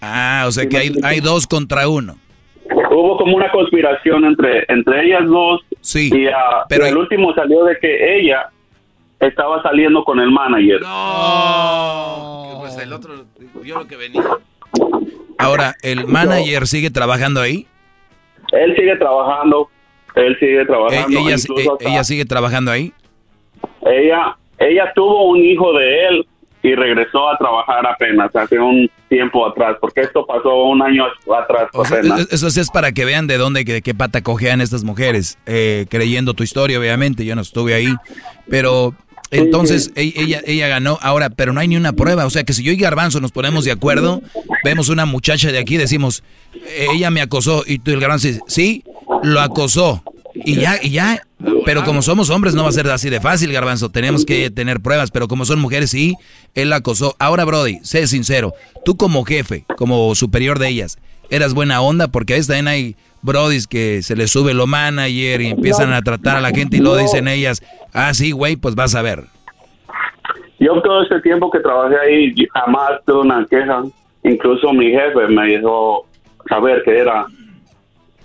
Ah, 0.01 0.44
o 0.48 0.51
sea 0.52 0.69
que 0.69 0.77
hay, 0.77 0.93
hay 1.05 1.20
dos 1.20 1.47
contra 1.47 1.89
uno. 1.89 2.16
hubo 2.90 3.16
como 3.16 3.36
una 3.36 3.51
conspiración 3.51 4.24
entre 4.24 4.64
entre 4.69 5.05
ellas 5.06 5.24
dos 5.27 5.60
Sí, 5.81 6.10
y 6.12 6.27
ah, 6.27 6.64
pero- 6.69 6.86
el 6.86 6.97
último 6.97 7.32
salió 7.35 7.64
de 7.64 7.77
que 7.78 8.19
ella 8.20 8.48
estaba 9.20 9.62
saliendo 9.62 10.02
con 10.05 10.19
el 10.20 10.31
manager 10.31 10.81
No. 10.82 12.56
Pues 12.60 12.77
el 12.78 12.93
otro 12.93 13.24
vio 13.62 13.78
lo 13.78 13.86
que 13.86 13.97
venía. 13.97 14.23
Ahora, 15.39 15.74
¿el 15.82 16.06
manager 16.06 16.66
sigue 16.66 16.90
trabajando 16.90 17.40
ahí? 17.40 17.66
él 18.52 18.74
sigue 18.77 18.97
trabajando 18.97 19.69
él 20.14 20.36
sigue 20.39 20.60
Eh, 20.62 20.66
trabajando 20.66 21.19
ella, 21.20 21.31
eh, 21.31 21.35
hasta- 21.35 21.89
ella 21.89 22.05
sigue 22.05 22.24
trabajando 22.27 22.70
ahí. 22.70 22.93
ella 23.86 24.36
ella 24.68 24.93
tuvo 24.94 25.30
un 25.30 25.39
hijo 25.39 25.72
de 25.72 26.09
él 26.09 26.26
y 26.62 26.74
regresó 26.74 27.28
a 27.28 27.36
trabajar 27.39 27.84
apenas 27.86 28.34
hace 28.36 28.59
un 28.59 28.89
tiempo 29.09 29.44
atrás 29.47 29.76
porque 29.80 30.02
esto 30.02 30.24
pasó 30.24 30.64
un 30.64 30.80
año 30.80 31.05
atrás 31.06 31.68
O 31.72 31.84
sea, 31.84 32.01
eso 32.30 32.47
es 32.47 32.70
para 32.70 32.93
que 32.93 33.05
vean 33.05 33.26
de 33.26 33.36
dónde, 33.36 33.64
de 33.64 33.82
qué 33.82 33.94
pata 33.94 34.22
cojean 34.22 34.60
estas 34.60 34.84
mujeres, 34.84 35.39
eh, 35.47 35.86
creyendo 35.90 36.34
tu 36.34 36.44
historia, 36.44 36.78
obviamente, 36.78 37.24
yo 37.24 37.34
no 37.34 37.43
estuve 37.43 37.74
ahí, 37.74 37.93
pero 38.48 38.94
entonces 39.32 39.93
e- 39.97 40.12
ella, 40.14 40.40
ella 40.47 40.68
ganó, 40.68 40.98
ahora, 41.02 41.30
pero 41.30 41.52
no 41.52 41.60
hay 41.60 41.66
ni 41.68 41.76
una 41.76 41.94
prueba, 41.94 42.26
o 42.26 42.30
sea 42.30 42.44
que 42.44 42.52
si 42.52 42.62
yo 42.62 42.70
y 42.70 42.76
Garbanzo 42.76 43.20
nos 43.20 43.32
ponemos 43.32 43.64
de 43.64 43.72
acuerdo, 43.72 44.22
vemos 44.64 44.89
una 44.89 45.05
muchacha 45.05 45.51
de 45.51 45.59
aquí, 45.59 45.76
decimos, 45.76 46.22
ella 46.94 47.10
me 47.10 47.22
acosó, 47.22 47.64
y 47.66 47.80
tú 47.80 47.90
el 47.90 48.01
Garbanzo 48.01 48.28
dices, 48.28 48.43
sí, 48.47 48.84
lo 49.24 49.40
acosó, 49.40 50.05
y 50.35 50.57
ya, 50.57 50.77
y 50.83 50.91
ya, 50.91 51.23
pero 51.65 51.85
como 51.85 52.03
somos 52.03 52.31
hombres 52.31 52.55
no 52.55 52.63
va 52.63 52.69
a 52.69 52.73
ser 52.73 52.89
así 52.89 53.11
de 53.11 53.21
fácil, 53.21 53.53
Garbanzo, 53.53 53.91
tenemos 53.91 54.25
que 54.25 54.51
tener 54.51 54.81
pruebas, 54.81 55.11
pero 55.11 55.29
como 55.29 55.45
son 55.45 55.61
mujeres, 55.61 55.91
sí, 55.91 56.15
él 56.55 56.71
la 56.71 56.77
acosó. 56.77 57.15
Ahora, 57.19 57.45
Brody, 57.45 57.79
sé 57.83 58.07
sincero, 58.07 58.55
tú 58.85 58.97
como 58.97 59.25
jefe, 59.25 59.65
como 59.77 60.15
superior 60.15 60.59
de 60.59 60.69
ellas, 60.69 60.99
¿eras 61.31 61.55
buena 61.55 61.81
onda? 61.81 62.09
Porque 62.09 62.35
a 62.35 62.37
veces 62.37 62.49
también 62.49 62.69
hay 62.69 62.97
Brodis 63.23 63.67
que 63.67 64.03
se 64.03 64.17
les 64.17 64.31
sube 64.31 64.53
lo 64.53 64.67
manager 64.67 65.41
y 65.41 65.51
empiezan 65.51 65.93
a 65.93 66.03
tratar 66.03 66.37
a 66.37 66.41
la 66.41 66.51
gente 66.51 66.77
y 66.77 66.81
luego 66.81 66.99
dicen 66.99 67.29
ellas, 67.29 67.63
ah, 67.93 68.13
sí, 68.15 68.33
güey, 68.33 68.57
pues 68.57 68.75
vas 68.75 68.95
a 68.95 69.03
ver. 69.03 69.25
Yo 70.59 70.81
todo 70.83 71.03
este 71.03 71.21
tiempo 71.21 71.51
que 71.51 71.61
trabajé 71.61 71.97
ahí 71.99 72.35
jamás 72.53 73.01
tuve 73.07 73.21
una 73.21 73.47
queja. 73.49 73.83
Incluso 74.25 74.73
mi 74.73 74.91
jefe 74.91 75.27
me 75.29 75.47
dijo 75.47 76.07
saber 76.49 76.83
que 76.85 76.99
era 76.99 77.27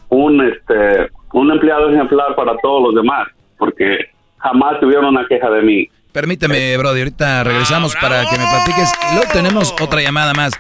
un 0.10 0.46
este 0.46 1.10
un 1.40 1.52
empleado 1.52 1.90
ejemplar 1.90 2.36
para 2.36 2.58
todos 2.58 2.84
los 2.84 2.96
demás, 2.96 3.28
porque 3.58 4.10
jamás 4.38 4.80
tuvieron 4.80 5.06
una 5.06 5.26
queja 5.28 5.50
de 5.50 5.62
mí. 5.62 5.90
Permíteme, 6.12 6.76
Brody, 6.78 7.00
ahorita 7.00 7.44
regresamos 7.44 7.96
para 7.96 8.26
que 8.26 8.38
me 8.38 8.46
platiques. 8.46 8.92
Luego 9.14 9.32
tenemos 9.32 9.74
otra 9.80 10.02
llamada 10.02 10.34
más. 10.34 10.54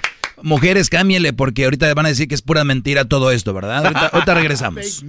Mujeres, 0.43 0.89
cámbienle 0.89 1.33
porque 1.33 1.63
ahorita 1.63 1.91
van 1.95 2.05
a 2.05 2.09
decir 2.09 2.27
que 2.27 2.35
es 2.35 2.43
pura 2.43 2.63
mentira 2.63 3.05
todo 3.05 3.31
esto, 3.31 3.53
¿verdad? 3.55 3.85
Ahorita, 3.85 4.07
ahorita 4.13 4.33
regresamos. 4.35 5.03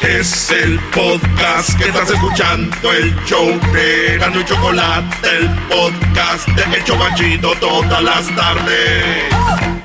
Es 0.00 0.50
el 0.50 0.78
podcast 0.92 1.78
que 1.78 1.88
estás 1.88 2.10
escuchando, 2.10 2.92
el 2.92 3.14
show 3.26 3.46
de 3.72 4.18
Gano 4.18 4.40
y 4.40 4.44
Chocolate, 4.44 5.16
el 5.38 5.48
podcast 5.68 6.48
de 6.48 6.76
El 6.76 6.84
Chocachito 6.84 7.52
todas 7.60 8.02
las 8.02 8.34
tardes. 8.34 9.77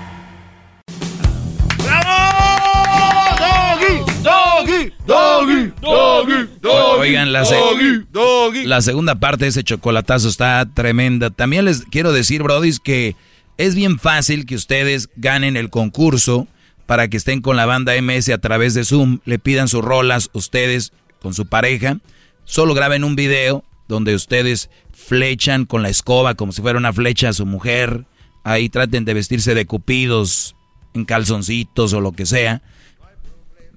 Doggy, 5.05 5.71
doggy, 5.81 6.33
doggy, 6.33 6.49
doggy. 6.61 6.99
Oigan, 6.99 7.31
la, 7.33 7.45
se- 7.45 7.55
doggy, 7.55 8.05
doggy. 8.11 8.65
la 8.65 8.81
segunda 8.81 9.15
parte 9.15 9.45
de 9.45 9.49
ese 9.49 9.63
chocolatazo 9.63 10.29
está 10.29 10.65
tremenda. 10.73 11.29
También 11.29 11.65
les 11.65 11.81
quiero 11.85 12.11
decir, 12.11 12.43
Brodis, 12.43 12.79
que 12.79 13.15
es 13.57 13.75
bien 13.75 13.99
fácil 13.99 14.45
que 14.45 14.55
ustedes 14.55 15.09
ganen 15.15 15.57
el 15.57 15.69
concurso 15.69 16.47
para 16.85 17.07
que 17.07 17.17
estén 17.17 17.41
con 17.41 17.55
la 17.55 17.65
banda 17.65 17.93
MS 18.01 18.29
a 18.29 18.37
través 18.39 18.73
de 18.73 18.83
Zoom, 18.83 19.19
le 19.25 19.39
pidan 19.39 19.67
sus 19.67 19.83
rolas 19.83 20.29
ustedes 20.33 20.91
con 21.21 21.33
su 21.33 21.45
pareja, 21.45 21.97
solo 22.43 22.73
graben 22.73 23.03
un 23.03 23.15
video 23.15 23.63
donde 23.87 24.15
ustedes 24.15 24.69
flechan 24.91 25.65
con 25.65 25.81
la 25.81 25.89
escoba 25.89 26.35
como 26.35 26.51
si 26.51 26.61
fuera 26.61 26.77
una 26.77 26.91
flecha 26.93 27.29
a 27.29 27.33
su 27.33 27.45
mujer, 27.45 28.05
ahí 28.43 28.69
traten 28.69 29.05
de 29.05 29.13
vestirse 29.13 29.55
de 29.55 29.65
cupidos 29.65 30.55
en 30.93 31.05
calzoncitos 31.05 31.93
o 31.93 32.01
lo 32.01 32.11
que 32.11 32.25
sea, 32.25 32.61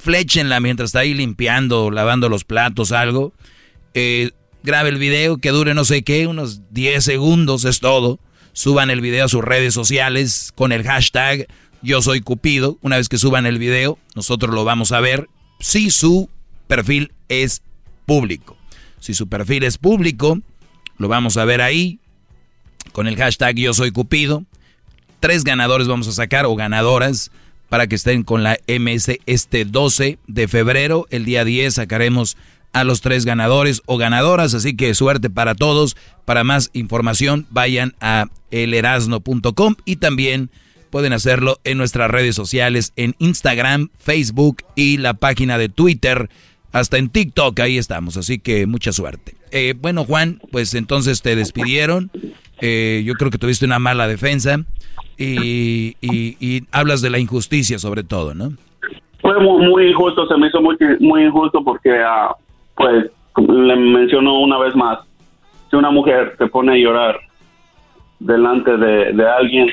fléchenla 0.07 0.61
mientras 0.61 0.91
está 0.91 1.01
ahí 1.01 1.15
limpiando, 1.15 1.91
lavando 1.91 2.28
los 2.28 2.45
platos, 2.45 2.93
algo. 2.93 3.35
Eh, 3.93 4.31
grabe 4.62 4.91
el 4.91 4.99
video 4.99 5.39
que 5.39 5.51
dure 5.51 5.74
no 5.74 5.85
sé 5.85 6.05
qué, 6.05 6.28
unos 6.28 6.61
10 6.70 7.05
segundos 7.05 7.65
es 7.65 7.81
todo. 7.81 8.20
Suban 8.53 8.89
el 8.89 9.01
video 9.01 9.24
a 9.24 9.28
sus 9.28 9.43
redes 9.43 9.74
sociales 9.74 10.53
con 10.55 10.70
el 10.70 10.85
hashtag 10.85 11.49
Yo 11.83 12.01
Soy 12.03 12.20
Cupido. 12.20 12.78
Una 12.83 12.99
vez 12.99 13.09
que 13.09 13.19
suban 13.19 13.47
el 13.47 13.59
video, 13.59 13.99
nosotros 14.15 14.55
lo 14.55 14.62
vamos 14.62 14.93
a 14.93 15.01
ver 15.01 15.28
si 15.59 15.91
su 15.91 16.31
perfil 16.69 17.11
es 17.28 17.62
público. 18.07 18.57
Si 19.01 19.12
su 19.12 19.28
perfil 19.28 19.65
es 19.65 19.77
público, 19.77 20.39
lo 20.99 21.09
vamos 21.09 21.37
a 21.37 21.45
ver 21.45 21.61
ahí 21.61 21.99
con 22.93 23.09
el 23.09 23.16
hashtag 23.16 23.57
Yo 23.57 23.74
Soy 23.74 23.91
Cupido. 23.91 24.45
Tres 25.19 25.43
ganadores 25.43 25.89
vamos 25.89 26.07
a 26.07 26.12
sacar 26.12 26.47
o 26.47 26.55
ganadoras 26.55 27.33
para 27.69 27.87
que 27.87 27.97
estén 27.97 28.23
con 28.23 28.43
la 28.43 28.59
MS 28.69 29.19
este 29.27 29.65
12 29.65 30.19
de 30.27 30.49
febrero. 30.49 31.07
El 31.11 31.25
día 31.25 31.45
10 31.45 31.75
sacaremos 31.75 32.37
a 32.73 32.85
los 32.85 33.01
tres 33.01 33.25
ganadores 33.25 33.83
o 33.87 33.97
ganadoras, 33.97 34.55
así 34.55 34.77
que 34.77 34.95
suerte 34.95 35.31
para 35.31 35.55
todos. 35.55 35.97
Para 36.25 36.45
más 36.45 36.71
información 36.75 37.47
vayan 37.51 37.95
a 38.01 38.27
elerasno.com 38.51 39.77
y 39.85 39.97
también 39.97 40.51
pueden 40.91 41.13
hacerlo 41.13 41.61
en 41.65 41.79
nuestras 41.79 42.11
redes 42.11 42.35
sociales, 42.35 42.93
en 42.97 43.15
Instagram, 43.19 43.91
Facebook 43.99 44.65
y 44.75 44.99
la 44.99 45.15
página 45.15 45.59
de 45.59 45.69
Twitter, 45.69 46.31
hasta 46.73 46.99
en 46.99 47.09
TikTok, 47.09 47.59
ahí 47.61 47.79
estamos, 47.79 48.17
así 48.17 48.39
que 48.39 48.67
mucha 48.67 48.93
suerte. 48.93 49.35
Eh, 49.51 49.75
bueno, 49.79 50.05
Juan, 50.05 50.41
pues 50.51 50.75
entonces 50.75 51.23
te 51.23 51.37
despidieron, 51.37 52.11
Eh, 52.61 53.03
yo 53.05 53.15
creo 53.15 53.31
que 53.31 53.39
tuviste 53.39 53.66
una 53.66 53.78
mala 53.78 54.09
defensa 54.09 54.59
y, 55.19 56.62
hablas 56.73 57.03
de 57.03 57.11
la 57.11 57.19
injusticia 57.19 57.78
sobre 57.78 58.03
todo, 58.03 58.35
¿no? 58.35 58.53
Fue 59.20 59.39
muy, 59.41 59.66
muy 59.66 59.89
injusto, 59.89 60.27
se 60.27 60.37
me 60.37 60.49
hizo 60.49 60.61
muy, 60.61 60.77
muy 61.01 61.24
injusto 61.24 61.62
porque, 61.65 61.91
ah, 62.05 62.35
pues, 62.77 63.11
le 63.37 63.77
menciono 63.77 64.41
una 64.41 64.59
vez 64.59 64.74
más, 64.74 65.01
si 65.70 65.77
una 65.77 65.91
mujer 65.91 66.35
se 66.39 66.47
pone 66.47 66.73
a 66.73 66.77
llorar 66.77 67.19
delante 68.19 68.77
de, 68.77 69.12
de 69.12 69.28
alguien, 69.28 69.69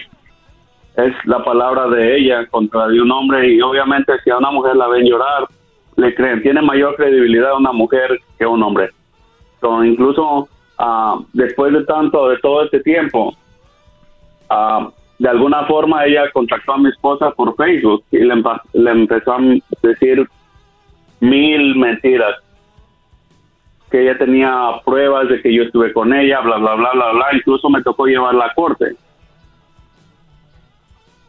es 0.96 1.14
la 1.26 1.44
palabra 1.44 1.88
de 1.88 2.18
ella 2.18 2.46
contra 2.48 2.88
de 2.88 3.02
un 3.02 3.12
hombre 3.12 3.54
y 3.54 3.62
obviamente 3.62 4.14
si 4.24 4.30
a 4.30 4.38
una 4.38 4.52
mujer 4.52 4.76
la 4.76 4.88
ven 4.88 5.06
llorar, 5.06 5.48
le 5.96 6.14
creen, 6.16 6.42
tiene 6.42 6.62
mayor 6.62 6.96
credibilidad 6.96 7.56
una 7.58 7.72
mujer 7.72 8.20
que 8.38 8.46
un 8.46 8.62
hombre. 8.64 8.90
So, 9.62 9.84
incluso 9.84 10.50
ah, 10.78 11.20
después 11.34 11.74
de 11.74 11.84
tanto, 11.86 12.30
de 12.30 12.38
todo 12.40 12.64
este 12.64 12.80
tiempo, 12.82 13.34
ah, 14.50 14.90
de 15.20 15.30
alguna 15.30 15.66
forma 15.66 16.06
ella 16.06 16.30
contactó 16.32 16.74
a 16.74 16.78
mi 16.78 16.90
esposa 16.90 17.32
por 17.32 17.56
Facebook 17.56 18.04
y 18.12 18.20
le, 18.20 18.44
le 18.74 18.92
empezó 18.92 19.34
a 19.34 19.40
decir 19.82 20.28
mil 21.20 21.76
mentiras. 21.76 22.36
Que 23.90 24.02
ella 24.02 24.18
tenía 24.18 24.82
pruebas 24.84 25.30
de 25.30 25.42
que 25.42 25.54
yo 25.54 25.64
estuve 25.64 25.94
con 25.94 26.14
ella, 26.14 26.42
bla, 26.42 26.58
bla, 26.58 26.74
bla, 26.74 26.90
bla, 26.94 27.12
bla. 27.12 27.26
Incluso 27.34 27.70
me 27.70 27.84
tocó 27.84 28.08
llevarla 28.08 28.46
a 28.46 28.54
corte 28.56 28.96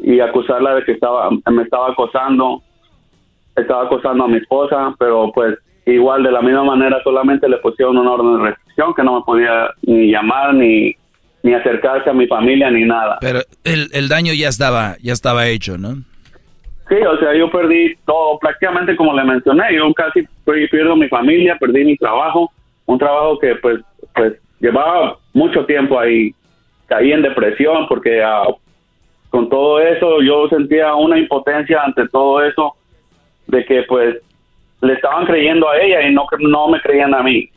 y 0.04 0.20
acusarla 0.20 0.74
de 0.74 0.84
que 0.84 0.92
estaba 0.92 1.30
me 1.30 1.62
estaba 1.62 1.90
acosando 1.90 2.62
estaba 3.56 3.84
acosando 3.84 4.24
a 4.24 4.28
mi 4.28 4.36
esposa 4.36 4.94
pero 4.98 5.32
pues 5.32 5.58
igual 5.86 6.22
de 6.22 6.30
la 6.30 6.42
misma 6.42 6.64
manera 6.64 7.02
solamente 7.02 7.48
le 7.48 7.56
pusieron 7.58 7.96
una 7.96 8.12
orden 8.12 8.54
que 8.96 9.02
no 9.02 9.16
me 9.16 9.22
podía 9.24 9.70
ni 9.82 10.10
llamar 10.10 10.54
ni 10.54 10.94
ni 11.42 11.52
acercarse 11.52 12.08
a 12.08 12.14
mi 12.14 12.26
familia 12.26 12.70
ni 12.70 12.84
nada 12.84 13.18
Pero 13.20 13.40
el, 13.64 13.90
el 13.92 14.08
daño 14.08 14.32
ya 14.32 14.48
estaba, 14.48 14.96
ya 15.02 15.12
estaba 15.12 15.46
hecho, 15.46 15.76
¿no? 15.76 15.96
sí 16.88 16.96
o 16.96 17.18
sea 17.18 17.34
yo 17.34 17.50
perdí 17.50 17.94
todo 18.06 18.38
prácticamente 18.38 18.96
como 18.96 19.14
le 19.14 19.24
mencioné 19.24 19.74
yo 19.74 19.92
casi 19.94 20.26
pierdo 20.44 20.96
mi 20.96 21.08
familia 21.08 21.56
perdí 21.58 21.84
mi 21.84 21.96
trabajo 21.96 22.50
un 22.86 22.98
trabajo 22.98 23.38
que 23.38 23.54
pues 23.56 23.80
pues 24.14 24.34
llevaba 24.60 25.16
mucho 25.32 25.64
tiempo 25.64 25.98
ahí 25.98 26.34
caí 26.86 27.12
en 27.12 27.22
depresión 27.22 27.86
porque 27.88 28.22
ah, 28.22 28.44
con 29.30 29.48
todo 29.48 29.80
eso 29.80 30.20
yo 30.22 30.48
sentía 30.48 30.94
una 30.94 31.18
impotencia 31.18 31.80
ante 31.82 32.06
todo 32.08 32.44
eso 32.44 32.74
de 33.46 33.64
que 33.64 33.82
pues 33.84 34.16
le 34.82 34.92
estaban 34.92 35.24
creyendo 35.26 35.68
a 35.68 35.78
ella 35.78 36.02
y 36.02 36.14
no 36.14 36.26
no 36.38 36.68
me 36.68 36.80
creían 36.80 37.14
a 37.14 37.22
mí 37.22 37.48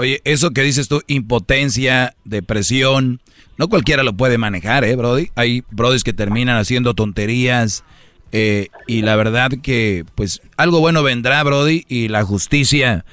Oye, 0.00 0.22
eso 0.24 0.52
que 0.52 0.62
dices 0.62 0.88
tú, 0.88 1.02
impotencia, 1.08 2.14
depresión, 2.24 3.20
no 3.58 3.68
cualquiera 3.68 4.02
lo 4.02 4.14
puede 4.14 4.38
manejar, 4.38 4.82
¿eh, 4.82 4.96
Brody? 4.96 5.28
Hay 5.34 5.62
brodis 5.70 6.04
que 6.04 6.14
terminan 6.14 6.56
haciendo 6.56 6.94
tonterías 6.94 7.84
eh, 8.32 8.68
y 8.86 9.02
la 9.02 9.14
verdad 9.16 9.50
que, 9.62 10.06
pues, 10.14 10.40
algo 10.56 10.80
bueno 10.80 11.02
vendrá, 11.02 11.42
Brody, 11.42 11.84
y 11.86 12.08
la 12.08 12.24
justicia, 12.24 13.04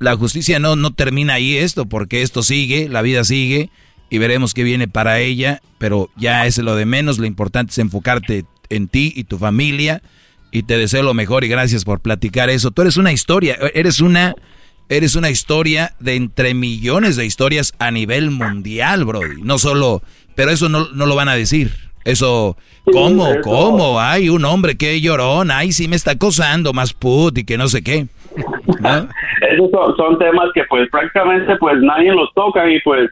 la 0.00 0.16
justicia 0.16 0.58
no, 0.58 0.74
no 0.74 0.92
termina 0.92 1.34
ahí 1.34 1.56
esto, 1.56 1.86
porque 1.86 2.22
esto 2.22 2.42
sigue, 2.42 2.88
la 2.88 3.02
vida 3.02 3.22
sigue 3.22 3.70
y 4.10 4.18
veremos 4.18 4.54
qué 4.54 4.64
viene 4.64 4.88
para 4.88 5.20
ella, 5.20 5.62
pero 5.78 6.10
ya 6.16 6.46
es 6.46 6.58
lo 6.58 6.74
de 6.74 6.84
menos, 6.84 7.18
lo 7.18 7.26
importante 7.26 7.70
es 7.70 7.78
enfocarte 7.78 8.44
en 8.70 8.88
ti 8.88 9.12
y 9.14 9.22
tu 9.22 9.38
familia 9.38 10.02
y 10.50 10.64
te 10.64 10.78
deseo 10.78 11.04
lo 11.04 11.14
mejor 11.14 11.44
y 11.44 11.48
gracias 11.48 11.84
por 11.84 12.00
platicar 12.00 12.50
eso. 12.50 12.72
Tú 12.72 12.82
eres 12.82 12.96
una 12.96 13.12
historia, 13.12 13.56
eres 13.72 14.00
una 14.00 14.34
eres 14.88 15.16
una 15.16 15.30
historia 15.30 15.92
de 16.00 16.16
entre 16.16 16.54
millones 16.54 17.16
de 17.16 17.26
historias 17.26 17.74
a 17.78 17.90
nivel 17.90 18.30
mundial, 18.30 19.04
Brody. 19.04 19.42
No 19.42 19.58
solo, 19.58 20.02
pero 20.34 20.50
eso 20.50 20.68
no, 20.68 20.88
no 20.94 21.06
lo 21.06 21.14
van 21.14 21.28
a 21.28 21.34
decir. 21.34 21.70
Eso, 22.04 22.56
¿cómo? 22.90 23.26
¿Cómo? 23.42 24.00
Hay 24.00 24.28
un 24.30 24.44
hombre 24.44 24.78
que 24.78 25.00
llorón, 25.00 25.50
ay, 25.50 25.72
sí 25.72 25.88
me 25.88 25.96
está 25.96 26.12
acosando, 26.12 26.72
más 26.72 26.94
put 26.94 27.36
y 27.38 27.44
que 27.44 27.58
no 27.58 27.68
sé 27.68 27.82
qué. 27.82 28.06
Esos 29.50 29.70
son, 29.70 29.96
son 29.96 30.18
temas 30.18 30.46
que 30.54 30.64
pues 30.64 30.88
prácticamente 30.90 31.56
pues 31.56 31.76
nadie 31.80 32.12
los 32.12 32.32
toca 32.34 32.68
y 32.70 32.80
pues 32.80 33.10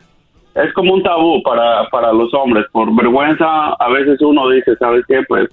es 0.55 0.73
como 0.73 0.95
un 0.95 1.03
tabú 1.03 1.43
para, 1.43 1.89
para 1.91 2.13
los 2.13 2.33
hombres. 2.33 2.65
Por 2.73 2.95
vergüenza, 2.95 3.75
a 3.75 3.89
veces 3.91 4.21
uno 4.23 4.49
dice, 4.49 4.77
¿sabes 4.77 5.05
qué? 5.07 5.23
Pues 5.29 5.49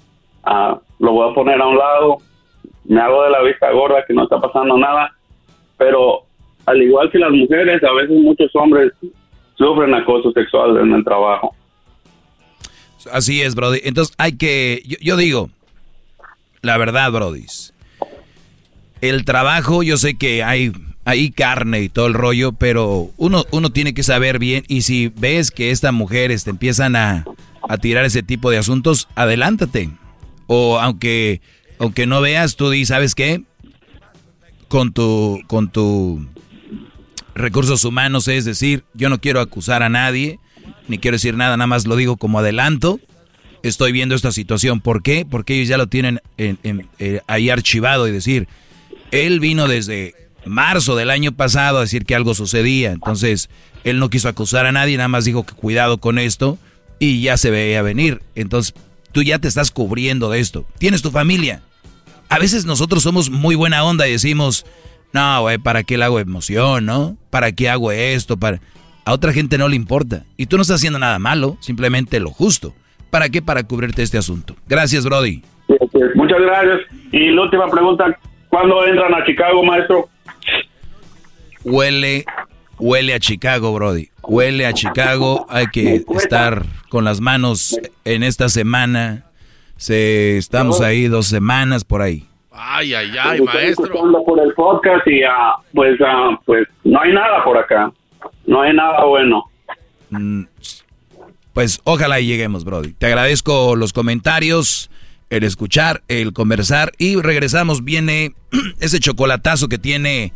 ah, 0.45 0.77
lo 0.99 1.11
voy 1.11 1.29
a 1.29 1.33
poner 1.33 1.59
a 1.61 1.67
un 1.67 1.77
lado, 1.77 2.17
me 2.85 3.01
hago 3.01 3.23
de 3.23 3.31
la 3.31 3.41
vista 3.41 3.71
gorda 3.71 4.05
que 4.07 4.13
no 4.13 4.23
está 4.23 4.39
pasando 4.39 4.77
nada, 4.77 5.11
pero 5.83 6.25
al 6.65 6.81
igual 6.81 7.11
que 7.11 7.19
las 7.19 7.31
mujeres, 7.31 7.83
a 7.83 7.91
veces 7.91 8.15
muchos 8.17 8.49
hombres 8.55 8.93
sufren 9.57 9.93
acoso 9.93 10.31
sexual 10.31 10.77
en 10.77 10.93
el 10.93 11.03
trabajo. 11.03 11.53
Así 13.11 13.41
es, 13.41 13.53
Brody. 13.53 13.81
Entonces 13.83 14.15
hay 14.17 14.37
que, 14.37 14.81
yo, 15.01 15.17
digo, 15.17 15.49
la 16.61 16.77
verdad, 16.77 17.11
Brody. 17.11 17.45
El 19.01 19.25
trabajo, 19.25 19.83
yo 19.83 19.97
sé 19.97 20.17
que 20.17 20.41
hay 20.41 20.71
ahí 21.03 21.31
carne 21.31 21.81
y 21.81 21.89
todo 21.89 22.07
el 22.07 22.13
rollo, 22.13 22.53
pero 22.53 23.09
uno, 23.17 23.43
uno 23.51 23.71
tiene 23.71 23.93
que 23.93 24.03
saber 24.03 24.39
bien 24.39 24.63
y 24.69 24.83
si 24.83 25.11
ves 25.17 25.51
que 25.51 25.71
estas 25.71 25.91
mujeres 25.91 26.45
te 26.45 26.51
empiezan 26.51 26.95
a, 26.95 27.25
a 27.67 27.77
tirar 27.77 28.05
ese 28.05 28.23
tipo 28.23 28.49
de 28.51 28.57
asuntos, 28.57 29.09
adelántate. 29.15 29.89
O 30.47 30.79
aunque, 30.79 31.41
aunque 31.77 32.07
no 32.07 32.21
veas, 32.21 32.55
tú 32.55 32.69
di, 32.69 32.85
¿sabes 32.85 33.15
qué? 33.15 33.43
Con 34.73 34.91
tu, 34.91 35.39
con 35.45 35.69
tu 35.69 36.25
recursos 37.35 37.83
humanos, 37.83 38.27
es 38.27 38.43
decir, 38.43 38.83
yo 38.95 39.07
no 39.07 39.21
quiero 39.21 39.39
acusar 39.39 39.83
a 39.83 39.89
nadie, 39.89 40.39
ni 40.87 40.97
quiero 40.97 41.13
decir 41.13 41.37
nada, 41.37 41.55
nada 41.57 41.67
más 41.67 41.85
lo 41.85 41.95
digo 41.95 42.17
como 42.17 42.39
adelanto. 42.39 42.99
Estoy 43.61 43.91
viendo 43.91 44.15
esta 44.15 44.31
situación. 44.31 44.81
¿Por 44.81 45.03
qué? 45.03 45.27
Porque 45.29 45.53
ellos 45.53 45.69
ya 45.69 45.77
lo 45.77 45.85
tienen 45.85 46.21
eh, 46.39 47.21
ahí 47.27 47.51
archivado 47.51 48.07
y 48.07 48.11
decir, 48.11 48.47
él 49.11 49.39
vino 49.39 49.67
desde 49.67 50.15
marzo 50.43 50.95
del 50.95 51.11
año 51.11 51.33
pasado 51.33 51.77
a 51.77 51.81
decir 51.81 52.03
que 52.03 52.15
algo 52.15 52.33
sucedía. 52.33 52.93
Entonces, 52.93 53.51
él 53.83 53.99
no 53.99 54.09
quiso 54.09 54.27
acusar 54.27 54.65
a 54.65 54.71
nadie, 54.71 54.97
nada 54.97 55.07
más 55.07 55.23
dijo 55.23 55.45
que 55.45 55.53
cuidado 55.53 55.99
con 55.99 56.17
esto 56.17 56.57
y 56.97 57.21
ya 57.21 57.37
se 57.37 57.51
veía 57.51 57.83
venir. 57.83 58.23
Entonces, 58.33 58.73
tú 59.11 59.21
ya 59.21 59.37
te 59.37 59.47
estás 59.47 59.69
cubriendo 59.69 60.31
de 60.31 60.39
esto. 60.39 60.65
Tienes 60.79 61.03
tu 61.03 61.11
familia. 61.11 61.61
A 62.29 62.39
veces 62.39 62.65
nosotros 62.65 63.03
somos 63.03 63.29
muy 63.29 63.55
buena 63.55 63.83
onda 63.83 64.07
y 64.07 64.11
decimos, 64.11 64.65
no, 65.13 65.41
güey, 65.41 65.57
¿para 65.59 65.83
qué 65.83 65.97
le 65.97 66.05
hago 66.05 66.19
emoción, 66.19 66.85
no? 66.85 67.17
¿Para 67.29 67.51
qué 67.51 67.69
hago 67.69 67.91
esto? 67.91 68.37
Para... 68.37 68.59
A 69.05 69.13
otra 69.13 69.33
gente 69.33 69.57
no 69.57 69.67
le 69.67 69.75
importa. 69.75 70.23
Y 70.37 70.45
tú 70.45 70.55
no 70.55 70.61
estás 70.61 70.77
haciendo 70.77 70.97
nada 70.97 71.19
malo, 71.19 71.57
simplemente 71.59 72.19
lo 72.19 72.31
justo. 72.31 72.73
¿Para 73.09 73.29
qué? 73.29 73.41
Para 73.41 73.63
cubrirte 73.63 74.01
este 74.01 74.17
asunto. 74.17 74.55
Gracias, 74.67 75.05
Brody. 75.05 75.43
Muchas 76.15 76.39
gracias. 76.41 76.79
Y 77.11 77.29
la 77.31 77.43
última 77.43 77.67
pregunta, 77.67 78.17
¿cuándo 78.49 78.85
entran 78.85 79.13
a 79.13 79.25
Chicago, 79.25 79.63
maestro? 79.63 80.09
Huele, 81.63 82.25
huele 82.79 83.13
a 83.13 83.19
Chicago, 83.19 83.73
Brody. 83.73 84.09
Huele 84.23 84.65
a 84.65 84.73
Chicago. 84.73 85.45
Hay 85.49 85.67
que 85.67 86.03
estar 86.15 86.65
con 86.89 87.03
las 87.03 87.21
manos 87.21 87.77
en 88.05 88.23
esta 88.23 88.49
semana. 88.49 89.25
Se, 89.83 90.37
estamos 90.37 90.79
ahí 90.79 91.09
dos 91.09 91.27
semanas 91.27 91.83
por 91.83 92.01
ahí. 92.01 92.25
Ay, 92.53 92.93
ay, 92.93 93.11
ay, 93.21 93.39
Estoy 93.39 93.45
maestro. 93.45 93.85
escuchando 93.85 94.23
por 94.23 94.39
el 94.39 94.53
podcast 94.53 95.05
y 95.07 95.23
ah, 95.23 95.55
pues, 95.73 95.99
ah, 95.99 96.39
pues 96.45 96.65
no 96.85 97.01
hay 97.01 97.11
nada 97.11 97.43
por 97.43 97.57
acá. 97.57 97.91
No 98.45 98.61
hay 98.61 98.73
nada 98.73 99.03
bueno. 99.03 99.43
Mm, 100.09 100.43
Pues 101.51 101.81
ojalá 101.83 102.21
y 102.21 102.27
lleguemos, 102.27 102.63
Brody. 102.63 102.93
Te 102.93 103.07
agradezco 103.07 103.75
los 103.75 103.91
comentarios, 103.91 104.89
el 105.29 105.43
escuchar, 105.43 106.01
el 106.07 106.31
conversar 106.31 106.93
y 106.97 107.19
regresamos. 107.21 107.83
Viene 107.83 108.35
ese 108.79 109.01
chocolatazo 109.01 109.67
que 109.67 109.79
tiene 109.79 110.31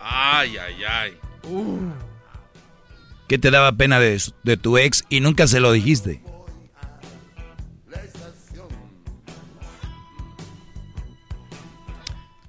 Ay, 0.00 0.56
ay, 0.56 0.84
ay. 0.84 1.25
¿Qué 3.28 3.38
te 3.38 3.50
daba 3.50 3.72
pena 3.72 3.98
de, 3.98 4.56
tu 4.56 4.78
ex 4.78 5.04
y 5.08 5.20
nunca 5.20 5.46
se 5.46 5.60
lo 5.60 5.72
dijiste? 5.72 6.22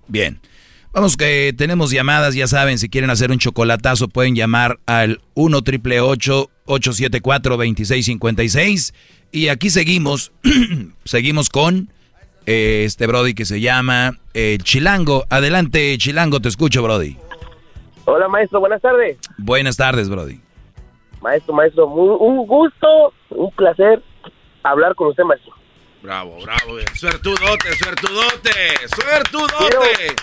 Bien. 0.08 0.40
Vamos 0.94 1.18
que 1.18 1.54
tenemos 1.56 1.92
llamadas, 1.92 2.34
ya 2.34 2.48
saben, 2.48 2.80
si 2.80 2.90
quieren 2.90 3.10
hacer 3.12 3.30
un 3.30 3.38
chocolatazo 3.38 4.08
pueden 4.08 4.36
llamar 4.36 4.80
al 4.88 5.22
1 5.36 5.62
triple 5.62 6.00
874 6.00 7.58
2656 7.58 8.94
y 9.32 9.50
aquí 9.50 9.70
seguimos, 9.70 10.32
seguimos 11.06 11.50
con 11.50 11.92
eh, 12.48 12.84
este 12.86 13.06
Brody 13.06 13.36
que 13.36 13.46
se 13.46 13.62
llama 13.62 14.18
Chilango. 14.64 15.26
Adelante, 15.30 15.96
Chilango, 16.00 16.40
te 16.40 16.50
escucho, 16.50 16.82
Brody. 16.82 17.18
Hola, 18.10 18.30
maestro, 18.30 18.62
buenas 18.62 18.82
tardes. 18.82 19.18
Buenas 19.38 19.76
tardes, 19.76 20.08
Brody. 20.08 20.40
Maestro, 21.22 21.54
maestro, 21.54 21.88
mu- 21.88 22.16
un 22.16 22.48
gusto, 22.48 23.14
un 23.32 23.52
placer 23.52 24.02
hablar 24.64 24.96
con 24.96 25.10
usted, 25.10 25.26
maestro. 25.26 25.52
Bravo, 26.02 26.38
bravo. 26.42 26.78
Suertudote, 26.94 27.74
suertudote, 27.76 28.52
suertudote. 28.88 30.16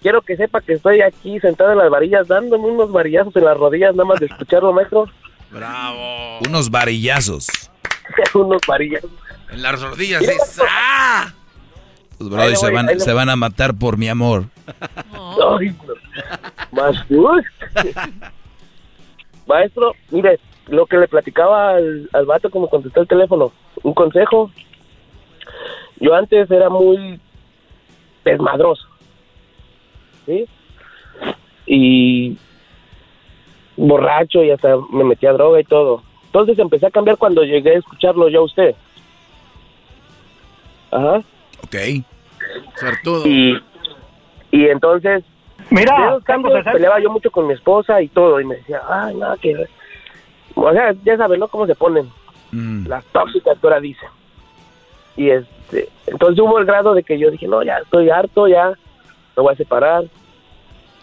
Quiero 0.00 0.22
que 0.22 0.34
sepa 0.36 0.62
que 0.62 0.72
estoy 0.72 1.02
aquí 1.02 1.38
sentado 1.40 1.72
en 1.72 1.78
las 1.78 1.90
varillas 1.90 2.26
dándome 2.26 2.64
unos 2.68 2.90
varillazos 2.90 3.36
en 3.36 3.44
las 3.44 3.56
rodillas 3.58 3.94
nada 3.94 4.06
más 4.06 4.18
de 4.20 4.26
escucharlo, 4.26 4.72
maestro. 4.72 5.04
Bravo. 5.50 6.38
Unos 6.48 6.70
varillazos. 6.70 7.48
unos 8.34 8.62
varillazos. 8.66 9.10
En 9.50 9.62
las 9.62 9.78
rodillas 9.82 10.22
es... 10.22 10.58
¡Ah! 10.66 11.34
Los 12.18 12.30
le 12.30 12.56
se 12.56 12.70
van, 12.70 12.98
se 13.00 13.12
van 13.12 13.28
a 13.28 13.36
matar 13.36 13.74
por 13.74 13.98
mi 13.98 14.08
amor. 14.08 14.44
Ay, 15.12 15.74
no. 15.86 15.94
Más. 16.72 16.96
Maestro, 19.46 19.94
mire, 20.10 20.38
lo 20.68 20.86
que 20.86 20.96
le 20.96 21.08
platicaba 21.08 21.70
al, 21.70 22.08
al 22.12 22.26
vato 22.26 22.48
me 22.60 22.68
contestó 22.68 23.00
el 23.00 23.08
teléfono, 23.08 23.52
un 23.82 23.94
consejo. 23.94 24.50
Yo 26.00 26.14
antes 26.14 26.50
era 26.50 26.68
muy 26.68 27.20
desmadroso. 28.24 28.86
¿Sí? 30.26 30.46
Y 31.66 32.36
borracho 33.76 34.42
y 34.42 34.50
hasta 34.50 34.76
me 34.90 35.04
metía 35.04 35.32
droga 35.32 35.60
y 35.60 35.64
todo. 35.64 36.02
Entonces 36.26 36.58
empecé 36.58 36.86
a 36.86 36.90
cambiar 36.90 37.18
cuando 37.18 37.42
llegué 37.42 37.74
a 37.74 37.78
escucharlo 37.78 38.28
yo 38.28 38.40
a 38.40 38.44
usted. 38.44 38.74
Ajá. 40.90 41.22
Ok. 41.64 41.74
Y, 43.24 43.54
y 44.50 44.66
entonces, 44.66 45.24
Mira, 45.72 45.96
de 45.96 46.06
esos 46.08 46.24
cambios 46.24 46.54
Carlos, 46.54 46.72
peleaba 46.74 47.00
yo 47.00 47.10
mucho 47.10 47.30
con 47.30 47.46
mi 47.46 47.54
esposa 47.54 48.00
y 48.02 48.08
todo. 48.08 48.40
Y 48.40 48.44
me 48.44 48.56
decía, 48.56 48.82
ay, 48.88 49.14
no, 49.14 49.34
que. 49.36 49.66
O 50.54 50.72
sea, 50.72 50.94
ya 51.04 51.16
sabes, 51.16 51.38
¿no? 51.38 51.48
Cómo 51.48 51.66
se 51.66 51.74
ponen 51.74 52.10
las 52.86 53.04
tóxicas 53.06 53.58
que 53.58 53.66
ahora 53.66 53.80
dicen. 53.80 54.08
Y 55.16 55.30
este, 55.30 55.88
entonces 56.06 56.38
hubo 56.38 56.58
el 56.58 56.66
grado 56.66 56.94
de 56.94 57.02
que 57.02 57.18
yo 57.18 57.30
dije, 57.30 57.46
no, 57.46 57.62
ya 57.62 57.78
estoy 57.78 58.10
harto, 58.10 58.48
ya 58.48 58.68
me 59.36 59.42
voy 59.42 59.52
a 59.52 59.56
separar. 59.56 60.04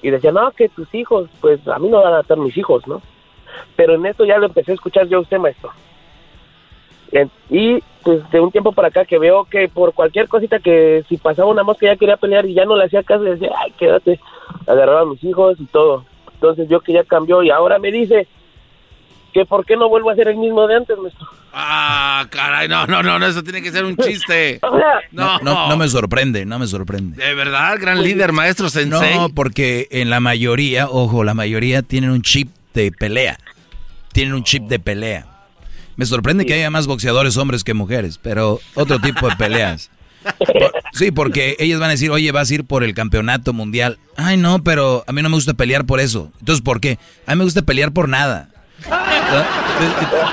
Y 0.01 0.11
decía, 0.11 0.31
no, 0.31 0.51
que 0.51 0.69
tus 0.69 0.93
hijos, 0.93 1.29
pues 1.41 1.67
a 1.67 1.79
mí 1.79 1.89
no 1.89 2.01
van 2.01 2.13
a 2.13 2.21
estar 2.21 2.37
mis 2.37 2.55
hijos, 2.57 2.87
¿no? 2.87 3.01
Pero 3.75 3.95
en 3.95 4.05
esto 4.05 4.25
ya 4.25 4.37
lo 4.37 4.45
empecé 4.45 4.71
a 4.71 4.75
escuchar 4.75 5.07
yo 5.07 5.17
a 5.17 5.21
usted, 5.21 5.39
maestro. 5.39 5.71
Y 7.49 7.79
pues 8.03 8.29
de 8.31 8.39
un 8.39 8.51
tiempo 8.51 8.71
para 8.71 8.89
acá 8.89 9.05
que 9.05 9.17
veo 9.17 9.45
que 9.45 9.67
por 9.67 9.93
cualquier 9.93 10.27
cosita 10.27 10.59
que 10.59 11.03
si 11.09 11.17
pasaba 11.17 11.49
una 11.49 11.63
mosca 11.63 11.87
ya 11.87 11.95
quería 11.95 12.17
pelear 12.17 12.45
y 12.45 12.53
ya 12.53 12.65
no 12.65 12.75
le 12.75 12.85
hacía 12.85 13.03
caso, 13.03 13.23
le 13.23 13.31
decía, 13.31 13.49
ay, 13.57 13.71
quédate, 13.77 14.19
agarraba 14.67 15.01
a 15.01 15.05
mis 15.05 15.23
hijos 15.23 15.59
y 15.59 15.65
todo. 15.65 16.05
Entonces 16.33 16.69
yo 16.69 16.79
que 16.79 16.93
ya 16.93 17.03
cambió 17.03 17.43
y 17.43 17.49
ahora 17.49 17.79
me 17.79 17.91
dice 17.91 18.27
que 19.33 19.45
por 19.45 19.65
qué 19.65 19.75
no 19.75 19.89
vuelvo 19.89 20.09
a 20.09 20.15
ser 20.15 20.27
el 20.27 20.37
mismo 20.37 20.65
de 20.67 20.75
antes, 20.75 20.97
maestro. 20.97 21.27
Ah, 21.53 22.25
caray, 22.29 22.67
no, 22.67 22.85
no, 22.85 23.01
no, 23.03 23.19
no, 23.19 23.25
eso 23.25 23.43
tiene 23.43 23.61
que 23.61 23.71
ser 23.71 23.83
un 23.85 23.97
chiste. 23.97 24.59
No, 25.11 25.39
no, 25.39 25.67
no 25.67 25.75
me 25.75 25.87
sorprende, 25.87 26.45
no 26.45 26.59
me 26.59 26.67
sorprende. 26.67 27.25
De 27.25 27.33
verdad, 27.33 27.77
gran 27.79 28.03
líder, 28.03 28.31
maestro 28.31 28.69
sensei. 28.69 29.15
No, 29.15 29.29
porque 29.29 29.87
en 29.89 30.11
la 30.11 30.19
mayoría, 30.19 30.87
ojo, 30.87 31.23
la 31.23 31.33
mayoría 31.33 31.81
tienen 31.81 32.11
un 32.11 32.21
chip 32.21 32.49
de 32.75 32.91
pelea. 32.91 33.37
Tienen 34.13 34.35
un 34.35 34.43
chip 34.43 34.63
de 34.63 34.77
pelea. 34.79 35.25
Me 35.99 36.05
sorprende 36.05 36.45
que 36.45 36.53
haya 36.53 36.69
más 36.69 36.87
boxeadores 36.87 37.35
hombres 37.35 37.65
que 37.65 37.73
mujeres, 37.73 38.17
pero 38.21 38.61
otro 38.73 38.99
tipo 38.99 39.27
de 39.27 39.35
peleas. 39.35 39.91
Por- 40.23 40.71
sí, 40.93 41.11
porque 41.11 41.57
ellas 41.59 41.77
van 41.81 41.89
a 41.89 41.91
decir, 41.91 42.09
oye, 42.09 42.31
vas 42.31 42.49
a 42.49 42.53
ir 42.53 42.63
por 42.63 42.85
el 42.85 42.93
campeonato 42.93 43.51
mundial. 43.51 43.97
Ay, 44.15 44.37
no, 44.37 44.63
pero 44.63 45.03
a 45.07 45.11
mí 45.11 45.21
no 45.21 45.27
me 45.27 45.35
gusta 45.35 45.55
pelear 45.55 45.83
por 45.83 45.99
eso. 45.99 46.31
Entonces, 46.39 46.61
¿por 46.63 46.79
qué? 46.79 46.99
A 47.27 47.31
mí 47.35 47.39
me 47.39 47.43
gusta 47.43 47.63
pelear 47.63 47.91
por 47.91 48.07
nada. 48.07 48.47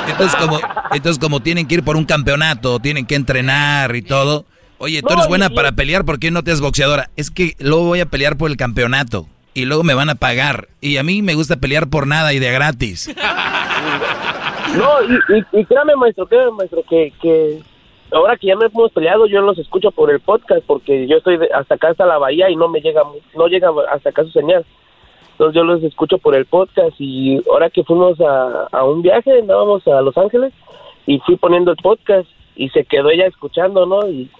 Entonces 0.09 0.37
como, 0.37 0.61
entonces, 0.93 1.19
como 1.19 1.41
tienen 1.41 1.67
que 1.67 1.75
ir 1.75 1.83
por 1.83 1.97
un 1.97 2.05
campeonato, 2.05 2.79
tienen 2.79 3.05
que 3.05 3.17
entrenar 3.17 3.97
y 3.97 4.03
todo. 4.03 4.47
Oye, 4.79 5.03
tú 5.03 5.15
eres 5.15 5.27
buena 5.27 5.51
para 5.51 5.73
pelear, 5.73 6.05
¿por 6.05 6.21
qué 6.21 6.31
no 6.31 6.45
te 6.45 6.53
es 6.53 6.61
boxeadora? 6.61 7.11
Es 7.17 7.33
que 7.33 7.57
luego 7.59 7.87
voy 7.87 7.99
a 7.99 8.07
pelear 8.07 8.37
por 8.37 8.53
el 8.53 8.57
campeonato 8.57 9.29
y 9.53 9.65
luego 9.65 9.83
me 9.83 9.95
van 9.95 10.11
a 10.11 10.15
pagar. 10.15 10.69
Y 10.81 10.99
a 10.99 11.03
mí 11.03 11.23
me 11.23 11.35
gusta 11.35 11.57
pelear 11.57 11.89
por 11.89 12.07
nada 12.07 12.33
y 12.35 12.39
de 12.39 12.53
gratis. 12.53 13.11
No, 14.75 15.03
y, 15.03 15.39
y, 15.39 15.61
y 15.61 15.65
créame, 15.65 15.97
maestro, 15.97 16.27
créame, 16.27 16.51
maestro, 16.53 16.83
que, 16.89 17.13
que 17.21 17.61
ahora 18.13 18.37
que 18.37 18.49
ya 18.49 18.57
me 18.57 18.67
hemos 18.67 18.93
peleado, 18.93 19.27
yo 19.27 19.41
los 19.41 19.59
escucho 19.59 19.91
por 19.91 20.11
el 20.11 20.21
podcast, 20.21 20.63
porque 20.67 21.07
yo 21.07 21.17
estoy 21.19 21.37
de- 21.39 21.51
hasta 21.53 21.75
acá, 21.77 21.89
hasta 21.91 22.07
la 22.07 22.19
bahía, 22.19 22.51
y 22.51 22.57
no 22.57 22.69
me 22.69 22.81
llega, 22.81 23.03
no 23.35 23.47
llega 23.49 23.71
hasta 23.91 24.11
acá 24.11 24.25
su 24.25 24.31
señal. 24.31 24.65
Entonces 25.33 25.55
yo 25.55 25.65
los 25.65 25.83
escucho 25.83 26.19
por 26.19 26.35
el 26.35 26.47
podcast, 26.47 26.95
y 26.99 27.43
ahora 27.51 27.71
que 27.71 27.85
fuimos 27.85 28.21
a, 28.21 28.69
a 28.73 28.85
un 28.85 29.03
viaje, 29.03 29.39
andábamos 29.41 29.87
a 29.87 30.01
Los 30.01 30.17
Ángeles, 30.17 30.53
y 31.07 31.19
fui 31.21 31.37
poniendo 31.37 31.71
el 31.71 31.77
podcast, 31.77 32.29
y 32.57 32.69
se 32.71 32.85
quedó 32.85 33.11
ella 33.11 33.27
escuchando, 33.27 33.87
¿no? 33.87 34.09
Y, 34.09 34.31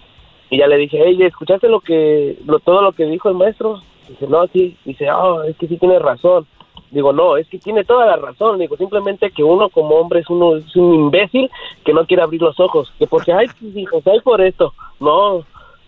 ya 0.51 0.67
le 0.69 0.77
dije, 0.77 1.03
hey, 1.05 1.19
¿escuchaste 1.23 1.69
lo 1.69 1.81
que, 1.81 2.39
lo, 2.47 2.61
todo 2.61 2.81
lo 2.81 2.93
que 2.93 3.05
dijo 3.05 3.29
el 3.29 3.35
maestro? 3.35 3.83
Dice, 4.09 4.27
no, 4.29 4.47
sí. 4.47 4.77
Dice, 4.85 5.09
ah, 5.09 5.43
es 5.47 5.57
que 5.57 5.67
sí 5.67 5.77
tiene 5.77 5.99
razón. 5.99 6.47
Digo, 6.91 7.13
no, 7.13 7.37
es 7.37 7.49
que 7.49 7.59
tiene 7.59 7.85
toda 7.85 8.07
la 8.07 8.17
razón. 8.17 8.59
Digo, 8.59 8.77
simplemente 8.77 9.31
que 9.31 9.43
uno 9.43 9.69
como 9.69 9.97
hombre 9.97 10.21
es, 10.21 10.31
uno, 10.31 10.57
es 10.57 10.77
un 10.77 10.95
imbécil 10.95 11.51
que 11.85 11.93
no 11.93 12.07
quiere 12.07 12.23
abrir 12.23 12.41
los 12.41 12.59
ojos. 12.61 12.93
Que 12.99 13.07
porque, 13.07 13.33
ay, 13.33 13.49
tus 13.59 13.75
hijos, 13.77 14.03
ay, 14.07 14.21
por 14.21 14.41
esto. 14.41 14.73
No. 15.01 15.45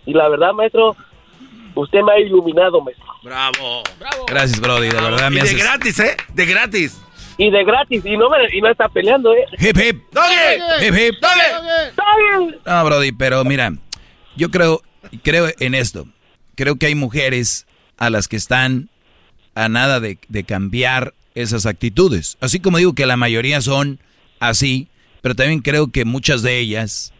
Y 0.06 0.12
la 0.12 0.28
verdad, 0.28 0.52
maestro, 0.52 0.96
usted 1.74 2.00
me 2.02 2.12
ha 2.12 2.20
iluminado, 2.20 2.80
maestro. 2.80 3.06
Bravo. 3.22 3.82
Gracias, 4.26 4.60
Brody, 4.60 4.88
de 4.88 5.00
verdad 5.00 5.30
Y 5.30 5.34
me 5.34 5.40
de 5.40 5.42
haces... 5.42 5.62
gratis, 5.62 6.00
¿eh? 6.00 6.16
De 6.34 6.46
gratis. 6.46 7.02
Y 7.36 7.50
de 7.50 7.64
gratis, 7.64 8.04
y 8.04 8.16
no, 8.16 8.28
me, 8.30 8.36
y 8.52 8.60
no 8.60 8.68
está 8.68 8.88
peleando, 8.88 9.32
¿eh? 9.32 9.44
Hip, 9.60 9.76
hip. 9.76 10.02
Hip, 10.80 10.94
hip. 10.94 11.14
No, 12.66 12.84
Brody, 12.84 13.12
pero 13.12 13.44
mira, 13.44 13.72
yo 14.36 14.50
creo, 14.50 14.80
creo 15.22 15.46
en 15.60 15.74
esto. 15.76 16.06
Creo 16.56 16.76
que 16.76 16.86
hay 16.86 16.96
mujeres 16.96 17.68
a 17.96 18.10
las 18.10 18.26
que 18.26 18.36
están 18.36 18.88
a 19.58 19.68
nada 19.68 19.98
de, 19.98 20.18
de 20.28 20.44
cambiar 20.44 21.14
esas 21.34 21.66
actitudes. 21.66 22.36
Así 22.40 22.60
como 22.60 22.78
digo 22.78 22.94
que 22.94 23.06
la 23.06 23.16
mayoría 23.16 23.60
son 23.60 23.98
así, 24.40 24.88
pero 25.20 25.34
también 25.34 25.60
creo 25.60 25.88
que 25.88 26.04
muchas 26.04 26.42
de 26.42 26.58
ellas 26.58 27.12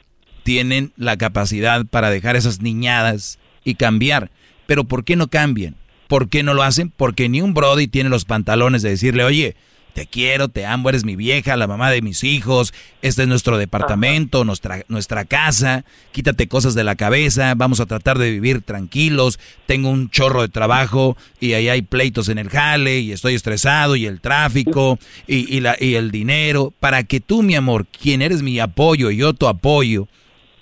tienen 0.44 0.92
la 0.96 1.16
capacidad 1.16 1.84
para 1.84 2.10
dejar 2.10 2.36
esas 2.36 2.60
niñadas 2.60 3.38
y 3.64 3.74
cambiar. 3.74 4.30
Pero 4.66 4.84
¿por 4.84 5.04
qué 5.04 5.16
no 5.16 5.28
cambian? 5.28 5.74
¿Por 6.06 6.28
qué 6.28 6.42
no 6.42 6.54
lo 6.54 6.62
hacen? 6.62 6.90
Porque 6.90 7.28
ni 7.28 7.42
un 7.42 7.54
Brody 7.54 7.88
tiene 7.88 8.08
los 8.08 8.24
pantalones 8.24 8.82
de 8.82 8.90
decirle, 8.90 9.24
oye, 9.24 9.56
te 9.94 10.06
quiero, 10.06 10.48
te 10.48 10.66
amo, 10.66 10.88
eres 10.88 11.04
mi 11.04 11.16
vieja, 11.16 11.56
la 11.56 11.66
mamá 11.66 11.90
de 11.90 12.02
mis 12.02 12.24
hijos, 12.24 12.72
este 13.02 13.22
es 13.22 13.28
nuestro 13.28 13.58
departamento, 13.58 14.44
nuestra, 14.44 14.84
nuestra 14.88 15.24
casa, 15.24 15.84
quítate 16.12 16.48
cosas 16.48 16.74
de 16.74 16.84
la 16.84 16.96
cabeza, 16.96 17.54
vamos 17.56 17.80
a 17.80 17.86
tratar 17.86 18.18
de 18.18 18.30
vivir 18.30 18.62
tranquilos, 18.62 19.38
tengo 19.66 19.90
un 19.90 20.10
chorro 20.10 20.42
de 20.42 20.48
trabajo 20.48 21.16
y 21.40 21.54
ahí 21.54 21.68
hay 21.68 21.82
pleitos 21.82 22.28
en 22.28 22.38
el 22.38 22.48
jale 22.48 23.00
y 23.00 23.12
estoy 23.12 23.34
estresado 23.34 23.96
y 23.96 24.06
el 24.06 24.20
tráfico 24.20 24.98
y, 25.26 25.54
y 25.54 25.60
la, 25.60 25.76
y 25.80 25.94
el 25.94 26.10
dinero, 26.10 26.72
para 26.78 27.02
que 27.02 27.20
tú, 27.20 27.42
mi 27.42 27.54
amor, 27.54 27.86
quien 27.86 28.22
eres 28.22 28.42
mi 28.42 28.60
apoyo 28.60 29.10
y 29.10 29.16
yo 29.16 29.32
tu 29.34 29.48
apoyo, 29.48 30.08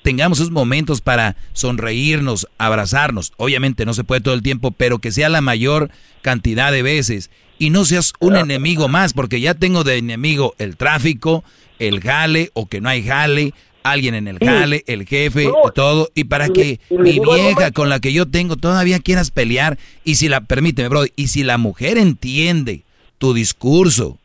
tengamos 0.07 0.39
esos 0.39 0.53
momentos 0.53 1.01
para 1.01 1.35
sonreírnos, 1.53 2.47
abrazarnos. 2.59 3.33
Obviamente 3.39 3.85
no 3.85 3.93
se 3.93 4.05
puede 4.05 4.21
todo 4.21 4.35
el 4.35 4.43
tiempo, 4.43 4.71
pero 4.71 5.01
que 5.01 5.11
sea 5.11 5.29
la 5.29 5.41
mayor 5.41 5.91
cantidad 6.23 6.71
de 6.71 6.83
veces. 6.83 7.29
Y 7.59 7.71
no 7.71 7.85
seas 7.85 8.13
un 8.21 8.37
enemigo 8.37 8.87
más, 8.87 9.15
porque 9.15 9.41
ya 9.41 9.55
tengo 9.55 9.83
de 9.83 9.97
enemigo 9.97 10.55
el 10.59 10.77
tráfico, 10.77 11.43
el 11.81 12.01
jale 12.01 12.53
o 12.55 12.67
que 12.67 12.81
no 12.81 12.89
hay 12.89 13.03
jale, 13.03 13.53
alguien 13.83 14.15
en 14.15 14.29
el 14.29 14.39
jale, 14.39 14.85
el 14.87 15.09
jefe, 15.09 15.51
todo. 15.75 16.09
Y 16.15 16.23
para 16.23 16.51
que 16.51 16.79
mi 16.89 17.19
vieja 17.19 17.73
con 17.73 17.89
la 17.89 17.99
que 17.99 18.13
yo 18.13 18.27
tengo 18.27 18.55
todavía 18.55 19.01
quieras 19.01 19.33
pelear, 19.33 19.77
y 20.05 20.15
si 20.15 20.29
la, 20.29 20.41
permíteme, 20.43 20.89
bro, 20.89 21.03
y 21.17 21.27
si 21.27 21.43
la 21.43 21.59
mujer 21.59 21.99
entiende 21.99 22.85
tu 23.19 23.35
discurso, 23.35 24.21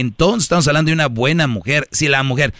entonces 0.00 0.44
estamos 0.44 0.66
hablando 0.68 0.88
de 0.88 0.94
una 0.94 1.08
buena 1.08 1.46
mujer. 1.46 1.88
Si 1.90 2.08
la 2.08 2.22
mujer 2.22 2.54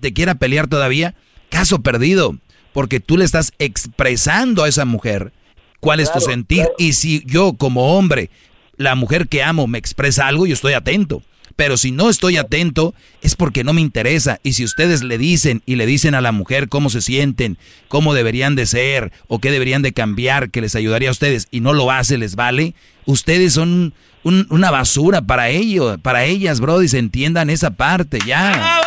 te 0.00 0.12
quiera 0.12 0.34
pelear 0.34 0.68
todavía, 0.68 1.14
caso 1.48 1.82
perdido. 1.82 2.36
Porque 2.72 3.00
tú 3.00 3.16
le 3.16 3.24
estás 3.24 3.52
expresando 3.58 4.64
a 4.64 4.68
esa 4.68 4.84
mujer 4.84 5.32
cuál 5.80 6.00
es 6.00 6.12
tu 6.12 6.20
sentir. 6.20 6.60
claro. 6.60 6.74
Y 6.78 6.94
si 6.94 7.22
yo 7.26 7.54
como 7.54 7.98
hombre, 7.98 8.30
la 8.76 8.94
mujer 8.94 9.28
que 9.28 9.42
amo 9.42 9.66
me 9.66 9.78
expresa 9.78 10.26
algo, 10.26 10.46
yo 10.46 10.54
estoy 10.54 10.72
atento. 10.72 11.22
Pero 11.56 11.76
si 11.76 11.90
no 11.90 12.08
estoy 12.08 12.36
atento, 12.38 12.94
es 13.20 13.36
porque 13.36 13.64
no 13.64 13.72
me 13.72 13.80
interesa. 13.80 14.40
Y 14.42 14.54
si 14.54 14.64
ustedes 14.64 15.02
le 15.02 15.18
dicen 15.18 15.62
y 15.66 15.76
le 15.76 15.86
dicen 15.86 16.14
a 16.14 16.20
la 16.20 16.32
mujer 16.32 16.68
cómo 16.68 16.90
se 16.90 17.02
sienten, 17.02 17.58
cómo 17.88 18.14
deberían 18.14 18.54
de 18.56 18.66
ser 18.66 19.12
o 19.28 19.38
qué 19.38 19.50
deberían 19.50 19.82
de 19.82 19.92
cambiar, 19.92 20.50
que 20.50 20.60
les 20.60 20.74
ayudaría 20.74 21.10
a 21.10 21.12
ustedes, 21.12 21.48
y 21.50 21.60
no 21.60 21.72
lo 21.72 21.90
hace, 21.90 22.16
les 22.16 22.36
vale, 22.36 22.74
ustedes 23.04 23.52
son 23.52 23.92
un- 24.24 24.46
una 24.50 24.70
basura 24.70 25.22
para 25.22 25.48
ellos, 25.48 25.98
para 26.02 26.24
ellas, 26.24 26.60
bro, 26.60 26.82
y 26.82 26.88
se 26.88 26.98
entiendan 26.98 27.50
esa 27.50 27.70
parte, 27.72 28.18
ya. 28.26 28.80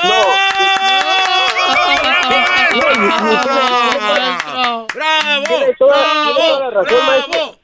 Toda 5.78 6.60
la 6.60 6.70
razón, 6.70 6.98
maestro. 7.08 7.56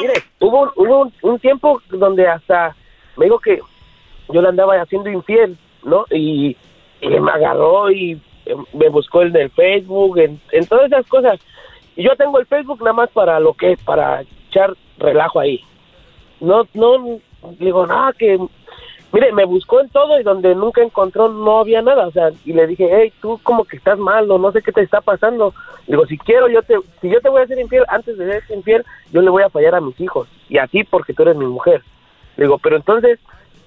Mire, 0.00 0.12
hubo, 0.40 0.62
un- 0.62 0.70
hubo 0.76 1.00
un, 1.02 1.12
un 1.22 1.38
tiempo 1.38 1.80
donde 1.90 2.26
hasta 2.26 2.74
me 3.16 3.26
dijo 3.26 3.38
que 3.38 3.60
yo 4.32 4.42
le 4.42 4.48
andaba 4.48 4.74
haciendo 4.80 5.08
infiel, 5.10 5.56
¿no? 5.84 6.04
Y, 6.10 6.56
y 7.00 7.08
me 7.08 7.30
agarró 7.30 7.90
y 7.90 8.20
eh, 8.46 8.54
me 8.72 8.88
buscó 8.88 9.22
en 9.22 9.34
el 9.36 9.50
Facebook, 9.50 10.18
en, 10.18 10.40
en 10.52 10.66
todas 10.66 10.86
esas 10.86 11.06
cosas. 11.06 11.38
Y 11.96 12.04
yo 12.04 12.10
tengo 12.16 12.38
el 12.38 12.46
Facebook 12.46 12.80
nada 12.80 12.92
más 12.92 13.10
para 13.10 13.38
lo 13.40 13.54
que 13.54 13.72
es, 13.72 13.80
para 13.82 14.22
echar 14.50 14.74
relajo 14.98 15.40
ahí. 15.40 15.60
No, 16.40 16.66
no, 16.74 17.20
digo, 17.58 17.86
nada, 17.86 18.12
que... 18.12 18.38
Mire, 19.12 19.32
me 19.32 19.44
buscó 19.44 19.80
en 19.80 19.88
todo 19.90 20.18
y 20.18 20.24
donde 20.24 20.56
nunca 20.56 20.82
encontró 20.82 21.28
no 21.28 21.60
había 21.60 21.80
nada, 21.82 22.08
o 22.08 22.10
sea, 22.10 22.32
y 22.44 22.52
le 22.52 22.66
dije, 22.66 22.90
hey, 22.90 23.12
tú 23.22 23.38
como 23.44 23.64
que 23.64 23.76
estás 23.76 23.96
mal 23.96 24.28
o 24.28 24.38
no 24.38 24.50
sé 24.50 24.60
qué 24.60 24.72
te 24.72 24.80
está 24.80 25.00
pasando. 25.00 25.54
Digo, 25.86 26.04
si 26.06 26.18
quiero, 26.18 26.48
yo 26.48 26.62
te, 26.62 26.74
si 27.00 27.10
yo 27.10 27.20
te 27.20 27.28
voy 27.28 27.42
a 27.42 27.46
ser 27.46 27.60
infiel, 27.60 27.84
antes 27.86 28.18
de 28.18 28.26
ser 28.26 28.42
infiel, 28.56 28.84
yo 29.12 29.22
le 29.22 29.30
voy 29.30 29.44
a 29.44 29.50
fallar 29.50 29.76
a 29.76 29.80
mis 29.80 30.00
hijos 30.00 30.26
y 30.48 30.58
a 30.58 30.66
ti 30.66 30.82
porque 30.82 31.14
tú 31.14 31.22
eres 31.22 31.36
mi 31.36 31.46
mujer. 31.46 31.82
Digo, 32.36 32.58
pero 32.58 32.74
entonces, 32.74 33.20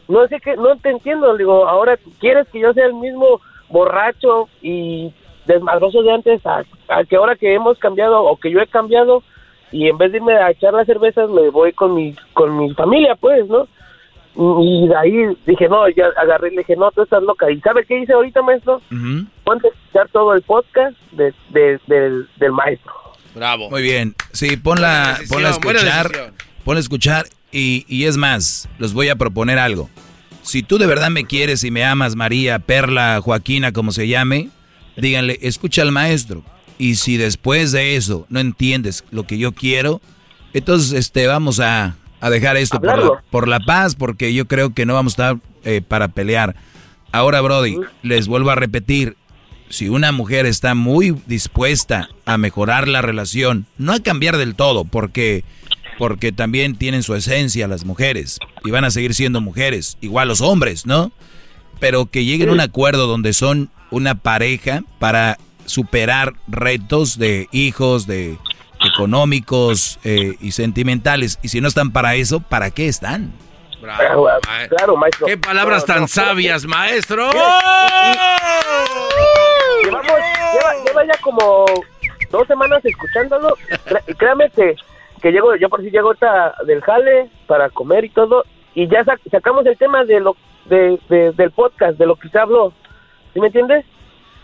no 0.10 0.28
sé 0.28 0.42
qué, 0.42 0.58
no 0.58 0.76
te 0.80 0.90
entiendo. 0.90 1.38
Digo, 1.38 1.66
ahora 1.66 1.98
quieres 2.20 2.46
que 2.50 2.60
yo 2.60 2.74
sea 2.74 2.86
el 2.86 2.96
mismo 2.96 3.40
borracho 3.70 4.50
y 4.62 5.14
desmadroso 5.46 6.04
de 6.04 6.12
antes 6.12 6.46
a, 6.46 6.66
a 6.90 7.04
que 7.06 7.16
ahora 7.16 7.38
que 7.38 7.54
hemos 7.54 7.80
cambiado 7.80 8.22
o 8.22 8.36
que 8.36 8.52
yo 8.52 8.60
he 8.60 8.68
cambiado 8.68 9.24
y 9.72 9.88
en 9.88 9.98
vez 9.98 10.12
de 10.12 10.18
irme 10.18 10.34
a 10.34 10.52
echar 10.52 10.74
las 10.74 10.86
cervezas 10.86 11.30
me 11.30 11.50
voy 11.50 11.74
con 11.74 11.94
mi 11.96 12.14
con 12.34 12.58
mi 12.58 12.74
familia 12.74 13.16
pues 13.16 13.48
no 13.48 13.68
y 14.62 14.88
de 14.88 14.96
ahí 14.96 15.14
dije 15.46 15.68
no 15.68 15.90
ya 15.90 16.06
agarré 16.22 16.50
y 16.50 16.52
le 16.52 16.58
dije 16.62 16.76
no 16.76 16.92
tú 16.92 17.02
estás 17.02 17.24
loca 17.24 17.50
y 17.52 17.60
sabe 17.62 17.86
qué 17.86 18.00
hice 18.00 18.14
ahorita 18.14 18.42
maestro 18.44 18.82
ponte 19.44 19.68
a 19.68 19.72
escuchar 19.72 20.10
todo 20.10 20.34
el 20.34 20.42
podcast 20.44 20.96
de, 21.12 21.34
de- 21.50 21.80
del, 21.88 22.28
del 22.38 22.52
maestro 22.52 22.94
Bravo. 23.36 23.70
Muy 23.70 23.84
bien. 23.84 24.16
Sí, 24.32 24.58
ponla, 24.58 25.16
ponla 25.30 25.50
a 25.50 25.52
escuchar. 25.52 26.34
Ponla 26.66 26.80
a 26.80 26.82
escuchar. 26.82 27.26
Y, 27.52 27.86
y 27.88 28.06
es 28.06 28.18
más, 28.18 28.68
los 28.80 28.96
voy 28.96 29.10
a 29.10 29.16
proponer 29.16 29.60
algo. 29.60 29.92
Si 30.42 30.64
tú 30.64 30.80
de 30.80 30.88
verdad 30.88 31.12
me 31.12 31.24
quieres 31.26 31.64
y 31.64 31.70
me 31.70 31.86
amas, 31.86 32.16
María, 32.16 32.58
Perla, 32.58 33.20
Joaquina, 33.22 33.74
como 33.74 33.92
se 33.92 34.08
llame, 34.08 34.50
díganle, 34.96 35.38
escucha 35.44 35.84
al 35.84 35.92
maestro. 35.92 36.42
Y 36.78 36.96
si 36.96 37.18
después 37.18 37.72
de 37.72 37.96
eso 37.96 38.26
no 38.30 38.40
entiendes 38.40 39.04
lo 39.12 39.26
que 39.26 39.38
yo 39.38 39.52
quiero, 39.52 40.02
entonces 40.54 40.94
este, 40.94 41.28
vamos 41.28 41.60
a, 41.60 41.96
a 42.20 42.30
dejar 42.30 42.58
esto 42.58 42.80
por 42.80 42.98
la, 42.98 43.24
por 43.30 43.48
la 43.48 43.60
paz, 43.60 43.96
porque 43.96 44.34
yo 44.34 44.48
creo 44.48 44.74
que 44.74 44.86
no 44.86 44.94
vamos 44.94 45.14
a 45.14 45.32
estar 45.32 45.38
eh, 45.64 45.82
para 45.86 46.10
pelear. 46.10 46.56
Ahora, 47.12 47.42
Brody, 47.42 47.78
les 48.04 48.28
vuelvo 48.28 48.52
a 48.52 48.56
repetir, 48.56 49.18
si 49.70 49.90
una 49.90 50.12
mujer 50.12 50.46
está 50.46 50.76
muy 50.76 51.16
dispuesta 51.26 52.10
a 52.26 52.38
mejorar 52.38 52.88
la 52.88 53.02
relación, 53.02 53.66
no 53.78 53.94
a 53.94 54.00
cambiar 54.00 54.38
del 54.38 54.56
todo, 54.56 54.86
porque 54.86 55.44
porque 55.98 56.32
también 56.32 56.76
tienen 56.76 57.02
su 57.02 57.16
esencia 57.16 57.68
las 57.68 57.84
mujeres 57.84 58.40
y 58.64 58.70
van 58.70 58.86
a 58.86 58.92
seguir 58.92 59.16
siendo 59.16 59.42
mujeres, 59.42 59.98
igual 60.00 60.28
los 60.28 60.42
hombres, 60.42 60.86
¿no? 60.86 61.12
Pero 61.80 62.06
que 62.06 62.24
lleguen 62.24 62.50
a 62.50 62.54
un 62.54 62.60
acuerdo 62.60 63.08
donde 63.08 63.34
son 63.34 63.72
una 63.90 64.16
pareja 64.16 64.84
para 65.00 65.38
superar 65.68 66.34
retos 66.48 67.20
de 67.20 67.48
hijos, 67.52 68.08
de 68.08 68.38
económicos 68.84 70.00
eh, 70.04 70.36
y 70.42 70.52
sentimentales. 70.52 71.38
Y 71.44 71.50
si 71.50 71.62
no 71.62 71.68
están 71.68 71.92
para 71.92 72.16
eso, 72.16 72.40
¿para 72.40 72.72
qué 72.72 72.88
están? 72.88 73.32
Bravo. 73.82 74.28
Claro, 74.70 74.98
maestro. 74.98 75.28
Qué 75.28 75.38
palabras 75.38 75.86
tan 75.86 76.02
no, 76.02 76.08
sabias, 76.08 76.66
maestro. 76.66 77.30
Llevamos, 79.84 80.06
lleva, 80.54 80.74
lleva 80.86 81.06
ya 81.06 81.18
como 81.22 81.66
dos 82.32 82.48
semanas 82.48 82.84
escuchándolo. 82.84 83.56
Y 84.08 84.14
créame 84.16 84.50
que, 84.50 84.76
que 85.22 85.32
llego, 85.32 85.56
yo 85.56 85.70
por 85.70 85.82
si 85.82 85.90
llego 85.92 86.08
ahorita 86.08 86.56
del 86.66 86.82
jale 86.82 87.30
para 87.48 87.70
comer 87.70 88.06
y 88.06 88.10
todo, 88.10 88.46
y 88.74 88.88
ya 88.88 89.04
sac- 89.04 89.20
sacamos 89.32 89.66
el 89.66 89.78
tema 89.78 90.04
de 90.06 90.20
lo 90.20 90.36
de, 90.66 91.00
de- 91.10 91.32
del 91.34 91.52
podcast, 91.52 91.98
de 91.98 92.06
lo 92.06 92.16
que 92.16 92.30
se 92.30 92.40
habló. 92.40 92.74
¿Sí 93.34 93.40
me 93.40 93.48
entiendes? 93.48 93.86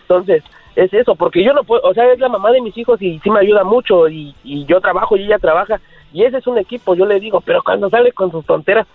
Entonces, 0.04 0.44
es 0.76 0.94
eso, 0.94 1.16
porque 1.16 1.44
yo 1.44 1.54
no 1.54 1.64
puedo, 1.64 1.82
o 1.84 1.94
sea, 1.94 2.12
es 2.12 2.20
la 2.20 2.30
mamá 2.30 2.52
de 2.52 2.62
mis 2.62 2.78
hijos 2.78 3.02
y 3.02 3.20
sí 3.20 3.30
me 3.30 3.40
ayuda 3.40 3.64
mucho, 3.64 4.08
y, 4.10 4.36
y 4.44 4.66
yo 4.66 4.82
trabajo 4.82 5.16
y 5.16 5.24
ella 5.24 5.40
trabaja, 5.40 5.80
y 6.12 6.24
ese 6.24 6.38
es 6.38 6.48
un 6.48 6.58
equipo, 6.58 6.96
yo 6.96 7.06
le 7.06 7.20
digo, 7.20 7.42
pero 7.42 7.62
cuando 7.64 7.90
sale 7.90 8.12
con 8.12 8.32
sus 8.32 8.46
tonteras, 8.46 8.88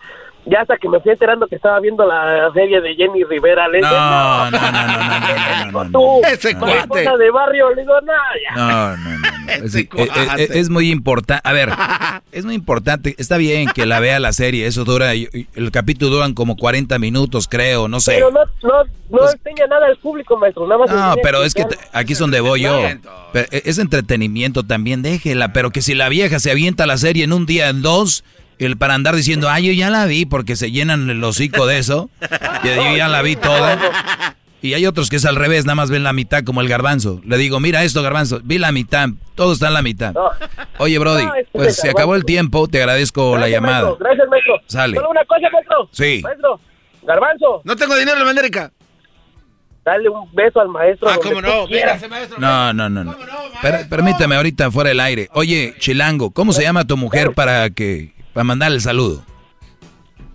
ya 0.50 0.60
hasta 0.62 0.76
que 0.76 0.88
me 0.88 1.00
fui 1.00 1.12
enterando 1.12 1.46
que 1.46 1.56
estaba 1.56 1.78
viendo 1.80 2.06
la 2.06 2.50
serie 2.54 2.80
de 2.80 2.94
Jenny 2.94 3.24
Rivera, 3.24 3.68
le 3.68 3.78
dije, 3.78 3.90
No, 3.90 4.50
no, 4.50 4.60
no, 4.60 4.72
no, 4.72 4.86
no, 4.88 5.72
no, 5.72 5.84
no, 5.84 5.90
tú, 6.20 6.26
Ese 6.26 6.54
cuate. 6.56 7.00
de 7.18 7.30
barrio, 7.30 7.70
le 7.74 7.82
digo, 7.82 7.94
no, 8.00 8.12
ya. 8.48 8.56
No, 8.56 8.96
no, 8.96 9.10
no. 9.10 9.18
no. 9.18 9.28
Eh, 9.48 9.88
cuate. 9.88 10.42
eh, 10.42 10.48
es 10.52 10.68
muy 10.68 10.90
importante. 10.90 11.40
A 11.48 11.52
ver, 11.54 11.70
es 12.32 12.44
muy 12.44 12.54
importante. 12.54 13.14
Está 13.16 13.38
bien 13.38 13.68
que 13.74 13.86
la 13.86 13.98
vea 13.98 14.20
la 14.20 14.32
serie. 14.34 14.66
Eso 14.66 14.84
dura. 14.84 15.12
El 15.14 15.70
capítulo 15.72 16.10
duran 16.16 16.34
como 16.34 16.56
40 16.56 16.98
minutos, 16.98 17.48
creo. 17.48 17.88
No 17.88 17.98
sé. 18.00 18.12
Pero 18.12 18.30
no, 18.30 18.40
no, 18.62 18.84
no 19.08 19.30
enseña 19.30 19.66
nada 19.66 19.86
al 19.86 19.96
público, 19.96 20.36
maestro, 20.36 20.66
nada 20.66 20.78
más 20.80 20.90
No, 20.90 21.14
pero 21.22 21.42
es 21.44 21.54
que 21.54 21.64
aquí 21.92 22.12
es 22.12 22.18
donde 22.18 22.40
voy 22.40 22.60
yo. 22.62 22.78
Pero 23.32 23.48
e- 23.50 23.62
es 23.64 23.78
entretenimiento 23.78 24.64
también, 24.64 25.00
déjela. 25.02 25.52
Pero 25.54 25.70
que 25.70 25.80
si 25.80 25.94
la 25.94 26.08
vieja 26.10 26.38
se 26.40 26.50
avienta 26.50 26.84
la 26.86 26.98
serie 26.98 27.24
en 27.24 27.32
un 27.32 27.46
día, 27.46 27.70
en 27.70 27.80
dos, 27.80 28.24
el 28.58 28.76
para 28.76 28.94
andar 28.94 29.14
diciendo, 29.14 29.48
ay, 29.48 29.66
yo 29.66 29.72
ya 29.72 29.90
la 29.90 30.06
vi, 30.06 30.26
porque 30.26 30.56
se 30.56 30.70
llenan 30.70 31.08
el 31.10 31.22
hocico 31.22 31.66
de 31.66 31.78
eso. 31.78 32.10
Y 32.64 32.66
yo 32.68 32.96
ya 32.96 33.08
la 33.08 33.22
vi 33.22 33.36
toda. 33.36 33.78
Y 34.60 34.74
hay 34.74 34.86
otros 34.86 35.08
que 35.08 35.16
es 35.16 35.24
al 35.24 35.36
revés, 35.36 35.64
nada 35.66 35.76
más 35.76 35.88
ven 35.90 36.02
la 36.02 36.12
mitad 36.12 36.42
como 36.42 36.60
el 36.60 36.68
garbanzo. 36.68 37.20
Le 37.24 37.36
digo, 37.38 37.60
mira 37.60 37.84
esto, 37.84 38.02
garbanzo, 38.02 38.40
vi 38.42 38.58
la 38.58 38.72
mitad, 38.72 39.08
todo 39.36 39.52
está 39.52 39.68
en 39.68 39.74
la 39.74 39.82
mitad. 39.82 40.14
Oye, 40.78 40.98
Brody, 40.98 41.26
No, 41.26 41.34
es 41.36 41.44
que 41.46 41.50
pues 41.52 41.76
se 41.76 41.90
acabó. 41.90 42.16
el 42.16 42.24
tiempo, 42.24 42.66
te 42.66 42.78
agradezco 42.80 43.38
la 43.38 43.48
llamada. 43.48 43.82
maestro, 43.84 43.98
gracias, 44.04 44.28
maestro. 44.28 44.54
Sale. 44.66 44.96
Solo 44.96 45.10
una 45.10 45.24
cosa, 45.26 45.46
maestro. 45.52 45.88
Sí. 45.92 46.20
Maestro, 46.24 46.60
Garbanzo, 47.04 47.60
No 47.64 47.76
tengo 47.76 47.96
dinero 47.96 48.18
en 48.18 48.24
la 48.24 48.30
América. 48.32 48.72
dale 49.84 50.08
un 50.08 50.28
beso 50.34 50.60
al 50.60 50.68
maestro. 50.68 51.08
Ah, 51.08 51.18
cómo 51.22 51.40
no. 51.40 51.66
maestro. 52.10 52.38
No, 52.38 52.72
no, 52.72 52.88
no, 52.90 53.04
no. 53.04 53.16
Per- 53.62 53.88
permíteme 53.88 54.34
ahorita 54.34 54.70
fuera 54.72 54.88
del 54.88 54.98
aire. 55.00 55.28
Oye, 55.34 55.74
Chilango, 55.78 56.32
¿cómo 56.32 56.52
se 56.52 56.62
llama 56.62 56.84
tu 56.84 56.96
mujer 56.96 57.32
para 57.32 57.70
que 57.70 58.12
para 58.32 58.44
mandarle 58.44 58.76
el 58.76 58.82
saludo? 58.82 59.24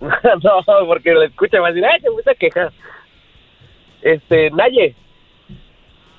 no, 0.00 0.86
porque 0.86 1.12
lo 1.12 1.22
escucha 1.22 1.56
y 1.56 1.60
va 1.60 1.68
a 1.68 1.72
decir, 1.72 1.84
ay, 1.86 2.00
se 2.00 2.08
gusta 2.10 2.34
quejar. 2.34 2.72
Este, 4.02 4.50
Naye. 4.50 4.94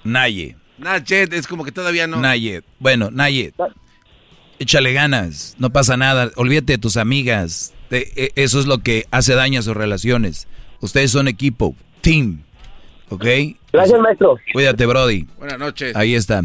Naye. 0.04 0.56
Nachet, 0.78 1.32
es 1.34 1.48
como 1.48 1.64
que 1.64 1.72
todavía 1.72 2.08
no. 2.08 2.18
Nayet. 2.18 2.66
Bueno, 2.80 3.10
Nayet. 3.12 3.54
Échale 4.60 4.94
ganas, 4.94 5.56
no 5.60 5.70
pasa 5.70 5.98
nada. 5.98 6.32
Olvídate 6.36 6.74
de 6.74 6.78
tus 6.78 6.98
amigas. 6.98 7.74
Te- 7.90 8.12
e- 8.26 8.32
eso 8.36 8.60
es 8.60 8.66
lo 8.66 8.80
que 8.80 9.06
hace 9.12 9.36
daño 9.36 9.60
a 9.60 9.64
sus 9.64 9.76
relaciones. 9.76 10.48
Ustedes 10.82 11.12
son 11.12 11.28
equipo, 11.28 11.76
team. 12.02 12.42
¿Ok? 13.10 13.26
Gracias, 13.72 14.00
maestro. 14.00 14.38
Cuídate, 14.54 14.86
Brody. 14.86 15.28
Buenas 15.38 15.60
noches. 15.60 15.96
Ahí 15.96 16.16
está. 16.16 16.42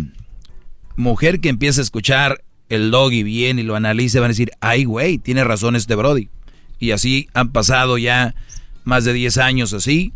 Mujer 0.96 1.40
que 1.40 1.48
empieza 1.48 1.80
a 1.80 1.84
escuchar 1.84 2.42
el 2.70 2.90
doggy 2.90 3.22
bien 3.22 3.58
y 3.58 3.62
lo 3.62 3.76
analice, 3.76 4.18
van 4.20 4.26
a 4.26 4.28
decir, 4.28 4.50
ay, 4.60 4.84
güey, 4.84 5.18
tiene 5.18 5.44
razón 5.44 5.76
este 5.76 5.94
Brody. 5.94 6.28
Y 6.78 6.92
así 6.92 7.28
han 7.34 7.50
pasado 7.50 7.98
ya 7.98 8.34
más 8.84 9.04
de 9.04 9.12
10 9.12 9.36
años 9.38 9.72
así. 9.74 10.12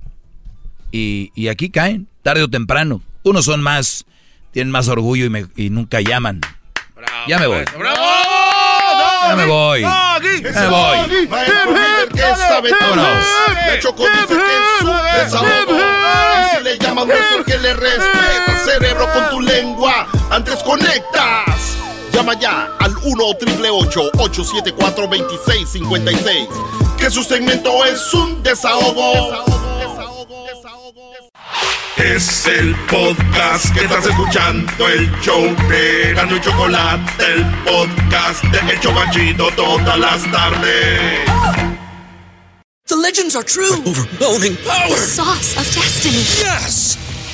Y, 0.90 1.30
y 1.34 1.48
aquí 1.48 1.68
caen, 1.70 2.06
tarde 2.22 2.42
o 2.42 2.48
temprano. 2.48 3.02
Unos 3.24 3.44
son 3.44 3.62
más, 3.62 4.06
tienen 4.52 4.70
más 4.70 4.88
orgullo 4.88 5.24
y, 5.26 5.30
me- 5.30 5.46
y 5.56 5.68
nunca 5.70 6.00
llaman. 6.00 6.40
ya 7.28 7.38
me 7.38 7.46
voy. 7.46 7.64
Ya 9.26 9.36
me 9.36 9.46
voy. 9.46 9.80
Ya 9.82 10.60
me 10.60 10.68
voy. 10.68 11.26
Maestro 11.28 11.70
líder 11.72 12.08
que 12.12 12.20
sabe 12.20 12.70
todo. 12.70 12.80
Vámonos. 12.80 13.26
La 13.66 13.78
Choco 13.80 14.04
dice 14.04 14.26
que 14.28 14.34
es 14.34 14.80
su 14.80 14.86
desahogo. 14.86 15.78
Y 15.78 16.56
si 16.58 16.64
le 16.64 16.78
llamas 16.78 17.06
muestra 17.06 17.44
que 17.46 17.58
le 17.58 17.74
respeta, 17.74 18.64
cerebro, 18.64 19.08
con 19.12 19.30
tu 19.30 19.40
lengua. 19.40 20.06
Antes 20.30 20.62
conectas. 20.62 21.73
Llama 22.14 22.34
ya 22.38 22.68
al 22.78 22.96
1 23.02 23.24
874 23.24 25.06
2656 25.08 26.48
Que 26.96 27.10
su 27.10 27.24
segmento 27.24 27.84
es 27.84 28.14
un 28.14 28.40
desahogo. 28.42 29.44
Es 31.96 32.46
el 32.46 32.74
podcast 32.86 33.72
que 33.74 33.84
estás 33.84 34.06
escuchando, 34.06 34.88
el 34.88 35.10
show 35.20 35.42
de 35.68 36.12
Gano 36.14 36.36
y 36.36 36.40
Chocolate, 36.40 37.24
el 37.24 37.44
podcast 37.64 38.42
de 38.44 38.72
El 38.72 38.80
Chocachito 38.80 39.48
todas 39.56 39.98
las 39.98 40.22
tardes. 40.30 41.20
The 42.86 42.96
legends 42.96 43.34
are 43.34 43.44
true. 43.44 43.72
overwhelming 43.86 44.56
power! 44.66 44.90
The 44.90 44.96
sauce 44.96 45.56
of 45.56 45.64
destiny. 45.74 46.22
Yes! 46.38 47.03